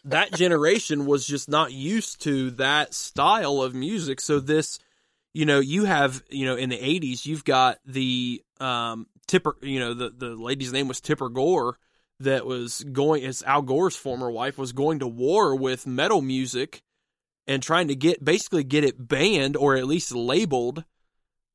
that 0.04 0.32
generation 0.32 1.06
was 1.06 1.26
just 1.26 1.48
not 1.48 1.72
used 1.72 2.22
to 2.22 2.50
that 2.52 2.94
style 2.94 3.62
of 3.62 3.74
music. 3.74 4.20
So 4.20 4.40
this, 4.40 4.78
you 5.32 5.46
know, 5.46 5.60
you 5.60 5.84
have, 5.84 6.22
you 6.28 6.46
know, 6.46 6.56
in 6.56 6.70
the 6.70 6.78
eighties, 6.78 7.26
you've 7.26 7.44
got 7.44 7.78
the 7.86 8.42
um 8.60 9.06
Tipper, 9.26 9.56
you 9.62 9.80
know, 9.80 9.94
the 9.94 10.10
the 10.10 10.30
lady's 10.30 10.72
name 10.72 10.88
was 10.88 11.00
Tipper 11.00 11.28
Gore 11.28 11.78
that 12.20 12.46
was 12.46 12.84
going 12.84 13.24
as 13.24 13.42
Al 13.42 13.62
Gore's 13.62 13.96
former 13.96 14.30
wife 14.30 14.58
was 14.58 14.72
going 14.72 15.00
to 15.00 15.06
war 15.06 15.54
with 15.56 15.86
metal 15.86 16.22
music 16.22 16.82
and 17.46 17.62
trying 17.62 17.88
to 17.88 17.96
get 17.96 18.24
basically 18.24 18.64
get 18.64 18.84
it 18.84 19.08
banned 19.08 19.56
or 19.56 19.76
at 19.76 19.86
least 19.86 20.14
labeled 20.14 20.84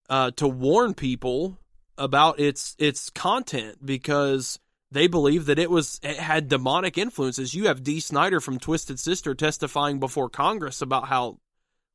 uh 0.09 0.31
to 0.31 0.47
warn 0.47 0.93
people 0.93 1.59
about 1.97 2.39
its 2.39 2.75
its 2.77 3.09
content 3.09 3.85
because 3.85 4.59
they 4.91 5.07
believe 5.07 5.45
that 5.47 5.59
it 5.59 5.69
was 5.69 5.99
it 6.03 6.17
had 6.17 6.47
demonic 6.47 6.97
influences. 6.97 7.53
You 7.53 7.67
have 7.67 7.83
Dee 7.83 7.99
Snider 7.99 8.39
from 8.39 8.59
Twisted 8.59 8.99
Sister 8.99 9.35
testifying 9.35 9.99
before 9.99 10.29
Congress 10.29 10.81
about 10.81 11.07
how 11.07 11.39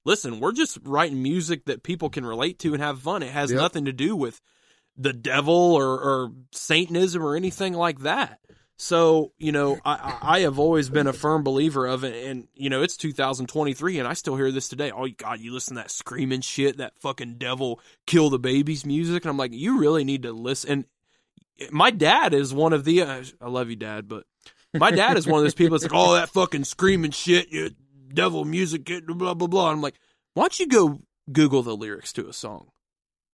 listen, 0.05 0.41
we're 0.41 0.53
just 0.53 0.79
writing 0.83 1.23
music 1.23 1.65
that 1.67 1.83
people 1.83 2.11
can 2.11 2.27
relate 2.27 2.59
to 2.61 2.75
and 2.75 2.83
have 2.83 3.01
fun. 3.01 3.23
It 3.23 3.31
has 3.33 3.51
Yep. 3.51 3.61
nothing 3.61 3.85
to 3.87 3.93
do 3.93 4.17
with 4.17 4.41
the 4.97 5.13
devil 5.13 5.55
or, 5.55 5.87
or 5.87 6.33
Satanism 6.53 7.23
or 7.23 7.37
anything 7.37 7.73
like 7.73 8.01
that. 8.01 8.41
So, 8.77 9.33
you 9.39 9.53
know, 9.53 9.79
I, 9.85 9.93
I 10.23 10.39
I 10.39 10.41
have 10.41 10.59
always 10.59 10.89
been 10.89 11.07
a 11.07 11.13
firm 11.13 11.45
believer 11.45 11.87
of 11.87 12.03
it. 12.03 12.27
And, 12.27 12.49
you 12.55 12.69
know, 12.69 12.83
it's 12.83 12.97
2023 12.97 14.01
and 14.01 14.09
I 14.09 14.15
still 14.15 14.35
hear 14.35 14.51
this 14.51 14.69
today. 14.69 14.91
Oh, 14.91 15.07
God, 15.17 15.39
you 15.39 15.53
listen 15.53 15.77
to 15.77 15.83
that 15.83 15.91
screaming 15.93 16.41
shit, 16.41 16.79
that 16.79 16.99
fucking 17.01 17.37
devil 17.39 17.81
kill 18.07 18.29
the 18.29 18.41
babies 18.41 18.85
music. 18.85 19.25
And 19.25 19.31
I'm 19.31 19.37
like, 19.37 19.53
you 19.53 19.79
really 19.79 20.03
need 20.05 20.25
to 20.25 20.33
listen. 20.33 20.71
And 20.73 20.85
my 21.71 21.91
dad 21.91 22.35
is 22.35 22.53
one 22.53 22.73
of 22.73 22.85
the, 22.85 23.03
uh, 23.03 23.23
I 23.41 23.49
love 23.49 23.71
you, 23.71 23.77
dad, 23.77 24.09
but 24.09 24.25
my 24.75 24.91
dad 24.91 25.17
is 25.17 25.27
one 25.27 25.39
of 25.39 25.45
those 25.45 25.55
people 25.55 25.79
that's 25.79 25.93
like, 25.93 25.99
oh, 25.99 26.15
that 26.15 26.31
fucking 26.31 26.65
screaming 26.65 27.11
shit, 27.11 27.51
you 27.51 27.71
devil 28.13 28.45
music, 28.45 28.91
blah, 29.07 29.35
blah, 29.35 29.47
blah. 29.49 29.69
And 29.69 29.77
I'm 29.77 29.83
like, 29.83 29.99
why 30.35 30.45
don't 30.45 30.59
you 30.61 30.67
go 30.67 30.99
Google 31.31 31.63
the 31.63 31.77
lyrics 31.77 32.13
to 32.15 32.29
a 32.29 32.33
song? 32.33 32.69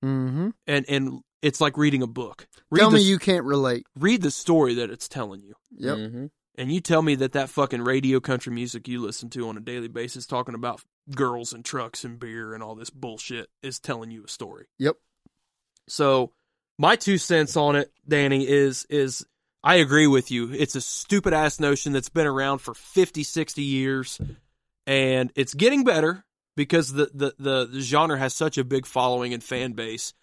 hmm 0.02 0.50
And, 0.66 0.84
and 0.88 1.20
it's 1.42 1.60
like 1.60 1.76
reading 1.76 2.02
a 2.02 2.06
book. 2.06 2.46
Read 2.70 2.80
Tell 2.80 2.90
the, 2.90 2.96
me 2.96 3.02
you 3.02 3.18
can't 3.18 3.44
relate. 3.44 3.86
read 3.96 4.22
the 4.22 4.30
story 4.30 4.74
that 4.74 4.90
it's 4.90 5.08
telling 5.08 5.42
you. 5.42 5.54
Yep. 5.76 5.96
hmm 5.96 6.26
And 6.56 6.72
you 6.72 6.80
tell 6.80 7.02
me 7.02 7.14
that 7.16 7.32
that 7.32 7.48
fucking 7.50 7.82
radio 7.82 8.20
country 8.20 8.52
music 8.52 8.88
you 8.88 9.00
listen 9.00 9.30
to 9.30 9.48
on 9.48 9.56
a 9.56 9.60
daily 9.60 9.88
basis 9.88 10.26
talking 10.26 10.54
about 10.54 10.82
girls 11.14 11.52
and 11.52 11.64
trucks 11.64 12.04
and 12.04 12.18
beer 12.18 12.52
and 12.54 12.62
all 12.62 12.74
this 12.74 12.90
bullshit 12.90 13.48
is 13.62 13.78
telling 13.78 14.10
you 14.10 14.24
a 14.24 14.28
story. 14.28 14.66
Yep. 14.78 14.96
So 15.88 16.32
my 16.78 16.96
two 16.96 17.18
cents 17.18 17.56
on 17.56 17.76
it, 17.76 17.92
Danny, 18.06 18.48
is 18.48 18.86
is 18.88 19.26
I 19.62 19.76
agree 19.76 20.06
with 20.06 20.30
you. 20.30 20.52
It's 20.52 20.76
a 20.76 20.80
stupid 20.80 21.32
ass 21.32 21.60
notion 21.60 21.92
that's 21.92 22.08
been 22.08 22.26
around 22.26 22.58
for 22.58 22.74
50, 22.74 23.24
60 23.24 23.62
years 23.62 24.20
and 24.88 25.30
it's 25.36 25.52
getting 25.52 25.84
better 25.84 26.24
because 26.56 26.92
the, 26.92 27.10
the, 27.12 27.34
the, 27.38 27.66
the 27.66 27.80
genre 27.80 28.18
has 28.18 28.32
such 28.32 28.56
a 28.56 28.64
big 28.64 28.86
following 28.86 29.34
and 29.34 29.44
fan 29.44 29.72
base. 29.72 30.14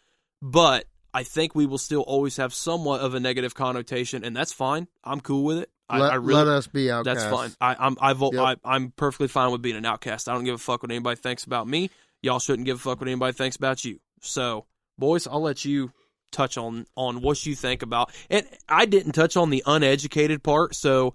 But 0.42 0.86
I 1.14 1.22
think 1.22 1.54
we 1.54 1.68
will 1.68 1.78
still 1.78 2.02
always 2.02 2.38
have 2.38 2.52
somewhat 2.52 3.02
of 3.02 3.14
a 3.14 3.20
negative 3.20 3.54
connotation, 3.54 4.26
and 4.26 4.36
that's 4.36 4.52
fine. 4.52 4.88
I'm 5.04 5.22
cool 5.22 5.44
with 5.44 5.60
it. 5.60 5.70
I, 5.88 6.00
let, 6.00 6.12
I 6.14 6.16
really 6.16 6.44
let 6.44 6.48
us 6.48 6.66
be 6.66 6.90
outcasts. 6.90 7.24
that's 7.24 7.36
fine. 7.36 7.52
I, 7.62 7.76
I'm 7.80 7.96
I 8.02 8.14
vote. 8.14 8.34
Yep. 8.34 8.44
I, 8.44 8.76
I'm 8.76 8.90
perfectly 8.90 9.28
fine 9.28 9.52
with 9.52 9.62
being 9.62 9.76
an 9.76 9.86
outcast. 9.86 10.28
I 10.28 10.34
don't 10.34 10.44
give 10.44 10.56
a 10.56 10.58
fuck 10.58 10.82
what 10.82 10.92
anybody 10.92 11.16
thinks 11.16 11.44
about 11.44 11.68
me. 11.68 11.92
Y'all 12.24 12.40
shouldn't 12.40 12.66
give 12.66 12.78
a 12.78 12.80
fuck 12.80 13.00
what 13.00 13.08
anybody 13.08 13.34
thinks 13.34 13.56
about 13.56 13.86
you. 13.86 14.00
So, 14.20 14.66
boys, 14.98 15.28
I'll 15.28 15.44
let 15.44 15.64
you 15.64 15.92
touch 16.36 16.58
on 16.58 16.86
on 16.96 17.22
what 17.22 17.46
you 17.46 17.56
think 17.56 17.82
about. 17.82 18.12
And 18.30 18.46
I 18.68 18.86
didn't 18.86 19.14
touch 19.14 19.38
on 19.38 19.50
the 19.50 19.64
uneducated 19.66 20.44
part, 20.44 20.76
so 20.76 21.14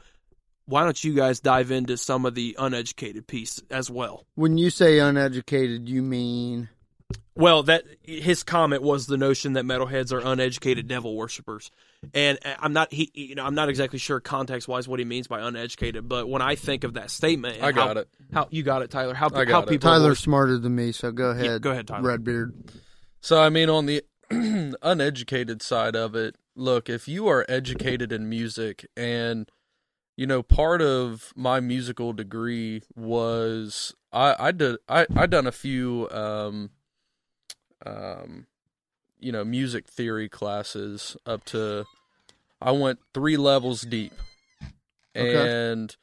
why 0.66 0.84
don't 0.84 1.02
you 1.02 1.14
guys 1.14 1.40
dive 1.40 1.70
into 1.70 1.96
some 1.96 2.24
of 2.24 2.34
the 2.34 2.56
uneducated 2.58 3.26
piece 3.26 3.60
as 3.70 3.90
well? 3.90 4.24
When 4.34 4.56
you 4.56 4.70
say 4.70 4.98
uneducated, 4.98 5.88
you 5.88 6.02
mean 6.02 6.68
Well, 7.34 7.62
that 7.64 7.84
his 8.02 8.42
comment 8.42 8.82
was 8.82 9.06
the 9.06 9.16
notion 9.16 9.54
that 9.54 9.64
metalheads 9.64 10.12
are 10.12 10.20
uneducated 10.20 10.88
devil 10.88 11.16
worshippers, 11.16 11.70
and 12.12 12.38
uh, 12.44 12.54
I'm 12.58 12.72
not 12.72 12.92
he, 12.92 13.10
you 13.14 13.34
know, 13.34 13.44
I'm 13.44 13.54
not 13.54 13.68
exactly 13.68 13.98
sure 13.98 14.20
context 14.20 14.68
wise 14.68 14.86
what 14.86 14.98
he 14.98 15.04
means 15.04 15.26
by 15.26 15.40
uneducated, 15.40 16.08
but 16.08 16.28
when 16.28 16.42
I 16.42 16.54
think 16.54 16.84
of 16.84 16.94
that 16.94 17.10
statement, 17.10 17.62
I 17.62 17.72
got 17.72 17.96
how, 17.96 18.02
it. 18.02 18.08
How 18.32 18.48
you 18.50 18.62
got 18.62 18.82
it, 18.82 18.90
Tyler? 18.90 19.14
How 19.14 19.26
I 19.26 19.44
got 19.44 19.50
how 19.50 19.60
it. 19.62 19.68
people 19.68 19.90
Tyler's 19.90 20.18
smarter 20.18 20.58
than 20.58 20.74
me, 20.74 20.92
so 20.92 21.12
go 21.12 21.30
ahead. 21.30 21.46
Yeah, 21.46 21.58
go 21.58 21.70
ahead, 21.70 21.86
Tyler. 21.86 22.06
Redbeard. 22.06 22.54
So 23.22 23.40
I 23.40 23.48
mean, 23.48 23.70
on 23.70 23.86
the 23.86 24.02
uneducated 24.82 25.62
side 25.62 25.96
of 25.96 26.14
it, 26.14 26.36
look, 26.54 26.88
if 26.88 27.08
you 27.08 27.26
are 27.28 27.44
educated 27.48 28.12
in 28.12 28.28
music, 28.28 28.86
and 28.96 29.50
you 30.16 30.26
know, 30.26 30.42
part 30.42 30.82
of 30.82 31.32
my 31.34 31.60
musical 31.60 32.12
degree 32.12 32.82
was 32.94 33.94
I 34.12 34.36
I 34.38 34.52
did 34.52 34.76
I 34.88 35.06
I 35.16 35.26
done 35.26 35.46
a 35.46 35.52
few 35.52 36.08
um 36.10 36.70
um 37.84 38.46
you 39.18 39.32
know 39.32 39.44
music 39.44 39.88
theory 39.88 40.28
classes 40.28 41.16
up 41.26 41.44
to 41.46 41.86
I 42.60 42.72
went 42.72 43.00
three 43.14 43.36
levels 43.36 43.82
deep, 43.82 44.12
Okay. 45.16 45.52
and 45.54 45.96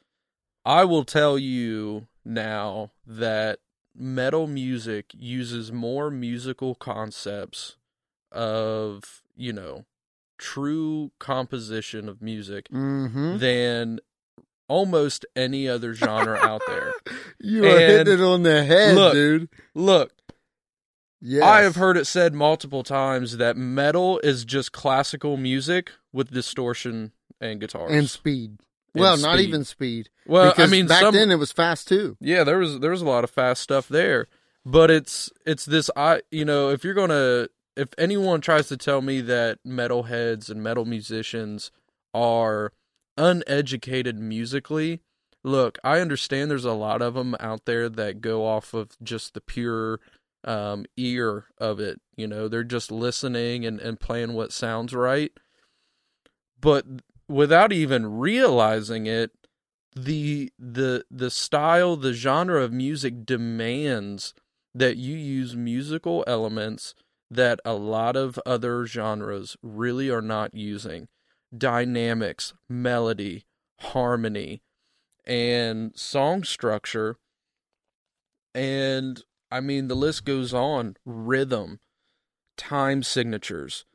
I 0.66 0.84
will 0.84 1.06
tell 1.06 1.38
you 1.38 2.08
now 2.26 2.91
that 3.06 3.60
metal 3.95 4.48
music 4.48 5.12
uses 5.14 5.72
more 5.72 6.10
musical 6.12 6.76
concepts 6.76 7.77
of, 8.38 9.24
you 9.36 9.52
know, 9.52 9.86
true 10.38 11.12
composition 11.20 12.08
of 12.08 12.22
music 12.22 12.70
Mm-hmm. 12.70 13.38
than 13.40 14.00
almost 14.70 15.26
any 15.36 15.68
other 15.68 15.94
genre 15.94 16.38
out 16.38 16.62
there. 16.68 16.94
You 17.40 17.66
are 17.66 17.80
hitting 17.80 18.14
it 18.14 18.20
on 18.22 18.44
the 18.44 18.64
head, 18.64 18.96
look, 18.96 19.14
dude. 19.14 19.50
Look, 19.76 20.12
Yes. 21.22 21.44
I 21.44 21.62
have 21.62 21.76
heard 21.76 21.98
it 21.98 22.06
said 22.06 22.34
multiple 22.34 22.84
times 22.84 23.38
that 23.38 23.58
metal 23.58 24.20
is 24.24 24.46
just 24.46 24.72
classical 24.72 25.36
music 25.38 25.92
with 26.14 26.32
distortion 26.32 27.12
and 27.42 27.60
guitars. 27.60 27.92
and 27.92 28.08
speed. 28.10 28.60
And 28.94 29.02
well, 29.02 29.18
not 29.18 29.40
even 29.40 29.64
speed. 29.64 30.10
well, 30.28 30.52
because 30.52 30.70
I 30.70 30.72
mean, 30.72 30.86
back 30.88 31.02
some, 31.02 31.14
then 31.16 31.32
it 31.32 31.36
was 31.40 31.52
fast 31.52 31.88
too. 31.88 32.18
Yeah, 32.20 32.44
there 32.44 32.58
was 32.60 32.80
there 32.80 32.92
was 32.92 33.02
a 33.02 33.06
lot 33.06 33.24
of 33.24 33.30
fast 33.32 33.62
stuff 33.64 33.88
there, 33.88 34.28
but 34.66 34.90
it's 34.92 35.32
it's 35.46 35.66
this 35.66 35.90
I 35.96 36.22
you 36.32 36.46
know 36.46 36.70
if 36.70 36.84
you're 36.84 36.94
gonna 36.96 37.48
if 37.78 37.90
anyone 37.98 38.41
tries 38.41 38.68
to 38.70 38.78
tell 38.78 39.02
me 39.02 39.22
that 39.22 39.60
metalheads 39.66 40.49
and 40.49 40.64
metal 40.64 40.84
musicians 40.84 41.72
are 42.14 42.74
uneducated 43.18 44.18
musically, 44.20 45.02
look, 45.44 45.78
I 45.84 45.99
understand 45.99 46.49
there's 46.49 46.66
a 46.66 46.74
lot 46.74 47.02
of 47.02 47.14
them 47.14 47.36
out 47.40 47.66
there 47.66 47.88
that 47.88 48.20
go 48.20 48.45
off 48.45 48.74
of 48.74 48.98
just 49.04 49.36
the 49.36 49.41
pure 49.41 49.99
um, 50.44 50.86
ear 50.98 51.45
of 51.60 51.80
it. 51.80 52.02
You 52.16 52.26
know, 52.26 52.48
they're 52.48 52.64
just 52.64 52.91
listening 52.91 53.64
and, 53.64 53.80
and 53.80 53.99
playing 53.99 54.34
what 54.34 54.52
sounds 54.52 54.94
right. 54.94 55.32
But 56.60 56.86
without 57.30 57.72
even 57.72 58.18
realizing 58.18 59.06
it, 59.06 59.32
the 59.95 60.52
the 60.60 61.06
the 61.10 61.32
style, 61.32 61.95
the 61.95 62.14
genre 62.14 62.62
of 62.62 62.72
music 62.72 63.26
demands 63.26 64.34
that 64.76 64.98
you 64.98 65.16
use 65.16 65.56
musical 65.56 66.24
elements 66.28 66.94
that 67.30 67.60
a 67.66 67.74
lot 67.74 68.16
of 68.16 68.40
other 68.45 68.86
genres 68.86 69.58
really 69.62 70.10
are 70.10 70.22
not 70.22 70.54
using. 70.54 71.08
Dynamics, 71.56 72.54
melody, 72.70 73.45
harmony, 73.80 74.62
and 75.26 75.91
song 75.98 76.44
structure. 76.44 77.18
And 78.54 79.22
I 79.52 79.60
mean, 79.60 79.88
the 79.88 79.95
list 79.95 80.26
goes 80.26 80.54
on 80.54 80.98
rhythm, 81.06 81.80
time 82.58 83.04
signatures. 83.04 83.86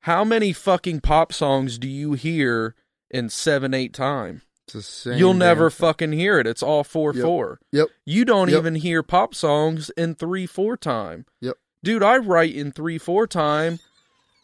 How 0.00 0.24
many 0.24 0.52
fucking 0.52 1.00
pop 1.00 1.32
songs 1.32 1.78
do 1.78 1.88
you 1.88 2.14
hear 2.14 2.74
in 3.10 3.28
7 3.28 3.72
8 3.74 3.92
time? 3.92 4.42
It's 4.66 4.74
the 4.74 4.82
same. 4.82 5.18
You'll 5.18 5.34
never 5.34 5.70
thing. 5.70 5.86
fucking 5.86 6.12
hear 6.12 6.38
it. 6.38 6.46
It's 6.46 6.62
all 6.62 6.84
4 6.84 7.14
Yep. 7.14 7.24
4. 7.24 7.60
Yep. 7.72 7.88
You 8.06 8.24
don't 8.24 8.48
Yep. 8.48 8.58
even 8.58 8.74
hear 8.76 9.02
pop 9.02 9.34
songs 9.34 9.90
in 9.90 10.14
3 10.14 10.46
4 10.46 10.76
time. 10.76 11.26
Yep. 11.40 11.56
Dude, 11.84 12.02
I 12.02 12.18
write 12.18 12.54
in 12.54 12.72
3 12.72 12.98
4 12.98 13.26
time 13.26 13.80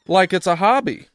like 0.07 0.33
it's 0.33 0.47
a 0.47 0.57
hobby. 0.57 1.09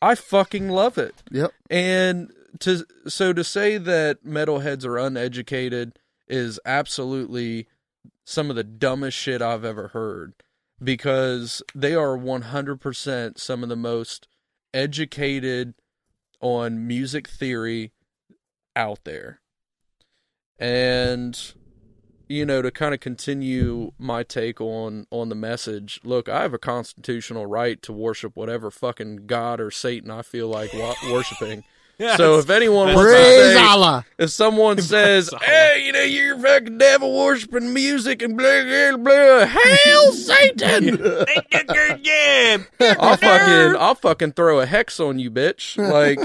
I 0.00 0.14
fucking 0.14 0.68
love 0.68 0.98
it. 0.98 1.14
Yep. 1.30 1.52
And 1.70 2.32
to 2.60 2.86
so 3.06 3.32
to 3.32 3.44
say 3.44 3.78
that 3.78 4.24
metalheads 4.24 4.84
are 4.84 4.98
uneducated 4.98 5.98
is 6.28 6.58
absolutely 6.64 7.66
some 8.24 8.50
of 8.50 8.56
the 8.56 8.64
dumbest 8.64 9.16
shit 9.16 9.42
I've 9.42 9.64
ever 9.64 9.88
heard 9.88 10.34
because 10.82 11.62
they 11.74 11.94
are 11.94 12.16
100% 12.16 13.38
some 13.38 13.62
of 13.62 13.68
the 13.68 13.76
most 13.76 14.28
educated 14.72 15.74
on 16.40 16.86
music 16.86 17.28
theory 17.28 17.92
out 18.74 19.00
there. 19.04 19.40
And 20.58 21.38
you 22.28 22.44
know 22.46 22.62
to 22.62 22.70
kind 22.70 22.94
of 22.94 23.00
continue 23.00 23.92
my 23.98 24.22
take 24.22 24.60
on 24.60 25.06
on 25.10 25.28
the 25.28 25.34
message 25.34 26.00
look 26.04 26.28
i 26.28 26.42
have 26.42 26.54
a 26.54 26.58
constitutional 26.58 27.46
right 27.46 27.82
to 27.82 27.92
worship 27.92 28.36
whatever 28.36 28.70
fucking 28.70 29.26
god 29.26 29.60
or 29.60 29.70
satan 29.70 30.10
i 30.10 30.22
feel 30.22 30.48
like 30.48 30.72
wa- 30.72 30.94
worshiping 31.12 31.64
Yeah, 31.98 32.16
so 32.16 32.38
if 32.38 32.48
anyone 32.50 32.86
that's 32.86 32.96
wants 32.96 33.12
to 33.12 33.16
Praise 33.18 33.54
say, 33.54 33.60
Allah. 33.62 34.06
if 34.18 34.30
someone 34.30 34.80
says, 34.94 35.28
Allah. 35.28 35.44
"Hey, 35.44 35.84
you 35.86 35.92
know, 35.92 36.02
you're 36.02 36.38
fucking 36.38 36.78
devil 36.78 37.16
worshiping 37.16 37.72
music 37.72 38.22
and 38.22 38.36
blah 38.36 38.62
blah 38.64 38.96
blah," 38.96 39.44
hail 39.46 40.12
Satan! 40.30 40.98
yeah. 42.02 42.58
I'll 42.98 43.16
fucking, 43.16 43.76
I'll 43.78 43.94
fucking 43.94 44.32
throw 44.32 44.60
a 44.60 44.66
hex 44.66 44.98
on 45.00 45.18
you, 45.18 45.30
bitch. 45.30 45.76
Like, 45.76 46.18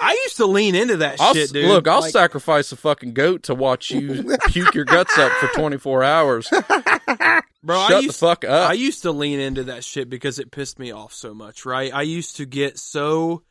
I 0.00 0.12
used 0.24 0.36
to 0.38 0.46
lean 0.46 0.74
into 0.74 0.98
that 0.98 1.20
I'll 1.20 1.34
shit, 1.34 1.52
dude. 1.52 1.66
look, 1.68 1.86
I'll 1.88 2.00
Like, 2.00 2.12
sacrifice 2.12 2.72
a 2.72 2.76
fucking 2.76 3.14
goat 3.14 3.44
to 3.44 3.54
watch 3.54 3.90
you 3.90 4.36
puke 4.48 4.74
your 4.74 4.84
guts 4.84 5.16
up 5.18 5.32
for 5.32 5.48
24 5.48 6.04
hours. 6.04 6.48
bro. 7.62 7.78
I 7.78 7.88
Shut 7.88 8.00
the 8.00 8.02
used, 8.04 8.18
fuck 8.20 8.44
up. 8.44 8.70
I 8.70 8.74
used 8.74 9.02
to 9.02 9.10
lean 9.12 9.40
into 9.40 9.64
that 9.64 9.84
shit 9.84 10.08
because 10.08 10.38
it 10.38 10.50
pissed 10.50 10.78
me 10.78 10.92
off 10.92 11.12
so 11.12 11.34
much, 11.34 11.64
right? 11.64 11.92
I 11.92 12.02
used 12.02 12.36
to 12.36 12.46
get 12.46 12.78
so 12.78 13.42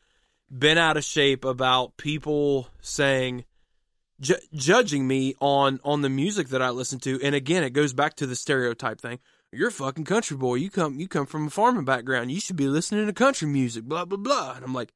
bent 0.50 0.80
out 0.80 0.98
of 0.98 1.04
shape 1.04 1.44
about 1.46 1.98
people 1.98 2.68
saying 2.82 3.44
ju- 4.22 4.36
judging 4.54 5.08
me 5.08 5.36
on 5.42 5.80
on 5.84 6.02
the 6.02 6.10
music 6.10 6.50
that 6.50 6.62
I 6.62 6.70
listen 6.70 7.00
to. 7.00 7.20
And 7.22 7.36
again, 7.36 7.64
it 7.64 7.72
goes 7.72 7.94
back 7.94 8.16
to 8.18 8.26
the 8.28 8.36
stereotype 8.36 9.02
thing. 9.02 9.20
You're 9.52 9.70
a 9.70 9.72
fucking 9.72 10.04
country 10.06 10.38
boy. 10.38 10.56
You 10.56 10.70
come 10.70 11.00
you 11.00 11.08
come 11.08 11.26
from 11.26 11.48
a 11.48 11.50
farming 11.50 11.86
background. 11.86 12.32
You 12.32 12.40
should 12.40 12.56
be 12.58 12.68
listening 12.68 13.08
to 13.08 13.14
country 13.14 13.48
music, 13.48 13.84
blah 13.86 14.06
blah 14.06 14.18
blah. 14.18 14.54
And 14.56 14.64
I'm 14.66 14.74
like, 14.74 14.92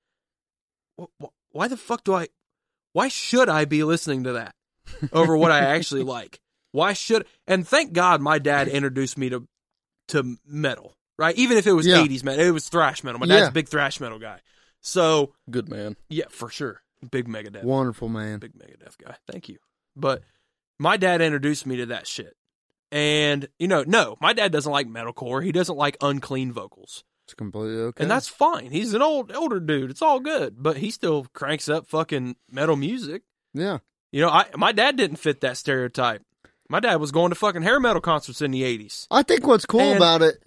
"Wh- 1.00 1.06
wh- 1.22 1.28
why 1.52 1.68
the 1.68 1.78
fuck 1.78 2.04
do 2.04 2.14
I 2.14 2.28
why 2.94 3.08
should 3.08 3.48
I 3.50 3.66
be 3.66 3.84
listening 3.84 4.24
to 4.26 4.34
that 4.34 4.56
over 5.14 5.36
what 5.38 5.52
I 5.52 5.60
actually 5.76 6.04
like? 6.04 6.40
Why 6.72 6.94
should 6.94 7.26
and 7.48 7.68
thank 7.68 7.94
God 7.94 8.22
my 8.22 8.40
dad 8.40 8.68
introduced 8.70 9.18
me 9.18 9.30
to 9.30 9.48
to 10.10 10.38
metal, 10.46 10.96
right? 11.18 11.36
Even 11.38 11.58
if 11.58 11.66
it 11.68 11.74
was 11.74 11.86
Yeah. 11.88 11.98
80s 11.98 12.24
metal, 12.24 12.46
it 12.46 12.52
was 12.52 12.68
thrash 12.68 13.04
metal. 13.04 13.20
My 13.20 13.28
dad's 13.28 13.42
Yeah. 13.44 13.48
a 13.48 13.52
big 13.52 13.70
thrash 13.70 14.00
metal 14.00 14.20
guy. 14.20 14.40
So, 14.82 15.34
Good 15.50 15.70
man. 15.70 15.96
yeah, 16.10 16.26
for 16.30 16.50
sure. 16.50 16.82
Big 17.12 17.28
Megadeth. 17.28 17.64
Wonderful 17.64 18.10
man. 18.10 18.40
Big 18.40 18.54
Megadeth 18.54 18.98
guy. 18.98 19.16
Thank 19.32 19.48
you. 19.48 19.58
But 19.96 20.24
my 20.80 20.98
dad 20.98 21.22
introduced 21.22 21.66
me 21.68 21.78
to 21.78 21.86
that 21.88 22.08
shit. 22.08 22.36
And, 22.92 23.48
you 23.60 23.68
know, 23.68 23.84
no, 23.86 24.18
my 24.20 24.34
dad 24.34 24.52
doesn't 24.52 24.72
like 24.72 24.88
metalcore. 24.88 25.44
He 25.44 25.52
doesn't 25.52 25.78
like 25.78 25.98
unclean 26.02 26.52
vocals. 26.52 27.04
It's 27.32 27.38
completely 27.38 27.78
okay. 27.78 28.04
And 28.04 28.12
that's 28.12 28.28
fine. 28.28 28.72
He's 28.72 28.94
an 28.94 29.02
old 29.02 29.32
older 29.34 29.62
dude. 29.62 29.90
It's 29.90 30.02
all 30.02 30.20
good. 30.20 30.56
But 30.62 30.76
he 30.78 30.92
still 30.92 31.26
cranks 31.34 31.70
up 31.70 31.88
fucking 31.88 32.36
metal 32.50 32.76
music. 32.76 33.24
yeah. 33.54 33.78
You 34.12 34.20
know, 34.20 34.28
I 34.30 34.48
my 34.58 34.74
dad 34.74 34.98
didn't 34.98 35.16
fit 35.16 35.40
that 35.40 35.56
stereotype. 35.56 36.22
My 36.68 36.82
dad 36.82 36.98
was 36.98 37.14
going 37.14 37.30
to 37.30 37.36
fucking 37.36 37.62
hair 37.62 37.80
metal 37.80 38.02
concerts 38.02 38.42
in 38.42 38.52
the 38.52 38.64
80s. 38.64 39.08
I 39.10 39.24
think 39.24 39.48
what's 39.48 39.66
cool 39.66 39.80
And- 39.80 39.96
about 39.96 40.22
it. 40.22 40.44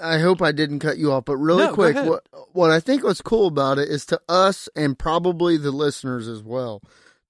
I 0.00 0.18
hope 0.20 0.40
I 0.40 0.52
didn't 0.52 0.78
cut 0.78 0.96
you 0.96 1.12
off, 1.12 1.26
but 1.26 1.36
really 1.36 1.64
No, 1.66 1.74
quick, 1.74 1.96
what 1.96 2.26
what 2.52 2.70
I 2.70 2.80
think 2.80 3.04
what's 3.04 3.20
cool 3.20 3.48
about 3.48 3.78
it 3.78 3.90
is 3.90 4.06
to 4.06 4.18
us 4.28 4.68
and 4.74 4.98
probably 4.98 5.58
the 5.58 5.70
listeners 5.72 6.28
as 6.28 6.42
well. 6.42 6.80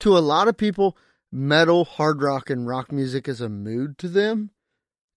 To 0.00 0.16
a 0.16 0.20
lot 0.20 0.46
of 0.46 0.56
people, 0.56 0.96
metal, 1.32 1.84
hard 1.84 2.22
rock, 2.22 2.50
and 2.50 2.68
rock 2.68 2.92
music 2.92 3.26
is 3.26 3.40
a 3.40 3.48
mood 3.48 3.98
to 3.98 4.08
them. 4.08 4.50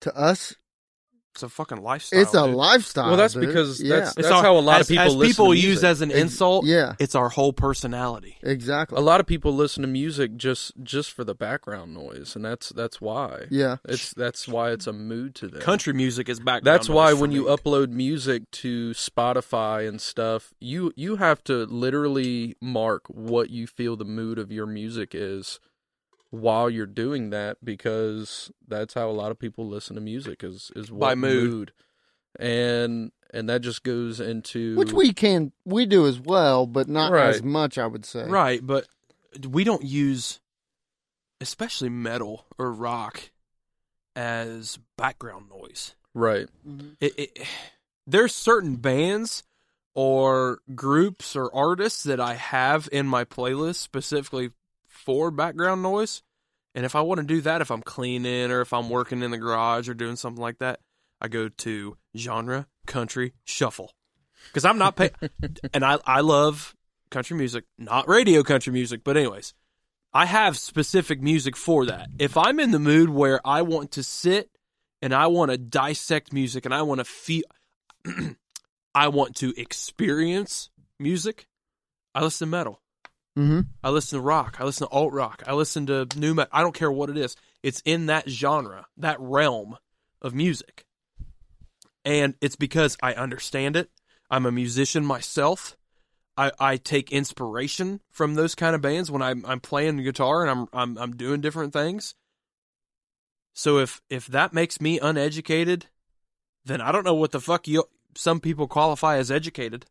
To 0.01 0.15
us, 0.17 0.55
It's 1.33 1.43
a 1.43 1.49
fucking 1.49 1.81
lifestyle. 1.81 2.19
it's 2.21 2.33
a 2.33 2.45
dude. 2.45 2.55
lifestyle. 2.55 3.07
Well, 3.07 3.15
that's 3.17 3.33
dude. 3.35 3.47
because 3.47 3.81
yeah, 3.81 3.99
that's 4.01 4.15
that's 4.15 4.27
our- 4.27 4.43
how 4.43 4.57
a 4.57 4.59
lot 4.59 4.81
as, 4.81 4.89
of 4.89 4.93
people 4.95 5.05
as 5.05 5.15
listen 5.15 5.31
people 5.31 5.53
to 5.53 5.57
use 5.59 5.81
as 5.83 6.01
an 6.01 6.11
insult. 6.11 6.65
yeah, 6.65 6.95
It's 6.99 7.15
our 7.15 7.29
whole 7.29 7.53
personality. 7.53 8.37
exactly. 8.43 8.97
a 8.97 9.01
lot 9.01 9.21
of 9.21 9.25
people 9.27 9.55
listen 9.55 9.81
to 9.81 9.87
music 9.87 10.35
just 10.35 10.73
just 10.83 11.11
for 11.13 11.23
the 11.23 11.33
background 11.33 11.93
noise, 11.93 12.35
and 12.35 12.43
that's 12.43 12.69
that's 12.69 12.99
why. 12.99 13.45
yeah, 13.49 13.77
It's 13.85 14.13
that's 14.13 14.45
why 14.47 14.71
it's 14.71 14.87
a 14.87 14.93
mood 14.93 15.33
to 15.35 15.47
them. 15.47 15.61
Country 15.61 15.93
music 15.93 16.27
is 16.27 16.39
background. 16.39 16.65
That's 16.65 16.89
why 16.89 17.05
noise 17.11 17.15
for 17.15 17.21
when 17.21 17.31
you 17.31 17.43
upload 17.45 17.89
music 17.89 18.51
to 18.51 18.91
Spotify 18.91 19.87
and 19.87 20.01
stuff, 20.01 20.53
you 20.59 20.91
you 20.97 21.15
have 21.15 21.43
to 21.45 21.65
literally 21.65 22.55
mark 22.61 23.03
what 23.07 23.49
you 23.49 23.67
feel 23.67 23.95
the 23.95 24.05
mood 24.05 24.37
of 24.37 24.51
your 24.51 24.65
music 24.65 25.11
is 25.13 25.59
while 26.31 26.69
you're 26.69 26.85
doing 26.85 27.29
that 27.29 27.57
because 27.63 28.51
that's 28.67 28.93
how 28.95 29.09
a 29.09 29.11
lot 29.11 29.31
of 29.31 29.37
people 29.39 29.67
listen 29.67 29.95
to 29.95 30.01
music 30.01 30.43
is 30.43 30.71
is 30.75 30.91
what 30.91 30.99
By 31.07 31.15
mood. 31.15 31.71
And 32.39 33.11
and 33.33 33.47
that 33.49 33.61
just 33.61 33.83
goes 33.83 34.19
into 34.19 34.75
which 34.75 34.93
we 34.93 35.13
can 35.13 35.51
we 35.65 35.85
do 35.85 36.07
as 36.07 36.19
well, 36.19 36.65
but 36.65 36.87
not 36.87 37.11
Right. 37.11 37.27
as 37.35 37.43
much. 37.43 37.77
I 37.77 37.85
would 37.87 38.05
say. 38.05 38.25
right, 38.27 38.65
but 38.65 38.87
we 39.49 39.63
don't 39.63 39.83
use, 39.83 40.39
especially 41.39 41.89
metal 41.89 42.45
or 42.57 42.71
rock, 42.71 43.29
as 44.15 44.79
background 44.97 45.49
noise. 45.49 45.95
right. 46.13 46.47
Mm-hmm. 46.67 46.89
It, 46.99 47.13
it, 47.19 47.47
there's 48.07 48.33
certain 48.35 48.75
bands 48.77 49.43
or 49.93 50.59
groups 50.75 51.35
or 51.35 51.53
artists 51.55 52.03
that 52.03 52.19
I 52.19 52.33
have 52.35 52.87
in 52.91 53.05
my 53.07 53.23
playlist 53.25 53.75
specifically 53.75 54.51
for 55.01 55.31
background 55.31 55.81
noise. 55.81 56.21
And 56.73 56.85
if 56.85 56.95
I 56.95 57.01
want 57.01 57.19
to 57.19 57.25
do 57.25 57.41
that, 57.41 57.61
if 57.61 57.71
I'm 57.71 57.81
cleaning 57.81 58.51
or 58.51 58.61
if 58.61 58.71
I'm 58.71 58.89
working 58.89 59.23
in 59.23 59.31
the 59.31 59.37
garage 59.37 59.89
or 59.89 59.93
doing 59.93 60.15
something 60.15 60.41
like 60.41 60.59
that, 60.59 60.79
I 61.19 61.27
go 61.27 61.49
to 61.49 61.97
genre, 62.15 62.67
country, 62.87 63.33
shuffle. 63.43 63.91
Because 64.47 64.65
I'm 64.65 64.77
not 64.77 64.95
pay 64.95 65.11
and 65.73 65.83
I, 65.83 65.97
I 66.05 66.21
love 66.21 66.75
country 67.09 67.37
music, 67.37 67.65
not 67.77 68.07
radio 68.07 68.41
country 68.43 68.71
music, 68.71 69.01
but 69.03 69.17
anyways, 69.17 69.53
I 70.13 70.25
have 70.25 70.57
specific 70.57 71.21
music 71.21 71.55
for 71.55 71.85
that. 71.85 72.09
If 72.19 72.37
I'm 72.37 72.59
in 72.59 72.71
the 72.71 72.79
mood 72.79 73.09
where 73.09 73.39
I 73.45 73.61
want 73.61 73.91
to 73.93 74.03
sit 74.03 74.49
and 75.01 75.13
I 75.13 75.27
want 75.27 75.51
to 75.51 75.57
dissect 75.57 76.33
music 76.33 76.65
and 76.65 76.73
I 76.73 76.81
want 76.81 76.99
to 76.99 77.05
feel, 77.05 77.43
I 78.95 79.09
want 79.09 79.35
to 79.37 79.53
experience 79.57 80.69
music, 80.99 81.47
I 82.15 82.23
listen 82.23 82.47
to 82.47 82.51
metal. 82.51 82.80
Mm-hmm. 83.37 83.61
I 83.83 83.89
listen 83.89 84.17
to 84.17 84.23
rock. 84.23 84.57
I 84.59 84.65
listen 84.65 84.87
to 84.87 84.93
alt 84.93 85.13
rock. 85.13 85.43
I 85.47 85.53
listen 85.53 85.85
to 85.87 86.07
nu 86.15 86.33
metal. 86.33 86.49
I 86.51 86.61
don't 86.61 86.75
care 86.75 86.91
what 86.91 87.09
it 87.09 87.17
is. 87.17 87.35
It's 87.63 87.81
in 87.85 88.07
that 88.07 88.29
genre, 88.29 88.87
that 88.97 89.19
realm 89.19 89.77
of 90.21 90.35
music. 90.35 90.85
And 92.03 92.35
it's 92.41 92.55
because 92.55 92.97
I 93.01 93.13
understand 93.13 93.75
it. 93.75 93.89
I'm 94.29 94.45
a 94.45 94.51
musician 94.51 95.05
myself. 95.05 95.77
I, 96.37 96.51
I 96.59 96.77
take 96.77 97.11
inspiration 97.11 98.01
from 98.09 98.35
those 98.35 98.55
kind 98.55 98.75
of 98.75 98.81
bands 98.81 99.11
when 99.11 99.21
I'm 99.21 99.45
I'm 99.45 99.59
playing 99.59 99.97
guitar 99.97 100.41
and 100.41 100.49
I'm 100.49 100.67
I'm 100.73 100.97
I'm 100.97 101.15
doing 101.15 101.41
different 101.41 101.73
things. 101.73 102.15
So 103.53 103.77
if 103.79 104.01
if 104.09 104.27
that 104.27 104.53
makes 104.53 104.79
me 104.79 104.99
uneducated, 104.99 105.87
then 106.65 106.81
I 106.81 106.91
don't 106.91 107.05
know 107.05 107.13
what 107.13 107.31
the 107.31 107.41
fuck 107.41 107.67
you 107.67 107.83
some 108.15 108.39
people 108.39 108.67
qualify 108.67 109.17
as 109.17 109.29
educated. 109.29 109.85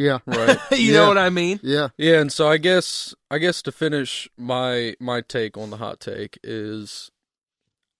Yeah. 0.00 0.18
Right. 0.26 0.58
you 0.72 0.92
Yeah. 0.92 1.00
know 1.00 1.08
what 1.08 1.18
I 1.18 1.30
mean? 1.30 1.60
Yeah. 1.62 1.88
Yeah, 1.98 2.20
and 2.20 2.32
so 2.32 2.48
I 2.48 2.56
guess 2.56 3.14
I 3.30 3.38
guess 3.38 3.60
to 3.62 3.72
finish 3.72 4.28
my 4.36 4.94
my 5.00 5.20
take 5.20 5.56
on 5.58 5.70
the 5.70 5.76
hot 5.76 6.00
take 6.00 6.38
is 6.42 7.10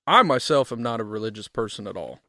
I 0.06 0.22
myself 0.22 0.72
am 0.72 0.82
not 0.82 1.00
a 1.00 1.04
religious 1.04 1.46
person 1.48 1.86
at 1.86 1.96
all. 1.96 2.20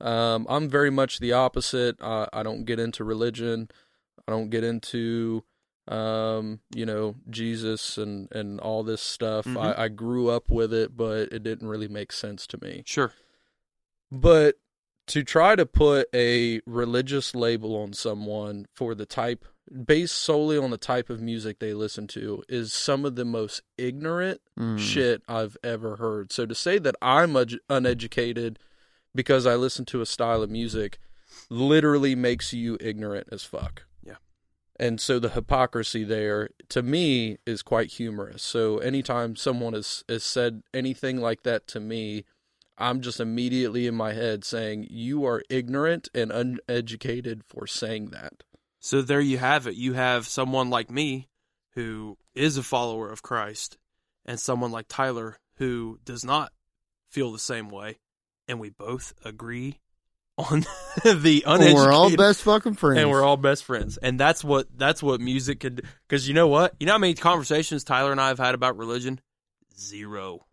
Um, 0.00 0.46
I'm 0.48 0.68
very 0.68 0.90
much 0.90 1.18
the 1.20 1.32
opposite. 1.32 1.96
I, 2.02 2.28
I 2.32 2.42
don't 2.42 2.64
get 2.64 2.78
into 2.78 3.04
religion. 3.04 3.68
I 4.28 4.32
don't 4.32 4.50
get 4.50 4.64
into 4.64 5.42
um, 5.88 6.58
you 6.74 6.84
know, 6.84 7.14
Jesus 7.30 7.96
and 7.98 8.28
and 8.32 8.58
all 8.60 8.82
this 8.82 9.00
stuff. 9.02 9.44
Mhm. 9.46 9.56
I, 9.78 9.84
I 9.84 9.88
grew 9.88 10.28
up 10.28 10.50
with 10.50 10.72
it, 10.74 10.96
but 10.96 11.32
it 11.32 11.42
didn't 11.44 11.68
really 11.68 11.88
make 11.88 12.10
sense 12.12 12.46
to 12.48 12.58
me. 12.60 12.82
Sure. 12.86 13.12
But 14.10 14.56
to 15.08 15.22
try 15.22 15.54
to 15.56 15.64
put 15.66 16.08
a 16.14 16.60
religious 16.66 17.34
label 17.34 17.76
on 17.76 17.92
someone 17.92 18.66
for 18.74 18.94
the 18.94 19.06
type 19.06 19.44
based 19.84 20.16
solely 20.16 20.56
on 20.56 20.70
the 20.70 20.78
type 20.78 21.10
of 21.10 21.20
music 21.20 21.58
they 21.58 21.74
listen 21.74 22.06
to 22.06 22.40
is 22.48 22.72
some 22.72 23.04
of 23.04 23.16
the 23.16 23.24
most 23.24 23.62
ignorant 23.76 24.40
Mm. 24.58 24.78
shit 24.78 25.22
I've 25.28 25.56
ever 25.64 25.96
heard. 25.96 26.32
So 26.32 26.46
to 26.46 26.54
say 26.54 26.78
that 26.78 26.94
I'm 27.02 27.34
un- 27.36 27.58
uneducated 27.68 28.58
because 29.14 29.44
I 29.44 29.56
listen 29.56 29.84
to 29.86 30.00
a 30.00 30.06
style 30.06 30.42
of 30.42 30.50
music 30.50 30.98
literally 31.50 32.14
makes 32.14 32.52
you 32.52 32.76
ignorant 32.80 33.28
as 33.32 33.42
fuck. 33.44 33.84
Yeah. 34.04 34.16
And 34.78 35.00
so 35.00 35.18
the 35.18 35.30
hypocrisy 35.30 36.04
there 36.04 36.50
to 36.68 36.82
me 36.82 37.38
is 37.44 37.62
quite 37.62 37.92
humorous. 37.92 38.42
So 38.42 38.78
anytime 38.78 39.34
someone 39.36 39.72
has, 39.72 40.04
has 40.08 40.22
said 40.22 40.62
anything 40.72 41.20
like 41.20 41.42
that 41.42 41.66
to 41.68 41.80
me, 41.80 42.24
I'm 42.78 43.00
just 43.00 43.20
immediately 43.20 43.86
in 43.86 43.94
my 43.94 44.12
head 44.12 44.44
saying 44.44 44.88
you 44.90 45.24
are 45.24 45.42
ignorant 45.48 46.08
and 46.14 46.30
uneducated 46.30 47.42
for 47.48 47.66
saying 47.66 48.10
that. 48.10 48.42
So 48.80 49.02
there 49.02 49.20
you 49.20 49.38
have 49.38 49.66
it. 49.66 49.74
You 49.76 49.94
have 49.94 50.26
someone 50.26 50.70
like 50.70 50.90
me 50.90 51.28
who 51.74 52.18
is 52.34 52.56
a 52.56 52.62
follower 52.62 53.10
of 53.10 53.22
Christ 53.22 53.78
and 54.24 54.38
someone 54.38 54.72
like 54.72 54.86
Tyler 54.88 55.38
who 55.56 55.98
does 56.04 56.24
not 56.24 56.52
feel 57.08 57.32
the 57.32 57.38
same 57.38 57.68
way. 57.68 57.98
And 58.48 58.60
we 58.60 58.70
both 58.70 59.12
agree 59.24 59.80
on 60.38 60.60
the 61.04 61.42
uneducated. 61.46 61.74
We're 61.74 61.92
all 61.92 62.14
best 62.14 62.42
fucking 62.42 62.74
friends. 62.74 63.00
and 63.00 63.10
we're 63.10 63.24
all 63.24 63.36
best 63.36 63.64
friends. 63.64 63.96
And 63.96 64.20
that's 64.20 64.44
what 64.44 64.66
that's 64.76 65.02
what 65.02 65.20
music 65.20 65.60
could 65.60 65.84
because 66.06 66.28
you 66.28 66.34
know 66.34 66.48
what? 66.48 66.74
You 66.78 66.86
know 66.86 66.92
how 66.92 66.98
many 66.98 67.14
conversations 67.14 67.84
Tyler 67.84 68.12
and 68.12 68.20
I 68.20 68.28
have 68.28 68.38
had 68.38 68.54
about 68.54 68.76
religion? 68.76 69.20
Zero. 69.76 70.45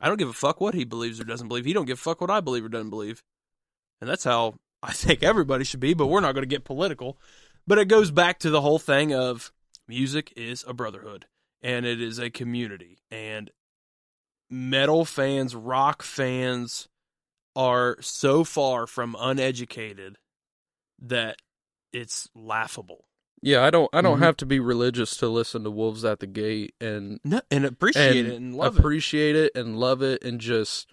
I 0.00 0.08
don't 0.08 0.18
give 0.18 0.28
a 0.28 0.34
fuck 0.34 0.60
what 0.60 0.74
he 0.74 0.84
believes 0.84 1.20
or 1.20 1.24
doesn't 1.24 1.48
believe. 1.48 1.64
He 1.64 1.72
don't 1.72 1.86
give 1.86 1.98
a 1.98 2.00
fuck 2.00 2.20
what 2.20 2.30
I 2.30 2.40
believe 2.40 2.64
or 2.64 2.68
doesn't 2.68 2.90
believe. 2.90 3.22
And 4.00 4.08
that's 4.08 4.24
how 4.24 4.54
I 4.82 4.92
think 4.92 5.22
everybody 5.22 5.64
should 5.64 5.80
be, 5.80 5.94
but 5.94 6.06
we're 6.06 6.20
not 6.20 6.32
going 6.32 6.42
to 6.42 6.46
get 6.46 6.64
political. 6.64 7.18
But 7.66 7.78
it 7.78 7.86
goes 7.86 8.10
back 8.10 8.38
to 8.40 8.50
the 8.50 8.60
whole 8.60 8.78
thing 8.78 9.12
of 9.12 9.52
music 9.86 10.32
is 10.36 10.64
a 10.66 10.72
brotherhood 10.72 11.26
and 11.62 11.84
it 11.84 12.00
is 12.00 12.18
a 12.18 12.30
community. 12.30 12.98
And 13.10 13.50
metal 14.48 15.04
fans, 15.04 15.54
rock 15.54 16.02
fans 16.02 16.88
are 17.56 17.96
so 18.00 18.44
far 18.44 18.86
from 18.86 19.16
uneducated 19.18 20.16
that 21.00 21.36
it's 21.92 22.28
laughable. 22.34 23.07
Yeah, 23.42 23.64
I 23.64 23.70
don't 23.70 23.88
I 23.92 24.00
don't 24.00 24.18
Mhm. 24.18 24.22
have 24.24 24.36
to 24.38 24.46
be 24.46 24.58
religious 24.60 25.16
to 25.18 25.28
listen 25.28 25.64
to 25.64 25.70
Wolves 25.70 26.04
at 26.04 26.20
the 26.20 26.26
Gate 26.26 26.74
and 26.80 27.20
No, 27.24 27.40
and 27.50 27.64
appreciate 27.64 28.16
and 28.16 28.28
it 28.28 28.34
and 28.36 28.54
love 28.56 28.78
appreciate 28.78 29.36
it. 29.36 29.52
and 29.54 29.78
love 29.78 30.02
it 30.02 30.22
and 30.24 30.40
just 30.40 30.88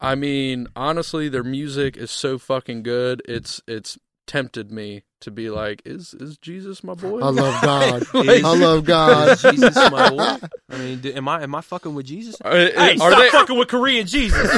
I 0.00 0.14
mean, 0.14 0.68
honestly, 0.76 1.28
their 1.28 1.42
music 1.44 1.96
is 1.96 2.10
so 2.10 2.38
fucking 2.38 2.82
good. 2.82 3.22
It's 3.28 3.60
it's 3.66 3.98
tempted 4.26 4.70
me 4.70 5.02
to 5.20 5.30
be 5.30 5.50
like, 5.50 5.82
is 5.84 6.14
is 6.14 6.38
Jesus 6.38 6.82
my 6.84 6.94
boy? 6.94 7.18
I 7.20 7.28
love 7.30 7.62
God. 7.62 8.06
Like- 8.14 8.44
I 8.44 8.56
love. 8.56 8.84
God. 8.86 9.28
Is 9.30 9.42
Jesus 9.42 9.74
my 9.90 10.08
Lord? 10.08 10.40
I 10.70 10.78
mean, 10.78 11.00
do, 11.00 11.12
am 11.12 11.28
I 11.28 11.42
am 11.42 11.54
I 11.54 11.60
fucking 11.60 11.94
with 11.94 12.06
Jesus? 12.06 12.36
Uh, 12.42 12.50
Hey, 12.74 12.92
are 12.92 13.10
stop 13.10 13.18
they 13.20 13.30
fucking 13.30 13.58
with 13.58 13.68
Korean 13.68 14.06
Jesus. 14.06 14.50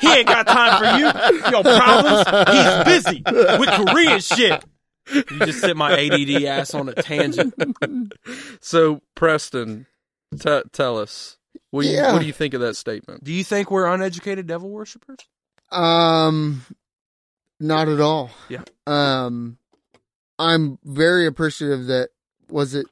he 0.00 0.08
ain't 0.12 0.26
got 0.26 0.46
time 0.48 0.78
for 0.78 0.98
you. 0.98 1.50
Your 1.50 1.62
problems. 1.62 2.24
He's 2.50 2.84
busy 3.04 3.22
with 3.26 3.68
Korean 3.86 4.20
shit. 4.20 4.64
You 5.12 5.38
just 5.46 5.60
sit 5.60 5.76
my 5.76 5.92
ADD 5.92 6.44
ass 6.44 6.74
on 6.74 6.88
a 6.88 6.94
tangent. 6.94 7.54
so 8.60 9.00
Preston, 9.14 9.86
t- 10.38 10.62
tell 10.72 10.98
us. 10.98 11.36
What 11.70 11.82
do, 11.82 11.88
you, 11.88 11.96
Yeah. 11.96 12.12
what 12.12 12.20
do 12.20 12.26
you 12.26 12.32
think 12.32 12.54
of 12.54 12.60
that 12.60 12.76
statement? 12.76 13.24
Do 13.24 13.32
you 13.32 13.44
think 13.44 13.70
we're 13.70 13.86
uneducated 13.86 14.46
devil 14.46 14.70
worshippers? 14.70 15.18
Um, 15.70 16.62
not 17.60 17.88
at 17.88 18.00
all. 18.00 18.30
Yeah. 18.48 18.62
Um, 18.86 19.58
I'm 20.38 20.78
very 20.84 21.26
appreciative 21.26 21.86
that 21.86 22.10
was 22.48 22.74
it 22.74 22.86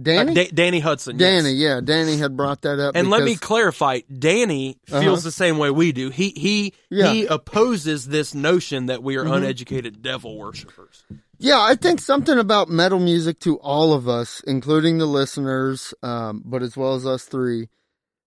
Danny. 0.00 0.32
Uh, 0.32 0.34
Da- 0.34 0.50
Danny 0.52 0.80
Hudson. 0.80 1.18
yes. 1.18 1.42
Danny, 1.44 1.54
yeah, 1.54 1.80
Danny 1.84 2.16
had 2.16 2.36
brought 2.36 2.62
that 2.62 2.80
up. 2.80 2.96
And 2.96 3.10
let 3.10 3.22
me 3.22 3.36
clarify, 3.36 4.00
Danny 4.16 4.78
feels 4.86 5.02
Uh-huh. 5.04 5.20
the 5.20 5.30
same 5.32 5.58
way 5.58 5.70
we 5.70 5.92
do. 5.92 6.10
He 6.10 6.30
he 6.30 6.72
Yeah. 6.90 7.12
he 7.12 7.26
opposes 7.26 8.06
this 8.06 8.34
notion 8.34 8.86
that 8.86 9.02
we 9.02 9.16
are 9.16 9.24
Mhm. 9.24 9.36
uneducated 9.36 10.02
devil 10.02 10.36
worshippers. 10.38 11.04
Yeah, 11.40 11.60
I 11.60 11.76
think 11.76 12.00
something 12.00 12.36
about 12.36 12.68
metal 12.68 12.98
music 12.98 13.38
to 13.40 13.60
all 13.60 13.92
of 13.92 14.08
us, 14.08 14.42
including 14.44 14.98
the 14.98 15.06
listeners, 15.06 15.94
um, 16.02 16.42
but 16.44 16.62
as 16.62 16.76
well 16.76 16.94
as 16.94 17.06
us 17.06 17.24
three, 17.26 17.68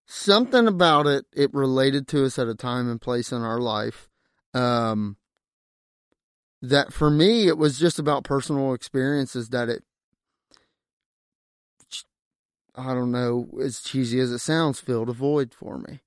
something 0.05 0.65
about 0.65 1.07
it, 1.07 1.25
it 1.33 1.53
related 1.53 2.07
to 2.09 2.23
us 2.25 2.39
at 2.39 2.47
a 2.47 2.55
time 2.55 2.89
and 2.89 3.01
place 3.01 3.33
in 3.33 3.41
our 3.41 3.59
life. 3.59 4.07
Um, 4.53 5.17
that 6.61 6.93
for 6.93 7.09
me, 7.09 7.47
it 7.47 7.57
was 7.57 7.77
just 7.77 7.99
about 7.99 8.23
personal 8.23 8.73
experiences 8.73 9.49
that 9.49 9.67
it, 9.67 9.83
I 12.75 12.93
don't 12.93 13.11
know, 13.11 13.49
as 13.61 13.81
cheesy 13.81 14.21
as 14.21 14.31
it 14.31 14.39
sounds, 14.39 14.79
filled 14.79 15.09
a 15.09 15.13
void 15.13 15.53
for 15.53 15.77
me. 15.77 15.99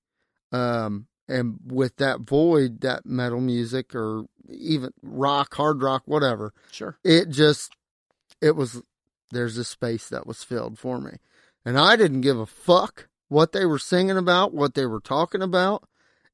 Um, 0.53 1.09
and 1.29 1.59
with 1.67 1.97
that 1.97 2.21
void, 2.21 2.81
that 2.83 3.07
metal 3.07 3.41
music 3.41 3.95
or 3.95 4.27
even 4.49 4.91
rock, 5.03 5.55
hard 5.55 5.83
rock, 5.83 6.03
whatever, 6.07 6.53
Sure. 6.71 6.99
it 7.05 7.29
just 7.31 7.73
it 8.41 8.57
was 8.57 8.83
there's 9.31 9.57
a 9.57 9.65
space 9.65 10.09
that 10.09 10.27
was 10.27 10.43
filled 10.45 10.79
for 10.79 11.01
me 11.01 11.13
and 11.65 11.79
i 11.79 11.97
didn't 11.97 12.21
give 12.21 12.39
a 12.39 12.47
fuck 12.47 13.09
what 13.29 13.53
they 13.53 13.65
were 13.65 13.79
singing 13.79 14.19
about 14.19 14.53
what 14.53 14.75
they 14.75 14.87
were 14.87 15.01
talking 15.01 15.41
about 15.43 15.89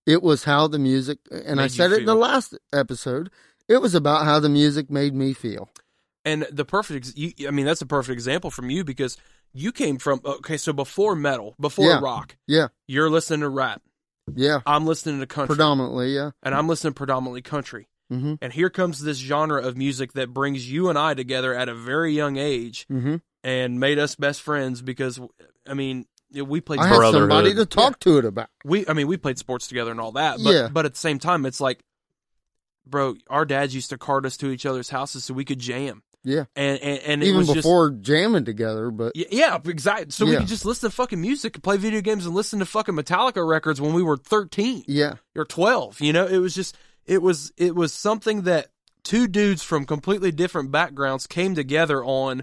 it 0.06 0.22
was 0.22 0.44
how 0.44 0.66
the 0.66 0.78
music 0.78 1.18
and 1.30 1.60
i 1.60 1.64
Made 1.64 1.70
you 1.72 1.76
said 1.76 1.92
it 1.92 1.98
in 2.00 2.06
the 2.06 2.14
last 2.14 2.58
episode 2.72 3.30
it 3.68 3.78
was 3.80 3.94
about 3.94 4.24
how 4.24 4.40
the 4.40 4.48
music 4.48 4.90
made 4.90 5.14
me 5.14 5.32
feel 5.32 5.70
And 6.24 6.46
the 6.50 6.64
perfect, 6.64 7.06
ex- 7.06 7.16
you, 7.16 7.48
I 7.48 7.50
mean, 7.50 7.64
that's 7.64 7.80
a 7.82 7.86
perfect 7.86 8.12
example 8.12 8.50
from 8.50 8.68
you 8.70 8.84
because 8.84 9.16
you 9.52 9.72
came 9.72 9.98
from 9.98 10.20
okay. 10.24 10.56
So 10.56 10.72
before 10.72 11.14
metal, 11.16 11.54
before 11.60 11.88
Yeah. 11.88 12.00
rock, 12.00 12.36
yeah 12.46 12.68
you're 12.86 13.08
listening 13.10 13.40
to 13.40 13.48
rap. 13.48 13.82
Yeah 14.36 14.60
I'm 14.66 14.86
listening 14.86 15.20
to 15.20 15.26
country, 15.26 15.54
predominantly 15.56 16.14
yeah 16.14 16.30
and 16.42 16.54
I'm 16.54 16.68
listening 16.68 16.94
predominantly 16.94 17.42
country. 17.42 17.88
mm-hmm 18.12 18.34
And 18.42 18.52
here 18.52 18.70
comes 18.70 19.00
this 19.00 19.18
genre 19.18 19.62
of 19.62 19.76
music 19.76 20.12
that 20.14 20.32
brings 20.32 20.70
you 20.70 20.88
and 20.88 20.98
I 20.98 21.14
together 21.14 21.54
at 21.54 21.68
a 21.68 21.74
very 21.74 22.12
young 22.14 22.36
age 22.36 22.86
mm-hmm 22.90 23.16
and 23.42 23.80
made 23.80 23.98
us 23.98 24.16
best 24.16 24.42
friends 24.42 24.82
because, 24.82 25.18
I 25.66 25.72
mean, 25.72 26.04
we 26.30 26.60
played 26.60 26.78
i 26.80 26.86
had 26.86 27.00
somebody 27.10 27.54
to 27.54 27.64
talk 27.64 27.98
to 28.00 28.18
it 28.18 28.24
about 28.26 28.48
we 28.64 28.86
I 28.86 28.92
mean 28.92 29.06
we 29.08 29.16
played 29.16 29.38
sports 29.38 29.66
together 29.66 29.90
and 29.90 29.98
all 30.00 30.12
that. 30.12 30.38
But 30.44 30.54
Yeah. 30.54 30.68
but 30.68 30.84
at 30.84 30.92
the 30.94 30.98
same 31.00 31.18
time 31.18 31.46
it's 31.46 31.60
like 31.60 31.80
bro, 32.86 33.14
our 33.28 33.44
dads 33.44 33.74
used 33.74 33.90
to 33.90 33.98
cart 33.98 34.26
us 34.26 34.36
to 34.38 34.50
each 34.50 34.66
other's 34.66 34.90
houses 34.90 35.24
so 35.24 35.34
we 35.34 35.44
could 35.44 35.58
jam. 35.58 36.02
Yeah. 36.22 36.44
And 36.54 36.78
and, 36.80 36.98
and 37.00 37.22
it 37.22 37.26
even 37.26 37.38
was 37.38 37.46
just 37.48 37.56
before 37.58 37.90
jamming 37.90 38.44
together 38.44 38.90
but 38.90 39.12
yeah, 39.16 39.58
exactly. 39.64 40.10
So 40.10 40.26
we 40.26 40.36
could 40.36 40.46
just 40.48 40.64
listen 40.64 40.90
to 40.90 40.94
fucking 40.94 41.20
music, 41.20 41.62
play 41.62 41.76
video 41.78 42.00
games, 42.02 42.26
and 42.26 42.34
listen 42.34 42.58
to 42.58 42.66
fucking 42.66 42.94
Metallica 42.94 43.46
records 43.46 43.80
when 43.80 43.94
we 43.94 44.02
were 44.02 44.16
thirteen 44.16 44.84
yeah 44.86 45.14
or 45.34 45.44
twelve. 45.44 46.00
You 46.00 46.12
know, 46.12 46.26
it 46.26 46.38
was 46.38 46.54
just 46.54 46.76
it 47.06 47.22
was 47.22 47.52
it 47.56 47.74
was 47.74 47.92
something 47.94 48.42
that 48.42 48.68
two 49.02 49.26
dudes 49.28 49.62
from 49.62 49.86
completely 49.86 50.30
different 50.30 50.70
backgrounds 50.70 51.26
came 51.26 51.54
together 51.54 52.04
on 52.04 52.42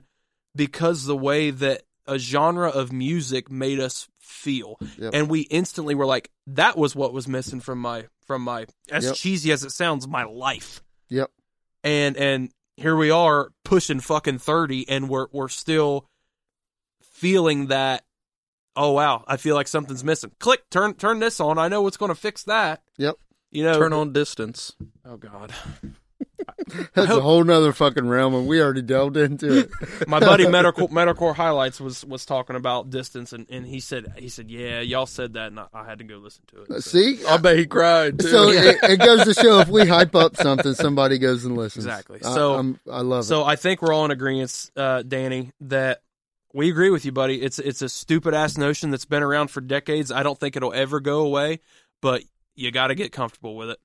because 0.55 1.05
the 1.05 1.15
way 1.15 1.51
that 1.51 1.83
a 2.07 2.17
genre 2.17 2.69
of 2.69 2.91
music 2.91 3.51
made 3.51 3.79
us 3.79 4.07
feel, 4.17 4.77
Yep. 4.97 5.11
and 5.13 5.29
we 5.29 5.41
instantly 5.41 5.93
were 5.93 6.05
like, 6.05 6.31
that 6.47 6.77
was 6.77 6.95
what 6.95 7.13
was 7.13 7.27
missing 7.27 7.59
from 7.59 7.79
my 7.79 8.05
from 8.25 8.41
my 8.41 8.65
as 8.89 9.05
Yep. 9.05 9.15
cheesy 9.15 9.51
as 9.51 9.63
it 9.63 9.71
sounds, 9.71 10.07
my 10.07 10.23
life 10.23 10.81
yep 11.09 11.29
and 11.83 12.17
and 12.17 12.49
here 12.77 12.95
we 12.95 13.09
are 13.11 13.49
pushing 13.65 13.99
fucking 13.99 14.37
30 14.39 14.87
and 14.87 15.09
we're 15.09 15.27
we're 15.31 15.49
still 15.49 16.07
feeling 17.01 17.67
that 17.67 18.03
oh 18.75 18.91
wow 18.91 19.23
i 19.27 19.35
feel 19.37 19.55
like 19.55 19.67
something's 19.67 20.03
missing. 20.03 20.31
Click 20.39 20.69
turn 20.69 20.93
turn 20.93 21.19
this 21.19 21.39
on. 21.39 21.57
I 21.57 21.67
know 21.67 21.81
what's 21.81 21.97
going 21.97 22.09
to 22.09 22.15
fix 22.15 22.43
that. 22.43 22.81
Yep. 22.97 23.15
You 23.51 23.63
know 23.63 23.77
Turn 23.79 23.93
on 23.93 24.13
distance. 24.13 24.75
oh 25.05 25.17
god 25.17 25.53
That's 26.93 27.11
a 27.11 27.21
whole 27.21 27.43
nother 27.43 27.71
fucking 27.73 28.07
realm, 28.07 28.33
and 28.35 28.47
we 28.47 28.61
already 28.61 28.81
delved 28.81 29.17
into 29.17 29.59
it. 29.59 29.69
My 30.07 30.19
buddy 30.19 30.45
Metalcore 30.45 31.35
Highlights 31.35 31.79
was 31.79 32.03
was 32.05 32.25
talking 32.25 32.55
about 32.55 32.89
distance, 32.89 33.33
and, 33.33 33.45
and 33.49 33.65
he 33.65 33.79
said 33.79 34.13
he 34.17 34.29
said 34.29 34.49
yeah, 34.51 34.81
y'all 34.81 35.05
said 35.05 35.33
that, 35.33 35.47
and 35.47 35.59
I, 35.59 35.67
I 35.73 35.85
had 35.85 35.99
to 35.99 36.03
go 36.03 36.17
listen 36.17 36.43
to 36.47 36.61
it. 36.63 36.67
So- 36.83 36.89
See, 36.91 37.25
I 37.25 37.37
bet 37.37 37.57
he 37.57 37.65
cried. 37.65 38.19
Too. 38.19 38.27
so 38.27 38.49
it, 38.49 38.77
it 38.83 38.99
goes 38.99 39.23
to 39.25 39.33
show 39.33 39.59
if 39.59 39.67
we 39.69 39.85
hype 39.87 40.15
up 40.15 40.35
something, 40.37 40.73
somebody 40.73 41.17
goes 41.17 41.45
and 41.45 41.57
listens. 41.57 41.85
Exactly. 41.85 42.19
So- 42.21 42.55
I'm- 42.55 42.79
I 42.91 43.01
love 43.01 43.25
So 43.25 43.43
I 43.43 43.55
think 43.55 43.81
we're 43.81 43.93
all 43.93 44.05
in 44.05 44.11
agreement, 44.11 44.71
uh, 44.75 45.01
Danny, 45.03 45.51
that 45.61 46.01
we 46.53 46.69
agree 46.69 46.89
with 46.89 47.05
you, 47.05 47.11
buddy. 47.11 47.41
It's 47.41 47.59
it's 47.59 47.81
a 47.81 47.89
stupid 47.89 48.33
ass 48.33 48.57
notion 48.57 48.89
that's 48.91 49.05
been 49.05 49.23
around 49.23 49.49
for 49.51 49.61
decades. 49.61 50.11
I 50.11 50.23
don't 50.23 50.39
think 50.39 50.55
it'll 50.55 50.73
ever 50.73 50.99
go 50.99 51.19
away, 51.19 51.59
but 52.01 52.23
you 52.55 52.71
got 52.71 52.87
to 52.87 52.95
get 52.95 53.11
comfortable 53.11 53.55
with 53.55 53.69
it, 53.71 53.79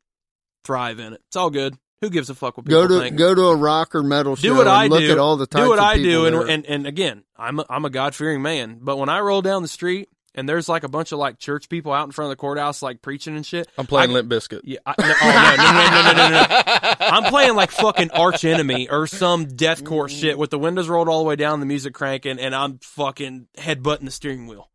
thrive 0.65 0.99
in 0.99 1.13
it. 1.13 1.21
It's 1.27 1.37
all 1.37 1.51
good. 1.51 1.77
Who 2.03 2.11
gives 2.11 2.29
a 2.29 2.35
fuck 2.35 2.57
what 2.59 2.67
it. 2.67 2.69
people 2.69 2.83
Go 2.83 2.89
to 2.89 3.01
think? 3.01 3.17
go 3.17 3.35
to 3.35 3.43
a 3.47 3.57
rock 3.57 3.95
or 3.95 4.03
metal 4.03 4.37
show. 4.37 4.43
do 4.43 4.55
what 4.57 4.69
I 4.69 4.85
and 4.85 4.93
look 4.93 5.01
do. 5.01 5.13
at 5.13 5.19
all 5.19 5.37
the 5.39 5.47
types 5.47 5.63
do 5.65 5.69
what 5.71 5.79
of 5.79 5.85
I 5.85 5.97
do, 5.97 6.27
and, 6.27 6.51
and 6.51 6.67
and 6.67 6.87
again, 6.87 7.23
I'm 7.37 7.61
a, 7.61 7.67
I'm 7.71 7.85
a 7.85 7.91
God 7.91 8.15
fearing 8.15 8.43
man. 8.43 8.79
But 8.83 8.99
when 8.99 9.09
I 9.09 9.21
roll 9.21 9.41
down 9.41 9.63
the 9.63 9.69
street 9.69 10.09
and 10.35 10.49
there's 10.49 10.69
like 10.69 10.83
a 10.83 10.89
bunch 10.89 11.13
of 11.13 11.19
like 11.19 11.39
church 11.39 11.69
people 11.69 11.93
out 11.93 12.05
in 12.07 12.11
front 12.11 12.27
of 12.27 12.31
the 12.31 12.41
courthouse 12.41 12.83
like 12.83 13.03
preaching 13.03 13.37
and 13.37 13.47
shit, 13.47 13.69
I'm 13.79 13.87
playing 13.87 14.11
I- 14.11 14.15
Limp 14.15 14.29
Bizkit. 14.31 14.61
yeah, 14.65 14.79
I, 14.85 14.95
no, 14.99 15.15
oh, 15.23 15.33
no, 15.33 15.57
no, 15.57 15.73
no, 15.73 16.13
no, 16.13 16.29
no, 16.29 16.29
no, 16.29 16.47
no. 16.49 17.07
I'm 17.17 17.31
playing 17.31 17.55
like 17.55 17.71
fucking 17.71 18.11
Arch 18.11 18.45
Enemy 18.45 18.89
or 18.91 19.07
some 19.07 19.47
deathcore 19.47 20.09
shit 20.09 20.37
with 20.39 20.51
the 20.51 20.59
windows 20.59 20.89
rolled 20.89 21.09
all 21.09 21.19
the 21.23 21.29
way 21.29 21.37
down, 21.37 21.61
the 21.61 21.67
music 21.67 21.95
cranking, 21.95 22.39
and 22.41 22.55
I'm 22.55 22.79
fucking 22.83 23.47
headbutting 23.57 24.07
the 24.07 24.11
steering 24.11 24.47
wheel 24.49 24.71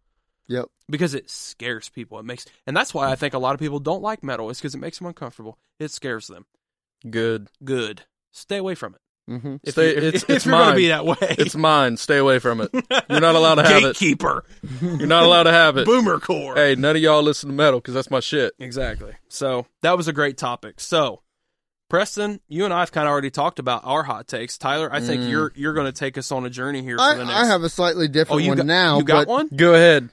yep. 0.48 0.68
because 0.90 1.14
it 1.14 1.30
scares 1.30 1.90
people. 1.90 2.20
It 2.20 2.24
makes, 2.26 2.46
and 2.66 2.76
that's 2.78 2.94
why 2.94 3.12
I 3.12 3.16
think 3.16 3.34
a 3.34 3.40
lot 3.40 3.54
of 3.54 3.60
people 3.60 3.80
don't 3.80 4.02
like 4.02 4.24
metal. 4.24 4.50
Is 4.50 4.60
because 4.60 4.76
it 4.76 4.80
makes 4.80 5.00
them 5.00 5.08
uncomfortable. 5.08 5.58
It 5.80 5.92
scares 5.92 6.28
them. 6.28 6.46
Good. 7.10 7.48
Good. 7.64 8.04
Stay 8.32 8.58
away 8.58 8.76
from 8.76 8.96
it. 8.96 9.02
hmm 9.42 9.56
If, 9.64 9.74
Stay- 9.74 9.92
you, 9.92 9.98
if, 9.98 10.04
it's- 10.04 10.24
if 10.30 10.30
it's 10.30 10.46
you're 10.46 10.52
gonna 10.54 10.66
mine. 10.68 10.76
be 10.76 10.88
that 10.90 11.06
way, 11.06 11.16
It's 11.22 11.56
mine. 11.56 11.98
Stay 11.98 12.18
away 12.18 12.40
from 12.40 12.62
it. 12.62 12.70
You're 13.10 13.20
not 13.22 13.36
allowed 13.36 13.56
to 13.56 13.64
have 13.64 13.78
it. 13.84 13.98
gatekeeper, 13.98 14.44
You're 14.82 15.08
not 15.08 15.24
allowed 15.24 15.44
to 15.44 15.52
have 15.52 15.78
it. 15.78 15.86
boomer 15.86 16.20
core. 16.20 16.56
Hey, 16.56 16.76
none 16.76 16.96
of 16.96 17.02
y'all 17.02 17.22
listen 17.24 17.50
to 17.50 17.56
metal 17.56 17.80
because 17.80 17.94
that's 17.94 18.10
my 18.12 18.20
shit. 18.20 18.54
Exactly. 18.60 19.14
So 19.30 19.66
that 19.82 19.98
was 19.98 20.08
a 20.08 20.14
great 20.14 20.38
topic. 20.38 20.80
So, 20.80 21.22
Preston, 21.90 22.42
you 22.50 22.66
and 22.66 22.74
I 22.74 22.80
have 22.82 22.92
kind 22.92 23.08
of 23.08 23.12
already 23.12 23.30
talked 23.32 23.60
about 23.60 23.82
our 23.86 24.04
hot 24.04 24.28
takes. 24.28 24.58
Tyler, 24.58 24.90
I 24.92 25.00
think 25.00 25.22
Mm. 25.24 25.30
you're 25.30 25.52
you're 25.56 25.74
going 25.74 25.86
to 25.88 25.98
take 25.98 26.18
us 26.18 26.32
on 26.32 26.46
a 26.46 26.50
journey 26.50 26.82
here 26.82 26.98
for 26.98 27.04
I, 27.04 27.16
the 27.16 27.26
next. 27.26 27.36
I 27.38 27.46
have 27.46 27.64
a 27.64 27.70
slightly 27.70 28.08
different 28.08 28.42
oh, 28.42 28.44
you 28.44 28.50
one 28.50 28.58
got 28.58 28.66
now. 28.66 28.98
You 28.98 29.04
got 29.06 29.26
but 29.26 29.32
one. 29.32 29.48
Go 29.56 29.74
ahead. 29.74 30.10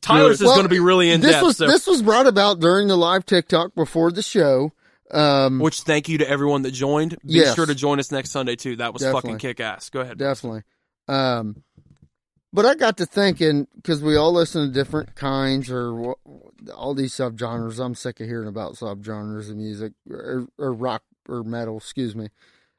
Tyler's 0.00 0.40
is 0.40 0.46
going 0.46 0.62
to 0.62 0.68
be 0.68 0.78
really 0.78 1.10
in 1.10 1.20
this 1.20 1.32
depth. 1.32 1.44
was 1.44 1.56
so, 1.58 1.66
this 1.66 1.86
was 1.86 2.00
brought 2.00 2.26
about 2.26 2.60
during 2.60 2.88
the 2.88 2.96
live 2.96 3.26
TikTok 3.26 3.74
before 3.74 4.10
the 4.12 4.22
show. 4.22 4.72
Um, 5.10 5.60
which 5.60 5.82
thank 5.82 6.08
you 6.08 6.18
to 6.18 6.28
everyone 6.28 6.62
that 6.62 6.72
joined. 6.72 7.12
Be 7.24 7.34
Yes. 7.34 7.54
sure 7.54 7.66
to 7.66 7.74
join 7.74 8.00
us 8.00 8.10
next 8.10 8.30
Sunday 8.30 8.56
too. 8.56 8.76
That 8.76 8.92
was 8.92 9.02
fucking 9.02 9.38
kick 9.38 9.60
ass. 9.60 9.88
Go 9.90 10.00
ahead. 10.00 10.18
definitely. 10.18 10.62
Um, 11.08 11.62
but 12.52 12.66
I 12.66 12.74
got 12.74 12.96
to 12.96 13.06
thinking 13.06 13.68
because 13.76 14.02
we 14.02 14.16
all 14.16 14.32
listen 14.32 14.66
to 14.66 14.72
different 14.72 15.14
kinds 15.14 15.70
or 15.70 16.14
all 16.74 16.94
these 16.94 17.12
subgenres. 17.14 17.78
I'm 17.78 17.94
sick 17.94 18.18
of 18.20 18.26
hearing 18.26 18.48
about 18.48 18.74
subgenres 18.74 19.50
of 19.50 19.56
music 19.56 19.92
or, 20.10 20.46
or 20.58 20.72
rock 20.72 21.02
or 21.28 21.44
metal. 21.44 21.76
Excuse 21.76 22.16
me, 22.16 22.30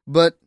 but 0.06 0.38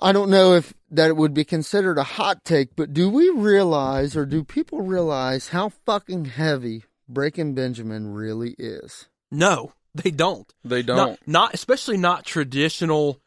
I 0.00 0.12
don't 0.12 0.28
know 0.30 0.52
if 0.54 0.74
that 0.90 1.08
it 1.08 1.16
would 1.16 1.32
be 1.34 1.44
considered 1.44 1.98
a 1.98 2.02
hot 2.02 2.44
take. 2.44 2.76
But 2.76 2.92
do 2.92 3.08
we 3.08 3.30
realize, 3.30 4.14
or 4.16 4.26
do 4.26 4.44
people 4.44 4.82
realize, 4.82 5.48
how 5.48 5.70
fucking 5.70 6.26
heavy 6.26 6.84
Breaking 7.08 7.54
Benjamin 7.54 8.08
really 8.12 8.54
is? 8.58 9.08
No, 9.30 9.72
they 10.02 10.10
don't. 10.10 10.52
They 10.64 10.82
don't. 10.82 10.96
Not, 10.96 11.18
not 11.26 11.54
especially 11.54 11.96
not 11.96 12.24
traditional, 12.24 13.20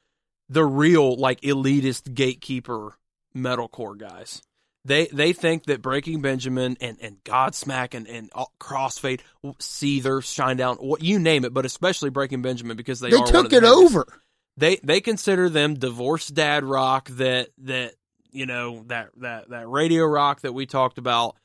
the 0.50 0.66
real 0.66 1.16
like 1.16 1.41
elitist 1.41 2.14
gatekeeper 2.14 2.98
metalcore 3.36 3.98
guys. 3.98 4.41
They 4.86 5.08
they 5.08 5.34
think 5.34 5.66
that 5.66 5.82
Breaking 5.82 6.22
Benjamin 6.22 6.78
and 6.80 6.98
and 7.02 7.24
Godsmack 7.24 7.94
and 7.94 8.08
and 8.08 8.32
Crossfade, 8.60 9.22
Seether, 9.46 10.22
Shinedown, 10.22 10.82
what 10.82 11.04
you 11.04 11.20
name 11.20 11.44
it, 11.44 11.54
but 11.54 11.66
especially 11.66 12.10
Breaking 12.10 12.41
Benjamin 12.41 12.78
because 12.78 13.00
they, 13.00 13.10
They 13.10 13.18
are 13.18 13.20
one 13.20 13.36
of 13.36 13.41
took 13.44 13.52
the 13.52 13.58
it 13.58 13.64
over. 13.66 14.08
They 14.58 14.78
they 14.78 15.02
consider 15.02 15.50
them 15.50 15.76
divorced 15.76 16.34
dad 16.34 16.64
rock 16.64 17.10
that 17.12 17.50
that 17.60 17.94
you 18.32 18.46
know 18.46 18.84
that 18.88 19.10
that 19.18 19.50
that 19.50 19.68
radio 19.70 20.06
rock 20.06 20.41
that 20.41 20.54
we 20.54 20.66
talked 20.66 20.98
about. 20.98 21.36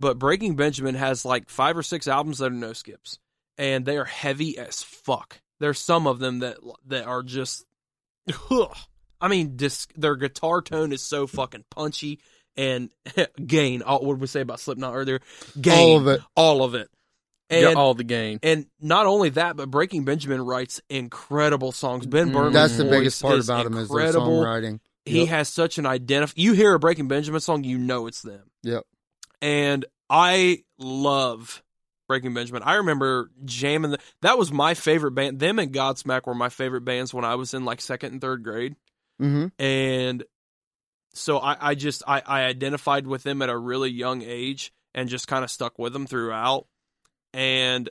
But 0.00 0.18
Breaking 0.18 0.56
Benjamin 0.56 0.94
has 0.94 1.24
like 1.24 1.48
five 1.48 1.76
or 1.76 1.82
six 1.82 2.06
albums 2.06 2.38
that 2.38 2.46
are 2.46 2.50
no 2.50 2.72
skips, 2.72 3.18
and 3.58 3.84
they 3.86 3.96
are 3.98 4.04
heavy 4.04 4.58
as 4.58 4.82
fuck. 4.82 5.40
There's 5.60 5.78
some 5.78 6.06
of 6.06 6.18
them 6.18 6.40
that 6.40 6.56
that 6.86 7.04
are 7.06 7.22
just, 7.22 7.64
I 9.20 9.28
mean, 9.28 9.56
disc, 9.56 9.92
their 9.96 10.16
guitar 10.16 10.60
tone 10.62 10.92
is 10.92 11.02
so 11.02 11.26
fucking 11.26 11.64
punchy 11.70 12.20
and 12.56 12.90
gain. 13.46 13.82
All, 13.82 14.00
what 14.04 14.14
did 14.14 14.20
we 14.20 14.26
say 14.26 14.40
about 14.40 14.60
Slipknot 14.60 14.94
earlier? 14.94 15.20
Gain 15.60 15.78
All 15.78 15.96
of 15.98 16.06
it. 16.08 16.20
all 16.36 16.64
of 16.64 16.74
it. 16.74 16.88
And 17.50 17.62
Got 17.62 17.76
all 17.76 17.92
the 17.94 18.04
gain. 18.04 18.38
and 18.42 18.66
not 18.80 19.04
only 19.04 19.28
that, 19.30 19.54
but 19.56 19.70
Breaking 19.70 20.04
Benjamin 20.04 20.40
writes 20.40 20.80
incredible 20.88 21.72
songs. 21.72 22.06
Ben 22.06 22.30
Mm. 22.30 22.32
Burnley's 22.32 22.54
That's 22.54 22.76
the 22.78 22.84
biggest 22.86 23.20
part 23.20 23.38
about 23.38 23.66
him 23.66 23.76
is 23.76 23.88
their 23.90 23.98
incredible. 24.00 24.42
songwriting. 24.42 24.80
He 25.04 25.20
Yep. 25.20 25.28
has 25.28 25.48
such 25.50 25.76
an 25.76 25.84
identif. 25.84 26.32
You 26.36 26.54
hear 26.54 26.72
a 26.72 26.78
Breaking 26.78 27.06
Benjamin 27.06 27.40
song, 27.42 27.62
you 27.62 27.76
know 27.76 28.06
it's 28.06 28.22
them. 28.22 28.50
Yep. 28.62 28.84
And 29.42 29.84
I 30.08 30.64
love 30.78 31.62
Breaking 32.06 32.34
Benjamin. 32.34 32.62
I 32.62 32.74
remember 32.74 33.30
jamming. 33.44 33.92
The, 33.92 33.98
that 34.22 34.38
was 34.38 34.52
my 34.52 34.74
favorite 34.74 35.12
band. 35.12 35.40
Them 35.40 35.58
and 35.58 35.72
Godsmack 35.72 36.26
were 36.26 36.34
my 36.34 36.48
favorite 36.48 36.84
bands 36.84 37.14
when 37.14 37.24
I 37.24 37.34
was 37.36 37.54
in 37.54 37.64
like 37.64 37.80
second 37.80 38.12
and 38.12 38.20
third 38.20 38.42
grade. 38.42 38.76
hmm 39.18 39.46
And 39.58 40.24
so 41.14 41.38
I, 41.38 41.56
I 41.70 41.74
just 41.74 42.02
I, 42.06 42.22
I 42.26 42.42
identified 42.44 43.06
with 43.06 43.22
them 43.22 43.40
at 43.42 43.48
a 43.48 43.56
really 43.56 43.90
young 43.90 44.22
age 44.22 44.72
and 44.94 45.08
just 45.08 45.28
kind 45.28 45.44
of 45.44 45.50
stuck 45.50 45.78
with 45.78 45.92
them 45.92 46.06
throughout. 46.06 46.66
And 47.32 47.88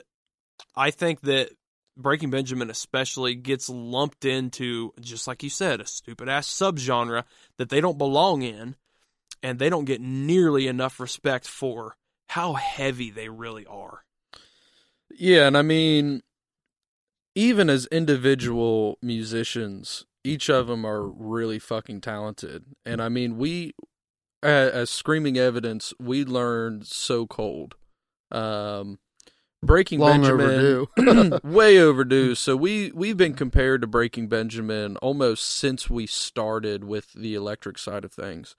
I 0.76 0.90
think 0.90 1.20
that 1.22 1.50
Breaking 1.96 2.30
Benjamin 2.30 2.70
especially 2.70 3.34
gets 3.34 3.68
lumped 3.68 4.24
into 4.24 4.92
just 5.00 5.26
like 5.26 5.42
you 5.42 5.50
said, 5.50 5.80
a 5.80 5.86
stupid 5.86 6.28
ass 6.28 6.48
subgenre 6.48 7.24
that 7.58 7.68
they 7.68 7.80
don't 7.80 7.98
belong 7.98 8.42
in 8.42 8.76
and 9.42 9.58
they 9.58 9.70
don't 9.70 9.84
get 9.84 10.00
nearly 10.00 10.66
enough 10.66 10.98
respect 10.98 11.46
for 11.46 11.96
how 12.34 12.54
heavy 12.54 13.12
they 13.12 13.28
really 13.28 13.64
are. 13.66 14.02
Yeah, 15.08 15.46
and 15.46 15.56
I 15.56 15.62
mean, 15.62 16.22
even 17.36 17.70
as 17.70 17.86
individual 17.86 18.98
musicians, 19.00 20.04
each 20.24 20.50
of 20.50 20.66
them 20.66 20.84
are 20.84 21.06
really 21.06 21.60
fucking 21.60 22.00
talented. 22.00 22.64
And 22.84 23.00
I 23.00 23.08
mean, 23.08 23.38
we, 23.38 23.76
as 24.42 24.90
Screaming 24.90 25.38
Evidence, 25.38 25.94
we 26.00 26.24
learned 26.24 26.88
so 26.88 27.28
cold. 27.28 27.76
Um, 28.32 28.98
Breaking 29.62 30.00
Long 30.00 30.22
Benjamin, 30.22 30.88
overdue. 30.96 31.38
way 31.44 31.78
overdue. 31.78 32.34
So 32.34 32.56
we 32.56 32.90
we've 32.90 33.16
been 33.16 33.34
compared 33.34 33.80
to 33.82 33.86
Breaking 33.86 34.26
Benjamin 34.26 34.96
almost 34.96 35.44
since 35.44 35.88
we 35.88 36.08
started 36.08 36.82
with 36.82 37.12
the 37.12 37.36
electric 37.36 37.78
side 37.78 38.04
of 38.04 38.12
things. 38.12 38.56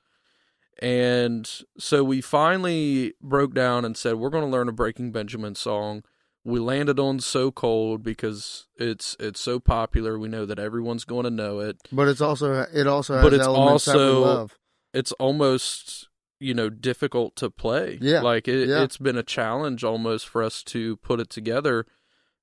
And 0.82 1.50
so 1.78 2.04
we 2.04 2.22
finally 2.22 3.14
broke 3.22 3.54
down 3.54 3.86
and 3.86 3.96
said 3.96 4.16
we're 4.16 4.30
going 4.30 4.44
to 4.44 4.50
learn 4.50 4.68
a 4.70 4.74
Breaking 4.74 5.12
Benjamin 5.12 5.56
song. 5.56 6.04
We 6.44 6.60
landed 6.60 7.00
on 7.00 7.20
So 7.22 7.52
Cold 7.52 8.04
because 8.04 8.68
it's 8.78 9.16
it's 9.20 9.40
so 9.40 9.60
popular. 9.60 10.20
We 10.20 10.28
know 10.28 10.46
that 10.46 10.60
everyone's 10.60 11.06
going 11.06 11.24
to 11.24 11.32
know 11.32 11.60
it. 11.60 11.78
But 11.92 12.08
it's 12.08 12.22
also 12.22 12.68
it 12.74 12.88
also 12.88 13.16
has 13.16 13.24
But 13.24 13.34
it's 13.34 13.46
elements 13.46 13.86
that 13.86 13.96
we 13.96 14.02
also- 14.02 14.22
love. 14.22 14.60
It's 14.94 15.12
almost 15.14 16.08
you 16.40 16.54
know 16.54 16.70
difficult 16.70 17.36
to 17.38 17.50
play. 17.50 17.98
Yeah, 18.02 18.22
like 18.22 18.48
it, 18.48 18.68
yeah. 18.70 18.84
it's 18.84 18.98
been 18.98 19.18
a 19.18 19.24
challenge 19.24 19.84
almost 19.84 20.28
for 20.28 20.44
us 20.44 20.62
to 20.66 20.98
put 20.98 21.20
it 21.20 21.30
together. 21.30 21.86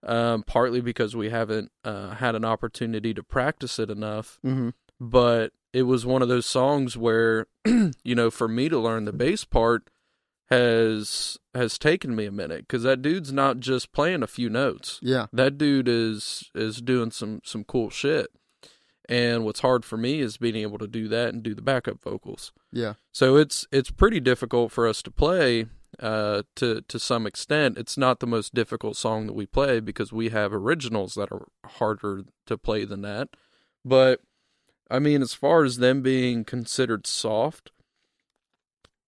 Um, 0.05 0.43
partly 0.43 0.81
because 0.81 1.15
we 1.15 1.31
haven't 1.31 1.71
uh, 1.85 2.17
had 2.17 2.35
an 2.35 2.45
opportunity 2.45 3.15
to 3.15 3.23
practice 3.23 3.79
it 3.79 3.89
enough, 3.89 4.39
hmm 4.43 4.71
but 4.99 5.53
it 5.73 5.83
was 5.83 6.05
one 6.05 6.23
of 6.23 6.29
those 6.29 6.47
songs 6.47 6.97
where 6.97 7.47
you 7.65 8.15
know 8.15 8.31
for 8.31 8.49
me 8.49 8.69
to 8.69 8.79
learn 8.79 9.05
the 9.05 9.13
bass 9.13 9.45
part 9.45 9.89
has 10.53 11.39
has 11.55 11.79
taken 11.79 12.15
me 12.15 12.27
a 12.27 12.33
minute 12.33 12.61
because 12.69 12.83
that 12.83 13.01
dude's 13.01 13.33
not 13.33 13.59
just 13.59 13.93
playing 13.93 14.23
a 14.23 14.27
few 14.27 14.51
notes. 14.51 14.99
Yeah, 15.03 15.27
that 15.33 15.57
dude 15.57 15.89
is 15.89 16.51
is 16.55 16.83
doing 16.83 17.11
some 17.11 17.41
some 17.45 17.65
cool 17.65 17.89
shit. 17.91 18.29
And 19.09 19.45
what's 19.45 19.61
hard 19.61 19.85
for 19.85 19.97
me 19.97 20.21
is 20.21 20.37
being 20.37 20.57
able 20.57 20.79
to 20.79 20.87
do 20.87 21.09
that 21.09 21.35
and 21.35 21.43
do 21.43 21.55
the 21.55 21.63
backup 21.63 22.03
vocals. 22.03 22.53
Yeah, 22.71 22.95
so 23.13 23.37
it's 23.37 23.67
it's 23.73 23.91
pretty 23.91 24.21
difficult 24.21 24.73
for 24.73 24.87
us 24.87 25.03
to 25.03 25.11
play 25.11 25.67
uh 25.99 26.43
to 26.57 26.83
to 26.83 26.99
some 26.99 27.27
extent. 27.27 27.79
It's 27.79 27.97
not 27.97 28.21
the 28.21 28.27
most 28.27 28.55
difficult 28.55 28.97
song 28.97 29.27
that 29.29 29.35
we 29.35 29.47
play 29.47 29.81
because 29.81 30.13
we 30.13 30.29
have 30.29 30.53
originals 30.53 31.15
that 31.15 31.33
are 31.33 31.47
harder 31.65 32.25
to 32.47 32.59
play 32.59 32.85
than 32.85 33.01
that. 33.03 33.31
But 33.85 34.21
i 34.91 34.99
mean 34.99 35.23
as 35.23 35.35
far 35.35 35.65
as 35.65 35.79
them 35.79 36.03
being 36.03 36.45
considered 36.45 37.07
soft 37.07 37.71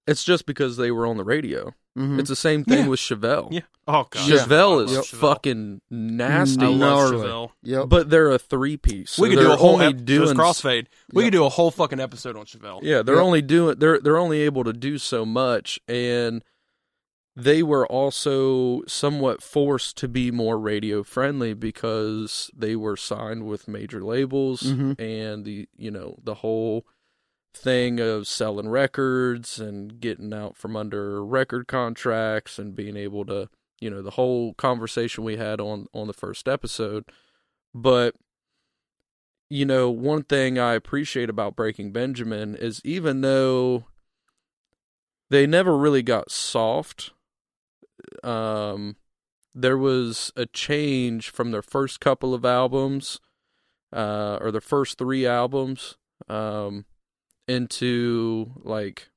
it's 0.06 0.24
just 0.24 0.46
because 0.46 0.76
they 0.76 0.90
were 0.90 1.06
on 1.06 1.16
the 1.16 1.24
radio 1.24 1.74
Mhm. 1.96 2.18
It's 2.18 2.28
the 2.28 2.34
same 2.34 2.64
thing 2.64 2.78
Yeah. 2.82 2.88
with 2.88 2.98
Chevelle. 2.98 3.52
Yeah. 3.52 3.60
Oh 3.86 4.08
god. 4.10 4.28
Chevelle 4.28 4.80
I 4.80 4.84
is 4.84 4.96
love 4.96 5.04
Chevelle. 5.04 5.20
fucking 5.20 5.80
nasty. 5.92 6.64
I 6.64 6.68
love 6.68 7.12
Chevelle. 7.12 7.50
Yep. 7.62 7.88
But 7.88 8.10
they're 8.10 8.32
a 8.32 8.38
three 8.40 8.76
piece. 8.76 9.16
we 9.16 9.28
could 9.30 9.38
do 9.38 9.52
a 9.52 9.54
whole 9.56 9.80
ep- 9.80 10.04
doing 10.04 10.36
crossfade. 10.36 10.86
We 11.12 11.22
Yep. 11.22 11.26
could 11.30 11.38
do 11.38 11.44
a 11.44 11.48
whole 11.50 11.70
fucking 11.70 12.00
episode 12.00 12.36
on 12.36 12.46
Chevelle. 12.46 12.80
Yeah, 12.82 13.02
they're 13.02 13.14
Yep. 13.14 13.24
only 13.24 13.42
doing 13.42 13.76
they're 13.78 14.00
they're 14.00 14.18
only 14.18 14.40
able 14.40 14.64
to 14.64 14.72
do 14.72 14.98
so 14.98 15.24
much 15.24 15.78
and 15.86 16.42
they 17.36 17.62
were 17.62 17.86
also 17.86 18.82
somewhat 18.86 19.42
forced 19.42 19.96
to 19.96 20.06
be 20.08 20.30
more 20.30 20.58
radio 20.58 21.02
friendly 21.02 21.52
because 21.52 22.50
they 22.56 22.76
were 22.76 22.96
signed 22.96 23.44
with 23.46 23.66
major 23.66 24.00
labels 24.02 24.62
Mhm. 24.62 24.98
and 25.00 25.44
the 25.44 25.68
you 25.76 25.90
know 25.90 26.16
the 26.22 26.34
whole 26.36 26.86
thing 27.52 28.00
of 28.00 28.26
selling 28.26 28.68
records 28.68 29.58
and 29.60 30.00
getting 30.00 30.32
out 30.32 30.56
from 30.56 30.76
under 30.76 31.24
record 31.24 31.66
contracts 31.68 32.58
and 32.58 32.74
being 32.74 32.96
able 32.96 33.24
to 33.24 33.48
you 33.80 33.90
know 33.90 34.02
the 34.02 34.12
whole 34.12 34.54
conversation 34.54 35.24
we 35.24 35.36
had 35.36 35.60
on 35.60 35.86
on 35.92 36.06
the 36.06 36.12
first 36.12 36.48
episode 36.48 37.04
but 37.74 38.14
you 39.50 39.64
know 39.64 39.88
one 39.90 40.22
thing 40.22 40.58
i 40.58 40.72
appreciate 40.74 41.28
about 41.30 41.54
breaking 41.56 41.92
benjamin 41.92 42.54
is 42.56 42.80
even 42.84 43.20
though 43.20 43.84
they 45.30 45.46
never 45.46 45.76
really 45.76 46.02
got 46.02 46.30
soft 46.30 47.12
um 48.22 48.96
there 49.54 49.78
was 49.78 50.32
a 50.36 50.46
change 50.46 51.30
from 51.30 51.50
their 51.52 51.62
first 51.62 52.00
couple 52.00 52.34
of 52.34 52.44
albums 52.44 53.20
uh 53.94 54.38
or 54.40 54.50
their 54.50 54.60
first 54.60 54.98
3 54.98 55.26
albums 55.26 55.96
um 56.28 56.84
into 57.46 58.52
like 58.62 59.08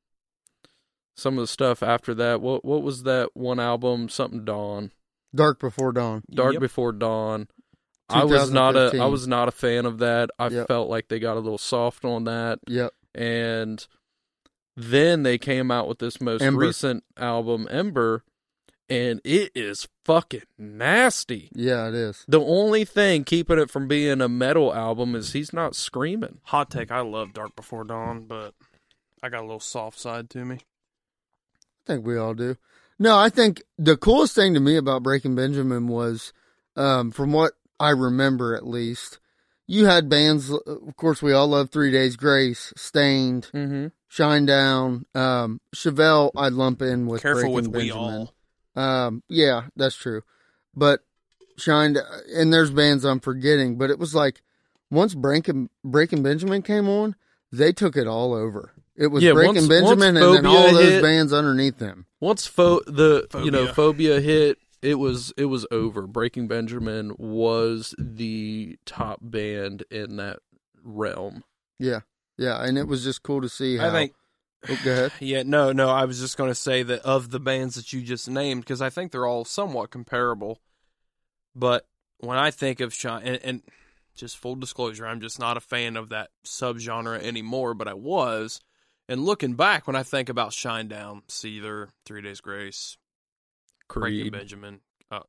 some 1.15 1.37
of 1.37 1.41
the 1.41 1.47
stuff 1.47 1.81
after 1.81 2.13
that 2.13 2.41
what 2.41 2.63
what 2.63 2.83
was 2.83 3.03
that 3.03 3.29
one 3.35 3.59
album 3.59 4.09
something 4.09 4.43
dawn 4.45 4.91
Dark 5.35 5.59
Before 5.59 5.91
Dawn. 5.91 6.23
dark 6.31 6.53
Yep. 6.53 6.61
before 6.61 6.91
dawn 6.91 7.47
i 8.09 8.23
was 8.23 8.51
not 8.51 8.75
a 8.75 8.97
i 9.01 9.05
was 9.05 9.27
not 9.27 9.47
a 9.47 9.51
fan 9.51 9.85
of 9.85 9.97
that 9.99 10.29
i 10.39 10.47
Yep. 10.47 10.67
felt 10.67 10.89
like 10.89 11.07
they 11.07 11.19
got 11.19 11.35
a 11.37 11.39
little 11.39 11.57
soft 11.57 12.05
on 12.05 12.23
that 12.25 12.59
Yep. 12.67 12.91
and 13.15 13.87
then 14.75 15.23
they 15.23 15.37
came 15.37 15.71
out 15.71 15.87
with 15.87 15.99
this 15.99 16.21
most 16.21 16.41
Ember. 16.43 16.59
recent 16.67 17.03
album 17.17 17.67
ember 17.71 18.23
and 18.89 19.19
it 19.23 19.51
is 19.55 19.87
fucking 20.05 20.43
nasty 20.57 21.49
Yeah, 21.53 21.87
it 21.89 21.93
is. 21.95 22.23
the 22.27 22.39
only 22.39 22.85
thing 22.85 23.23
keeping 23.23 23.59
it 23.59 23.69
from 23.69 23.87
being 23.87 24.21
a 24.21 24.29
metal 24.29 24.73
album 24.73 25.15
is 25.15 25.33
he's 25.33 25.51
not 25.53 25.75
screaming 25.75 26.39
Hot 26.45 26.69
take. 26.71 26.91
I 26.91 27.01
love 27.01 27.33
Dark 27.33 27.55
Before 27.55 27.83
Dawn, 27.83 28.25
but 28.27 28.53
I 29.21 29.29
got 29.29 29.41
a 29.41 29.45
little 29.47 29.59
soft 29.59 29.99
side 29.99 30.29
to 30.31 30.45
me. 30.45 30.55
I 30.55 31.93
think 31.93 32.05
we 32.05 32.17
all 32.17 32.33
do. 32.33 32.55
No, 32.99 33.17
I 33.17 33.29
think 33.29 33.61
the 33.77 33.95
coolest 33.97 34.35
thing 34.35 34.53
to 34.53 34.59
me 34.59 34.75
about 34.75 35.03
Breaking 35.03 35.35
Benjamin 35.35 35.87
was, 35.87 36.33
um, 36.75 37.11
from 37.11 37.31
what 37.31 37.53
I 37.79 37.89
remember 37.91 38.55
at 38.55 38.65
least, 38.65 39.19
you 39.67 39.85
had 39.85 40.09
bands. 40.09 40.49
Of 40.51 40.95
course, 40.95 41.21
we 41.21 41.33
all 41.33 41.47
love 41.49 41.69
Three 41.69 41.91
Days 41.91 42.15
Grace, 42.15 42.73
Staind, 42.75 43.47
mm-hmm. 43.53 43.87
Shinedown, 44.09 45.03
um, 45.15 45.61
Chevelle. 45.75 46.31
I'd 46.35 46.53
lump 46.53 46.81
in 46.81 47.05
with 47.05 47.21
Careful 47.21 47.41
Breaking 47.41 47.55
with 47.55 47.67
we 47.67 47.89
Benjamin. 47.89 48.03
all. 48.03 48.33
Um, 48.77 49.23
yeah, 49.27 49.63
that's 49.75 49.95
true. 49.95 50.21
But 50.75 51.01
shined, 51.57 51.97
and 52.35 52.53
there's 52.53 52.69
bands 52.71 53.03
I'm 53.03 53.19
forgetting, 53.19 53.77
but 53.77 53.89
it 53.89 53.97
was 53.99 54.13
like 54.13 54.41
once 54.91 55.13
Breaking 55.15 55.69
Breaking 55.83 56.21
Benjamin 56.23 56.61
came 56.61 56.87
on, 56.87 57.15
they 57.51 57.71
took 57.73 57.97
it 57.97 58.07
all 58.07 58.33
over. 58.33 58.73
It 58.95 59.07
was 59.07 59.23
Yeah, 59.23 59.33
Breaking 59.33 59.55
once- 59.55 59.67
Benjamin 59.67 60.15
once 60.15 60.25
and 60.27 60.35
then 60.35 60.45
all 60.45 60.71
those 60.73 60.89
hit- 60.89 61.01
bands 61.03 61.33
underneath 61.33 61.77
them. 61.79 62.05
Once 62.19 62.45
pho- 62.47 62.81
the 62.87 63.27
you 63.43 63.51
know 63.51 63.67
Phobia. 63.67 63.73
phobia 63.73 64.21
hit, 64.21 64.57
it 64.81 64.95
was 64.95 65.33
it 65.37 65.45
was 65.45 65.65
over. 65.71 66.05
Breaking 66.07 66.47
Benjamin 66.47 67.13
was 67.17 67.93
the 67.97 68.77
top 68.85 69.19
band 69.21 69.83
in 69.91 70.17
that 70.17 70.39
realm. 70.83 71.43
Yeah, 71.79 72.01
yeah, 72.37 72.63
and 72.63 72.77
it 72.77 72.87
was 72.87 73.03
just 73.03 73.21
cool 73.23 73.41
to 73.41 73.49
see. 73.49 73.77
How, 73.77 73.89
I 73.89 73.91
think. 73.91 74.13
Oh, 74.69 74.79
go 74.83 74.91
ahead. 74.91 75.11
Yeah, 75.19 75.43
no, 75.43 75.71
no. 75.71 75.89
I 75.89 76.05
was 76.05 76.19
just 76.19 76.37
going 76.37 76.49
to 76.49 76.55
say 76.55 76.83
that 76.83 77.01
of 77.01 77.29
the 77.31 77.39
bands 77.39 77.75
that 77.75 77.93
you 77.93 78.01
just 78.01 78.29
named, 78.29 78.61
because 78.61 78.81
I 78.81 78.89
think 78.89 79.11
they're 79.11 79.27
all 79.27 79.45
somewhat 79.45 79.91
comparable. 79.91 80.59
But 81.55 81.87
when 82.19 82.37
I 82.37 82.51
think 82.51 82.79
of 82.79 82.93
Shine, 82.93 83.23
and, 83.23 83.39
and 83.43 83.61
just 84.15 84.37
full 84.37 84.55
disclosure, 84.55 85.05
I'm 85.07 85.21
just 85.21 85.39
not 85.39 85.57
a 85.57 85.61
fan 85.61 85.95
of 85.97 86.09
that 86.09 86.29
subgenre 86.45 87.21
anymore. 87.21 87.73
But 87.73 87.87
I 87.87 87.93
was, 87.93 88.61
and 89.07 89.23
looking 89.25 89.53
back, 89.53 89.87
when 89.87 89.95
I 89.95 90.03
think 90.03 90.29
about 90.29 90.51
Shinedown, 90.51 91.23
Seether, 91.27 91.89
Three 92.05 92.21
Days 92.21 92.41
Grace, 92.41 92.97
Breaking 93.89 94.21
Creed. 94.21 94.33
Benjamin, 94.33 94.79
uh, 95.11 95.21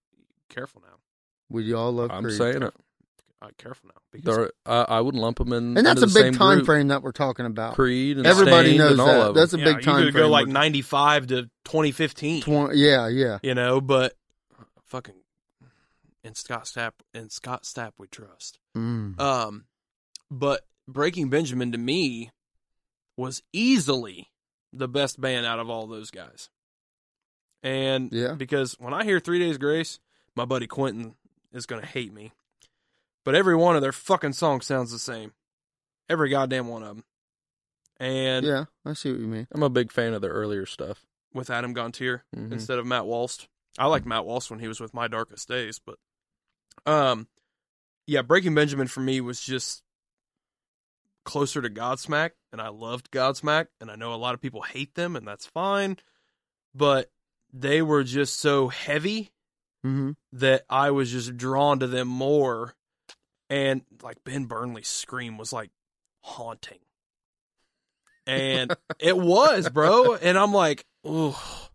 careful 0.49 0.83
now, 0.83 0.97
We 1.49 1.73
all 1.75 1.93
love 1.93 2.11
I'm 2.11 2.25
Creed. 2.25 2.39
saying 2.39 2.63
it. 2.63 2.75
Uh, 3.41 3.49
careful 3.57 3.89
now, 3.95 4.01
because 4.11 4.37
They're, 4.37 4.51
I, 4.67 4.83
I 4.97 5.01
would 5.01 5.15
lump 5.15 5.39
them 5.39 5.53
in, 5.53 5.77
and 5.79 5.87
that's 5.87 6.03
under 6.03 6.05
a 6.05 6.07
the 6.07 6.15
big 6.15 6.23
same 6.25 6.35
time 6.35 6.57
group. 6.59 6.67
frame 6.67 6.89
that 6.89 7.03
we're 7.05 7.13
talking 7.13 7.47
about. 7.47 7.75
Creed 7.77 8.17
and 8.17 8.27
Everybody 8.27 8.71
Staind 8.71 8.79
knows 8.79 8.91
and 8.93 9.01
all 9.01 9.07
that. 9.07 9.21
of 9.21 9.27
them. 9.27 9.35
That's 9.37 9.55
a 9.55 9.59
yeah, 9.59 9.65
big 9.65 9.83
time 9.85 9.99
you 10.01 10.07
could 10.07 10.15
frame. 10.15 10.25
go 10.25 10.29
like 10.31 10.49
95 10.49 11.27
to 11.29 11.43
2015. 11.65 12.43
twen- 12.43 12.71
yeah, 12.75 13.07
yeah. 13.07 13.39
you 13.45 13.55
know, 13.55 13.81
but 13.81 14.15
fucking 14.87 15.15
and 16.25 16.37
Scott 16.37 16.65
Stapp 16.65 16.93
and 17.15 17.31
Scott 17.31 17.63
Stapp 17.63 17.93
we 17.97 18.09
trust. 18.09 18.59
Mm. 18.77 19.21
Um, 19.21 19.67
but 20.33 20.63
Breaking 20.89 21.29
Benjamin 21.31 21.71
to 21.73 21.79
me 21.79 22.33
was 23.17 23.45
easily 23.53 24.27
the 24.73 24.89
best 24.89 25.21
band 25.21 25.47
out 25.47 25.61
of 25.61 25.71
all 25.71 25.87
those 25.87 26.11
guys. 26.11 26.51
And 27.63 28.13
Yeah. 28.13 28.33
because 28.35 28.75
when 28.81 28.93
I 28.95 29.05
hear 29.05 29.21
Three 29.21 29.39
Days 29.39 29.59
Grace, 29.59 30.01
my 30.35 30.45
buddy 30.45 30.67
Quentin 30.67 31.15
is 31.53 31.67
gonna 31.67 31.87
hate 31.87 32.13
me. 32.13 32.33
But 33.25 33.35
every 33.35 33.57
one 33.57 33.77
of 33.77 33.83
their 33.83 33.93
fucking 33.93 34.33
songs 34.35 34.67
sounds 34.67 34.91
the 34.91 34.99
same. 34.99 35.33
Every 36.09 36.31
goddamn 36.31 36.69
one 36.69 36.83
of 36.83 36.97
them. 36.97 37.05
And 38.01 38.47
yeah, 38.47 38.65
I 38.87 38.93
see 38.95 39.11
what 39.11 39.21
you 39.21 39.27
mean. 39.27 39.47
I'm 39.53 39.63
a 39.63 39.69
big 39.69 39.93
fan 39.93 40.15
of 40.15 40.23
their 40.23 40.31
earlier 40.33 40.67
stuff. 40.67 41.05
with 41.35 41.51
Adam 41.51 41.75
Gontier 41.75 42.23
Mhm. 42.35 42.53
instead 42.53 42.79
of 42.79 42.87
Matt 42.87 43.05
Walst. 43.05 43.49
I 43.77 43.87
like 43.87 44.07
Matt 44.07 44.25
Walst 44.25 44.51
when 44.51 44.61
he 44.61 44.67
was 44.69 44.81
with 44.81 44.95
My 44.95 45.09
Darkest 45.09 45.47
Days, 45.47 45.79
but 45.79 45.99
um 46.91 47.29
yeah, 48.07 48.23
Breaking 48.23 48.55
Benjamin 48.55 48.89
for 48.89 49.01
me 49.01 49.21
was 49.21 49.41
just 49.41 49.83
closer 51.25 51.61
to 51.61 51.69
Godsmack 51.69 52.31
and 52.53 52.61
I 52.63 52.69
loved 52.69 53.11
Godsmack 53.11 53.67
and 53.81 53.91
I 53.91 53.97
know 53.97 54.15
a 54.15 54.17
lot 54.17 54.35
of 54.35 54.41
people 54.41 54.63
hate 54.63 54.95
them 54.95 55.15
and 55.17 55.29
that's 55.29 55.45
fine, 55.47 55.99
but 56.75 57.11
they 57.53 57.83
were 57.83 58.05
just 58.05 58.39
so 58.41 58.69
heavy 58.69 59.31
hmm 59.83 60.13
that 60.33 60.65
I 60.71 60.91
was 60.93 61.11
just 61.13 61.37
drawn 61.37 61.79
to 61.81 61.87
them 61.87 62.09
more 62.09 62.75
and 63.51 63.83
like 64.03 64.23
Ben 64.25 64.45
Burnley's 64.45 64.89
scream 64.89 65.39
was 65.39 65.53
like 65.53 65.71
haunting. 66.21 66.79
And 68.27 68.75
it 68.99 69.17
was, 69.17 69.69
bro. 69.71 70.15
And 70.15 70.37
I'm 70.39 70.53
like, 70.53 70.85
oh, 71.05 71.69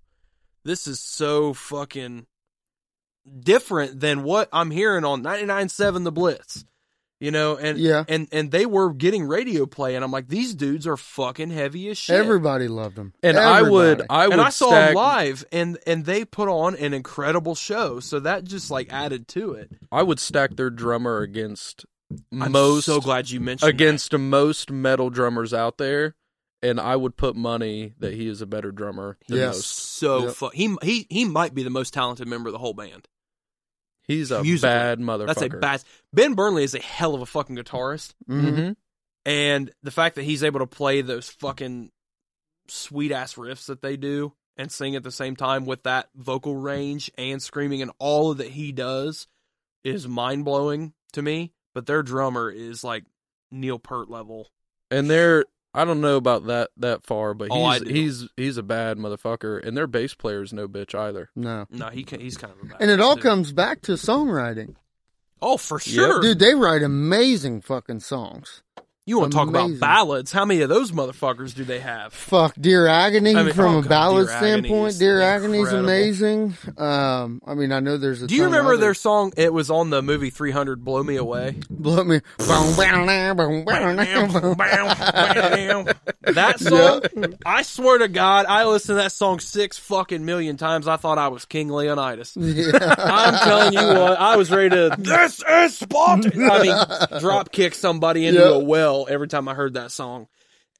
this 0.63 0.85
is 0.87 0.99
so 0.99 1.53
fucking 1.53 2.27
different 3.39 3.99
than 3.99 4.23
what 4.23 4.49
I'm 4.53 4.69
hearing 4.69 5.05
on 5.05 5.23
99.7 5.23 6.03
The 6.03 6.11
Blitz. 6.11 6.65
You 7.23 7.31
know, 7.31 7.55
and 7.55 7.77
Yeah. 7.77 8.03
and 8.09 8.27
and 8.33 8.51
they 8.51 8.65
were 8.65 8.93
getting 8.93 9.23
radio 9.25 9.65
play, 9.65 9.95
and 9.95 10.03
I'm 10.03 10.11
like, 10.11 10.27
these 10.27 10.53
dudes 10.53 10.85
are 10.85 10.97
fucking 10.97 11.51
heavy 11.51 11.87
as 11.89 11.97
shit. 11.97 12.17
Everybody 12.17 12.67
loved 12.67 12.97
them. 12.97 13.13
And 13.23 13.37
I 13.37 13.61
would, 13.61 14.01
I 14.09 14.27
would 14.27 14.33
and 14.33 14.41
I 14.41 14.49
saw 14.49 14.67
stack, 14.67 14.87
them 14.89 14.95
live, 14.95 15.45
and 15.51 15.77
and 15.87 16.03
they 16.05 16.25
put 16.25 16.49
on 16.49 16.75
an 16.75 16.93
incredible 16.93 17.55
show, 17.55 18.01
so 18.01 18.19
that 18.19 18.43
just 18.43 18.69
like 18.69 18.91
added 18.91 19.29
to 19.29 19.53
it. 19.53 19.71
I 19.89 20.03
would 20.03 20.19
stack 20.19 20.57
their 20.57 20.69
drummer 20.69 21.21
against 21.21 21.85
I'm 22.31 22.51
most 22.51 22.85
so 22.85 22.99
glad 22.99 23.29
you 23.29 23.39
mentioned 23.39 23.67
that. 23.69 23.73
against 23.73 24.11
most 24.17 24.69
metal 24.69 25.09
drummers 25.09 25.53
out 25.53 25.77
there, 25.77 26.15
and 26.61 26.77
I 26.77 26.97
would 26.97 27.15
put 27.15 27.37
money 27.37 27.93
that 27.99 28.13
he 28.13 28.27
is 28.27 28.41
a 28.41 28.45
better 28.45 28.71
drummer 28.73 29.17
than 29.29 29.37
Yes. 29.37 29.55
most. 29.55 29.77
so 29.97 30.25
Yep. 30.25 30.33
fu- 30.35 30.49
he 30.53 30.75
he 30.83 31.07
he 31.09 31.23
might 31.23 31.53
be 31.55 31.63
the 31.63 31.69
most 31.69 31.93
talented 31.93 32.27
member 32.27 32.49
of 32.49 32.53
the 32.53 32.59
whole 32.59 32.73
band. 32.73 33.07
He's 34.07 34.31
a 34.31 34.41
Musically. 34.43 34.69
bad 34.69 34.99
motherfucker. 34.99 35.27
That's 35.27 35.41
a 35.41 35.49
bad. 35.49 35.83
Ben 36.13 36.33
Burnley 36.33 36.63
is 36.63 36.75
a 36.75 36.79
hell 36.79 37.15
of 37.15 37.21
a 37.21 37.25
fucking 37.25 37.55
guitarist, 37.55 38.13
Mhm. 38.29 38.55
hmm 38.67 38.71
and 39.25 39.71
the 39.83 39.91
fact 39.91 40.15
that 40.15 40.23
he's 40.23 40.43
able 40.43 40.59
to 40.59 40.67
play 40.67 41.01
those 41.01 41.29
fucking 41.29 41.89
sweet 42.67 43.11
ass 43.13 43.35
riffs 43.35 43.67
that 43.67 43.81
they 43.81 43.95
do 43.95 44.33
and 44.57 44.69
sing 44.71 44.95
at 44.97 45.03
the 45.03 45.11
same 45.11 45.35
time 45.37 45.65
with 45.65 45.83
that 45.83 46.09
vocal 46.15 46.55
range 46.57 47.09
and 47.17 47.41
screaming 47.41 47.81
and 47.81 47.91
all 47.99 48.33
that 48.33 48.49
he 48.49 48.71
does 48.73 49.27
is 49.83 50.07
mind 50.07 50.43
blowing 50.45 50.93
to 51.13 51.21
me. 51.21 51.53
But 51.73 51.85
their 51.85 52.03
drummer 52.03 52.49
is 52.51 52.83
like 52.83 53.05
Neil 53.49 53.79
Peart 53.79 54.09
level. 54.09 54.49
And 54.91 55.09
they're 55.09 55.45
I 55.73 55.85
don't 55.85 56.01
know 56.01 56.17
about 56.17 56.45
that 56.47 56.69
that 56.77 57.03
far, 57.03 57.33
but 57.33 57.47
Oh, 57.51 57.63
I 57.63 57.79
he's 57.79 57.83
do. 57.87 57.93
he's 57.93 58.29
he's 58.37 58.57
a 58.57 58.63
bad 58.63 58.97
motherfucker, 58.97 59.65
and 59.65 59.75
their 59.75 59.87
bass 59.87 60.13
player 60.13 60.41
is 60.43 60.53
no 60.53 60.67
bitch 60.67 60.93
either. 60.93 61.29
No. 61.35 61.65
No, 61.71 61.89
he 61.89 62.03
can, 62.03 62.19
he's 62.19 62.37
kind 62.37 62.53
of 62.53 62.61
a 62.61 62.65
bad 62.71 62.77
And 62.81 62.91
it 62.91 62.99
all 62.99 63.15
dude. 63.15 63.23
comes 63.23 63.51
back 63.53 63.81
to 63.83 63.93
songwriting. 63.93 64.75
Oh, 65.41 65.57
for 65.57 65.79
sure. 65.79 66.21
Dude, 66.21 66.39
they 66.39 66.53
write 66.55 66.83
amazing 66.83 67.61
fucking 67.61 67.99
songs. 68.01 68.61
You 69.05 69.19
want 69.19 69.33
to 69.33 69.37
talk 69.37 69.49
about 69.49 69.69
ballads? 69.81 70.31
How 70.31 70.45
many 70.45 70.61
of 70.61 70.69
those 70.69 70.93
motherfuckers 70.93 71.53
do 71.53 71.65
they 71.65 71.81
have? 71.81 72.13
Fuck, 72.13 72.55
Dear 72.57 72.87
Agony 72.87 73.35
I 73.35 73.43
mean, 73.43 73.53
from 73.53 73.75
oh 73.75 73.79
a 73.79 73.81
God, 73.81 73.89
ballad 73.89 74.27
Dear 74.27 74.37
standpoint. 74.37 74.97
Dear 74.97 75.19
Agony 75.19 75.59
is 75.59 75.73
amazing. 75.73 76.53
Um, 76.77 77.41
I 77.45 77.53
mean, 77.53 77.73
I 77.73 77.81
know 77.81 77.97
there's 77.97 78.21
a. 78.21 78.27
Do 78.27 78.35
you 78.35 78.45
remember 78.45 78.77
their 78.77 78.93
song? 78.93 79.33
It 79.35 79.51
was 79.51 79.69
on 79.69 79.89
the 79.89 80.01
movie 80.01 80.29
300, 80.29 80.85
"Blow 80.85 81.03
Me 81.03 81.17
Away." 81.17 81.57
Blow 81.69 82.01
me. 82.05 82.21
that 86.21 86.59
song, 86.59 87.01
I 87.45 87.61
swear 87.63 87.97
to 87.97 88.07
God, 88.07 88.45
I 88.45 88.65
listened 88.65 88.97
to 88.97 89.03
that 89.03 89.11
song 89.11 89.39
six 89.39 89.77
fucking 89.77 90.23
million 90.23 90.55
times. 90.55 90.87
I 90.87 90.95
thought 90.95 91.17
I 91.17 91.27
was 91.27 91.43
King 91.43 91.67
Leonidas. 91.69 92.37
Yeah. 92.53 92.95
I'm 92.99 93.33
telling 93.39 93.73
you 93.73 93.99
what, 93.99 94.19
I 94.19 94.37
was 94.37 94.49
ready 94.51 94.69
to. 94.69 94.95
This 94.97 95.43
is 95.45 95.77
Spartan. 95.77 96.49
I 96.49 96.61
mean, 96.61 97.19
drop 97.19 97.51
kick 97.51 97.73
somebody 97.73 98.27
into 98.27 98.39
Yep. 98.41 98.51
a 98.53 98.59
well 98.59 98.92
every 99.09 99.27
time 99.27 99.47
I 99.47 99.53
heard 99.53 99.73
that 99.73 99.91
song. 99.91 100.27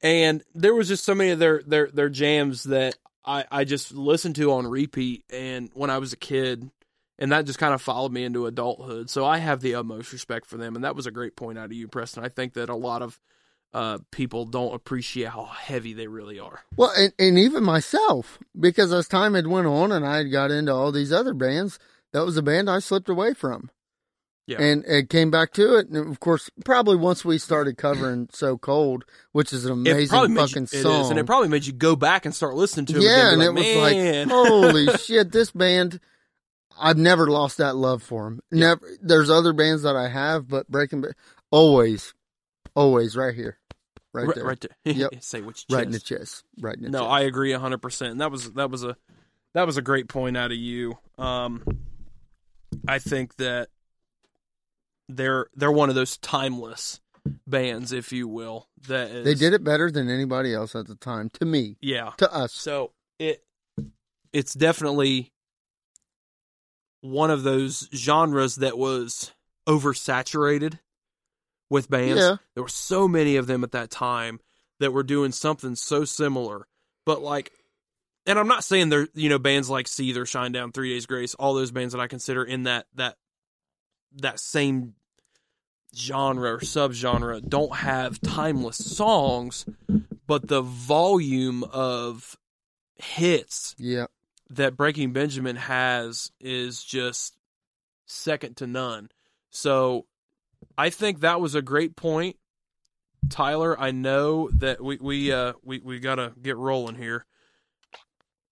And 0.02 0.42
there 0.54 0.74
was 0.74 0.88
just 0.88 1.04
so 1.04 1.14
many 1.14 1.30
of 1.30 1.38
their 1.38 1.62
their 1.66 1.88
their 1.88 2.08
jams 2.08 2.64
that 2.64 2.96
I 3.24 3.44
I 3.50 3.64
just 3.64 3.92
listened 3.92 4.36
to 4.36 4.52
on 4.52 4.66
repeat. 4.66 5.24
And 5.30 5.70
when 5.74 5.90
I 5.90 5.98
was 5.98 6.12
a 6.12 6.16
kid, 6.16 6.70
and 7.18 7.32
that 7.32 7.46
just 7.46 7.58
kind 7.58 7.74
of 7.74 7.82
followed 7.82 8.12
me 8.12 8.24
into 8.24 8.46
adulthood. 8.46 9.08
So 9.10 9.24
I 9.24 9.38
have 9.38 9.60
the 9.60 9.76
utmost 9.76 10.12
respect 10.12 10.46
for 10.46 10.56
them. 10.56 10.74
And 10.74 10.84
that 10.84 10.96
was 10.96 11.06
a 11.06 11.10
great 11.10 11.36
point 11.36 11.58
out 11.58 11.66
of 11.66 11.72
you, 11.72 11.88
Preston. 11.88 12.24
I 12.24 12.28
think 12.28 12.54
that 12.54 12.68
a 12.68 12.74
lot 12.74 13.02
of 13.02 13.20
uh, 13.72 13.98
people 14.10 14.44
don't 14.46 14.74
appreciate 14.74 15.28
how 15.28 15.44
heavy 15.44 15.92
they 15.94 16.06
really 16.06 16.38
are. 16.38 16.60
Well, 16.76 16.92
and, 16.96 17.12
and 17.18 17.38
even 17.38 17.64
myself, 17.64 18.38
because 18.58 18.92
as 18.92 19.08
time 19.08 19.34
had 19.34 19.46
went 19.46 19.66
on 19.66 19.90
and 19.90 20.06
I 20.06 20.18
had 20.18 20.30
got 20.30 20.50
into 20.50 20.72
all 20.72 20.92
these 20.92 21.12
other 21.12 21.34
bands, 21.34 21.78
that 22.12 22.24
was 22.24 22.36
a 22.36 22.42
band 22.42 22.70
I 22.70 22.78
slipped 22.78 23.08
away 23.08 23.34
from. 23.34 23.70
Yeah. 24.46 24.60
And 24.60 24.84
it 24.84 25.08
came 25.08 25.30
back 25.30 25.52
to 25.54 25.78
it. 25.78 25.88
And 25.88 25.96
of 25.96 26.20
course, 26.20 26.50
probably 26.64 26.96
once 26.96 27.24
we 27.24 27.38
started 27.38 27.78
covering 27.78 28.28
So 28.32 28.58
Cold, 28.58 29.04
which 29.32 29.52
is 29.52 29.64
an 29.64 29.72
amazing 29.72 30.34
fucking 30.34 30.68
you, 30.70 30.78
it 30.80 30.82
song. 30.82 31.00
is, 31.00 31.10
and 31.10 31.18
it 31.18 31.24
probably 31.24 31.48
made 31.48 31.64
you 31.64 31.72
go 31.72 31.96
back 31.96 32.26
and 32.26 32.34
start 32.34 32.54
listening 32.54 32.86
to 32.86 32.96
it. 32.98 33.02
yeah, 33.02 33.32
again, 33.32 33.40
and 33.40 33.56
be 33.56 33.62
it 33.62 33.76
was 33.76 34.28
like, 34.28 34.28
holy 34.28 34.86
shit, 34.98 35.32
this 35.32 35.50
band. 35.50 36.00
I've 36.78 36.98
never 36.98 37.28
lost 37.28 37.58
that 37.58 37.76
love 37.76 38.02
for 38.02 38.24
them. 38.24 38.40
Never. 38.50 38.80
There's 39.00 39.30
other 39.30 39.52
bands 39.52 39.82
that 39.82 39.94
I 39.94 40.08
have, 40.08 40.48
but 40.48 40.68
Breaking 40.68 41.02
Bad, 41.02 41.12
always, 41.52 42.12
always 42.74 43.16
right 43.16 43.32
here, 43.34 43.58
right, 44.12 44.26
right, 44.26 44.34
there, 44.34 44.44
right 44.44 44.60
there. 44.60 44.92
Yep. 44.92 45.10
Say 45.20 45.40
which 45.40 45.66
right 45.70 45.86
in 45.86 45.92
the 45.92 46.00
chest. 46.00 46.20
chest, 46.20 46.44
right 46.60 46.74
in 46.74 46.82
the 46.82 46.88
chest. 46.88 46.92
No, 46.92 47.02
chest. 47.02 47.10
I 47.12 47.20
agree 47.22 47.52
hundred 47.52 47.78
percent. 47.80 48.18
That 48.18 48.32
was 48.32 48.50
that 48.54 48.70
was 48.70 48.82
a 48.82 48.96
that 49.54 49.66
was 49.66 49.76
a 49.76 49.82
great 49.82 50.08
point 50.08 50.36
out 50.36 50.50
of 50.50 50.58
you. 50.58 50.98
Um, 51.16 51.62
I 52.88 52.98
think 52.98 53.36
that 53.36 53.68
they're 55.08 55.48
they're 55.54 55.72
one 55.72 55.88
of 55.88 55.94
those 55.94 56.16
timeless 56.18 57.00
bands, 57.46 57.92
if 57.92 58.12
you 58.12 58.28
will. 58.28 58.68
That 58.88 59.10
is, 59.10 59.24
They 59.24 59.34
did 59.34 59.52
it 59.52 59.64
better 59.64 59.90
than 59.90 60.10
anybody 60.10 60.54
else 60.54 60.74
at 60.74 60.86
the 60.86 60.94
time. 60.94 61.30
To 61.34 61.44
me, 61.44 61.76
yeah. 61.80 62.12
to 62.18 62.32
us. 62.32 62.52
So 62.52 62.92
it 63.18 63.42
it's 64.32 64.54
definitely 64.54 65.32
one 67.00 67.30
of 67.30 67.42
those 67.42 67.88
genres 67.94 68.56
that 68.56 68.78
was 68.78 69.32
oversaturated 69.68 70.78
with 71.70 71.88
bands. 71.90 72.20
Yeah. 72.20 72.36
There 72.54 72.62
were 72.62 72.68
so 72.68 73.08
many 73.08 73.36
of 73.36 73.46
them 73.46 73.64
at 73.64 73.72
that 73.72 73.90
time 73.90 74.40
that 74.80 74.92
were 74.92 75.02
doing 75.02 75.32
something 75.32 75.76
so 75.76 76.04
similar. 76.04 76.66
But 77.06 77.22
like 77.22 77.52
and 78.26 78.38
I'm 78.38 78.48
not 78.48 78.64
saying 78.64 78.88
they're 78.88 79.08
you 79.14 79.28
know, 79.28 79.38
bands 79.38 79.68
like 79.68 79.86
Seether, 79.86 80.22
Shinedown, 80.22 80.72
Three 80.72 80.94
Days 80.94 81.06
Grace, 81.06 81.34
all 81.34 81.54
those 81.54 81.70
bands 81.70 81.92
that 81.92 82.00
I 82.00 82.06
consider 82.06 82.42
in 82.42 82.64
that 82.64 82.86
that 82.94 83.16
that 84.16 84.38
same 84.40 84.94
genre 85.96 86.54
or 86.54 86.58
subgenre 86.58 87.46
don't 87.48 87.76
have 87.76 88.20
timeless 88.20 88.76
songs, 88.96 89.64
but 90.26 90.48
the 90.48 90.62
volume 90.62 91.62
of 91.64 92.36
hits 92.96 93.74
Yeah. 93.78 94.06
that 94.50 94.76
Breaking 94.76 95.12
Benjamin 95.12 95.56
has 95.56 96.32
is 96.40 96.82
just 96.82 97.36
second 98.06 98.56
to 98.58 98.66
none. 98.66 99.08
So 99.50 100.06
I 100.76 100.90
think 100.90 101.20
that 101.20 101.40
was 101.40 101.54
a 101.54 101.62
great 101.62 101.94
point. 101.96 102.36
Tyler, 103.30 103.78
I 103.80 103.90
know 103.90 104.50
that 104.54 104.82
we 104.82 104.98
we 105.00 105.32
uh 105.32 105.54
we, 105.62 105.78
we 105.78 105.98
gotta 105.98 106.32
get 106.42 106.56
rolling 106.56 106.96
here. 106.96 107.24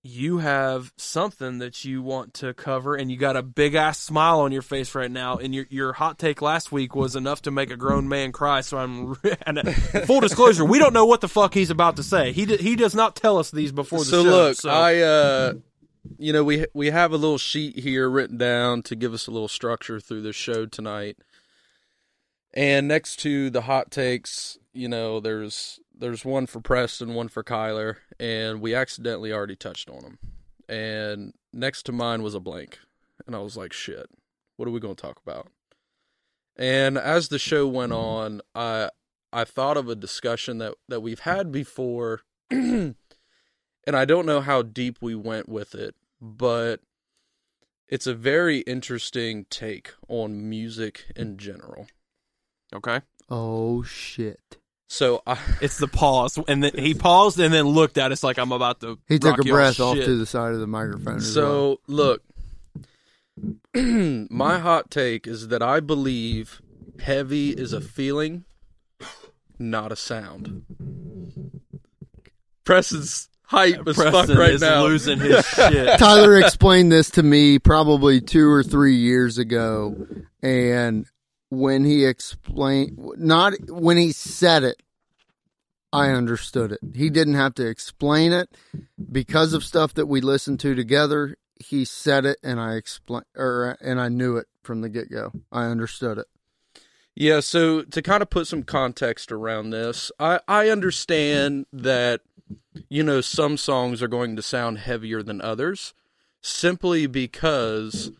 You 0.05 0.39
have 0.39 0.93
something 0.97 1.59
that 1.59 1.85
you 1.85 2.03
want 2.03 2.35
to 2.35 2.53
cover 2.55 2.97
and 2.97 3.11
you 3.11 3.16
got 3.16 3.37
a 3.37 3.43
big 3.43 3.74
ass 3.74 4.01
smile 4.01 4.41
on 4.41 4.51
your 4.51 4.62
face 4.62 4.95
right 4.97 5.11
now 5.11 5.37
and 5.37 5.55
your 5.55 5.66
your 5.70 5.93
hot 5.93 6.19
take 6.19 6.43
last 6.43 6.73
week 6.73 6.97
was 6.97 7.15
enough 7.15 7.43
to 7.43 7.51
make 7.53 7.70
a 7.70 7.77
grown 7.77 8.09
man 8.09 8.33
cry 8.33 8.62
so 8.62 8.79
I'm 8.79 9.16
and 9.47 9.59
uh, 9.59 9.73
full 10.07 10.20
disclosure 10.20 10.65
we 10.65 10.81
don't 10.81 10.93
know 10.93 11.07
what 11.07 11.20
the 11.20 11.29
fuck 11.29 11.55
he's 11.55 11.70
about 11.70 11.97
to 11.97 12.03
say 12.03 12.33
he 12.33 12.47
d- 12.47 12.57
he 12.57 12.74
does 12.74 12.97
not 12.97 13.15
tell 13.15 13.39
us 13.39 13.53
these 13.53 13.70
before 13.70 14.01
the 14.01 14.05
so 14.07 14.24
show 14.24 14.31
look, 14.31 14.57
so 14.57 14.69
look 14.69 14.77
I 14.77 15.03
uh 15.03 15.53
you 16.19 16.33
know, 16.33 16.45
we 16.45 16.66
we 16.74 16.91
have 16.91 17.12
a 17.12 17.16
little 17.16 17.39
sheet 17.39 17.79
here 17.79 18.09
written 18.09 18.37
down 18.37 18.83
to 18.83 18.97
give 18.97 19.12
us 19.12 19.27
a 19.27 19.31
little 19.31 19.49
structure 19.49 20.01
through 20.01 20.23
the 20.23 20.33
show 20.33 20.66
tonight. 20.66 21.16
And 22.55 22.89
next 22.89 23.16
to 23.20 23.51
the 23.51 23.62
hot 23.62 23.91
takes, 23.91 24.59
you 24.73 24.89
know, 24.89 25.20
there's 25.20 25.81
there's 26.03 26.24
one 26.24 26.47
for 26.47 26.61
Preston, 26.61 27.15
one 27.15 27.29
for 27.29 27.45
Kyler, 27.45 27.97
and 28.19 28.61
we 28.61 28.74
accidentally 28.74 29.33
already 29.33 29.55
touched 29.55 29.89
on 29.89 30.03
them. 30.03 30.19
And 30.69 31.33
next 31.53 31.85
to 31.85 31.93
mine 31.93 32.24
was 32.24 32.35
a 32.35 32.41
blank, 32.41 32.81
and 33.24 33.37
I 33.37 33.39
was 33.39 33.57
like, 33.57 33.73
"Shit, 33.73 34.11
what 34.57 34.69
are 34.69 34.73
we 34.73 34.81
going 34.81 34.97
to 34.97 35.01
talk 35.01 35.20
about?" 35.24 35.49
And 36.57 36.99
as 36.99 37.29
the 37.29 37.39
show 37.39 37.69
went 37.69 37.93
on, 37.93 38.41
I 38.53 38.91
I 39.33 39.45
thought 39.45 39.77
of 39.77 39.89
a 39.89 39.95
discussion 39.95 40.59
that 40.59 40.74
that 40.89 41.03
we've 41.03 41.20
had 41.20 41.53
before, 41.53 42.23
and 42.51 42.97
I 43.87 44.05
don't 44.05 44.27
know 44.27 44.41
how 44.41 44.62
deep 44.62 44.99
we 45.01 45.15
went 45.15 45.49
with 45.49 45.73
it, 45.73 45.95
but 46.20 46.81
it's 47.87 48.09
a 48.09 48.15
very 48.15 48.59
interesting 48.61 49.47
take 49.51 49.93
on 50.09 50.49
music 50.49 51.12
in 51.15 51.39
general. 51.39 51.87
okay 52.74 53.03
Oh 53.29 53.83
shit. 53.83 54.59
So 54.93 55.23
I 55.27 55.32
uh, 55.32 55.36
It's 55.62 55.78
the 55.78 55.89
pause, 55.89 56.39
and 56.48 56.62
then 56.62 56.73
he 56.77 56.93
paused 56.93 57.40
and 57.40 57.52
then 57.52 57.64
looked 57.64 57.97
at 57.97 58.12
us 58.12 58.23
like 58.23 58.39
I'm 58.39 58.52
about 58.52 58.81
to. 58.81 58.98
He 59.09 59.19
took 59.19 59.39
a 59.39 59.43
breath 59.43 59.81
off 59.81 59.97
shit. 59.97 60.05
to 60.05 60.19
the 60.19 60.27
side 60.27 60.52
of 60.52 60.60
the 60.60 60.66
microphone. 60.66 61.16
as 61.16 61.35
well. 61.35 61.78
So 61.78 61.81
look, 61.86 62.23
my 63.74 64.59
hot 64.59 64.90
take 64.90 65.27
is 65.27 65.48
that 65.48 65.62
I 65.62 65.81
believe 65.81 66.60
heavy 67.01 67.52
is 67.52 67.73
a 67.73 67.81
feeling, 67.81 68.44
not 69.59 69.93
a 69.93 69.97
sound. 69.97 70.62
Preston's 72.64 73.31
hype 73.44 73.89
as 73.89 73.97
fuck 73.97 74.12
Preston 74.12 74.36
right 74.36 74.52
is 74.52 74.60
now. 74.60 74.82
losing 74.82 75.19
his 75.20 75.43
shit. 75.56 75.98
Tyler 75.98 76.39
explained 76.39 76.93
this 76.93 77.09
to 77.12 77.23
me 77.23 77.59
probably 77.59 78.20
two 78.20 78.47
or 78.47 78.62
three 78.62 78.97
years 78.97 79.39
ago, 79.39 80.06
and 80.43 81.06
when 81.52 81.85
he 81.85 82.06
explained, 82.06 82.98
not 83.19 83.52
when 83.69 83.98
he 83.98 84.10
said 84.10 84.64
it, 84.64 84.81
I 85.93 86.10
understood 86.10 86.73
it. 86.73 86.81
He 86.94 87.10
didn't 87.10 87.35
have 87.35 87.55
to 87.55 87.66
explain 87.66 88.32
it 88.32 88.51
because 89.10 89.52
of 89.52 89.64
stuff 89.64 89.94
that 89.94 90.06
we 90.06 90.20
listened 90.20 90.60
to 90.60 90.74
together. 90.74 91.36
He 91.56 91.85
said 91.85 92.24
it, 92.24 92.39
and 92.43 92.59
I 92.59 92.74
explain, 92.74 93.23
or 93.36 93.77
and 93.81 94.01
I 94.01 94.09
knew 94.09 94.36
it 94.36 94.47
from 94.62 94.81
the 94.81 94.89
get 94.89 95.10
go. 95.10 95.32
I 95.51 95.66
understood 95.66 96.19
it. 96.19 96.27
Yeah, 97.14 97.40
so 97.40 97.82
to 97.82 98.01
kind 98.01 98.23
of 98.23 98.31
put 98.31 98.47
some 98.47 98.62
context 98.62 99.31
around 99.31 99.70
this, 99.70 100.10
I, 100.19 100.40
I 100.48 100.70
understand 100.70 101.66
that, 101.73 102.23
you 102.89 103.02
know, 103.02 103.20
some 103.20 103.59
songs 103.59 104.02
are 104.02 104.09
going 104.09 104.35
to 104.36 104.43
sound 104.43 104.78
heavier 104.78 105.23
than 105.23 105.43
others 105.43 105.93
simply 106.40 107.06
because 107.06 108.12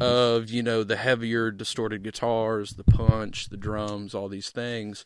of, 0.00 0.50
you 0.50 0.62
know, 0.62 0.84
the 0.84 0.96
heavier 0.96 1.50
distorted 1.50 2.04
guitars, 2.04 2.74
the 2.74 2.84
punch, 2.84 3.48
the 3.48 3.56
drums, 3.56 4.14
all 4.14 4.28
these 4.28 4.50
things. 4.50 5.04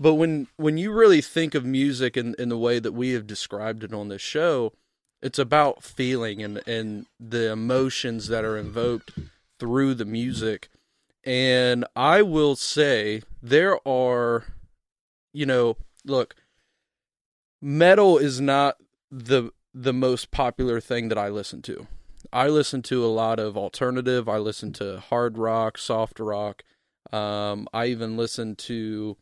But 0.00 0.14
when 0.14 0.46
when 0.56 0.78
you 0.78 0.92
really 0.92 1.20
think 1.20 1.54
of 1.54 1.64
music 1.64 2.16
in, 2.16 2.34
in 2.38 2.48
the 2.48 2.58
way 2.58 2.78
that 2.78 2.92
we 2.92 3.12
have 3.12 3.26
described 3.26 3.82
it 3.82 3.92
on 3.92 4.08
this 4.08 4.22
show, 4.22 4.72
it's 5.22 5.38
about 5.38 5.82
feeling 5.82 6.42
and, 6.42 6.62
and 6.66 7.06
the 7.18 7.50
emotions 7.50 8.28
that 8.28 8.44
are 8.44 8.56
invoked 8.56 9.12
through 9.58 9.94
the 9.94 10.04
music. 10.04 10.68
And 11.24 11.84
I 11.96 12.22
will 12.22 12.54
say 12.54 13.22
there 13.42 13.86
are, 13.86 14.44
you 15.32 15.46
know, 15.46 15.76
look, 16.04 16.36
metal 17.60 18.18
is 18.18 18.40
not 18.40 18.76
the 19.10 19.50
the 19.74 19.92
most 19.92 20.30
popular 20.30 20.80
thing 20.80 21.08
that 21.08 21.18
I 21.18 21.28
listen 21.28 21.60
to. 21.62 21.86
I 22.32 22.48
listen 22.48 22.82
to 22.82 23.04
a 23.04 23.08
lot 23.08 23.38
of 23.38 23.56
alternative. 23.56 24.28
I 24.28 24.38
listen 24.38 24.72
to 24.74 25.00
hard 25.00 25.38
rock, 25.38 25.78
soft 25.78 26.20
rock. 26.20 26.62
Um, 27.12 27.68
I 27.72 27.86
even 27.86 28.16
listen 28.16 28.54
to, 28.56 29.16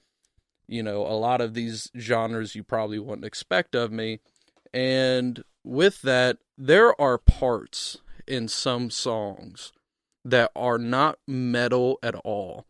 you 0.68 0.82
know, 0.82 1.02
a 1.02 1.14
lot 1.18 1.40
of 1.40 1.54
these 1.54 1.90
genres 1.98 2.54
you 2.54 2.62
probably 2.62 2.98
wouldn't 2.98 3.24
expect 3.24 3.74
of 3.74 3.92
me. 3.92 4.20
And 4.72 5.42
with 5.64 6.02
that, 6.02 6.38
there 6.58 6.98
are 7.00 7.18
parts 7.18 7.98
in 8.26 8.48
some 8.48 8.90
songs 8.90 9.72
that 10.24 10.50
are 10.56 10.78
not 10.78 11.18
metal 11.26 11.98
at 12.02 12.14
all, 12.16 12.66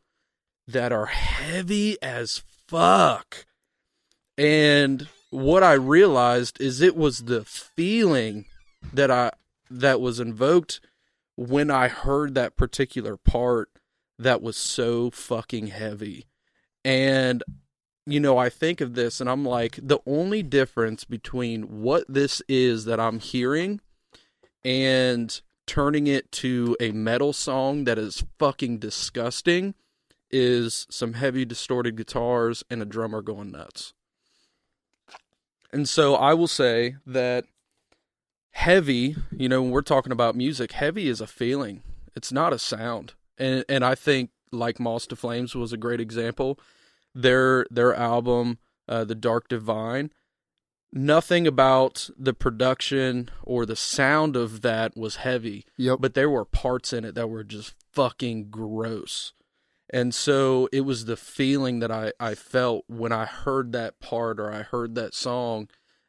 that 0.68 0.92
are 0.92 1.06
heavy 1.06 1.96
as 2.02 2.42
fuck. 2.68 3.46
And 4.36 5.08
what 5.30 5.62
I 5.62 5.72
realized 5.72 6.60
is 6.60 6.80
it 6.80 6.96
was 6.96 7.24
the 7.24 7.44
feeling 7.44 8.44
that 8.92 9.10
I 9.10 9.32
that 9.70 10.00
was 10.00 10.20
invoked 10.20 10.80
when 11.36 11.70
I 11.70 11.88
heard 11.88 12.34
that 12.34 12.56
particular 12.56 13.16
part 13.16 13.70
that 14.18 14.42
was 14.42 14.56
so 14.56 15.10
fucking 15.10 15.68
heavy. 15.68 16.26
And 16.84 17.42
you 18.06 18.20
know, 18.20 18.38
I 18.38 18.48
think 18.48 18.80
of 18.80 18.94
this 18.94 19.20
and 19.20 19.28
I'm 19.28 19.44
like 19.44 19.78
the 19.82 19.98
only 20.06 20.42
difference 20.42 21.04
between 21.04 21.82
what 21.82 22.04
this 22.08 22.40
is 22.48 22.84
that 22.84 23.00
I'm 23.00 23.18
hearing 23.18 23.80
and 24.64 25.40
turning 25.66 26.06
it 26.06 26.30
to 26.30 26.76
a 26.80 26.92
metal 26.92 27.32
song 27.32 27.84
that 27.84 27.98
is 27.98 28.24
fucking 28.38 28.78
disgusting 28.78 29.74
is 30.30 30.86
some 30.90 31.14
heavy 31.14 31.44
distorted 31.44 31.96
guitars 31.96 32.64
and 32.70 32.80
a 32.80 32.84
drummer 32.84 33.22
going 33.22 33.50
nuts. 33.50 33.92
And 35.72 35.88
so 35.88 36.14
I 36.14 36.34
will 36.34 36.48
say 36.48 36.96
that 37.06 37.44
heavy, 38.52 39.16
you 39.30 39.48
know, 39.48 39.62
when 39.62 39.70
we're 39.72 39.82
talking 39.82 40.12
about 40.12 40.36
music, 40.36 40.72
heavy 40.72 41.08
is 41.08 41.20
a 41.20 41.26
feeling. 41.26 41.82
It's 42.14 42.32
not 42.32 42.52
a 42.52 42.58
sound. 42.58 43.14
And 43.36 43.64
and 43.68 43.84
I 43.84 43.94
think 43.94 44.30
like 44.52 44.80
Moths 44.80 45.06
to 45.08 45.16
Flames 45.16 45.54
was 45.54 45.72
a 45.72 45.76
great 45.76 46.00
example. 46.00 46.58
Their 47.16 47.66
their 47.70 47.94
album, 47.94 48.58
uh, 48.86 49.04
The 49.04 49.14
Dark 49.14 49.48
Divine, 49.48 50.10
nothing 50.92 51.46
about 51.46 52.10
the 52.18 52.34
production 52.34 53.30
or 53.42 53.64
the 53.64 53.74
sound 53.76 54.36
of 54.36 54.60
that 54.62 54.96
was 54.96 55.16
heavy. 55.16 55.64
Yep. 55.78 55.98
But 56.00 56.14
there 56.14 56.30
were 56.30 56.44
parts 56.44 56.92
in 56.92 57.04
it 57.04 57.14
that 57.14 57.30
were 57.30 57.44
just 57.44 57.74
fucking 57.92 58.50
gross. 58.50 59.32
And 59.88 60.14
so 60.14 60.68
it 60.72 60.80
was 60.82 61.04
the 61.04 61.16
feeling 61.16 61.78
that 61.78 61.90
I, 61.90 62.12
I 62.18 62.34
felt 62.34 62.84
when 62.88 63.12
I 63.12 63.24
heard 63.24 63.72
that 63.72 64.00
part 64.00 64.38
or 64.40 64.52
I 64.52 64.62
heard 64.62 64.94
that 64.96 65.14
song 65.14 65.68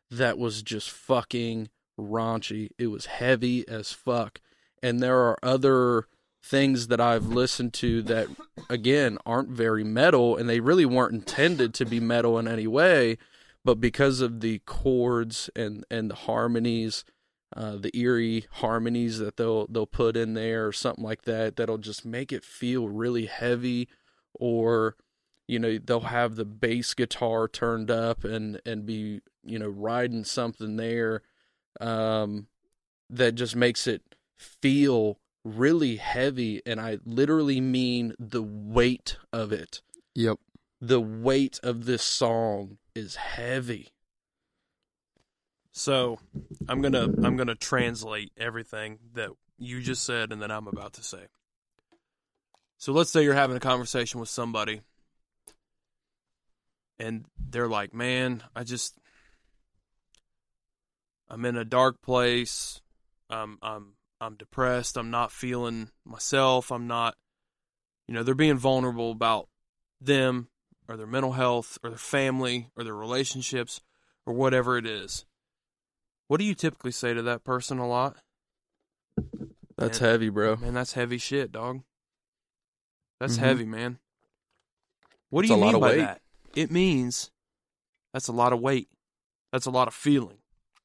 that 0.10 0.38
was 0.38 0.64
just 0.64 0.90
fucking 0.90 1.70
raunchy. 2.00 2.70
It 2.78 2.88
was 2.88 3.06
heavy 3.06 3.68
as 3.68 3.92
fuck. 3.92 4.42
And 4.82 5.00
there 5.00 5.20
are 5.20 5.38
other 5.44 6.08
things 6.48 6.88
that 6.88 7.02
I've 7.02 7.28
listened 7.28 7.74
to 7.76 8.02
that, 8.03 8.28
again, 8.69 9.18
aren't 9.26 9.49
very 9.49 9.84
metal 9.84 10.38
and 10.38 10.49
they 10.49 10.60
really 10.60 10.86
weren't 10.86 11.14
intended 11.14 11.74
to 11.76 11.86
be 11.86 11.99
metal 11.99 12.40
in 12.40 12.48
any 12.48 12.68
way. 12.68 13.18
But 13.65 13.76
because 13.82 14.22
of 14.22 14.40
the 14.40 14.60
chords 14.60 15.49
and, 15.56 15.84
and 15.91 16.10
the 16.10 16.15
harmonies, 16.15 17.03
uh, 17.56 17.76
the 17.78 17.95
eerie 17.98 18.45
harmonies 18.52 19.19
that 19.19 19.38
they'll 19.38 19.68
they'll 19.68 19.86
put 19.86 20.18
in 20.18 20.34
there 20.34 20.68
or 20.68 20.74
something 20.74 21.03
like 21.03 21.22
that 21.24 21.56
that'll 21.56 21.78
just 21.78 22.06
make 22.06 22.34
it 22.34 22.44
feel 22.44 22.90
really 22.90 23.26
heavy 23.26 23.88
or 24.34 24.98
you 25.48 25.57
know 25.57 25.78
they'll 25.78 26.02
have 26.02 26.36
the 26.36 26.44
bass 26.44 26.94
guitar 26.94 27.48
turned 27.48 27.90
up 27.90 28.26
and 28.26 28.60
and 28.65 28.86
be 28.86 29.22
you 29.45 29.57
know 29.57 29.69
riding 29.69 30.26
something 30.26 30.76
there 30.76 31.22
um 31.80 32.48
that 33.10 33.36
just 33.36 33.56
makes 33.56 33.88
it 33.88 34.02
feel 34.36 35.18
really 35.48 35.95
heavy 35.98 36.61
and 36.65 36.80
I 36.82 36.99
literally 37.06 37.61
mean 37.61 38.14
the 38.19 38.44
weight 38.44 39.18
of 39.32 39.52
it 39.52 39.82
Yep. 40.15 40.38
the 40.82 40.99
weight 40.99 41.60
of 41.64 41.86
this 41.86 42.03
song 42.03 42.78
is 42.95 43.15
heavy 43.15 43.90
So 45.72 46.19
I'm 46.68 46.82
gonna 46.82 47.07
I'm 47.24 47.38
gonna 47.38 47.56
translate 47.56 48.32
everything 48.38 48.99
that 49.14 49.30
you 49.60 49.82
just 49.82 50.03
said 50.03 50.32
and 50.32 50.41
that 50.41 50.52
I'm 50.52 50.68
about 50.68 50.94
to 50.94 51.03
say. 51.03 51.28
So 52.78 52.94
let's 52.94 53.10
say 53.10 53.24
you're 53.24 53.34
having 53.34 53.57
a 53.57 53.60
conversation 53.60 54.19
with 54.19 54.30
somebody 54.30 54.82
and 56.99 57.26
they're 57.40 57.68
like, 57.68 57.94
Man, 57.94 58.44
I 58.56 58.64
just 58.64 58.98
I'm 61.30 61.45
in 61.45 61.57
a 61.57 61.65
dark 61.65 62.02
place. 62.02 62.82
I'm 63.30 63.57
I'm 63.61 63.94
I'm 64.19 64.35
depressed. 64.35 64.98
I'm 64.98 65.11
not 65.11 65.31
feeling 65.31 65.89
myself. 66.06 66.72
I'm 66.72 66.88
not 66.88 67.15
you 68.07 68.14
know, 68.14 68.23
they're 68.23 68.34
being 68.35 68.57
vulnerable 68.57 69.11
about 69.11 69.49
them 69.99 70.48
or 70.88 70.95
their 70.95 71.06
mental 71.07 71.34
health 71.34 71.77
or 71.84 71.89
their 71.89 71.99
family 71.99 72.69
or 72.77 72.85
their 72.85 72.95
relationships 72.95 73.81
or 74.26 74.34
whatever 74.34 74.77
it 74.77 74.85
is. 74.85 75.26
What 76.30 76.38
do 76.39 76.45
you 76.45 76.56
typically 76.56 76.91
say 76.94 77.14
to 77.14 77.22
that 77.23 77.44
person 77.44 77.80
a 77.80 77.88
lot? 77.88 78.18
that's 79.77 79.99
Man. 80.02 80.10
heavy 80.10 80.30
bro 80.30 80.56
Man, 80.56 80.73
that's 80.73 80.94
heavy 80.94 81.18
shit, 81.18 81.52
dog. 81.52 81.81
That's 83.19 83.35
Mhm. 83.38 83.41
heavy, 83.41 83.65
man. 83.65 83.99
What 85.30 85.41
do 85.45 85.49
you 85.53 85.57
mean 85.60 85.80
by 85.80 85.89
weight. 85.89 85.98
that? 85.98 86.22
It 86.56 86.72
means 86.72 87.31
that's 88.14 88.27
a 88.27 88.34
lot 88.34 88.53
of 88.53 88.60
weight. 88.61 88.89
That's 89.52 89.65
a 89.65 89.72
lot 89.72 89.88
of 89.88 89.94
feeling. 89.94 90.38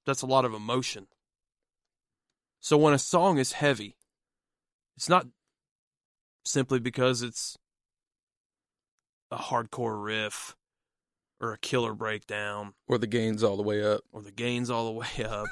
That's 0.05 0.23
a 0.23 0.27
lot 0.27 0.45
of 0.45 0.53
emotion. 0.55 1.07
So 2.63 2.79
when 2.79 2.95
a 2.95 2.99
song 2.99 3.39
is 3.39 3.53
heavy, 3.53 3.97
it's 4.97 5.09
not 5.09 5.27
simply 6.45 6.79
because 6.79 7.21
it's 7.21 7.59
a 9.33 9.37
hardcore 9.37 10.03
riff 10.03 10.55
or 11.41 11.53
a 11.53 11.59
killer 11.59 11.93
breakdown 11.93 12.75
or 12.87 12.99
the 12.99 13.09
gains 13.09 13.43
all 13.43 13.57
the 13.57 13.65
way 13.65 13.85
up 13.85 14.03
or 14.13 14.23
the 14.23 14.31
gains 14.31 14.71
all 14.71 14.85
the 14.87 14.93
way 14.93 15.27
up. 15.29 15.49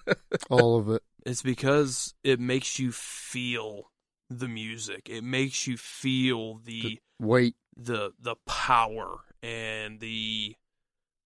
All 0.50 0.78
of 0.78 0.88
it. 0.88 1.02
It's 1.26 1.42
because 1.42 2.14
it 2.24 2.40
makes 2.40 2.78
you 2.78 2.92
feel 2.92 3.90
the 4.30 4.48
music. 4.48 5.08
It 5.10 5.22
makes 5.22 5.66
you 5.66 5.76
feel 5.76 6.60
the 6.64 6.98
weight, 7.20 7.56
the 7.76 8.12
the 8.18 8.36
power 8.46 9.20
and 9.42 10.00
the 10.00 10.56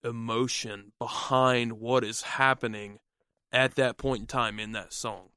emotion 0.02 0.92
behind 0.98 1.74
what 1.74 2.02
is 2.02 2.22
happening 2.22 2.98
at 3.52 3.74
that 3.76 3.98
point 3.98 4.20
in 4.20 4.26
time 4.26 4.58
in 4.58 4.72
that 4.72 4.92
song. 4.92 5.28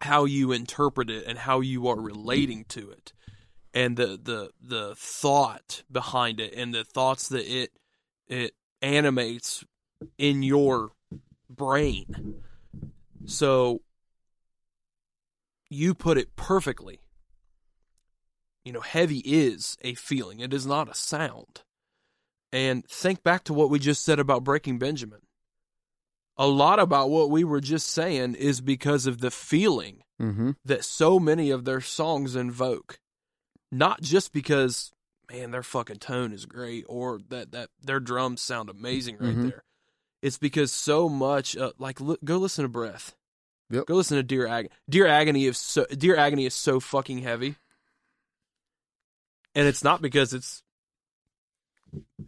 How 0.00 0.24
you 0.24 0.52
interpret 0.52 1.10
it 1.10 1.24
and 1.26 1.38
how 1.38 1.60
you 1.60 1.88
are 1.88 2.00
relating 2.00 2.64
to 2.68 2.90
it. 2.90 3.12
And 3.72 3.96
the 3.96 4.18
the 4.22 4.50
the 4.60 4.94
thought 4.96 5.82
behind 5.90 6.40
it 6.40 6.54
and 6.54 6.74
the 6.74 6.84
thoughts 6.84 7.28
that 7.28 7.46
it 7.46 7.70
it 8.28 8.54
animates 8.82 9.64
in 10.18 10.42
your 10.42 10.92
brain. 11.48 12.42
So 13.26 13.82
you 15.68 15.94
put 15.94 16.18
it 16.18 16.36
perfectly. 16.36 17.00
You 18.64 18.72
know, 18.72 18.80
heavy 18.80 19.18
is 19.24 19.76
a 19.82 19.94
feeling, 19.94 20.40
it 20.40 20.52
is 20.52 20.66
not 20.66 20.90
a 20.90 20.94
sound. 20.94 21.62
And 22.52 22.84
think 22.86 23.22
back 23.22 23.44
to 23.44 23.54
what 23.54 23.70
we 23.70 23.78
just 23.78 24.04
said 24.04 24.18
about 24.18 24.44
Breaking 24.44 24.78
Benjamin. 24.78 25.20
A 26.38 26.46
lot 26.46 26.78
about 26.78 27.08
what 27.10 27.30
we 27.30 27.44
were 27.44 27.60
just 27.60 27.88
saying 27.88 28.34
is 28.34 28.60
because 28.60 29.06
of 29.06 29.20
the 29.20 29.30
feeling 29.30 30.02
Mm-hmm. 30.20 30.52
that 30.64 30.82
so 30.82 31.18
many 31.20 31.50
of 31.50 31.66
their 31.66 31.82
songs 31.82 32.36
invoke. 32.36 33.00
Not 33.70 34.00
just 34.00 34.32
because, 34.32 34.90
man, 35.30 35.50
their 35.50 35.62
fucking 35.62 35.98
tone 35.98 36.32
is 36.32 36.46
great 36.46 36.86
or 36.88 37.20
that, 37.28 37.52
that 37.52 37.68
their 37.82 38.00
drums 38.00 38.40
sound 38.40 38.70
amazing 38.70 39.18
right 39.18 39.36
Mhm. 39.36 39.50
there. 39.50 39.64
It's 40.22 40.38
because 40.38 40.72
so 40.72 41.10
much, 41.10 41.54
uh, 41.54 41.72
like, 41.78 42.00
look, 42.00 42.24
go 42.24 42.38
listen 42.38 42.62
to 42.62 42.68
Breath. 42.70 43.14
Yep. 43.68 43.84
Go 43.86 43.94
listen 43.96 44.16
to 44.16 44.22
Dear 44.22 44.46
Agony. 44.46 44.70
Dear 44.88 45.06
Agony 45.06 45.44
is 45.44 45.58
so 45.58 45.84
Dear 45.86 46.16
Agony 46.16 46.46
is 46.46 46.54
so 46.54 46.80
fucking 46.80 47.18
heavy, 47.18 47.56
and 49.54 49.66
it's 49.68 49.84
not 49.84 50.00
because 50.00 50.32
it's 50.32 50.62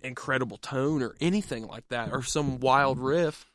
incredible 0.02 0.58
tone 0.58 1.02
or 1.02 1.14
anything 1.20 1.66
like 1.66 1.88
that 1.88 2.12
or 2.12 2.22
some 2.22 2.60
wild 2.60 2.98
riff. 2.98 3.50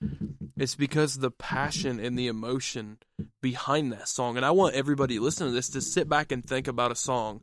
It's 0.57 0.75
because 0.75 1.17
the 1.17 1.31
passion 1.31 1.99
and 1.99 2.17
the 2.17 2.27
emotion 2.27 2.97
behind 3.41 3.91
that 3.91 4.07
song. 4.07 4.37
And 4.37 4.45
I 4.45 4.51
want 4.51 4.75
everybody 4.75 5.17
listening 5.19 5.49
to 5.49 5.55
this 5.55 5.69
to 5.69 5.81
sit 5.81 6.07
back 6.07 6.31
and 6.31 6.45
think 6.45 6.67
about 6.67 6.91
a 6.91 6.95
song 6.95 7.39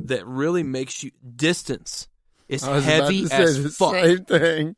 that 0.00 0.26
really 0.26 0.62
makes 0.62 1.02
you 1.02 1.10
distance. 1.34 2.08
is 2.48 2.62
I 2.62 2.74
was 2.74 2.84
heavy 2.84 3.24
about 3.26 3.36
to 3.38 3.46
say 3.48 3.60
as 3.66 3.76
fuck. 3.76 3.94
same 3.94 4.24
thing. 4.24 4.76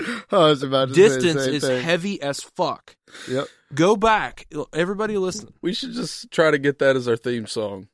I 0.30 0.36
was 0.38 0.62
about 0.62 0.88
to 0.88 0.94
Distance 0.94 1.24
say 1.24 1.32
the 1.32 1.40
same 1.44 1.54
is 1.54 1.62
thing. 1.64 1.82
heavy 1.82 2.22
as 2.22 2.40
fuck. 2.40 2.96
Yep. 3.28 3.48
Go 3.74 3.96
back, 3.96 4.46
everybody 4.72 5.18
listen. 5.18 5.52
we 5.60 5.74
should 5.74 5.92
just 5.92 6.30
try 6.30 6.50
to 6.50 6.58
get 6.58 6.78
that 6.78 6.96
as 6.96 7.06
our 7.08 7.16
theme 7.16 7.46
song 7.46 7.88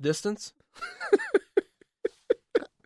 Distance. 0.00 0.52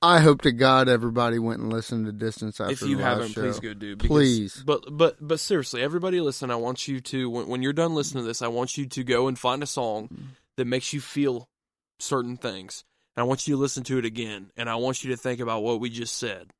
I 0.03 0.21
hope 0.21 0.43
to 0.43 0.53
God 0.53 0.89
everybody 0.89 1.39
went 1.39 1.61
and 1.61 1.73
listened 1.73 2.07
to 2.07 2.13
Distance 2.13 2.61
after 2.61 2.73
if 2.73 2.83
you 2.83 2.97
the 2.97 3.03
last 3.03 3.13
haven't, 3.15 3.33
show. 3.33 3.41
please 3.43 3.61
go 3.61 3.75
do. 3.75 3.97
Because, 3.97 4.09
Please. 4.09 4.63
But 4.65 4.85
but 4.91 5.17
but 5.21 5.41
seriously, 5.41 5.83
everybody 5.83 6.21
listen. 6.21 6.51
I 6.51 6.57
want 6.57 6.87
you 6.87 7.01
to 7.01 7.31
when, 7.31 7.47
when 7.49 7.63
you're 7.63 7.73
done 7.73 7.95
listening 7.95 8.25
to 8.25 8.29
this, 8.29 8.43
I 8.43 8.49
want 8.49 8.77
you 8.77 8.87
to 8.87 9.05
go 9.05 9.27
and 9.27 9.39
find 9.39 9.63
a 9.63 9.67
song 9.67 10.11
that 10.57 10.67
makes 10.67 10.93
you 10.93 11.01
feel 11.01 11.49
certain 11.99 12.37
things, 12.37 12.85
and 13.17 13.23
I 13.23 13.27
want 13.27 13.49
you 13.49 13.55
to 13.55 13.61
listen 13.61 13.85
to 13.85 13.99
it 13.99 14.05
again, 14.05 14.51
and 14.57 14.69
I 14.69 14.75
want 14.77 15.03
you 15.03 15.11
to 15.11 15.17
think 15.17 15.41
about 15.41 15.63
what 15.63 15.81
we 15.81 15.89
just 15.89 16.17
said, 16.19 16.51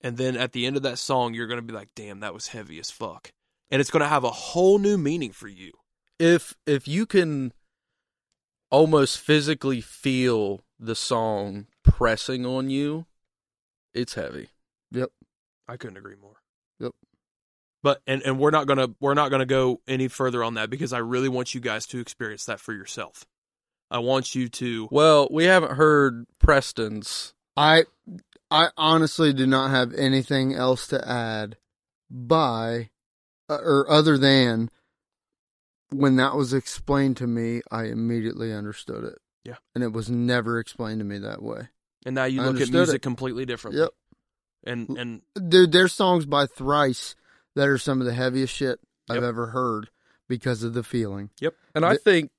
and 0.00 0.16
then 0.16 0.36
at 0.36 0.52
the 0.52 0.64
end 0.64 0.76
of 0.76 0.82
that 0.84 0.98
song, 0.98 1.34
you're 1.34 1.48
gonna 1.48 1.60
be 1.62 1.74
like, 1.74 1.88
"Damn, 1.96 2.20
that 2.20 2.34
was 2.34 2.48
heavy 2.48 2.78
as 2.78 2.90
fuck," 2.90 3.32
and 3.70 3.80
it's 3.80 3.90
gonna 3.90 4.08
have 4.08 4.24
a 4.24 4.30
whole 4.30 4.78
new 4.78 4.96
meaning 4.96 5.32
for 5.32 5.48
you. 5.48 5.72
if 6.20 6.54
if 6.66 6.86
you 6.88 7.04
can 7.04 7.52
almost 8.70 9.18
physically 9.18 9.80
feel 9.80 10.60
the 10.78 10.94
song 10.94 11.66
pressing 11.98 12.46
on 12.46 12.70
you 12.70 13.04
it's 13.92 14.14
heavy. 14.14 14.50
Yep. 14.92 15.10
I 15.66 15.76
couldn't 15.76 15.96
agree 15.96 16.14
more. 16.20 16.36
Yep. 16.78 16.92
But 17.82 18.00
and 18.06 18.22
and 18.22 18.38
we're 18.38 18.52
not 18.52 18.68
gonna 18.68 18.88
we're 19.00 19.14
not 19.14 19.30
gonna 19.30 19.46
go 19.46 19.80
any 19.88 20.06
further 20.06 20.44
on 20.44 20.54
that 20.54 20.70
because 20.70 20.92
I 20.92 20.98
really 20.98 21.28
want 21.28 21.54
you 21.54 21.60
guys 21.60 21.86
to 21.86 21.98
experience 21.98 22.44
that 22.44 22.60
for 22.60 22.72
yourself. 22.72 23.24
I 23.90 23.98
want 23.98 24.36
you 24.36 24.48
to. 24.48 24.88
Well, 24.92 25.26
we 25.30 25.44
haven't 25.44 25.72
heard 25.72 26.26
Preston's. 26.38 27.34
I 27.56 27.84
I 28.50 28.68
honestly 28.76 29.32
do 29.32 29.46
not 29.46 29.70
have 29.70 29.92
anything 29.94 30.54
else 30.54 30.86
to 30.88 31.08
add 31.08 31.56
by 32.08 32.90
uh, 33.48 33.58
or 33.60 33.90
other 33.90 34.16
than 34.16 34.70
when 35.90 36.14
that 36.16 36.36
was 36.36 36.52
explained 36.52 37.16
to 37.16 37.26
me, 37.26 37.62
I 37.70 37.84
immediately 37.84 38.52
understood 38.52 39.02
it. 39.04 39.18
Yeah. 39.44 39.56
And 39.74 39.82
it 39.82 39.92
was 39.92 40.08
never 40.10 40.60
explained 40.60 41.00
to 41.00 41.04
me 41.04 41.18
that 41.18 41.42
way. 41.42 41.68
And 42.08 42.14
now 42.14 42.24
you 42.24 42.40
I 42.42 42.46
look 42.46 42.60
at 42.60 42.70
music 42.70 42.96
it. 42.96 43.02
completely 43.02 43.44
differently. 43.44 43.82
Yep. 43.82 43.90
And 44.64 44.88
and 44.98 45.22
Dude, 45.50 45.72
there's 45.72 45.92
songs 45.92 46.26
by 46.26 46.46
Thrice 46.46 47.14
that 47.54 47.68
are 47.68 47.78
some 47.78 48.00
of 48.00 48.06
the 48.06 48.14
heaviest 48.14 48.54
shit 48.54 48.80
I've 49.10 49.22
ever 49.22 49.48
heard 49.48 49.90
because 50.28 50.62
of 50.62 50.74
the 50.74 50.82
feeling. 50.82 51.30
Yep. 51.40 51.54
And 51.74 51.84
I 51.84 51.96
think, 51.96 52.30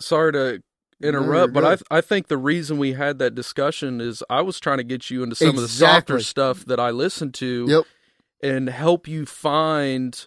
sorry 0.00 0.32
to 0.32 0.62
interrupt, 1.02 1.52
you're 1.54 1.62
but 1.62 1.64
I 1.64 1.76
good. 1.76 1.86
I 1.90 2.00
think 2.00 2.28
the 2.28 2.36
reason 2.38 2.78
we 2.78 2.92
had 2.94 3.18
that 3.20 3.34
discussion 3.34 4.00
is 4.00 4.22
I 4.28 4.40
was 4.42 4.58
trying 4.60 4.78
to 4.78 4.84
get 4.84 5.10
you 5.10 5.22
into 5.22 5.36
some 5.36 5.50
of 5.50 5.56
the 5.62 5.68
softer 5.68 6.20
stuff 6.20 6.64
that 6.66 6.80
I 6.80 6.90
listen 6.90 7.30
to 7.32 7.66
Yep. 7.68 7.84
and 8.42 8.68
help 8.68 9.06
you 9.06 9.24
find 9.26 10.26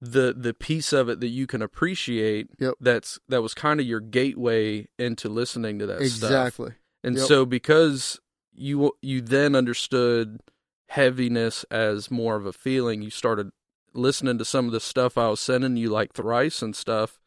the 0.00 0.32
the 0.36 0.54
piece 0.54 0.92
of 0.92 1.08
it 1.08 1.18
that 1.20 1.28
you 1.28 1.46
can 1.48 1.60
appreciate 1.60 2.48
Yep. 2.60 2.74
that's 2.80 3.18
that 3.28 3.42
was 3.42 3.52
kind 3.54 3.80
of 3.80 3.86
your 3.86 3.98
gateway 4.00 4.86
into 4.98 5.28
listening 5.28 5.80
to 5.80 5.86
that 5.86 5.96
stuff. 5.96 6.30
Exactly. 6.30 6.72
And 7.04 7.16
Yep. 7.16 7.26
so 7.26 7.46
because 7.46 8.20
you 8.52 8.92
you 9.02 9.20
then 9.20 9.54
understood 9.54 10.40
heaviness 10.88 11.64
as 11.70 12.10
more 12.10 12.36
of 12.36 12.46
a 12.46 12.52
feeling, 12.52 13.02
you 13.02 13.10
started 13.10 13.50
listening 13.94 14.38
to 14.38 14.44
some 14.44 14.66
of 14.66 14.72
the 14.72 14.80
stuff 14.80 15.16
I 15.16 15.28
was 15.28 15.40
sending 15.40 15.76
you 15.76 15.90
like 15.90 16.12
thrice 16.12 16.62
and 16.62 16.74
stuff 16.74 17.18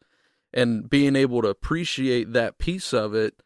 and 0.52 0.88
being 0.88 1.16
able 1.16 1.42
to 1.42 1.48
appreciate 1.48 2.32
that 2.32 2.58
piece 2.58 2.92
of 2.92 3.14
it. 3.14 3.42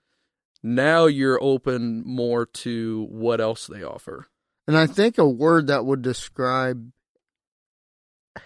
Now 0.63 1.07
you're 1.07 1.43
open 1.43 2.03
more 2.05 2.47
to 2.47 3.07
what 3.11 3.41
else 3.41 3.67
they 3.67 3.83
offer. 3.83 4.27
And 4.67 4.77
I 4.77 4.87
think 4.87 5.17
a 5.17 5.29
word 5.29 5.69
that 5.69 5.85
would 5.85 6.03
describe 6.03 6.91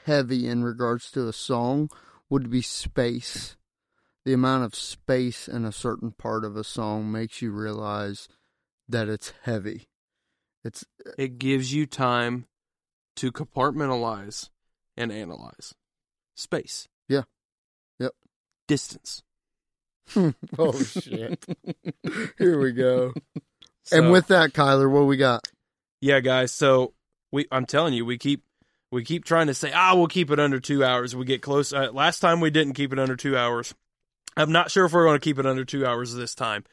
heavy 0.05 0.47
in 0.47 0.62
regards 0.62 1.11
to 1.12 1.27
a 1.28 1.32
song 1.32 1.89
would 2.28 2.51
be 2.51 2.62
space. 2.62 3.57
The 4.24 4.32
amount 4.34 4.64
of 4.64 4.74
space 4.74 5.48
in 5.48 5.64
a 5.64 5.72
certain 5.72 6.12
part 6.12 6.44
of 6.44 6.56
a 6.56 6.64
song 6.64 7.10
makes 7.10 7.40
you 7.40 7.52
realize 7.52 8.28
that 8.88 9.09
it's 9.09 9.32
heavy. 9.44 9.88
It's 10.64 10.84
it 11.16 11.38
gives 11.38 11.72
you 11.72 11.86
time 11.86 12.47
to 13.16 13.32
compartmentalize 13.32 14.51
and 14.97 15.10
analyze 15.10 15.74
space. 16.34 16.86
Yeah. 17.09 17.22
Yep. 17.98 18.12
Distance. 18.68 19.22
oh 20.59 20.82
shit. 20.82 21.44
Here 22.38 22.60
we 22.60 22.72
go. 22.72 23.12
So- 23.84 23.97
and 23.97 24.12
with 24.12 24.26
that, 24.28 24.52
Kyler, 24.52 24.90
what 24.90 25.06
we 25.06 25.16
got? 25.16 25.42
Yeah, 26.02 26.20
guys. 26.20 26.52
So 26.52 26.92
we, 27.32 27.47
I'm 27.51 27.64
telling 27.64 27.94
you, 27.94 28.05
we 28.05 28.18
keep 28.18 28.44
we 28.92 29.05
keep 29.05 29.24
trying 29.24 29.47
to 29.47 29.55
say, 29.55 29.72
ah, 29.74 29.94
we'll 29.97 30.06
keep 30.06 30.30
it 30.30 30.38
under 30.38 30.60
two 30.60 30.84
hours. 30.84 31.16
We 31.16 31.24
get 31.24 31.40
close. 31.40 31.72
Uh, 31.72 31.90
last 31.92 32.20
time 32.20 32.40
we 32.40 32.51
didn't 32.51 32.74
keep 32.74 32.92
it 32.92 32.98
under 32.98 33.16
two 33.16 33.36
hours. 33.38 33.74
I'm 34.36 34.52
not 34.52 34.70
sure 34.70 34.85
if 34.85 34.93
we're 34.93 35.05
going 35.05 35.19
to 35.19 35.24
keep 35.24 35.39
it 35.39 35.47
under 35.47 35.65
two 35.65 35.86
hours 35.86 36.15
this 36.15 36.35
time, 36.35 36.65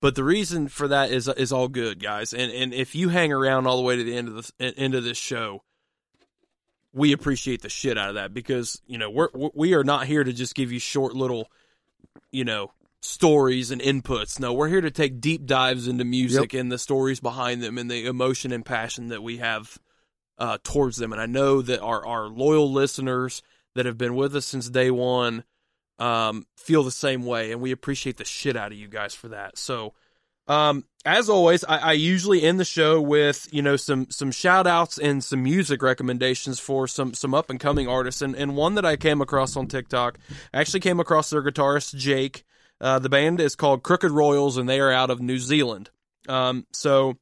but 0.00 0.14
the 0.14 0.24
reason 0.24 0.68
for 0.68 0.88
that 0.88 1.10
is 1.10 1.28
is 1.28 1.52
all 1.52 1.68
good, 1.68 2.02
guys. 2.02 2.32
And 2.32 2.52
and 2.52 2.74
if 2.74 2.94
you 2.94 3.08
hang 3.08 3.32
around 3.32 3.66
all 3.66 3.76
the 3.76 3.82
way 3.82 3.96
to 3.96 4.04
the 4.04 4.16
end 4.16 4.28
of 4.28 4.34
the 4.58 4.78
end 4.78 4.94
of 4.94 5.04
this 5.04 5.18
show, 5.18 5.62
we 6.92 7.12
appreciate 7.12 7.62
the 7.62 7.68
shit 7.68 7.98
out 7.98 8.10
of 8.10 8.14
that 8.16 8.34
because 8.34 8.80
you 8.86 8.98
know 8.98 9.10
we're 9.10 9.28
we 9.54 9.74
are 9.74 9.84
not 9.84 10.06
here 10.06 10.24
to 10.24 10.32
just 10.32 10.54
give 10.54 10.70
you 10.70 10.78
short 10.78 11.14
little, 11.14 11.50
you 12.30 12.44
know, 12.44 12.72
stories 13.00 13.70
and 13.70 13.80
inputs. 13.80 14.38
No, 14.38 14.52
we're 14.52 14.68
here 14.68 14.82
to 14.82 14.90
take 14.90 15.20
deep 15.20 15.46
dives 15.46 15.88
into 15.88 16.04
music 16.04 16.52
and 16.54 16.70
the 16.70 16.78
stories 16.78 17.20
behind 17.20 17.62
them 17.62 17.78
and 17.78 17.90
the 17.90 18.06
emotion 18.06 18.52
and 18.52 18.64
passion 18.64 19.08
that 19.08 19.22
we 19.22 19.38
have 19.38 19.78
uh, 20.38 20.58
towards 20.62 20.98
them. 20.98 21.12
And 21.12 21.20
I 21.20 21.26
know 21.26 21.62
that 21.62 21.80
our 21.80 22.04
our 22.04 22.26
loyal 22.28 22.70
listeners 22.70 23.42
that 23.74 23.86
have 23.86 23.98
been 23.98 24.14
with 24.14 24.36
us 24.36 24.46
since 24.46 24.68
day 24.68 24.90
one 24.90 25.44
um, 25.98 26.46
feel 26.56 26.82
the 26.82 26.90
same 26.90 27.24
way, 27.24 27.52
and 27.52 27.60
we 27.60 27.72
appreciate 27.72 28.16
the 28.16 28.24
shit 28.24 28.56
out 28.56 28.72
of 28.72 28.78
you 28.78 28.88
guys 28.88 29.14
for 29.14 29.28
that. 29.28 29.58
So. 29.58 29.94
Um, 30.48 30.84
as 31.04 31.28
always, 31.28 31.64
I, 31.64 31.78
I 31.78 31.92
usually 31.94 32.42
end 32.42 32.60
the 32.60 32.64
show 32.64 33.00
with, 33.00 33.48
you 33.50 33.62
know, 33.62 33.76
some, 33.76 34.08
some 34.10 34.30
shout 34.30 34.68
outs 34.68 34.96
and 34.96 35.22
some 35.22 35.42
music 35.42 35.82
recommendations 35.82 36.60
for 36.60 36.86
some, 36.86 37.14
some 37.14 37.34
up 37.34 37.50
and 37.50 37.58
coming 37.58 37.88
artists. 37.88 38.22
And, 38.22 38.36
and 38.36 38.54
one 38.54 38.76
that 38.76 38.84
I 38.84 38.94
came 38.94 39.20
across 39.20 39.56
on 39.56 39.66
TikTok, 39.66 40.18
I 40.54 40.60
actually 40.60 40.80
came 40.80 41.00
across 41.00 41.30
their 41.30 41.42
guitarist, 41.42 41.96
Jake. 41.96 42.44
Uh, 42.80 42.98
the 42.98 43.08
band 43.08 43.40
is 43.40 43.56
called 43.56 43.82
Crooked 43.82 44.10
Royals 44.10 44.56
and 44.56 44.68
they 44.68 44.80
are 44.80 44.92
out 44.92 45.10
of 45.10 45.20
New 45.20 45.38
Zealand. 45.38 45.90
Um, 46.28 46.66
so 46.72 47.16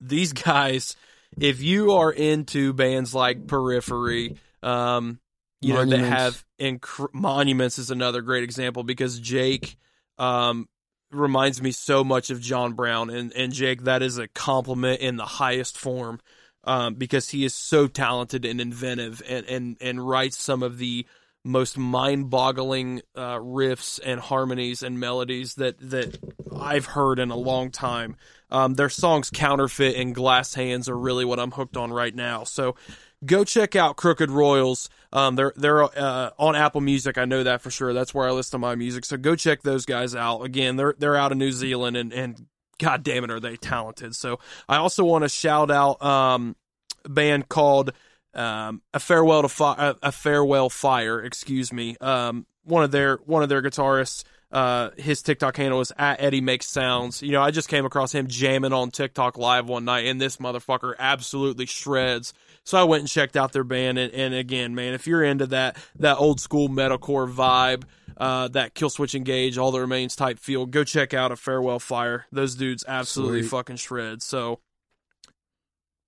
these 0.00 0.32
guys, 0.32 0.96
if 1.38 1.60
you 1.60 1.92
are 1.92 2.12
into 2.12 2.72
bands 2.72 3.14
like 3.14 3.46
Periphery, 3.46 4.36
um, 4.62 5.18
you 5.62 5.74
know, 5.74 5.84
that 5.84 5.98
have 5.98 6.44
inc- 6.60 7.12
Monuments 7.12 7.78
is 7.78 7.90
another 7.90 8.22
great 8.22 8.44
example 8.44 8.82
because 8.82 9.18
Jake, 9.18 9.76
um, 10.18 10.68
reminds 11.12 11.60
me 11.60 11.70
so 11.70 12.02
much 12.02 12.30
of 12.30 12.40
John 12.40 12.72
Browne 12.72 13.10
and 13.10 13.32
and 13.34 13.52
Jake 13.52 13.84
that 13.84 14.02
is 14.02 14.18
a 14.18 14.28
compliment 14.28 15.00
in 15.00 15.16
the 15.16 15.24
highest 15.24 15.76
form 15.78 16.20
um, 16.64 16.94
because 16.94 17.28
he 17.30 17.44
is 17.44 17.54
so 17.54 17.86
talented 17.86 18.44
and 18.44 18.60
inventive 18.60 19.22
and 19.28 19.46
and 19.46 19.76
and 19.80 20.06
writes 20.06 20.40
some 20.40 20.62
of 20.62 20.78
the 20.78 21.06
most 21.44 21.76
mind-boggling 21.76 23.02
uh, 23.16 23.36
riffs 23.36 23.98
and 24.04 24.20
harmonies 24.20 24.82
and 24.82 25.00
melodies 25.00 25.56
that 25.56 25.78
that 25.90 26.18
I've 26.56 26.86
heard 26.86 27.18
in 27.18 27.30
a 27.30 27.36
long 27.36 27.70
time. 27.70 28.16
Um, 28.50 28.74
their 28.74 28.88
songs 28.88 29.30
"Counterfeit" 29.30 29.96
and 29.96 30.14
"Glass 30.14 30.54
Hands" 30.54 30.88
are 30.88 30.98
really 30.98 31.24
what 31.24 31.40
I'm 31.40 31.50
hooked 31.50 31.76
on 31.76 31.92
right 31.92 32.14
now. 32.14 32.44
So 32.44 32.76
go 33.24 33.44
check 33.44 33.76
out 33.76 33.96
Crooked 33.96 34.30
Royals. 34.30 34.88
Um, 35.12 35.36
they're 35.36 35.52
they're 35.56 35.82
uh, 35.84 36.30
on 36.38 36.56
Apple 36.56 36.80
Music. 36.80 37.18
I 37.18 37.24
know 37.24 37.42
that 37.42 37.60
for 37.60 37.70
sure. 37.70 37.92
That's 37.92 38.14
where 38.14 38.26
I 38.26 38.32
listen 38.32 38.52
to 38.52 38.58
my 38.58 38.74
music. 38.74 39.04
So 39.04 39.16
go 39.16 39.36
check 39.36 39.62
those 39.62 39.84
guys 39.84 40.14
out. 40.14 40.42
Again, 40.42 40.76
they're 40.76 40.94
they're 40.98 41.16
out 41.16 41.32
of 41.32 41.38
New 41.38 41.52
Zealand 41.52 41.96
and 41.96 42.12
and 42.12 42.46
God 42.78 43.04
damn 43.04 43.24
it, 43.24 43.30
are 43.30 43.40
they 43.40 43.56
talented? 43.56 44.16
So 44.16 44.40
I 44.68 44.76
also 44.76 45.04
want 45.04 45.22
to 45.22 45.28
shout 45.28 45.70
out 45.70 46.02
um, 46.02 46.56
a 47.04 47.08
band 47.08 47.48
called 47.48 47.92
um, 48.34 48.82
a 48.92 48.98
farewell 48.98 49.42
to 49.42 49.48
fi- 49.48 49.94
a 50.02 50.12
farewell 50.12 50.68
fire. 50.68 51.22
Excuse 51.22 51.72
me. 51.72 51.96
Um, 52.00 52.46
one 52.64 52.82
of 52.82 52.90
their 52.90 53.16
one 53.24 53.42
of 53.42 53.48
their 53.48 53.62
guitarists. 53.62 54.24
Uh, 54.50 54.90
his 54.98 55.22
TikTok 55.22 55.56
handle 55.56 55.80
is 55.80 55.92
at 55.96 56.20
Eddie 56.20 56.42
Makes 56.42 56.66
Sounds. 56.68 57.22
You 57.22 57.32
know, 57.32 57.40
I 57.40 57.50
just 57.50 57.68
came 57.68 57.86
across 57.86 58.12
him 58.12 58.26
jamming 58.26 58.74
on 58.74 58.90
TikTok 58.90 59.38
live 59.38 59.66
one 59.66 59.86
night, 59.86 60.04
and 60.06 60.20
this 60.20 60.36
motherfucker 60.36 60.92
absolutely 60.98 61.64
shreds. 61.64 62.34
So 62.64 62.78
I 62.78 62.84
went 62.84 63.00
and 63.00 63.08
checked 63.08 63.36
out 63.36 63.52
their 63.52 63.64
band, 63.64 63.98
and, 63.98 64.12
and 64.14 64.34
again, 64.34 64.74
man, 64.74 64.94
if 64.94 65.06
you're 65.06 65.24
into 65.24 65.46
that 65.48 65.76
that 65.98 66.18
old 66.18 66.40
school 66.40 66.68
metalcore 66.68 67.28
vibe, 67.32 67.82
uh, 68.16 68.48
that 68.48 68.74
Killswitch 68.74 69.14
Engage, 69.16 69.58
All 69.58 69.72
That 69.72 69.80
Remains 69.80 70.14
type 70.14 70.38
feel, 70.38 70.66
go 70.66 70.84
check 70.84 71.12
out 71.12 71.32
a 71.32 71.36
Farewell 71.36 71.80
Fire. 71.80 72.26
Those 72.30 72.54
dudes 72.54 72.84
absolutely 72.86 73.42
Sweet. 73.42 73.50
fucking 73.50 73.76
shred. 73.76 74.22
So 74.22 74.60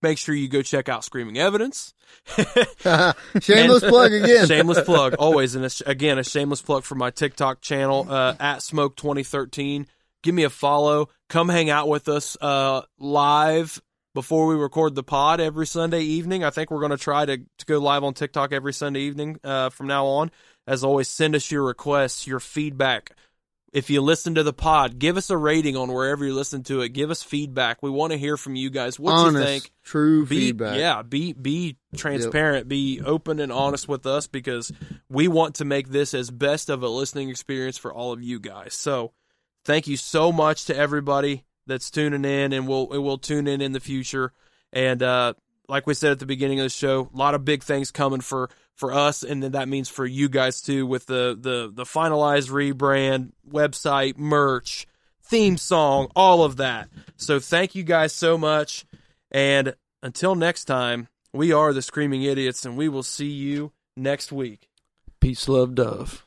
make 0.00 0.18
sure 0.18 0.34
you 0.34 0.48
go 0.48 0.62
check 0.62 0.88
out 0.88 1.02
Screaming 1.04 1.38
Evidence. 1.38 1.92
Shameless 3.40 3.82
And- 3.82 3.90
plug 3.90 4.12
again. 4.12 4.46
shameless 4.46 4.80
plug 4.84 5.14
always, 5.18 5.54
and 5.54 5.64
it's, 5.64 5.80
again 5.80 6.18
a 6.18 6.24
shameless 6.24 6.62
plug 6.62 6.84
for 6.84 6.94
my 6.94 7.10
TikTok 7.10 7.60
channel 7.62 8.06
uh, 8.08 8.34
at 8.38 8.62
Smoke 8.62 8.96
2013. 8.96 9.86
Give 10.22 10.34
me 10.34 10.44
a 10.44 10.50
follow. 10.50 11.08
Come 11.28 11.48
hang 11.48 11.68
out 11.70 11.88
with 11.88 12.08
us 12.08 12.36
uh, 12.40 12.82
live 12.98 13.80
before 14.14 14.46
we 14.46 14.54
record 14.54 14.94
the 14.94 15.02
pod 15.02 15.40
every 15.40 15.66
Sunday 15.66 16.00
evening. 16.02 16.44
I 16.44 16.50
think 16.50 16.70
we're 16.70 16.80
going 16.80 16.90
to 16.90 16.96
try 16.96 17.26
to 17.26 17.38
to 17.38 17.66
go 17.66 17.78
live 17.78 18.04
on 18.04 18.14
TikTok 18.14 18.52
every 18.52 18.72
Sunday 18.72 19.00
evening 19.00 19.38
uh, 19.44 19.70
from 19.70 19.86
now 19.88 20.06
on. 20.06 20.30
As 20.66 20.82
always, 20.82 21.08
send 21.08 21.34
us 21.34 21.50
your 21.50 21.64
requests, 21.64 22.26
your 22.26 22.40
feedback. 22.40 23.10
If 23.72 23.90
you 23.90 24.00
listen 24.02 24.36
to 24.36 24.44
the 24.44 24.52
pod, 24.52 25.00
give 25.00 25.16
us 25.16 25.30
a 25.30 25.36
rating 25.36 25.76
on 25.76 25.92
wherever 25.92 26.24
you 26.24 26.32
listen 26.32 26.62
to 26.64 26.82
it. 26.82 26.90
Give 26.90 27.10
us 27.10 27.24
feedback. 27.24 27.82
We 27.82 27.90
want 27.90 28.12
to 28.12 28.18
hear 28.18 28.36
from 28.36 28.54
you 28.54 28.70
guys. 28.70 29.00
What 29.00 29.12
Honest, 29.12 29.36
you 29.36 29.44
think? 29.44 29.72
true 29.82 30.24
be 30.24 30.38
feedback. 30.46 30.78
yeah 30.78 31.02
be 31.02 31.32
be 31.32 31.76
transparent 31.96 32.68
be 32.68 33.00
open 33.04 33.40
and 33.40 33.52
honest 33.52 33.86
with 33.88 34.06
us 34.06 34.26
because 34.28 34.72
we 35.10 35.28
want 35.28 35.56
to 35.56 35.64
make 35.64 35.88
this 35.88 36.14
as 36.14 36.30
best 36.30 36.70
of 36.70 36.82
a 36.82 36.88
listening 36.88 37.28
experience 37.28 37.76
for 37.76 37.92
all 37.92 38.12
of 38.12 38.22
you 38.22 38.40
guys 38.40 38.72
so 38.72 39.12
thank 39.66 39.86
you 39.86 39.96
so 39.98 40.32
much 40.32 40.64
to 40.64 40.74
everybody 40.76 41.44
that's 41.66 41.90
tuning 41.90 42.24
in 42.24 42.52
and 42.52 42.68
will 42.68 42.88
will 42.88 43.18
tune 43.18 43.46
in 43.46 43.60
in 43.60 43.72
the 43.72 43.80
future 43.80 44.32
and 44.72 45.02
uh 45.02 45.34
like 45.68 45.86
we 45.86 45.94
said 45.94 46.12
at 46.12 46.18
the 46.18 46.26
beginning 46.26 46.60
of 46.60 46.64
the 46.64 46.70
show 46.70 47.10
a 47.12 47.16
lot 47.16 47.34
of 47.34 47.44
big 47.44 47.62
things 47.62 47.90
coming 47.90 48.20
for 48.20 48.50
for 48.74 48.92
us 48.92 49.22
and 49.22 49.42
then 49.42 49.52
that 49.52 49.68
means 49.68 49.88
for 49.88 50.04
you 50.04 50.28
guys 50.28 50.60
too 50.60 50.86
with 50.86 51.06
the 51.06 51.36
the 51.40 51.70
the 51.72 51.84
finalized 51.84 52.50
rebrand 52.50 53.32
website 53.48 54.18
merch 54.18 54.86
theme 55.22 55.56
song 55.56 56.08
all 56.14 56.44
of 56.44 56.56
that 56.56 56.88
so 57.16 57.40
thank 57.40 57.74
you 57.74 57.82
guys 57.82 58.12
so 58.12 58.36
much 58.36 58.84
And 59.34 59.74
until 60.00 60.36
next 60.36 60.66
time, 60.66 61.08
we 61.32 61.52
are 61.52 61.72
the 61.72 61.82
Screaming 61.82 62.22
Idiots, 62.22 62.64
and 62.64 62.76
we 62.76 62.88
will 62.88 63.02
see 63.02 63.26
you 63.26 63.72
next 63.96 64.30
week. 64.30 64.68
Peace, 65.20 65.48
love, 65.48 65.74
dove. 65.74 66.24